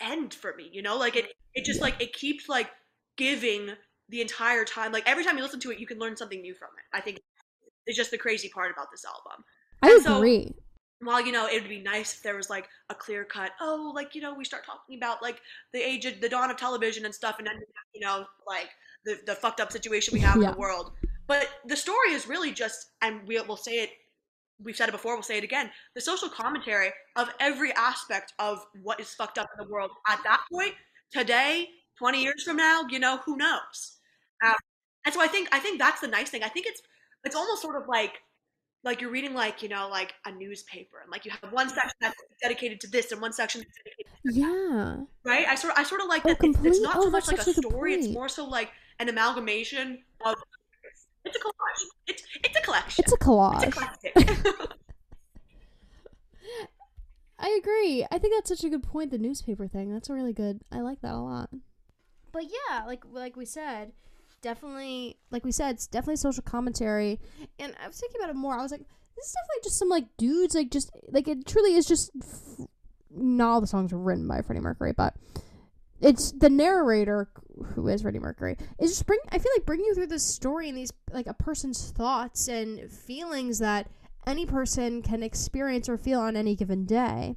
end 0.00 0.32
for 0.32 0.54
me 0.56 0.68
you 0.72 0.80
know 0.80 0.96
like 0.96 1.16
it 1.16 1.26
it 1.54 1.64
just 1.64 1.78
Yeah. 1.80 1.84
like 1.86 2.00
it 2.00 2.12
keeps 2.12 2.48
like 2.48 2.70
giving 3.16 3.70
the 4.08 4.20
entire 4.22 4.64
time 4.64 4.92
like 4.92 5.02
every 5.06 5.24
time 5.24 5.36
you 5.36 5.42
listen 5.42 5.60
to 5.60 5.70
it 5.72 5.78
you 5.80 5.86
can 5.86 5.98
learn 5.98 6.16
something 6.16 6.40
new 6.40 6.54
from 6.54 6.68
it 6.78 6.96
i 6.96 7.00
think 7.00 7.18
it's 7.88 7.96
just 7.96 8.12
the 8.12 8.18
crazy 8.18 8.48
part 8.48 8.70
about 8.70 8.86
this 8.92 9.04
album. 9.04 9.44
I 9.82 9.90
And 9.90 10.02
so- 10.04 10.18
agree. 10.18 10.54
while 11.00 11.20
you 11.24 11.32
know 11.32 11.46
it 11.46 11.60
would 11.62 11.68
be 11.68 11.80
nice 11.80 12.14
if 12.14 12.22
there 12.22 12.36
was 12.36 12.50
like 12.50 12.68
a 12.90 12.94
clear 12.94 13.24
cut 13.24 13.52
oh 13.60 13.92
like 13.94 14.14
you 14.16 14.20
know 14.20 14.34
we 14.34 14.44
start 14.44 14.64
talking 14.66 14.96
about 14.96 15.22
like 15.22 15.40
the 15.72 15.78
age 15.80 16.04
of 16.06 16.20
the 16.20 16.28
dawn 16.28 16.50
of 16.50 16.56
television 16.56 17.04
and 17.04 17.14
stuff 17.14 17.36
and 17.38 17.46
then 17.46 17.54
you 17.94 18.00
know 18.00 18.24
like 18.48 18.68
the, 19.04 19.16
the 19.26 19.34
fucked 19.36 19.60
up 19.60 19.70
situation 19.70 20.12
we 20.12 20.18
have 20.20 20.34
in 20.36 20.42
the 20.42 20.58
world. 20.58 20.90
But 21.28 21.48
the 21.66 21.76
story 21.76 22.10
is 22.12 22.26
really 22.26 22.52
just 22.52 22.78
and 23.00 23.20
we, 23.28 23.40
we'll 23.42 23.56
say 23.56 23.76
it 23.84 23.90
we've 24.64 24.74
said 24.76 24.88
it 24.88 24.92
before 24.92 25.14
we'll 25.14 25.22
say 25.22 25.38
it 25.38 25.44
again 25.44 25.70
the 25.94 26.00
social 26.00 26.28
commentary 26.28 26.90
of 27.14 27.30
every 27.38 27.72
aspect 27.74 28.32
of 28.40 28.66
what 28.82 28.98
is 28.98 29.14
fucked 29.14 29.38
up 29.38 29.46
in 29.56 29.64
the 29.64 29.70
world 29.72 29.92
at 30.08 30.18
that 30.24 30.40
point 30.52 30.74
today 31.12 31.68
20 31.96 32.20
years 32.22 32.42
from 32.42 32.56
now 32.56 32.82
you 32.90 32.98
know 32.98 33.18
who 33.24 33.36
knows? 33.36 33.98
Um, 34.44 34.54
and 35.04 35.14
so 35.14 35.20
i 35.20 35.28
think 35.28 35.48
i 35.52 35.60
think 35.60 35.78
that's 35.78 36.00
the 36.00 36.08
nice 36.08 36.28
thing. 36.30 36.42
I 36.42 36.48
think 36.48 36.66
it's 36.66 36.82
it's 37.28 37.36
almost 37.36 37.62
sort 37.62 37.76
of 37.80 37.88
like 37.88 38.14
like 38.84 39.00
you're 39.00 39.10
reading 39.10 39.34
like 39.34 39.62
you 39.62 39.68
know 39.68 39.88
like 39.90 40.14
a 40.24 40.32
newspaper 40.32 40.98
and 41.02 41.10
like 41.12 41.24
you 41.24 41.30
have 41.30 41.52
one 41.52 41.68
section 41.68 41.90
that's 42.00 42.16
dedicated 42.42 42.80
to 42.80 42.88
this 42.90 43.12
and 43.12 43.20
one 43.20 43.32
section 43.32 43.60
that's 43.60 43.74
dedicated 43.84 44.12
Yeah. 44.24 44.96
right 45.24 45.46
i 45.46 45.54
sort 45.54 45.74
i 45.76 45.82
sort 45.82 46.00
of 46.00 46.08
like 46.08 46.22
Oh, 46.24 46.28
that 46.28 46.38
it's, 46.40 46.44
it's 46.44 46.56
complete- 46.58 46.82
not 46.82 46.96
oh, 46.96 47.02
so 47.04 47.10
much 47.10 47.26
like 47.28 47.38
a 47.38 47.42
such 47.42 47.58
a 47.58 47.60
good 47.60 47.70
story 47.70 47.94
it's 47.94 48.08
more 48.08 48.28
so 48.28 48.46
like 48.46 48.70
an 49.00 49.08
amalgamation 49.08 50.02
of 50.24 50.34
it's 51.24 51.36
a 51.36 51.40
collage 51.40 51.82
it's 52.06 52.22
it's 52.44 52.56
a 52.58 52.62
collection 52.62 53.04
It's 53.04 53.12
a 53.12 53.18
collage. 53.18 53.64
eclectic 53.68 54.14
I 57.40 57.56
agree. 57.62 58.04
I 58.10 58.18
think 58.18 58.34
that's 58.34 58.48
such 58.48 58.64
a 58.64 58.68
good 58.68 58.82
point. 58.82 59.10
The 59.12 59.18
newspaper 59.18 59.68
thing. 59.68 59.92
That's 59.92 60.10
a 60.10 60.12
really 60.14 60.32
good. 60.32 60.60
I 60.72 60.80
like 60.80 61.00
that 61.02 61.14
a 61.14 61.18
lot. 61.20 61.50
But 62.32 62.44
yeah, 62.44 62.84
like 62.84 63.04
like 63.10 63.36
we 63.36 63.44
said, 63.44 63.92
definitely 64.42 65.18
like 65.30 65.44
we 65.44 65.52
said, 65.52 65.74
it's 65.74 65.86
definitely 65.86 66.16
social 66.16 66.42
commentary. 66.42 67.20
And 67.58 67.74
I 67.82 67.86
was 67.86 67.98
thinking 67.98 68.20
about 68.20 68.30
it 68.30 68.36
more. 68.36 68.58
I 68.58 68.62
was 68.62 68.72
like, 68.72 68.84
this 69.16 69.26
is 69.26 69.34
definitely 69.34 69.64
just 69.64 69.78
some 69.78 69.88
like 69.88 70.04
dudes, 70.16 70.54
like 70.54 70.70
just 70.70 70.90
like 71.10 71.28
it 71.28 71.46
truly 71.46 71.74
is 71.74 71.86
just. 71.86 72.10
F- 72.20 72.66
not 73.10 73.50
all 73.50 73.60
the 73.60 73.66
songs 73.66 73.92
are 73.92 73.98
written 73.98 74.28
by 74.28 74.42
Freddie 74.42 74.60
Mercury, 74.60 74.92
but 74.92 75.14
it's 76.00 76.32
the 76.32 76.50
narrator 76.50 77.28
who 77.74 77.88
is 77.88 78.02
Freddie 78.02 78.20
Mercury 78.20 78.56
is 78.78 78.90
just 78.90 79.06
bring 79.06 79.18
I 79.30 79.38
feel 79.38 79.50
like 79.56 79.66
bringing 79.66 79.86
you 79.86 79.94
through 79.94 80.06
this 80.06 80.24
story 80.24 80.68
and 80.68 80.78
these 80.78 80.92
like 81.12 81.26
a 81.26 81.34
person's 81.34 81.90
thoughts 81.90 82.46
and 82.48 82.90
feelings 82.90 83.58
that 83.58 83.88
any 84.26 84.46
person 84.46 85.02
can 85.02 85.22
experience 85.22 85.88
or 85.88 85.96
feel 85.96 86.20
on 86.20 86.36
any 86.36 86.54
given 86.54 86.84
day. 86.84 87.36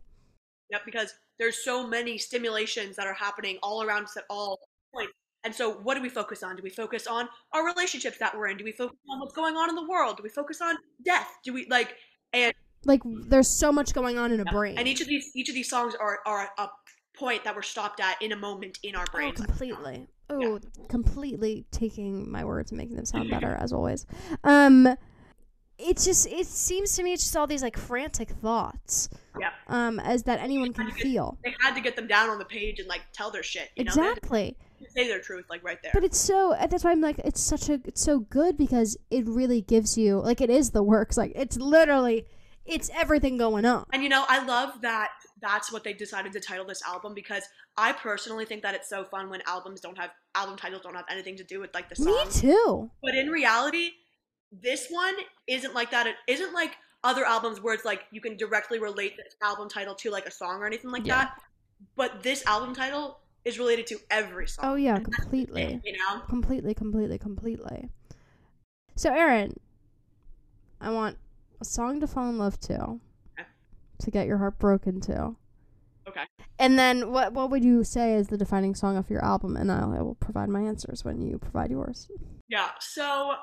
Yep, 0.69 0.81
because 0.85 1.13
there's 1.39 1.63
so 1.63 1.87
many 1.87 2.17
stimulations 2.17 2.95
that 2.95 3.07
are 3.07 3.13
happening 3.13 3.57
all 3.63 3.81
around 3.81 4.03
us 4.03 4.17
at 4.17 4.23
all 4.29 4.59
points. 4.93 5.13
And 5.43 5.53
so, 5.53 5.71
what 5.73 5.95
do 5.95 6.01
we 6.01 6.09
focus 6.09 6.43
on? 6.43 6.55
Do 6.55 6.63
we 6.63 6.69
focus 6.69 7.07
on 7.07 7.27
our 7.53 7.65
relationships 7.65 8.17
that 8.19 8.37
we're 8.37 8.47
in? 8.47 8.57
Do 8.57 8.63
we 8.63 8.71
focus 8.71 8.97
on 9.09 9.19
what's 9.19 9.33
going 9.33 9.55
on 9.57 9.69
in 9.69 9.75
the 9.75 9.87
world? 9.87 10.17
Do 10.17 10.23
we 10.23 10.29
focus 10.29 10.61
on 10.61 10.75
death? 11.03 11.27
Do 11.43 11.53
we 11.53 11.65
like 11.69 11.95
and 12.33 12.53
Like 12.85 13.01
there's 13.05 13.47
so 13.47 13.71
much 13.71 13.93
going 13.93 14.17
on 14.17 14.31
in 14.31 14.39
a 14.39 14.45
brain. 14.45 14.77
and 14.77 14.87
each 14.87 15.01
of 15.01 15.07
these 15.07 15.31
each 15.35 15.49
of 15.49 15.55
these 15.55 15.69
songs 15.69 15.95
are 15.99 16.19
are 16.25 16.49
a 16.57 16.69
point 17.13 17.43
that 17.43 17.55
we're 17.55 17.61
stopped 17.61 17.99
at 17.99 18.21
in 18.21 18.31
a 18.31 18.35
moment 18.35 18.79
in 18.83 18.95
our 18.95 19.05
brain. 19.11 19.33
Oh, 19.37 19.43
completely. 19.43 20.07
Oh, 20.29 20.59
completely 20.87 21.65
taking 21.71 22.31
my 22.31 22.45
words 22.45 22.71
and 22.71 22.77
making 22.77 22.95
them 22.95 23.05
sound 23.05 23.29
better 23.29 23.57
as 23.59 23.73
always. 23.73 24.05
Um, 24.45 24.87
it's 25.77 26.05
just 26.05 26.27
it 26.27 26.47
seems 26.47 26.95
to 26.95 27.03
me 27.03 27.13
it's 27.13 27.23
just 27.23 27.35
all 27.35 27.47
these 27.47 27.63
like 27.63 27.77
frantic 27.77 28.29
thoughts. 28.29 29.09
Yep. 29.39 29.53
Um, 29.67 29.99
as 29.99 30.23
that 30.23 30.39
anyone 30.39 30.71
can 30.73 30.91
feel. 30.91 31.37
They 31.43 31.55
had 31.59 31.73
to 31.75 31.81
get 31.81 31.95
them 31.95 32.07
down 32.07 32.29
on 32.29 32.37
the 32.37 32.45
page 32.45 32.79
and 32.79 32.87
like 32.87 33.01
tell 33.11 33.31
their 33.31 33.43
shit. 33.43 33.69
You 33.75 33.85
know, 33.85 33.91
They 34.81 34.85
had 34.85 34.87
Exactly. 34.87 35.03
to 35.03 35.07
say 35.07 35.07
their 35.13 35.21
truth 35.21 35.45
like 35.49 35.63
right 35.63 35.77
there. 35.81 35.91
But 35.93 36.03
it's 36.03 36.19
so 36.19 36.53
uh, 36.53 36.67
that's 36.67 36.83
why 36.83 36.91
I'm 36.91 37.01
like 37.01 37.19
it's 37.19 37.41
such 37.41 37.69
a 37.69 37.79
it's 37.85 38.01
so 38.01 38.19
good 38.19 38.57
because 38.57 38.97
it 39.09 39.25
really 39.27 39.61
gives 39.61 39.97
you 39.97 40.19
like 40.19 40.41
it 40.41 40.49
is 40.49 40.71
the 40.71 40.83
works 40.83 41.17
like 41.17 41.31
it's 41.35 41.57
literally 41.57 42.25
it's 42.65 42.89
everything 42.93 43.37
going 43.37 43.65
on. 43.65 43.85
And 43.91 44.03
you 44.03 44.09
know, 44.09 44.23
I 44.29 44.45
love 44.45 44.81
that 44.81 45.09
that's 45.41 45.71
what 45.71 45.83
they 45.83 45.93
decided 45.93 46.31
to 46.33 46.39
title 46.39 46.65
this 46.65 46.81
album 46.85 47.13
because 47.15 47.43
I 47.75 47.91
personally 47.93 48.45
think 48.45 48.61
that 48.61 48.75
it's 48.75 48.87
so 48.89 49.03
fun 49.03 49.29
when 49.29 49.41
albums 49.47 49.81
don't 49.81 49.97
have 49.97 50.11
album 50.35 50.57
titles 50.57 50.83
don't 50.83 50.93
have 50.95 51.05
anything 51.09 51.35
to 51.37 51.43
do 51.43 51.59
with 51.59 51.73
like 51.73 51.89
the 51.89 51.95
song. 51.95 52.13
Me 52.13 52.23
too. 52.31 52.91
But 53.03 53.15
in 53.15 53.29
reality, 53.29 53.89
this 54.51 54.87
one 54.89 55.15
isn't 55.47 55.73
like 55.73 55.89
that. 55.91 56.05
It 56.07 56.15
isn't 56.27 56.53
like 56.53 56.75
other 57.03 57.25
albums 57.25 57.59
where 57.61 57.73
it's 57.73 57.83
like 57.85 58.01
you 58.11 58.21
can 58.21 58.37
directly 58.37 58.77
relate 58.77 59.17
the 59.17 59.23
album 59.45 59.67
title 59.67 59.95
to 59.95 60.11
like 60.11 60.27
a 60.27 60.31
song 60.31 60.61
or 60.61 60.67
anything 60.67 60.91
like 60.91 61.05
Yeah. 61.07 61.15
that. 61.17 61.41
But 61.95 62.21
this 62.21 62.45
album 62.45 62.75
title 62.75 63.17
is 63.45 63.57
related 63.57 63.87
to 63.87 63.99
every 64.09 64.47
song. 64.47 64.65
Oh 64.65 64.75
yeah, 64.75 64.99
completely. 64.99 65.63
it, 65.63 65.81
you 65.83 65.93
know? 65.93 66.21
Completely, 66.29 66.73
completely, 66.73 67.17
completely. 67.17 67.89
So 68.95 69.13
Erin, 69.13 69.55
I 70.79 70.91
want 70.91 71.17
a 71.59 71.65
song 71.65 71.99
to 72.01 72.07
fall 72.07 72.29
in 72.29 72.37
love 72.37 72.59
to. 72.61 72.99
Okay. 73.39 73.47
To 73.99 74.11
get 74.11 74.27
your 74.27 74.37
heart 74.37 74.59
broken 74.59 75.01
to. 75.01 75.35
Okay. 76.07 76.23
And 76.59 76.77
then 76.77 77.11
what 77.11 77.33
what 77.33 77.49
would 77.51 77.63
you 77.63 77.83
say 77.83 78.15
is 78.15 78.27
the 78.27 78.37
defining 78.37 78.75
song 78.75 78.97
of 78.97 79.09
your 79.09 79.23
album? 79.23 79.55
And 79.55 79.71
I'll, 79.71 79.93
I 79.93 80.01
will 80.01 80.15
provide 80.15 80.49
my 80.49 80.61
answers 80.61 81.05
when 81.05 81.21
you 81.21 81.37
provide 81.37 81.71
yours. 81.71 82.09
Yeah. 82.47 82.69
So 82.79 83.33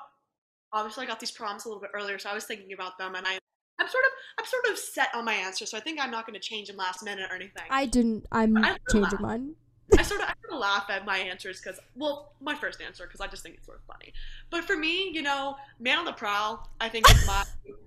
obviously 0.72 1.04
I 1.04 1.08
got 1.08 1.20
these 1.20 1.30
prompts 1.30 1.64
a 1.64 1.68
little 1.68 1.80
bit 1.80 1.90
earlier, 1.94 2.18
so 2.18 2.30
I 2.30 2.34
was 2.34 2.44
thinking 2.44 2.72
about 2.72 2.98
them 2.98 3.14
and 3.14 3.26
I 3.26 3.38
I'm 3.80 3.88
sort 3.88 4.04
of 4.04 4.10
I'm 4.38 4.44
sort 4.44 4.66
of 4.70 4.78
set 4.78 5.08
on 5.14 5.24
my 5.24 5.34
answer, 5.34 5.64
so 5.66 5.76
I 5.76 5.80
think 5.80 6.00
I'm 6.00 6.10
not 6.10 6.26
gonna 6.26 6.40
change 6.40 6.68
them 6.68 6.76
last 6.76 7.04
minute 7.04 7.30
or 7.30 7.36
anything. 7.36 7.62
I 7.70 7.86
didn't. 7.86 8.26
I'm 8.32 8.56
changing 8.90 9.20
mine. 9.20 9.54
I 9.96 10.02
sort 10.02 10.20
of 10.20 10.26
I 10.26 10.34
sort 10.42 10.52
of 10.52 10.58
laugh 10.58 10.86
at 10.90 11.06
my 11.06 11.18
answers 11.18 11.60
because 11.60 11.80
well, 11.94 12.32
my 12.40 12.54
first 12.54 12.80
answer 12.80 13.06
because 13.06 13.20
I 13.20 13.26
just 13.26 13.42
think 13.42 13.56
it's 13.56 13.66
sort 13.66 13.78
of 13.78 13.84
funny. 13.84 14.12
But 14.50 14.64
for 14.64 14.76
me, 14.76 15.10
you 15.10 15.22
know, 15.22 15.56
Man 15.80 15.98
on 15.98 16.04
the 16.04 16.12
Prowl, 16.12 16.68
I 16.80 16.88
think 16.88 17.10
is 17.10 17.26
my 17.26 17.44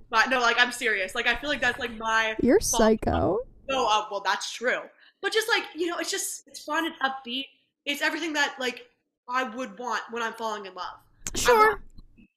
my 0.09 0.25
no, 0.25 0.39
like 0.39 0.59
I'm 0.59 0.71
serious. 0.71 1.13
Like 1.13 1.27
I 1.27 1.35
feel 1.35 1.49
like 1.49 1.61
that's 1.61 1.79
like 1.79 1.95
my 1.97 2.35
You're 2.41 2.59
psycho. 2.59 3.39
no, 3.69 3.87
uh, 3.87 4.05
well 4.09 4.21
that's 4.23 4.51
true. 4.51 4.81
But 5.21 5.31
just 5.31 5.47
like 5.47 5.63
you 5.75 5.87
know, 5.87 5.97
it's 5.99 6.11
just 6.11 6.47
it's 6.47 6.63
fun 6.63 6.85
and 6.85 6.95
upbeat. 7.03 7.45
It's 7.85 8.01
everything 8.01 8.33
that 8.33 8.55
like 8.59 8.87
I 9.29 9.43
would 9.43 9.77
want 9.77 10.01
when 10.11 10.23
I'm 10.23 10.33
falling 10.33 10.65
in 10.65 10.73
love. 10.73 10.95
Sure. 11.35 11.81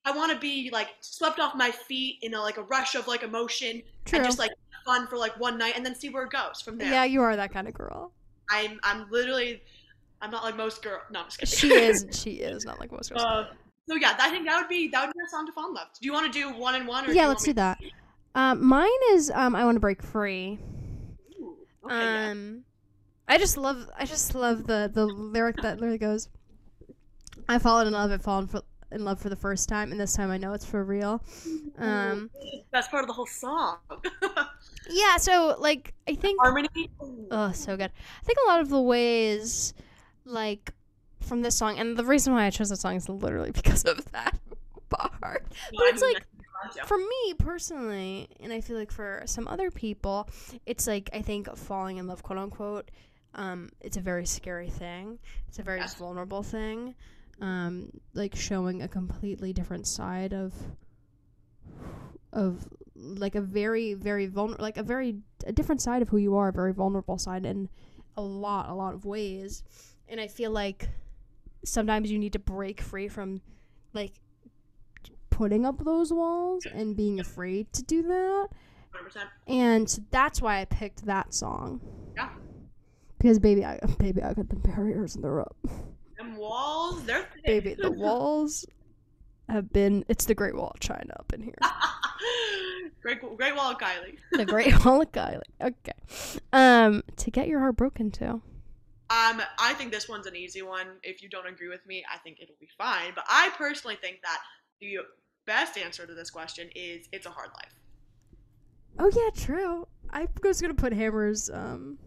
I 0.05 0.13
want 0.13 0.33
to 0.33 0.39
be 0.39 0.69
like 0.71 0.89
swept 1.01 1.41
off 1.41 1.55
my 1.55 1.71
feet 1.71 2.19
in 2.23 2.35
a 2.35 2.41
like 2.41 2.59
a 2.59 2.63
rush 2.65 2.95
of 2.95 3.09
like 3.09 3.23
emotion 3.23 3.83
True. 4.05 4.19
and 4.19 4.27
just 4.27 4.39
like 4.39 4.51
fun 4.85 5.07
for 5.07 5.17
like 5.17 5.39
one 5.41 5.57
night 5.57 5.75
and 5.77 5.85
then 5.85 5.95
see 5.95 6.11
where 6.11 6.25
it 6.25 6.31
goes 6.31 6.61
from 6.61 6.77
there. 6.77 6.91
Yeah, 6.91 7.05
you 7.05 7.23
are 7.23 7.35
that 7.37 7.53
kind 7.53 7.67
of 7.67 7.75
girl. 7.75 8.13
I'm 8.51 8.79
I'm 8.83 9.11
literally 9.11 9.63
I'm 10.21 10.31
not 10.31 10.43
like 10.43 10.57
most 10.57 10.83
girls. 10.83 11.03
No, 11.11 11.21
I'm 11.21 11.27
just 11.27 11.39
kidding. 11.39 11.59
She 11.59 11.75
is. 11.85 12.07
She 12.13 12.31
is 12.37 12.65
not 12.65 12.81
like 12.81 12.91
most 12.91 13.11
girls. 13.11 13.23
Uh, 13.23 13.47
so 13.87 13.97
yeah, 13.97 14.17
I 14.19 14.31
think 14.31 14.47
that 14.47 14.59
would 14.59 14.69
be 14.69 14.89
that 14.89 15.07
would 15.07 15.13
be 15.13 15.21
a 15.27 15.29
song 15.29 15.47
to 15.47 15.53
fall 15.53 15.69
in 15.69 15.75
love. 15.75 15.89
Do 16.01 16.07
you 16.07 16.13
want 16.13 16.33
to 16.33 16.39
do 16.39 16.51
one 16.59 16.75
and 16.75 16.89
one? 16.89 17.05
Or 17.05 17.09
do 17.09 17.15
yeah, 17.15 17.25
you 17.25 17.29
let's 17.29 17.45
do 17.45 17.53
that. 17.53 17.79
Um, 18.35 18.65
mine 18.65 18.89
is 19.11 19.31
um, 19.31 19.55
I 19.55 19.65
want 19.65 19.77
to 19.77 19.81
break 19.81 20.03
free. 20.03 20.59
Ooh, 21.39 21.57
okay, 21.85 21.95
yeah. 21.95 22.31
Um, 22.31 22.65
I 23.29 23.37
just 23.39 23.57
love 23.57 23.89
I 23.99 24.07
just 24.07 24.35
love 24.35 24.67
the 24.67 24.91
the 24.93 25.05
lyric 25.05 25.57
that 25.63 25.79
literally 25.79 25.99
goes, 25.99 26.31
"I've 27.49 27.63
fallen 27.63 27.87
in 27.87 27.93
love. 27.93 28.11
I've 28.11 28.23
fallen 28.23 28.47
for, 28.47 28.63
in 28.91 29.05
love 29.05 29.21
for 29.21 29.29
the 29.29 29.37
first 29.37 29.69
time, 29.69 29.93
and 29.93 30.01
this 30.01 30.15
time 30.15 30.31
I 30.31 30.39
know 30.39 30.55
it's 30.55 30.65
for 30.65 30.83
real." 30.83 31.23
Um, 31.77 32.31
That's 32.73 32.89
part 32.89 33.03
of 33.03 33.09
the 33.09 33.15
whole 33.15 33.27
song. 33.27 33.77
yeah. 34.91 35.17
So 35.17 35.57
like 35.59 35.95
I 36.09 36.15
think 36.15 36.41
Harmony. 36.41 36.91
Oh, 37.31 37.53
so 37.53 37.77
good. 37.77 37.91
I 37.91 38.25
think 38.25 38.39
a 38.45 38.49
lot 38.49 38.61
of 38.61 38.69
the 38.69 38.81
ways, 38.81 39.75
like, 40.25 40.73
from 41.21 41.43
this 41.43 41.57
song, 41.57 41.79
and 41.79 41.97
the 41.97 42.05
reason 42.05 42.33
why 42.33 42.45
I 42.45 42.51
chose 42.51 42.69
this 42.69 42.81
song 42.81 42.97
is 42.97 43.09
literally 43.09 43.51
because 43.55 43.85
of 43.85 44.05
that 44.13 44.39
bar. 44.89 45.11
But 45.21 45.43
it's 45.73 46.03
like, 46.03 46.27
for 46.87 46.99
me 46.99 47.35
personally, 47.39 48.29
and 48.41 48.53
I 48.53 48.61
feel 48.61 48.77
like 48.77 48.93
for 48.93 49.23
some 49.27 49.49
other 49.49 49.71
people, 49.71 50.29
it's 50.67 50.87
like, 50.87 51.11
I 51.13 51.23
think 51.23 51.55
falling 51.57 51.97
in 51.97 52.07
love, 52.07 52.23
quote 52.23 52.39
unquote, 52.39 52.91
um, 53.35 53.71
it's 53.81 53.97
a 53.97 54.01
very 54.01 54.27
scary 54.27 54.71
thing. 54.71 55.19
It's 55.49 55.59
a 55.59 55.63
very 55.63 55.83
vulnerable 55.99 56.43
thing. 56.43 56.95
Um, 57.41 57.91
like 58.13 58.37
showing 58.37 58.83
a 58.83 58.89
completely 58.89 59.53
different 59.53 59.89
side 59.89 60.33
of 60.33 60.55
of 62.33 62.69
like 62.97 63.35
a 63.35 63.41
very 63.41 63.95
very 63.95 64.27
vulnerable 64.27 64.63
like 64.63 64.77
a 64.77 64.83
very 64.83 65.17
a 65.47 65.53
different 65.53 65.81
side 65.83 66.01
of 66.03 66.09
who 66.09 66.17
you 66.17 66.37
are 66.37 66.49
a 66.49 66.53
very 66.53 66.73
vulnerable 66.73 67.19
side 67.19 67.45
in 67.45 67.69
a 68.17 68.23
lot 68.23 68.69
a 68.69 68.75
lot 68.75 68.95
of 68.95 69.05
ways 69.05 69.63
and 70.09 70.21
i 70.21 70.29
feel 70.29 70.51
like 70.53 70.89
sometimes 71.65 72.11
you 72.11 72.19
need 72.19 72.33
to 72.33 72.39
break 72.39 72.81
free 72.81 73.09
from 73.09 73.41
like 73.95 74.13
putting 75.31 75.67
up 75.67 75.83
those 75.85 76.13
walls 76.13 76.65
and 76.73 76.97
being 76.97 77.19
afraid 77.19 77.73
to 77.73 77.83
do 77.83 78.03
that 78.03 78.49
100%. 78.95 79.25
and 79.49 79.99
that's 80.13 80.41
why 80.41 80.61
i 80.61 80.65
picked 80.65 81.05
that 81.07 81.35
song 81.35 81.81
Yeah. 82.17 82.29
because 83.19 83.41
baby 83.41 83.65
i 83.65 83.81
baby 83.99 84.23
i 84.23 84.33
got 84.33 84.49
the 84.49 84.57
barriers 84.57 85.17
and 85.17 85.25
they're 85.25 85.41
up 85.41 85.57
Them 86.17 86.37
walls, 86.37 87.03
they're 87.05 87.27
thick. 87.35 87.45
baby 87.45 87.75
the 87.75 87.91
walls 88.05 88.65
have 89.49 89.73
been 89.73 90.05
it's 90.09 90.25
the 90.25 90.35
great 90.35 90.55
wall 90.55 90.73
of 90.75 90.81
china 90.81 91.13
up 91.19 91.33
in 91.33 91.43
here 91.43 91.55
great, 93.03 93.21
great 93.37 93.55
wall 93.55 93.73
of 93.73 93.79
Kylie. 93.79 94.17
the 94.33 94.45
great 94.45 94.73
wall 94.85 95.03
of 95.03 95.13
kylie 95.13 95.43
okay 95.61 95.93
um 96.53 97.03
to 97.17 97.31
get 97.31 97.49
your 97.49 97.61
heart 97.61 97.77
broken 97.77 98.11
to 98.11 98.41
Um, 99.11 99.43
I 99.59 99.75
think 99.75 99.93
this 99.93 100.09
one's 100.09 100.27
an 100.27 100.35
easy 100.35 100.63
one. 100.63 100.87
If 101.03 101.23
you 101.23 101.29
don't 101.29 101.47
agree 101.47 101.69
with 101.69 101.85
me, 101.87 102.03
I 102.13 102.17
think 102.19 102.39
it'll 102.41 102.57
be 102.59 102.71
fine. 102.79 103.13
But 103.15 103.25
I 103.29 103.51
personally 103.57 103.97
think 104.01 104.23
that 104.23 104.41
the 104.81 105.01
best 105.47 105.77
answer 105.77 106.07
to 106.07 106.15
this 106.15 106.31
question 106.31 106.71
is 106.75 107.07
"It's 107.13 107.27
a 107.27 107.31
Hard 107.31 107.51
Life." 107.55 107.75
oh 108.99 109.11
yeah 109.15 109.31
true 109.45 109.87
i 110.11 110.27
was 110.43 110.61
gonna 110.61 110.73
put 110.75 110.93
hammers 110.93 111.51
um 111.51 111.99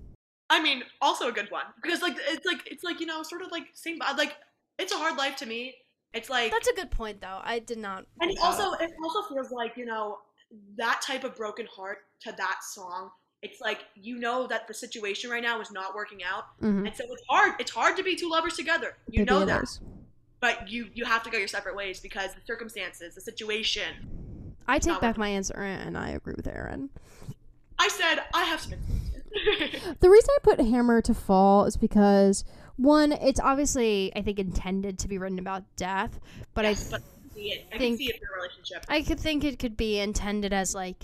I 0.49 0.61
mean, 0.63 0.83
also 1.01 1.27
a 1.27 1.31
good 1.31 1.51
one 1.51 1.65
because 1.81 2.01
like 2.01 2.15
it's 2.29 2.45
like 2.45 2.61
it's 2.71 2.83
like 2.83 2.99
you 2.99 3.05
know 3.05 3.21
sort 3.23 3.41
of 3.41 3.51
like 3.51 3.65
same 3.73 3.99
like 4.17 4.35
it's 4.79 4.93
a 4.93 4.97
hard 4.97 5.17
life 5.17 5.35
to 5.37 5.45
me. 5.45 5.75
It's 6.13 6.29
like 6.29 6.51
that's 6.51 6.67
a 6.67 6.73
good 6.73 6.89
point 6.89 7.21
though 7.21 7.39
i 7.43 7.59
did 7.59 7.77
not 7.77 8.05
and 8.21 8.31
it 8.31 8.37
also 8.41 8.71
it 8.73 8.91
also 9.03 9.21
feels 9.33 9.51
like 9.51 9.73
you 9.77 9.85
know 9.85 10.17
that 10.77 11.01
type 11.01 11.23
of 11.23 11.35
broken 11.35 11.67
heart 11.67 11.99
to 12.21 12.31
that 12.37 12.59
song. 12.63 13.11
It's 13.41 13.59
like 13.61 13.79
you 13.95 14.17
know 14.17 14.47
that 14.47 14.67
the 14.67 14.73
situation 14.73 15.29
right 15.29 15.43
now 15.43 15.59
is 15.59 15.71
not 15.71 15.93
working 15.93 16.23
out, 16.23 16.45
Mhm. 16.61 16.87
and 16.87 16.95
so 16.95 17.03
it's 17.03 17.21
hard. 17.29 17.53
It's 17.59 17.69
hard 17.69 17.97
to 17.97 18.03
be 18.03 18.15
two 18.15 18.29
lovers 18.29 18.55
together. 18.55 18.95
You 19.09 19.25
Baby, 19.25 19.31
know 19.31 19.45
that, 19.45 19.63
is. 19.63 19.81
but 20.39 20.69
you 20.69 20.89
you 20.93 21.03
have 21.05 21.21
to 21.23 21.29
go 21.29 21.37
your 21.37 21.49
separate 21.49 21.75
ways 21.75 21.99
because 21.99 22.33
the 22.33 22.39
circumstances, 22.47 23.13
the 23.13 23.21
situation. 23.21 24.55
I 24.67 24.79
take 24.79 24.99
back 25.01 25.17
my 25.17 25.27
answer 25.29 25.57
and 25.61 25.97
I 25.97 26.09
agree 26.11 26.33
with 26.35 26.47
Erin. 26.47 26.89
I 27.77 27.89
said 27.89 28.23
I 28.33 28.45
have 28.45 28.61
some. 28.61 28.73
The 29.99 30.09
reason 30.09 30.29
I 30.35 30.39
put 30.41 30.59
hammer 30.61 31.01
to 31.01 31.13
fall 31.13 31.65
is 31.65 31.75
because 31.77 32.43
one, 32.77 33.11
it's 33.11 33.39
obviously 33.39 34.11
I 34.15 34.21
think 34.21 34.39
intended 34.39 34.99
to 34.99 35.07
be 35.07 35.17
written 35.17 35.39
about 35.39 35.63
death, 35.75 36.19
but 36.53 36.63
Yes, 36.65 36.93
I 36.93 36.97
but 36.97 37.01
I 37.01 37.29
can 37.29 37.31
see 37.35 37.51
it. 37.51 37.67
I 37.73 37.77
think- 37.77 37.97
can 37.99 38.05
see 38.07 38.09
it 38.13 38.15
in 38.15 38.21
a 38.27 38.35
relationship. 38.41 38.85
I 38.87 39.01
could 39.01 39.19
think 39.19 39.43
it 39.43 39.59
could 39.59 39.75
be 39.77 39.99
intended 39.99 40.53
as 40.53 40.73
like 40.73 41.03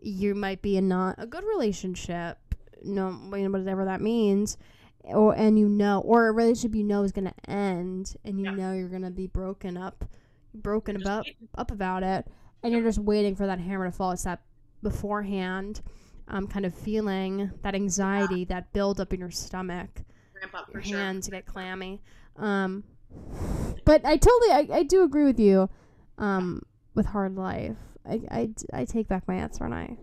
you 0.00 0.34
might 0.34 0.62
be 0.62 0.76
in 0.76 0.88
not 0.88 1.16
a 1.18 1.26
good 1.26 1.44
relationship, 1.44 2.38
no 2.84 3.10
whatever 3.12 3.84
that 3.86 4.00
means, 4.00 4.56
or 5.04 5.34
and 5.34 5.58
you 5.58 5.68
know, 5.68 6.00
or 6.00 6.28
a 6.28 6.32
relationship 6.32 6.76
you 6.76 6.84
know 6.84 7.02
is 7.02 7.12
gonna 7.12 7.34
end, 7.48 8.14
and 8.24 8.38
you 8.38 8.44
Yeah. 8.46 8.54
know 8.54 8.72
you're 8.74 8.88
gonna 8.88 9.10
be 9.10 9.26
broken 9.26 9.76
up, 9.76 10.04
broken 10.54 10.96
Just 10.96 11.04
about 11.06 11.24
wait. 11.24 11.36
up 11.56 11.70
about 11.70 12.02
it, 12.02 12.26
and 12.62 12.72
you're 12.72 12.82
just 12.82 12.98
waiting 12.98 13.34
for 13.34 13.46
that 13.46 13.58
hammer 13.58 13.86
to 13.86 13.92
fall. 13.92 14.12
It's 14.12 14.24
that 14.24 14.42
beforehand, 14.82 15.80
um, 16.28 16.46
kind 16.46 16.64
of 16.66 16.74
feeling 16.74 17.50
that 17.62 17.74
anxiety, 17.74 18.44
that 18.44 18.72
build 18.72 19.00
up 19.00 19.12
in 19.12 19.20
your 19.20 19.30
stomach, 19.30 20.02
ramp 20.40 20.54
up 20.54 20.66
for 20.70 20.78
your 20.78 20.84
sure. 20.84 20.98
hands 20.98 21.28
get 21.28 21.46
clammy. 21.46 22.02
Um, 22.36 22.84
but 23.84 24.04
I 24.04 24.16
totally, 24.16 24.50
I, 24.50 24.68
I 24.72 24.82
do 24.82 25.02
agree 25.02 25.24
with 25.24 25.38
you. 25.40 25.68
Um, 26.18 26.62
with 26.94 27.06
hard 27.06 27.36
life, 27.36 27.76
I, 28.08 28.20
I, 28.30 28.50
I 28.72 28.84
take 28.86 29.06
back 29.06 29.28
my 29.28 29.34
answer 29.34 29.64
and 29.64 29.74
I, 29.74 29.96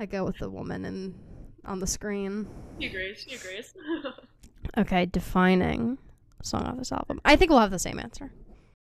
I 0.00 0.06
go 0.06 0.24
with 0.24 0.38
the 0.38 0.48
woman 0.48 0.84
and 0.86 1.14
on 1.64 1.78
the 1.78 1.86
screen. 1.86 2.48
She 2.80 2.86
agrees. 2.86 3.26
She 3.28 3.34
agrees. 3.36 3.74
Okay, 4.76 5.06
defining 5.06 5.96
song 6.42 6.64
off 6.64 6.76
this 6.76 6.90
album. 6.90 7.20
I 7.24 7.36
think 7.36 7.50
we'll 7.50 7.60
have 7.60 7.70
the 7.70 7.78
same 7.78 8.00
answer. 8.00 8.32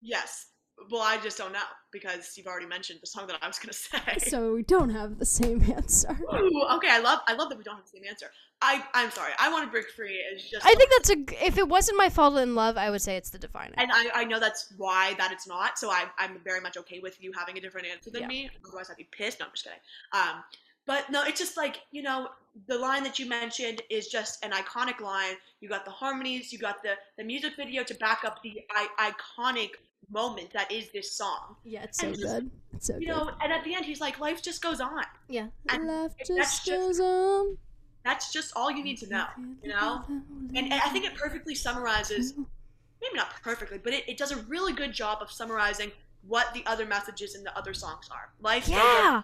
yes. 0.03 0.47
Well, 0.91 1.03
I 1.03 1.19
just 1.19 1.39
don't 1.39 1.53
know 1.53 1.61
because 1.93 2.33
you've 2.37 2.47
already 2.47 2.67
mentioned 2.67 2.99
the 3.01 3.07
song 3.07 3.27
that 3.29 3.37
I 3.43 3.47
was 3.47 3.59
gonna 3.59 3.73
say. 4.21 4.31
So 4.31 4.53
we 4.55 4.63
don't 4.63 4.91
have 4.91 5.19
the 5.19 5.27
same 5.27 5.63
answer. 5.73 6.17
Ooh, 6.35 6.63
okay, 6.77 6.89
I 6.91 6.99
love 6.99 7.21
I 7.27 7.35
love 7.35 7.49
that 7.51 7.59
we 7.59 7.65
don't 7.65 7.77
have 7.77 7.85
the 7.85 7.91
same 7.91 8.03
answer. 8.09 8.27
I 8.63 8.85
I'm 8.95 9.11
sorry. 9.11 9.33
I 9.39 9.51
want 9.51 9.65
to 9.67 9.71
break 9.71 9.89
free 9.91 10.15
is 10.17 10.49
just 10.51 10.67
I 10.67 10.75
think 10.75 10.91
that's 10.97 11.11
a. 11.11 11.47
If 11.47 11.57
it 11.59 11.69
wasn't 11.69 11.97
my 11.99 12.09
fault 12.11 12.37
in 12.39 12.55
love, 12.55 12.77
I 12.77 12.91
would 12.91 13.01
say 13.03 13.17
it's 13.17 13.31
the 13.31 13.39
defining. 13.39 13.75
and 13.79 13.91
I, 13.93 14.11
I 14.15 14.25
know 14.25 14.39
that's 14.41 14.73
why 14.77 15.15
that 15.19 15.33
it's 15.33 15.47
not. 15.47 15.79
So 15.79 15.91
I 15.91 16.05
I'm 16.19 16.39
very 16.45 16.61
much 16.61 16.77
okay 16.77 17.01
with 17.01 17.23
you 17.23 17.33
having 17.33 17.57
a 17.57 17.61
different 17.61 17.87
answer 17.87 18.11
than 18.11 18.23
Yeah. 18.23 18.29
me. 18.29 18.51
Otherwise, 18.67 18.91
I'd 18.91 18.97
be 18.97 19.09
pissed. 19.11 19.41
No, 19.41 19.47
I'm 19.47 19.53
just 19.53 19.65
kidding. 19.65 19.79
Um, 20.13 20.43
but 20.87 21.09
no, 21.11 21.23
it's 21.25 21.39
just 21.39 21.57
like 21.57 21.81
you 21.93 22.03
know 22.03 22.29
the 22.67 22.77
line 22.77 23.03
that 23.05 23.19
you 23.19 23.27
mentioned 23.27 23.81
is 23.91 24.09
just 24.09 24.45
an 24.45 24.51
iconic 24.51 25.01
line. 25.01 25.35
You 25.61 25.69
got 25.69 25.85
the 25.85 25.91
harmonies, 25.93 26.53
you 26.53 26.59
got 26.59 26.83
the 26.83 26.95
the 27.17 27.25
music 27.25 27.53
video 27.57 27.83
to 27.85 27.95
back 27.95 28.25
up 28.25 28.43
the 28.43 28.63
I, 28.71 29.13
iconic 29.39 29.71
moment 30.11 30.53
that 30.53 30.71
is 30.73 30.91
this 30.93 31.13
song. 31.13 31.57
yeah, 31.65 31.83
it's 31.85 31.99
so 31.99 32.09
just- 32.11 32.23
good. 32.23 32.51
It's 32.73 32.87
so 32.87 32.95
You 32.95 33.01
good. 33.01 33.09
know, 33.09 33.31
and 33.43 33.53
at 33.53 33.65
the 33.65 33.75
end, 33.75 33.85
he's 33.85 34.01
like, 34.01 34.19
life 34.21 34.43
just 34.43 34.63
goes 34.63 34.81
on. 34.81 35.05
yeah. 35.29 35.49
and 35.69 35.87
Life 35.87 36.13
just 36.19 36.31
just- 36.37 36.67
goes 36.67 37.01
on. 37.01 37.57
That's 38.05 38.33
just 38.33 38.53
all 38.57 38.71
you 38.71 38.83
need 38.83 38.97
to 38.99 39.09
know. 39.09 39.27
You 39.63 39.69
know, 39.71 40.03
and, 40.09 40.57
and 40.57 40.73
I 40.73 40.89
think 40.89 41.05
it 41.05 41.15
perfectly 41.15 41.55
summarizes 41.55 42.33
maybe 42.35 43.15
not 43.15 43.31
perfectly, 43.43 43.79
but 43.79 43.93
it, 43.93 44.09
it 44.09 44.17
does 44.17 44.31
a 44.33 44.37
really 44.43 44.73
good 44.73 44.93
job 44.93 45.19
of 45.21 45.31
summarizing 45.31 45.91
what 46.27 46.53
the 46.55 46.63
other 46.67 46.85
messages 46.87 47.35
in 47.35 47.43
the 47.45 47.57
other 47.59 47.73
songs 47.75 48.09
are. 48.11 48.31
Life 48.41 48.65
goes, 48.67 48.75
Yeah. 48.77 49.23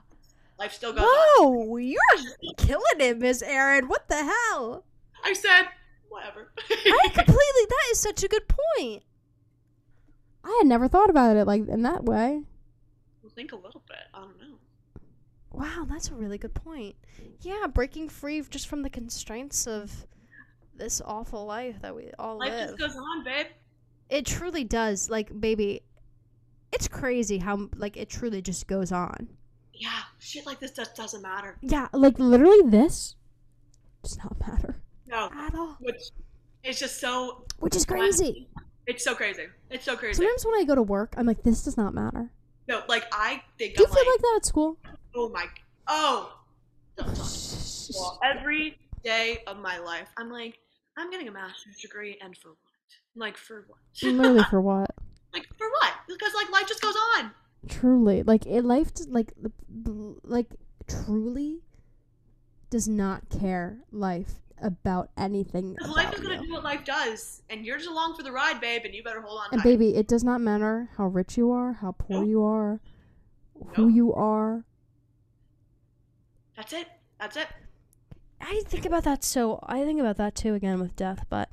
life 0.59 0.73
still 0.73 0.93
goes 0.93 1.03
on. 1.03 1.09
Whoa, 1.09 1.77
you're 1.79 1.99
killing 2.59 3.01
it, 3.01 3.19
Miss 3.19 3.43
Erin. 3.43 3.89
What 3.89 4.09
the 4.09 4.25
hell? 4.25 4.85
I 5.25 5.33
said 5.33 5.69
whatever. 6.11 6.53
I 6.71 7.09
completely. 7.15 7.65
That 7.69 7.89
is 7.93 8.01
such 8.01 8.23
a 8.25 8.29
good 8.29 8.45
point. 8.49 9.03
I 10.47 10.59
had 10.59 10.67
never 10.69 10.87
thought 10.87 11.11
about 11.11 11.37
it 11.37 11.45
like 11.47 11.67
in 11.69 11.83
that 11.83 12.05
way. 12.05 12.43
Well, 13.23 13.33
think 13.35 13.51
a 13.53 13.57
little 13.57 13.83
bit. 13.89 13.99
I 14.15 14.21
don't 14.21 14.39
know. 14.39 14.59
Wow, 15.51 15.87
that's 15.89 16.09
a 16.11 16.15
really 16.15 16.39
good 16.39 16.55
point. 16.55 16.95
Yeah, 17.41 17.67
breaking 17.67 18.09
free 18.11 18.41
just 18.49 18.69
from 18.69 18.83
the 18.83 18.91
constraints 18.91 19.67
of 19.67 20.07
this 20.77 21.03
awful 21.05 21.45
life 21.47 21.81
that 21.83 21.97
we 21.97 22.11
all 22.19 22.39
Life 22.39 22.51
live. 22.53 22.67
just 22.69 22.79
goes 22.79 22.97
on, 22.97 23.25
babe. 23.25 23.47
It 24.09 24.25
truly 24.27 24.63
does. 24.63 25.11
Like, 25.11 25.39
baby, 25.41 25.83
it's 26.73 26.87
crazy 26.87 27.39
how 27.39 27.69
like 27.75 27.97
it 27.97 28.09
truly 28.09 28.41
just 28.41 28.69
goes 28.69 28.93
on. 28.93 29.29
Yeah, 29.75 30.03
shit 30.21 30.47
like 30.47 30.61
this 30.61 30.71
just 30.73 30.95
doesn't 30.95 31.23
matter. 31.23 31.57
Yeah, 31.61 31.89
like 31.93 32.19
literally 32.21 32.63
this 32.71 33.17
does 34.05 34.17
not 34.19 34.39
matter 34.47 34.81
No, 35.09 35.29
at 35.35 35.55
all. 35.57 35.77
which 35.81 36.03
it's 36.63 36.79
just 36.79 37.01
so. 37.01 37.45
Which 37.59 37.75
is 37.75 37.85
crazy. 37.85 38.49
It's 38.87 39.03
so 39.05 39.15
crazy. 39.15 39.47
It's 39.71 39.85
so 39.85 39.97
crazy. 39.97 40.15
Sometimes 40.15 40.45
when 40.47 40.55
I 40.61 40.65
go 40.65 40.75
to 40.75 40.83
work, 40.83 41.15
I'm 41.17 41.27
like, 41.27 41.43
this 41.43 41.65
does 41.65 41.77
not 41.77 41.95
matter. 41.95 42.31
No, 42.69 42.83
like 42.89 43.05
I 43.13 43.43
think 43.59 43.77
Do 43.77 43.83
you 43.83 43.87
I'm 43.89 43.95
feel 43.95 44.03
like, 44.05 44.07
like 44.15 44.21
that 44.21 44.35
at 44.37 44.47
school? 44.47 44.79
oh 45.15 45.29
my, 45.31 45.47
oh. 45.89 46.33
Well, 46.99 48.19
every 48.25 48.79
day 49.05 49.39
of 49.47 49.59
my 49.59 49.79
life, 49.79 50.09
I'm 50.17 50.31
like, 50.31 50.59
I'm 50.97 51.11
getting 51.11 51.29
a 51.29 51.33
master's 51.33 51.77
degree, 51.81 52.19
and 52.23 52.37
for 52.37 52.51
what? 52.51 52.57
Like 53.15 53.37
for 53.37 53.65
what? 53.67 53.79
Literally 54.03 54.45
for 54.51 54.61
what? 54.61 54.91
like 55.33 55.47
for 55.59 55.69
what? 55.69 55.93
Because 56.09 56.33
like 56.35 56.51
life 56.51 56.67
just 56.69 56.81
goes 56.81 56.95
on. 57.17 57.31
Truly, 57.69 58.23
like 58.23 58.47
it 58.47 58.63
life, 58.65 58.93
like 59.09 59.33
like 60.25 60.47
truly 60.89 61.61
does 62.71 62.89
not 62.89 63.29
care 63.29 63.79
life 63.93 64.35
about 64.63 65.11
anything 65.17 65.75
Because 65.75 65.91
life 65.95 66.13
is 66.15 66.21
gonna 66.21 66.41
do 66.41 66.53
what 66.53 66.65
life 66.65 66.85
does, 66.85 67.43
and 67.51 67.65
you're 67.65 67.77
just 67.79 67.89
along 67.91 68.17
for 68.17 68.23
the 68.23 68.33
ride, 68.33 68.61
babe, 68.61 68.83
and 68.85 68.95
you 68.95 69.03
better 69.03 69.21
hold 69.21 69.41
on 69.41 69.47
And 69.53 69.63
tight. 69.63 69.69
baby, 69.69 69.95
it 69.97 70.09
does 70.09 70.25
not 70.25 70.41
matter 70.41 70.89
how 70.97 71.07
rich 71.07 71.37
you 71.37 71.51
are, 71.51 71.75
how 71.75 71.93
poor 71.93 72.21
Nope. 72.21 72.29
you 72.29 72.45
are, 72.45 72.81
who 73.75 73.87
Nope. 73.87 73.95
you 73.95 74.15
are. 74.15 74.65
That's 76.57 76.73
it. 76.73 76.89
That's 77.21 77.37
it. 77.37 77.49
I 78.41 78.63
think 78.67 78.85
about 78.87 79.05
that 79.05 79.25
so 79.25 79.59
I 79.63 79.83
think 79.85 80.01
about 80.01 80.17
that 80.19 80.35
too 80.35 80.55
again 80.55 80.79
with 80.81 80.95
death, 80.97 81.25
but 81.29 81.51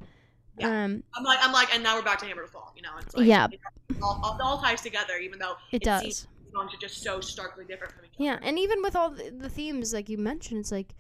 Yeah. 0.58 0.68
um 0.86 1.04
I'm 1.16 1.24
like, 1.24 1.40
I'm 1.42 1.52
like, 1.52 1.74
and 1.74 1.84
now 1.84 1.96
we're 1.96 2.04
back 2.04 2.20
to 2.20 2.26
Hammer 2.26 2.44
to 2.44 2.48
Fall. 2.48 2.74
You 2.76 2.82
know, 2.84 2.92
it's 3.00 3.16
like, 3.16 3.26
Yeah. 3.26 3.48
it 3.52 3.60
all, 4.02 4.20
all, 4.24 4.36
it 4.36 4.42
all 4.42 4.62
ties 4.62 4.82
together, 4.82 5.18
even 5.18 5.40
though 5.40 5.56
it 5.72 5.84
seems 5.84 6.04
does. 6.04 6.28
the 6.46 6.52
songs 6.52 6.74
are 6.74 6.78
just 6.80 7.02
so 7.02 7.20
starkly 7.22 7.66
different 7.66 7.94
from 7.94 8.06
each 8.06 8.12
other. 8.16 8.24
Yeah, 8.24 8.40
and 8.42 8.60
even 8.60 8.82
with 8.82 8.96
all 8.96 9.12
the, 9.12 9.30
the 9.32 9.50
themes 9.50 9.94
like 9.94 10.10
you 10.10 10.18
mentioned, 10.18 10.60
it's 10.62 10.72
like 10.72 10.94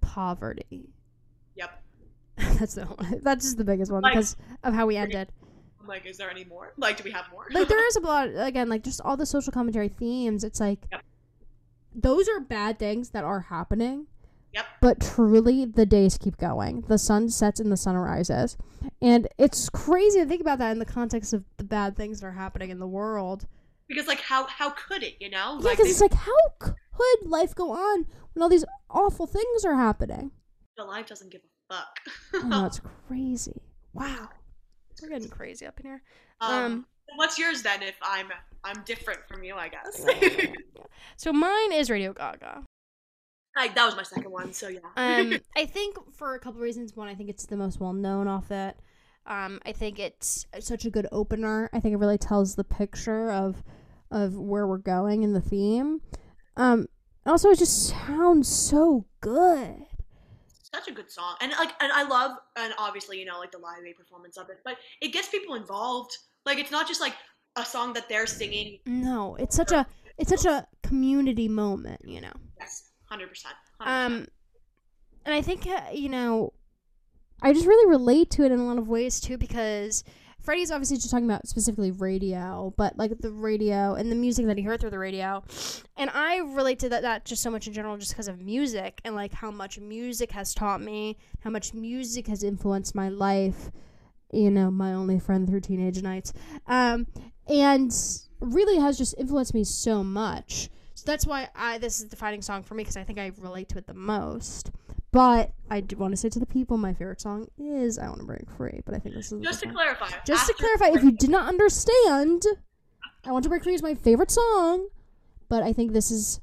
poverty. 0.00 0.90
That's 2.58 2.74
the 2.74 2.84
one. 2.86 3.20
That's 3.22 3.44
just 3.44 3.58
the 3.58 3.64
biggest 3.64 3.90
one 3.92 4.02
Like- 4.02 4.14
because 4.14 4.36
of 4.62 4.74
how 4.74 4.86
we 4.86 4.96
ended. 4.96 5.28
I'm 5.80 5.86
like, 5.86 6.06
is 6.06 6.16
there 6.18 6.30
any 6.30 6.44
more? 6.44 6.72
Like, 6.76 6.96
do 6.98 7.04
we 7.04 7.10
have 7.12 7.24
more? 7.32 7.46
like 7.50 7.68
there 7.68 7.86
is 7.88 7.96
a 7.96 8.00
lot 8.00 8.28
again 8.36 8.68
like 8.68 8.82
just 8.84 9.00
all 9.02 9.16
the 9.16 9.26
social 9.26 9.52
commentary 9.52 9.88
themes 9.88 10.44
it's 10.44 10.60
like 10.60 10.80
Yep. 10.92 11.02
those 11.94 12.28
are 12.28 12.40
bad 12.40 12.78
things 12.78 13.10
that 13.10 13.24
are 13.24 13.40
happening 13.40 14.06
Yep. 14.52 14.66
but 14.80 15.00
truly 15.00 15.64
the 15.64 15.84
days 15.86 16.16
keep 16.18 16.36
going 16.38 16.82
the 16.88 16.98
sun 16.98 17.28
sets 17.28 17.60
and 17.60 17.70
the 17.72 17.76
sun 17.76 17.96
rises 17.96 18.56
and 19.02 19.28
it's 19.38 19.68
crazy 19.68 20.20
to 20.20 20.26
think 20.26 20.40
about 20.40 20.58
that 20.58 20.70
in 20.72 20.78
the 20.78 20.84
context 20.86 21.32
of 21.32 21.44
the 21.58 21.64
bad 21.64 21.96
things 21.96 22.20
that 22.20 22.26
are 22.26 22.32
happening 22.32 22.70
in 22.70 22.78
the 22.78 22.86
world 22.86 23.46
because 23.88 24.06
like, 24.06 24.20
how 24.20 24.46
how 24.46 24.68
could 24.70 25.02
it? 25.02 25.14
You 25.20 25.30
know, 25.30 25.58
yeah 25.58 25.64
like 25.68 25.78
because 25.78 25.86
they- 25.86 25.90
it's 25.92 26.00
like 26.00 26.12
how 26.14 26.48
could 26.58 26.74
life 27.24 27.54
go 27.54 27.72
on 27.72 28.06
when 28.34 28.42
all 28.42 28.48
these 28.50 28.64
awful 28.90 29.26
things 29.26 29.64
are 29.64 29.76
happening 29.76 30.30
the 30.76 30.84
life 30.84 31.06
doesn't 31.06 31.30
give 31.30 31.40
a 31.42 31.46
fuck. 31.68 31.98
i 32.34 32.48
know 32.48 32.66
it's 32.66 32.80
crazy 33.06 33.60
wow 33.92 34.28
we're 35.02 35.08
getting 35.08 35.28
crazy 35.28 35.66
up 35.66 35.78
in 35.80 35.86
here 35.86 36.02
um, 36.40 36.52
um, 36.52 36.86
what's 37.16 37.38
yours 37.38 37.62
then? 37.62 37.82
If 37.82 37.96
I'm 38.00 38.28
I'm 38.62 38.82
different 38.84 39.20
from 39.26 39.42
you, 39.42 39.56
I 39.56 39.68
guess. 39.68 40.04
so 41.16 41.32
mine 41.32 41.72
is 41.72 41.90
Radio 41.90 42.12
Ga 42.12 42.34
Ga 42.38 42.62
like 43.58 43.74
that 43.74 43.84
was 43.84 43.96
my 43.96 44.02
second 44.02 44.30
one, 44.30 44.52
so 44.52 44.68
yeah. 44.68 44.80
Um, 44.96 45.38
I 45.56 45.66
think 45.66 45.96
for 46.14 46.34
a 46.34 46.40
couple 46.40 46.60
reasons. 46.60 46.96
One, 46.96 47.08
I 47.08 47.14
think 47.14 47.28
it's 47.28 47.46
the 47.46 47.56
most 47.56 47.80
well 47.80 47.92
known 47.92 48.28
off 48.28 48.50
it. 48.50 48.76
Um, 49.26 49.60
I 49.66 49.72
think 49.72 49.98
it's 49.98 50.46
such 50.60 50.86
a 50.86 50.90
good 50.90 51.06
opener. 51.12 51.68
I 51.72 51.80
think 51.80 51.92
it 51.92 51.98
really 51.98 52.18
tells 52.18 52.54
the 52.54 52.64
picture 52.64 53.30
of 53.30 53.62
of 54.10 54.34
where 54.36 54.66
we're 54.66 54.78
going 54.78 55.24
and 55.24 55.34
the 55.34 55.40
theme. 55.40 56.00
Um, 56.56 56.86
also, 57.26 57.50
it 57.50 57.58
just 57.58 57.88
sounds 57.88 58.48
so 58.48 59.06
good. 59.20 59.87
Such 60.74 60.88
a 60.88 60.92
good 60.92 61.10
song 61.10 61.34
and 61.40 61.52
like 61.52 61.72
and 61.80 61.90
i 61.92 62.02
love 62.02 62.32
and 62.56 62.74
obviously 62.78 63.18
you 63.18 63.24
know 63.24 63.38
like 63.38 63.50
the 63.50 63.58
live 63.58 63.84
aid 63.86 63.96
performance 63.96 64.36
of 64.36 64.50
it 64.50 64.58
but 64.64 64.76
it 65.00 65.08
gets 65.08 65.28
people 65.28 65.54
involved 65.54 66.16
like 66.44 66.58
it's 66.58 66.70
not 66.70 66.86
just 66.86 67.00
like 67.00 67.14
a 67.56 67.64
song 67.64 67.92
that 67.92 68.08
they're 68.08 68.26
singing 68.26 68.78
No, 68.86 69.34
it's 69.36 69.56
such 69.56 69.72
a 69.72 69.86
it's 70.16 70.30
such 70.30 70.44
a 70.44 70.66
community 70.82 71.48
moment. 71.48 72.00
You 72.04 72.20
know. 72.20 72.32
yes 72.58 72.90
100% 73.10 73.20
100%. 73.80 73.86
Um, 73.86 74.28
and 75.24 75.34
I 75.34 75.42
think 75.42 75.66
uh, 75.66 75.90
you 75.92 76.08
know, 76.08 76.52
I 77.42 77.52
just 77.52 77.66
really 77.66 77.88
relate 77.90 78.30
to 78.32 78.44
it 78.44 78.52
in 78.52 78.58
a 78.58 78.66
lot 78.66 78.78
of 78.78 78.88
ways 78.88 79.20
too 79.20 79.38
because 79.38 80.04
Freddie's 80.48 80.70
obviously 80.70 80.96
just 80.96 81.10
talking 81.10 81.26
about 81.26 81.46
specifically 81.46 81.90
radio, 81.90 82.72
but 82.78 82.96
like 82.96 83.18
the 83.18 83.30
radio 83.30 83.92
and 83.92 84.10
the 84.10 84.16
music 84.16 84.46
that 84.46 84.56
he 84.56 84.62
heard 84.62 84.80
through 84.80 84.88
the 84.88 84.98
radio, 84.98 85.44
and 85.98 86.08
I 86.08 86.38
relate 86.38 86.78
to 86.78 86.88
that 86.88 87.02
that 87.02 87.26
just 87.26 87.42
so 87.42 87.50
much 87.50 87.66
in 87.66 87.74
general, 87.74 87.98
just 87.98 88.12
because 88.12 88.28
of 88.28 88.40
music 88.40 89.02
and 89.04 89.14
like 89.14 89.34
how 89.34 89.50
much 89.50 89.78
music 89.78 90.32
has 90.32 90.54
taught 90.54 90.80
me, 90.80 91.18
how 91.40 91.50
much 91.50 91.74
music 91.74 92.28
has 92.28 92.42
influenced 92.42 92.94
my 92.94 93.10
life. 93.10 93.70
You 94.32 94.50
know, 94.50 94.70
my 94.70 94.94
only 94.94 95.20
friend 95.20 95.46
through 95.46 95.60
teenage 95.60 96.00
nights, 96.00 96.32
um, 96.66 97.06
and 97.46 97.94
really 98.40 98.80
has 98.80 98.96
just 98.96 99.16
influenced 99.18 99.52
me 99.52 99.64
so 99.64 100.02
much. 100.02 100.70
So 100.94 101.02
that's 101.04 101.26
why 101.26 101.50
I 101.54 101.76
this 101.76 101.98
is 101.98 102.04
the 102.04 102.08
defining 102.08 102.40
song 102.40 102.62
for 102.62 102.72
me 102.72 102.84
because 102.84 102.96
I 102.96 103.04
think 103.04 103.18
I 103.18 103.32
relate 103.38 103.68
to 103.68 103.76
it 103.76 103.86
the 103.86 103.92
most. 103.92 104.70
But 105.10 105.52
I 105.70 105.80
do 105.80 105.96
want 105.96 106.12
to 106.12 106.16
say 106.16 106.28
to 106.28 106.38
the 106.38 106.46
people, 106.46 106.76
my 106.76 106.92
favorite 106.92 107.20
song 107.20 107.48
is 107.58 107.98
"I 107.98 108.08
Want 108.08 108.20
to 108.20 108.26
Break 108.26 108.50
Free." 108.56 108.80
But 108.84 108.94
I 108.94 108.98
think 108.98 109.14
this 109.14 109.32
is 109.32 109.42
just 109.42 109.60
to 109.62 109.70
clarify 109.70 110.10
just 110.26 110.46
to 110.46 110.54
clarify, 110.54 110.88
if 110.96 111.02
you 111.02 111.12
did 111.12 111.30
not 111.30 111.48
understand, 111.48 112.44
"I 113.24 113.32
Want 113.32 113.42
to 113.44 113.48
Break 113.48 113.64
Free" 113.64 113.74
is 113.74 113.82
my 113.82 113.94
favorite 113.94 114.30
song, 114.30 114.88
but 115.48 115.62
I 115.62 115.72
think 115.72 115.92
this 115.92 116.10
is 116.10 116.40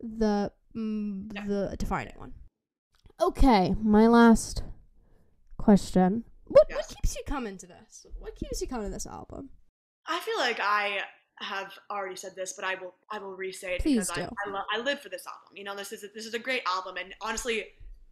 the 0.00 0.52
mm, 0.74 1.28
the 1.46 1.76
defining 1.78 2.14
one. 2.16 2.32
Okay, 3.20 3.74
my 3.80 4.06
last 4.08 4.62
question. 5.58 6.24
What 6.44 6.66
what 6.70 6.88
keeps 6.88 7.16
you 7.16 7.22
coming 7.26 7.56
to 7.58 7.66
this? 7.66 8.06
What 8.18 8.34
keeps 8.36 8.60
you 8.60 8.66
coming 8.66 8.86
to 8.86 8.92
this 8.92 9.06
album? 9.06 9.50
i 10.08 10.20
feel 10.20 10.38
like 10.38 10.60
i 10.60 11.00
have 11.40 11.72
already 11.90 12.16
said 12.16 12.34
this 12.34 12.54
but 12.54 12.64
i 12.64 12.74
will 12.76 12.94
i 13.10 13.18
will 13.18 13.34
re-say 13.34 13.74
it 13.74 13.82
Please 13.82 14.08
because 14.08 14.10
do. 14.10 14.22
I, 14.22 14.48
I, 14.48 14.50
lo- 14.50 14.64
I 14.74 14.80
live 14.80 15.00
for 15.00 15.10
this 15.10 15.26
album 15.26 15.54
you 15.54 15.64
know 15.64 15.76
this 15.76 15.92
is 15.92 16.02
a, 16.02 16.08
this 16.14 16.24
is 16.24 16.34
a 16.34 16.38
great 16.38 16.62
album 16.66 16.96
and 16.96 17.14
honestly 17.20 17.66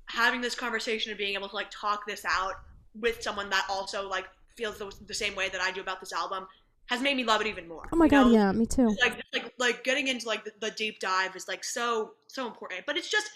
having 0.07 0.41
this 0.41 0.55
conversation 0.55 1.11
and 1.11 1.19
being 1.19 1.35
able 1.35 1.49
to 1.49 1.55
like 1.55 1.71
talk 1.71 2.07
this 2.07 2.25
out 2.29 2.55
with 3.01 3.23
someone 3.23 3.51
that 3.51 3.67
also 3.71 4.09
like 4.09 4.27
feels 4.57 4.79
the, 4.79 4.93
the 5.07 5.15
same 5.15 5.35
way 5.35 5.49
that 5.49 5.61
I 5.61 5.71
do 5.71 5.81
about 5.81 6.01
this 6.01 6.13
album 6.13 6.47
has 6.87 7.01
made 7.01 7.17
me 7.17 7.25
love 7.25 7.41
it 7.41 7.47
even 7.47 7.67
more. 7.67 7.89
Oh 7.93 7.97
my 7.97 8.09
god, 8.09 8.27
know? 8.27 8.33
yeah, 8.33 8.53
me 8.53 8.67
too. 8.67 8.95
like 9.03 9.23
like 9.33 9.53
like 9.59 9.85
getting 9.85 10.09
into 10.09 10.27
like 10.29 10.45
the, 10.45 10.53
the 10.61 10.71
deep 10.71 11.01
dive 11.01 11.35
is 11.35 11.49
like 11.49 11.65
so 11.65 12.13
so 12.27 12.47
important 12.47 12.83
but 12.87 12.97
it's 12.97 13.09
just 13.09 13.31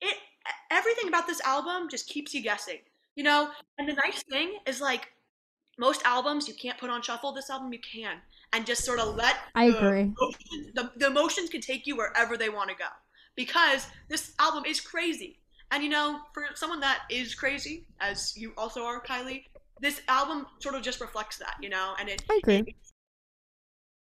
it 0.00 0.16
everything 0.70 1.08
about 1.08 1.26
this 1.26 1.40
album 1.42 1.88
just 1.90 2.08
keeps 2.08 2.32
you 2.34 2.42
guessing 2.42 2.78
you 3.14 3.24
know 3.24 3.50
and 3.78 3.88
the 3.88 3.92
nice 3.92 4.22
thing 4.24 4.54
is 4.66 4.80
like 4.80 5.08
most 5.78 6.02
albums 6.04 6.48
you 6.48 6.54
can't 6.54 6.78
put 6.78 6.90
on 6.90 7.02
shuffle 7.02 7.32
this 7.32 7.50
album 7.50 7.72
you 7.72 7.78
can 7.80 8.18
and 8.52 8.66
just 8.66 8.84
sort 8.84 8.98
of 8.98 9.14
let 9.16 9.36
I 9.54 9.70
the 9.70 9.76
agree. 9.78 10.00
emotions- 10.02 10.72
the, 10.74 10.92
the 10.96 11.06
emotions 11.06 11.50
can 11.50 11.60
take 11.60 11.86
you 11.86 11.96
wherever 11.96 12.36
they 12.36 12.48
want 12.48 12.70
to 12.70 12.76
go 12.76 12.88
because 13.34 13.86
this 14.08 14.34
album 14.38 14.64
is 14.66 14.80
crazy 14.80 15.40
and 15.70 15.82
you 15.82 15.90
know 15.90 16.20
for 16.32 16.44
someone 16.54 16.80
that 16.80 17.02
is 17.10 17.34
crazy 17.34 17.86
as 18.00 18.36
you 18.36 18.52
also 18.56 18.84
are 18.84 19.02
kylie 19.02 19.44
this 19.80 20.00
album 20.08 20.46
sort 20.60 20.74
of 20.74 20.82
just 20.82 21.00
reflects 21.00 21.36
that 21.38 21.56
you 21.60 21.68
know 21.68 21.94
and 21.98 22.08
it 22.08 22.22
I 22.30 22.38
agree. 22.42 22.58
it, 22.66 22.74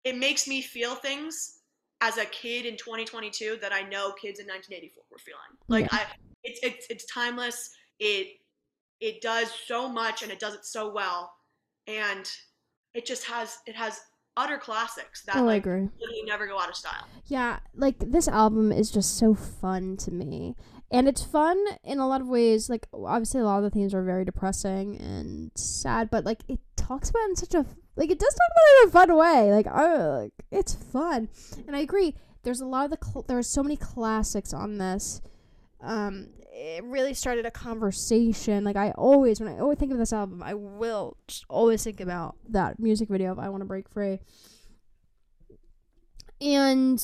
it 0.04 0.16
makes 0.18 0.48
me 0.48 0.60
feel 0.62 0.94
things 0.94 1.58
as 2.00 2.18
a 2.18 2.24
kid 2.26 2.66
in 2.66 2.76
2022 2.76 3.58
that 3.62 3.72
I 3.72 3.82
know 3.82 4.12
kids 4.12 4.40
in 4.40 4.46
1984 4.46 5.04
were 5.10 5.18
feeling. 5.18 5.40
Like 5.68 5.84
Yeah. 5.92 5.98
I, 6.00 6.06
it's 6.42 6.60
it's 6.64 6.86
it's 6.90 7.04
timeless. 7.06 7.70
It 8.00 8.40
it 9.00 9.20
does 9.20 9.52
so 9.66 9.88
much 9.88 10.22
and 10.22 10.32
it 10.32 10.40
does 10.40 10.54
it 10.54 10.64
so 10.64 10.92
well, 10.92 11.32
and 11.86 12.28
it 12.94 13.06
just 13.06 13.24
has 13.26 13.58
it 13.66 13.76
has 13.76 14.00
utter 14.36 14.58
classics 14.58 15.22
that 15.24 15.36
Oh, 15.36 15.40
I 15.40 15.42
like 15.42 15.62
agree. 15.66 15.88
literally 16.00 16.22
never 16.24 16.46
go 16.46 16.58
out 16.58 16.68
of 16.68 16.76
style. 16.76 17.06
Yeah, 17.26 17.58
like 17.74 17.98
this 17.98 18.28
album 18.28 18.72
is 18.72 18.90
just 18.90 19.18
so 19.18 19.34
fun 19.34 19.96
to 19.98 20.10
me. 20.10 20.56
And 20.90 21.08
it's 21.08 21.24
fun 21.24 21.58
in 21.84 21.98
a 21.98 22.06
lot 22.06 22.20
of 22.20 22.28
ways. 22.28 22.68
Like, 22.68 22.86
obviously, 22.92 23.40
a 23.40 23.44
lot 23.44 23.58
of 23.58 23.64
the 23.64 23.70
themes 23.70 23.94
are 23.94 24.02
very 24.04 24.24
depressing 24.26 24.98
and 25.00 25.50
sad, 25.56 26.10
but 26.10 26.24
like, 26.24 26.40
it 26.48 26.60
talks 26.76 27.08
about 27.08 27.20
it 27.20 27.30
in 27.30 27.36
such 27.36 27.54
a 27.54 27.64
like, 27.96 28.10
it 28.10 28.18
does 28.18 28.34
talk 28.34 28.50
about 28.50 28.62
it 28.66 28.82
in 28.82 28.88
a 28.88 28.92
fun 28.92 29.16
way. 29.16 29.52
Like, 29.54 29.66
oh, 29.72 30.18
like 30.22 30.32
it's 30.50 30.74
fun. 30.74 31.28
And 31.66 31.74
I 31.76 31.80
agree. 31.80 32.14
There's 32.42 32.60
a 32.60 32.66
lot 32.66 32.84
of 32.84 32.90
the 32.90 32.98
cl- 33.06 33.24
there 33.28 33.38
are 33.38 33.42
so 33.42 33.62
many 33.62 33.76
classics 33.76 34.52
on 34.52 34.78
this. 34.78 35.20
Um, 35.80 36.28
it 36.54 36.84
really 36.84 37.14
started 37.14 37.46
a 37.46 37.50
conversation. 37.50 38.62
Like, 38.62 38.76
I 38.76 38.90
always 38.92 39.40
when 39.40 39.48
I 39.48 39.58
always 39.58 39.78
think 39.78 39.90
of 39.92 39.98
this 39.98 40.12
album, 40.12 40.42
I 40.42 40.54
will 40.54 41.16
just 41.26 41.44
always 41.48 41.82
think 41.82 42.00
about 42.00 42.36
that 42.48 42.78
music 42.78 43.08
video 43.08 43.32
of 43.32 43.38
"I 43.38 43.48
Want 43.48 43.62
to 43.62 43.66
Break 43.66 43.88
Free." 43.88 44.20
And 46.40 47.02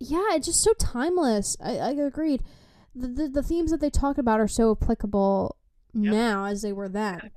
yeah, 0.00 0.28
it's 0.34 0.46
just 0.46 0.62
so 0.62 0.72
timeless. 0.74 1.56
I, 1.62 1.76
I 1.78 1.90
agreed. 1.90 2.42
The, 2.94 3.08
the 3.08 3.28
the 3.28 3.42
themes 3.42 3.70
that 3.70 3.80
they 3.80 3.90
talk 3.90 4.18
about 4.18 4.40
are 4.40 4.48
so 4.48 4.72
applicable 4.72 5.56
Yep. 5.94 6.12
now 6.12 6.44
as 6.44 6.62
they 6.62 6.72
were 6.72 6.88
then. 6.88 7.30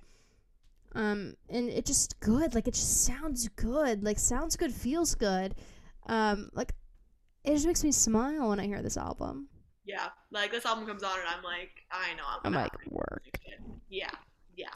Um, 0.93 1.35
and 1.49 1.69
it 1.69 1.85
just 1.85 2.19
good. 2.19 2.53
Like 2.53 2.67
it 2.67 2.73
just 2.73 3.05
sounds 3.05 3.47
good. 3.49 4.03
Like 4.03 4.19
sounds 4.19 4.55
good, 4.55 4.73
feels 4.73 5.15
good. 5.15 5.55
Um, 6.07 6.49
like 6.53 6.73
it 7.43 7.53
just 7.53 7.65
makes 7.65 7.83
me 7.83 7.91
smile 7.91 8.49
when 8.49 8.59
I 8.59 8.65
hear 8.67 8.81
this 8.81 8.97
album. 8.97 9.47
Yeah, 9.85 10.09
like 10.31 10.51
this 10.51 10.65
album 10.65 10.85
comes 10.85 11.03
on 11.03 11.19
and 11.19 11.27
I'm 11.27 11.43
like, 11.43 11.71
I 11.91 12.13
know 12.15 12.23
I'm, 12.27 12.39
I'm 12.43 12.51
gonna 12.53 12.63
like, 12.63 12.71
have 12.71 12.81
to 12.81 12.89
work. 12.89 13.23
Yeah, 13.89 14.09
yeah. 14.55 14.69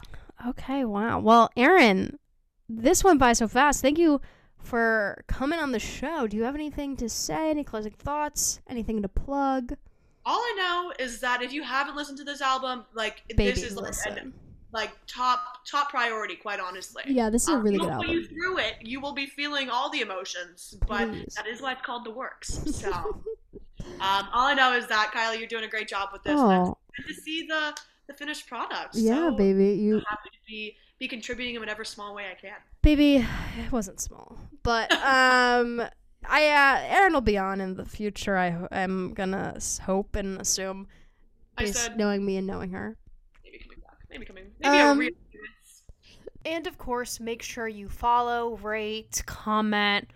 Okay, 0.47 0.85
wow. 0.85 1.19
Well, 1.19 1.49
Erin, 1.55 2.19
this 2.67 3.03
went 3.03 3.19
by 3.19 3.33
so 3.33 3.47
fast. 3.47 3.81
Thank 3.81 3.97
you 3.97 4.21
for 4.59 5.23
coming 5.27 5.59
on 5.59 5.71
the 5.71 5.79
show. 5.79 6.27
Do 6.27 6.35
you 6.35 6.43
have 6.43 6.55
anything 6.55 6.97
to 6.97 7.07
say? 7.07 7.49
Any 7.49 7.63
closing 7.63 7.93
thoughts? 7.93 8.59
Anything 8.67 9.01
to 9.01 9.07
plug? 9.07 9.77
All 10.25 10.39
I 10.39 10.55
know 10.57 11.05
is 11.05 11.19
that 11.21 11.41
if 11.41 11.53
you 11.53 11.63
haven't 11.63 11.95
listened 11.95 12.17
to 12.17 12.23
this 12.23 12.41
album, 12.41 12.85
like 12.93 13.23
Baby, 13.29 13.51
this 13.51 13.63
is 13.63 13.77
like, 13.77 13.93
an, 14.07 14.33
like 14.71 14.91
top 15.07 15.65
top 15.69 15.89
priority, 15.89 16.35
quite 16.35 16.59
honestly. 16.59 17.03
Yeah, 17.07 17.29
this 17.29 17.43
is 17.43 17.49
a 17.49 17.57
really 17.57 17.77
we'll 17.77 17.89
good 17.89 17.97
put 17.97 18.07
you 18.07 18.21
album. 18.21 18.35
through 18.35 18.57
it. 18.59 18.73
You 18.81 18.99
will 18.99 19.13
be 19.13 19.27
feeling 19.27 19.69
all 19.69 19.89
the 19.91 20.01
emotions, 20.01 20.75
but 20.87 21.09
Please. 21.09 21.33
that 21.35 21.45
is 21.47 21.61
why 21.61 21.73
it's 21.73 21.81
called 21.83 22.05
the 22.05 22.11
works. 22.11 22.59
So, 22.75 23.21
um, 24.01 24.27
all 24.33 24.47
I 24.47 24.53
know 24.53 24.73
is 24.73 24.87
that 24.87 25.11
Kylie, 25.13 25.39
you're 25.39 25.47
doing 25.47 25.63
a 25.63 25.67
great 25.69 25.87
job 25.87 26.09
with 26.13 26.23
this. 26.23 26.33
Oh, 26.35 26.77
good 26.97 27.07
to 27.07 27.21
see 27.21 27.45
the 27.47 27.75
the 28.07 28.13
finished 28.13 28.47
product. 28.47 28.95
yeah, 28.95 29.29
so 29.29 29.35
baby. 29.35 29.71
I'm 29.73 29.79
You 29.79 29.93
happy 30.09 30.29
to 30.29 30.37
be 30.47 30.75
be 30.99 31.07
contributing 31.07 31.55
in 31.55 31.61
whatever 31.61 31.83
small 31.83 32.13
way 32.15 32.25
I 32.31 32.35
can. 32.35 32.55
Baby, 32.81 33.17
it 33.17 33.71
wasn't 33.71 33.99
small, 33.99 34.37
but 34.63 34.91
um, 35.05 35.81
I 36.27 36.47
uh, 36.49 36.79
Erin 36.97 37.13
will 37.13 37.21
be 37.21 37.37
on 37.37 37.59
in 37.61 37.75
the 37.75 37.85
future. 37.85 38.37
I 38.37 38.49
ho- 38.51 38.67
I'm 38.71 39.13
gonna 39.13 39.57
hope 39.83 40.15
and 40.15 40.39
assume, 40.39 40.87
I 41.57 41.63
based 41.63 41.77
said 41.83 41.97
knowing 41.97 42.25
me 42.25 42.37
and 42.37 42.45
knowing 42.47 42.71
her. 42.71 42.95
maybe 43.43 43.57
coming 43.59 43.79
back, 43.81 43.97
maybe 44.09 44.25
coming, 44.25 44.45
maybe 44.59 44.77
Um, 44.77 44.97
a 44.97 44.99
real. 44.99 45.09
And 46.45 46.67
of 46.67 46.77
course, 46.77 47.19
make 47.19 47.41
sure 47.41 47.67
you 47.67 47.89
follow, 47.89 48.55
rate, 48.57 49.23
comment, 49.25 50.11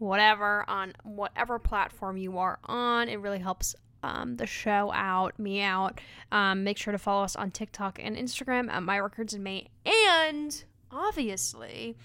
whatever 0.00 0.64
on 0.66 0.94
whatever 1.04 1.58
platform 1.58 2.16
you 2.16 2.38
are 2.38 2.58
on. 2.64 3.08
It 3.08 3.20
really 3.20 3.38
helps 3.38 3.76
um, 4.02 4.36
the 4.36 4.46
show 4.46 4.90
out, 4.92 5.38
me 5.38 5.60
out. 5.60 6.00
Um, 6.32 6.64
make 6.64 6.78
sure 6.78 6.92
to 6.92 6.98
follow 6.98 7.22
us 7.22 7.36
on 7.36 7.50
TikTok 7.50 7.98
and 8.02 8.16
Instagram 8.16 8.70
at 8.70 8.82
My 8.82 8.98
Records 8.98 9.34
in 9.34 9.42
May. 9.42 9.68
And 9.84 10.64
obviously, 10.90 11.96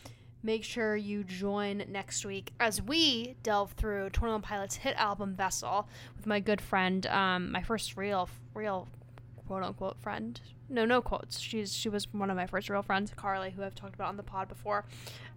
make 0.44 0.66
sure 0.66 0.98
you 0.98 1.24
join 1.24 1.86
next 1.88 2.26
week 2.26 2.52
as 2.60 2.82
we 2.82 3.38
delve 3.44 3.72
through 3.72 4.10
21 4.10 4.42
Pilots' 4.42 4.76
hit 4.76 4.96
album 4.98 5.34
Vessel 5.34 5.88
with 6.18 6.28
my 6.28 6.42
good 6.42 6.60
friend, 6.60 7.08
um, 7.08 7.52
my 7.52 7.64
first 7.64 7.96
real, 7.96 8.30
real 8.54 8.90
quote 9.48 9.64
unquote 9.64 10.00
friend. 10.02 10.42
No, 10.68 10.84
no 10.86 11.02
quotes. 11.02 11.40
She's 11.40 11.74
she 11.74 11.90
was 11.90 12.12
one 12.14 12.30
of 12.30 12.36
my 12.36 12.48
first 12.48 12.70
real 12.70 12.82
friends, 12.82 13.12
Carly, 13.16 13.52
who 13.52 13.64
I've 13.64 13.76
talked 13.76 13.94
about 13.94 14.10
on 14.10 14.18
the 14.18 14.24
pod 14.24 14.48
before. 14.48 14.84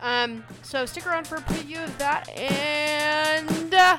Um, 0.01 0.45
so 0.63 0.87
stick 0.87 1.07
around 1.07 1.27
for 1.27 1.37
a 1.37 1.41
preview 1.43 1.85
of 1.85 1.99
that, 1.99 2.29
and 2.31 3.75
uh, 3.75 3.99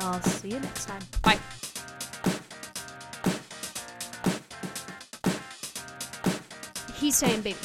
I'll 0.00 0.20
see 0.22 0.50
you 0.50 0.60
next 0.60 0.86
time. 0.86 1.02
Bye. 1.22 1.38
He's 6.94 7.16
saying 7.16 7.42
baby. 7.42 7.58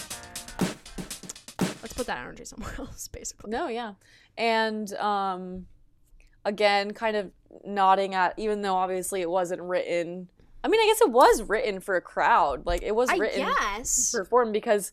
Let's 1.82 1.94
put 1.94 2.07
that 2.07 2.20
energy 2.20 2.45
somewhere 2.45 2.76
else, 2.80 3.07
basically. 3.07 3.52
No, 3.52 3.68
yeah. 3.68 3.94
And 4.38 4.94
um 4.94 5.66
again, 6.45 6.91
kind 6.91 7.16
of 7.16 7.32
nodding 7.66 8.16
at 8.16 8.34
even 8.38 8.61
though 8.61 8.76
obviously 8.76 9.22
it 9.22 9.30
wasn't 9.30 9.61
written 9.61 10.30
I 10.64 10.68
mean, 10.68 10.81
I 10.81 10.86
guess 10.88 11.02
it 11.02 11.11
was 11.11 11.44
written 11.44 11.80
for 11.80 11.95
a 11.95 12.02
crowd. 12.02 12.65
Like 12.65 12.81
it 12.84 12.95
was 12.95 13.10
written 13.18 13.48
performed 14.14 14.53
because 14.53 14.91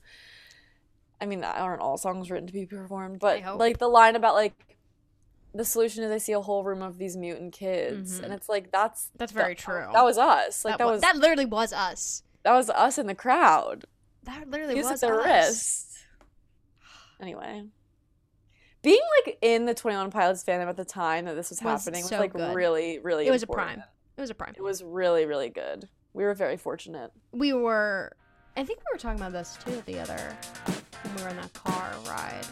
I 1.21 1.27
mean, 1.27 1.43
aren't 1.45 1.81
all 1.81 1.97
songs 1.97 2.31
written 2.31 2.47
to 2.47 2.53
be 2.53 2.67
performed, 2.67 3.19
but 3.21 3.43
like 3.59 3.79
the 3.79 3.89
line 3.89 4.17
about 4.17 4.35
like 4.35 4.55
the 5.55 5.65
solution 5.65 6.05
is 6.05 6.13
I 6.13 6.19
see 6.19 6.33
a 6.33 6.41
whole 6.41 6.63
room 6.65 6.83
of 6.83 6.99
these 6.99 7.17
mutant 7.17 7.55
kids, 7.55 8.21
Mhm. 8.21 8.25
and 8.25 8.33
it's 8.35 8.49
like 8.49 8.71
that's 8.71 9.11
That's 9.17 9.33
very 9.33 9.55
that- 9.55 9.59
true. 9.59 9.89
That 9.93 10.05
was 10.05 10.19
us. 10.19 10.65
Like 10.65 10.77
that, 10.79 10.85
wa- 10.85 10.93
was 10.93 11.01
that 11.01 11.17
literally 11.17 11.47
was 11.47 11.73
us. 11.73 12.23
that 12.43 12.53
was 12.53 12.69
us 12.71 12.99
in 12.99 13.07
the 13.07 13.15
crowd. 13.15 13.87
That 14.25 14.49
literally 14.51 14.77
Use 14.77 14.91
was 14.91 15.03
at 15.03 15.09
the 15.09 15.17
us. 15.17 15.25
wrist. 15.49 15.87
Anyway, 17.21 17.65
being 18.83 19.01
like 19.25 19.39
in 19.41 19.65
the 19.65 19.73
Twenty 19.75 19.97
One 19.97 20.11
Pilots 20.11 20.45
fandom 20.45 20.69
at 20.69 20.77
the 20.77 20.85
time 20.85 21.25
that 21.25 21.35
this 21.35 21.49
was, 21.51 21.63
Was 21.63 21.85
happening 21.85 22.03
was 22.03 22.13
like 22.13 22.33
good. 22.35 22.55
really, 22.55 22.99
really. 22.99 23.27
It 23.27 23.31
was 23.31 23.43
a 23.43 23.47
important. 23.47 23.79
prime. 23.79 23.89
It 24.17 24.21
was 24.21 24.31
a 24.31 24.35
prime. 24.35 24.55
It 24.57 24.63
was 24.63 24.83
really, 24.83 25.27
really 25.27 25.51
good. 25.51 25.89
We 26.15 26.25
were 26.25 26.35
very 26.35 26.57
fortunate. 26.57 27.13
we 27.33 27.53
were 27.53 28.17
I 28.57 28.65
think 28.65 28.79
we 28.79 28.85
were 28.91 28.99
talking 28.99 29.21
about 29.21 29.33
this 29.33 29.59
too 29.63 29.83
the 29.85 29.99
other 30.01 30.35
when 31.03 31.15
we 31.17 31.23
were 31.23 31.29
in 31.29 31.37
that 31.37 31.53
car 31.53 31.93
ride. 32.09 32.47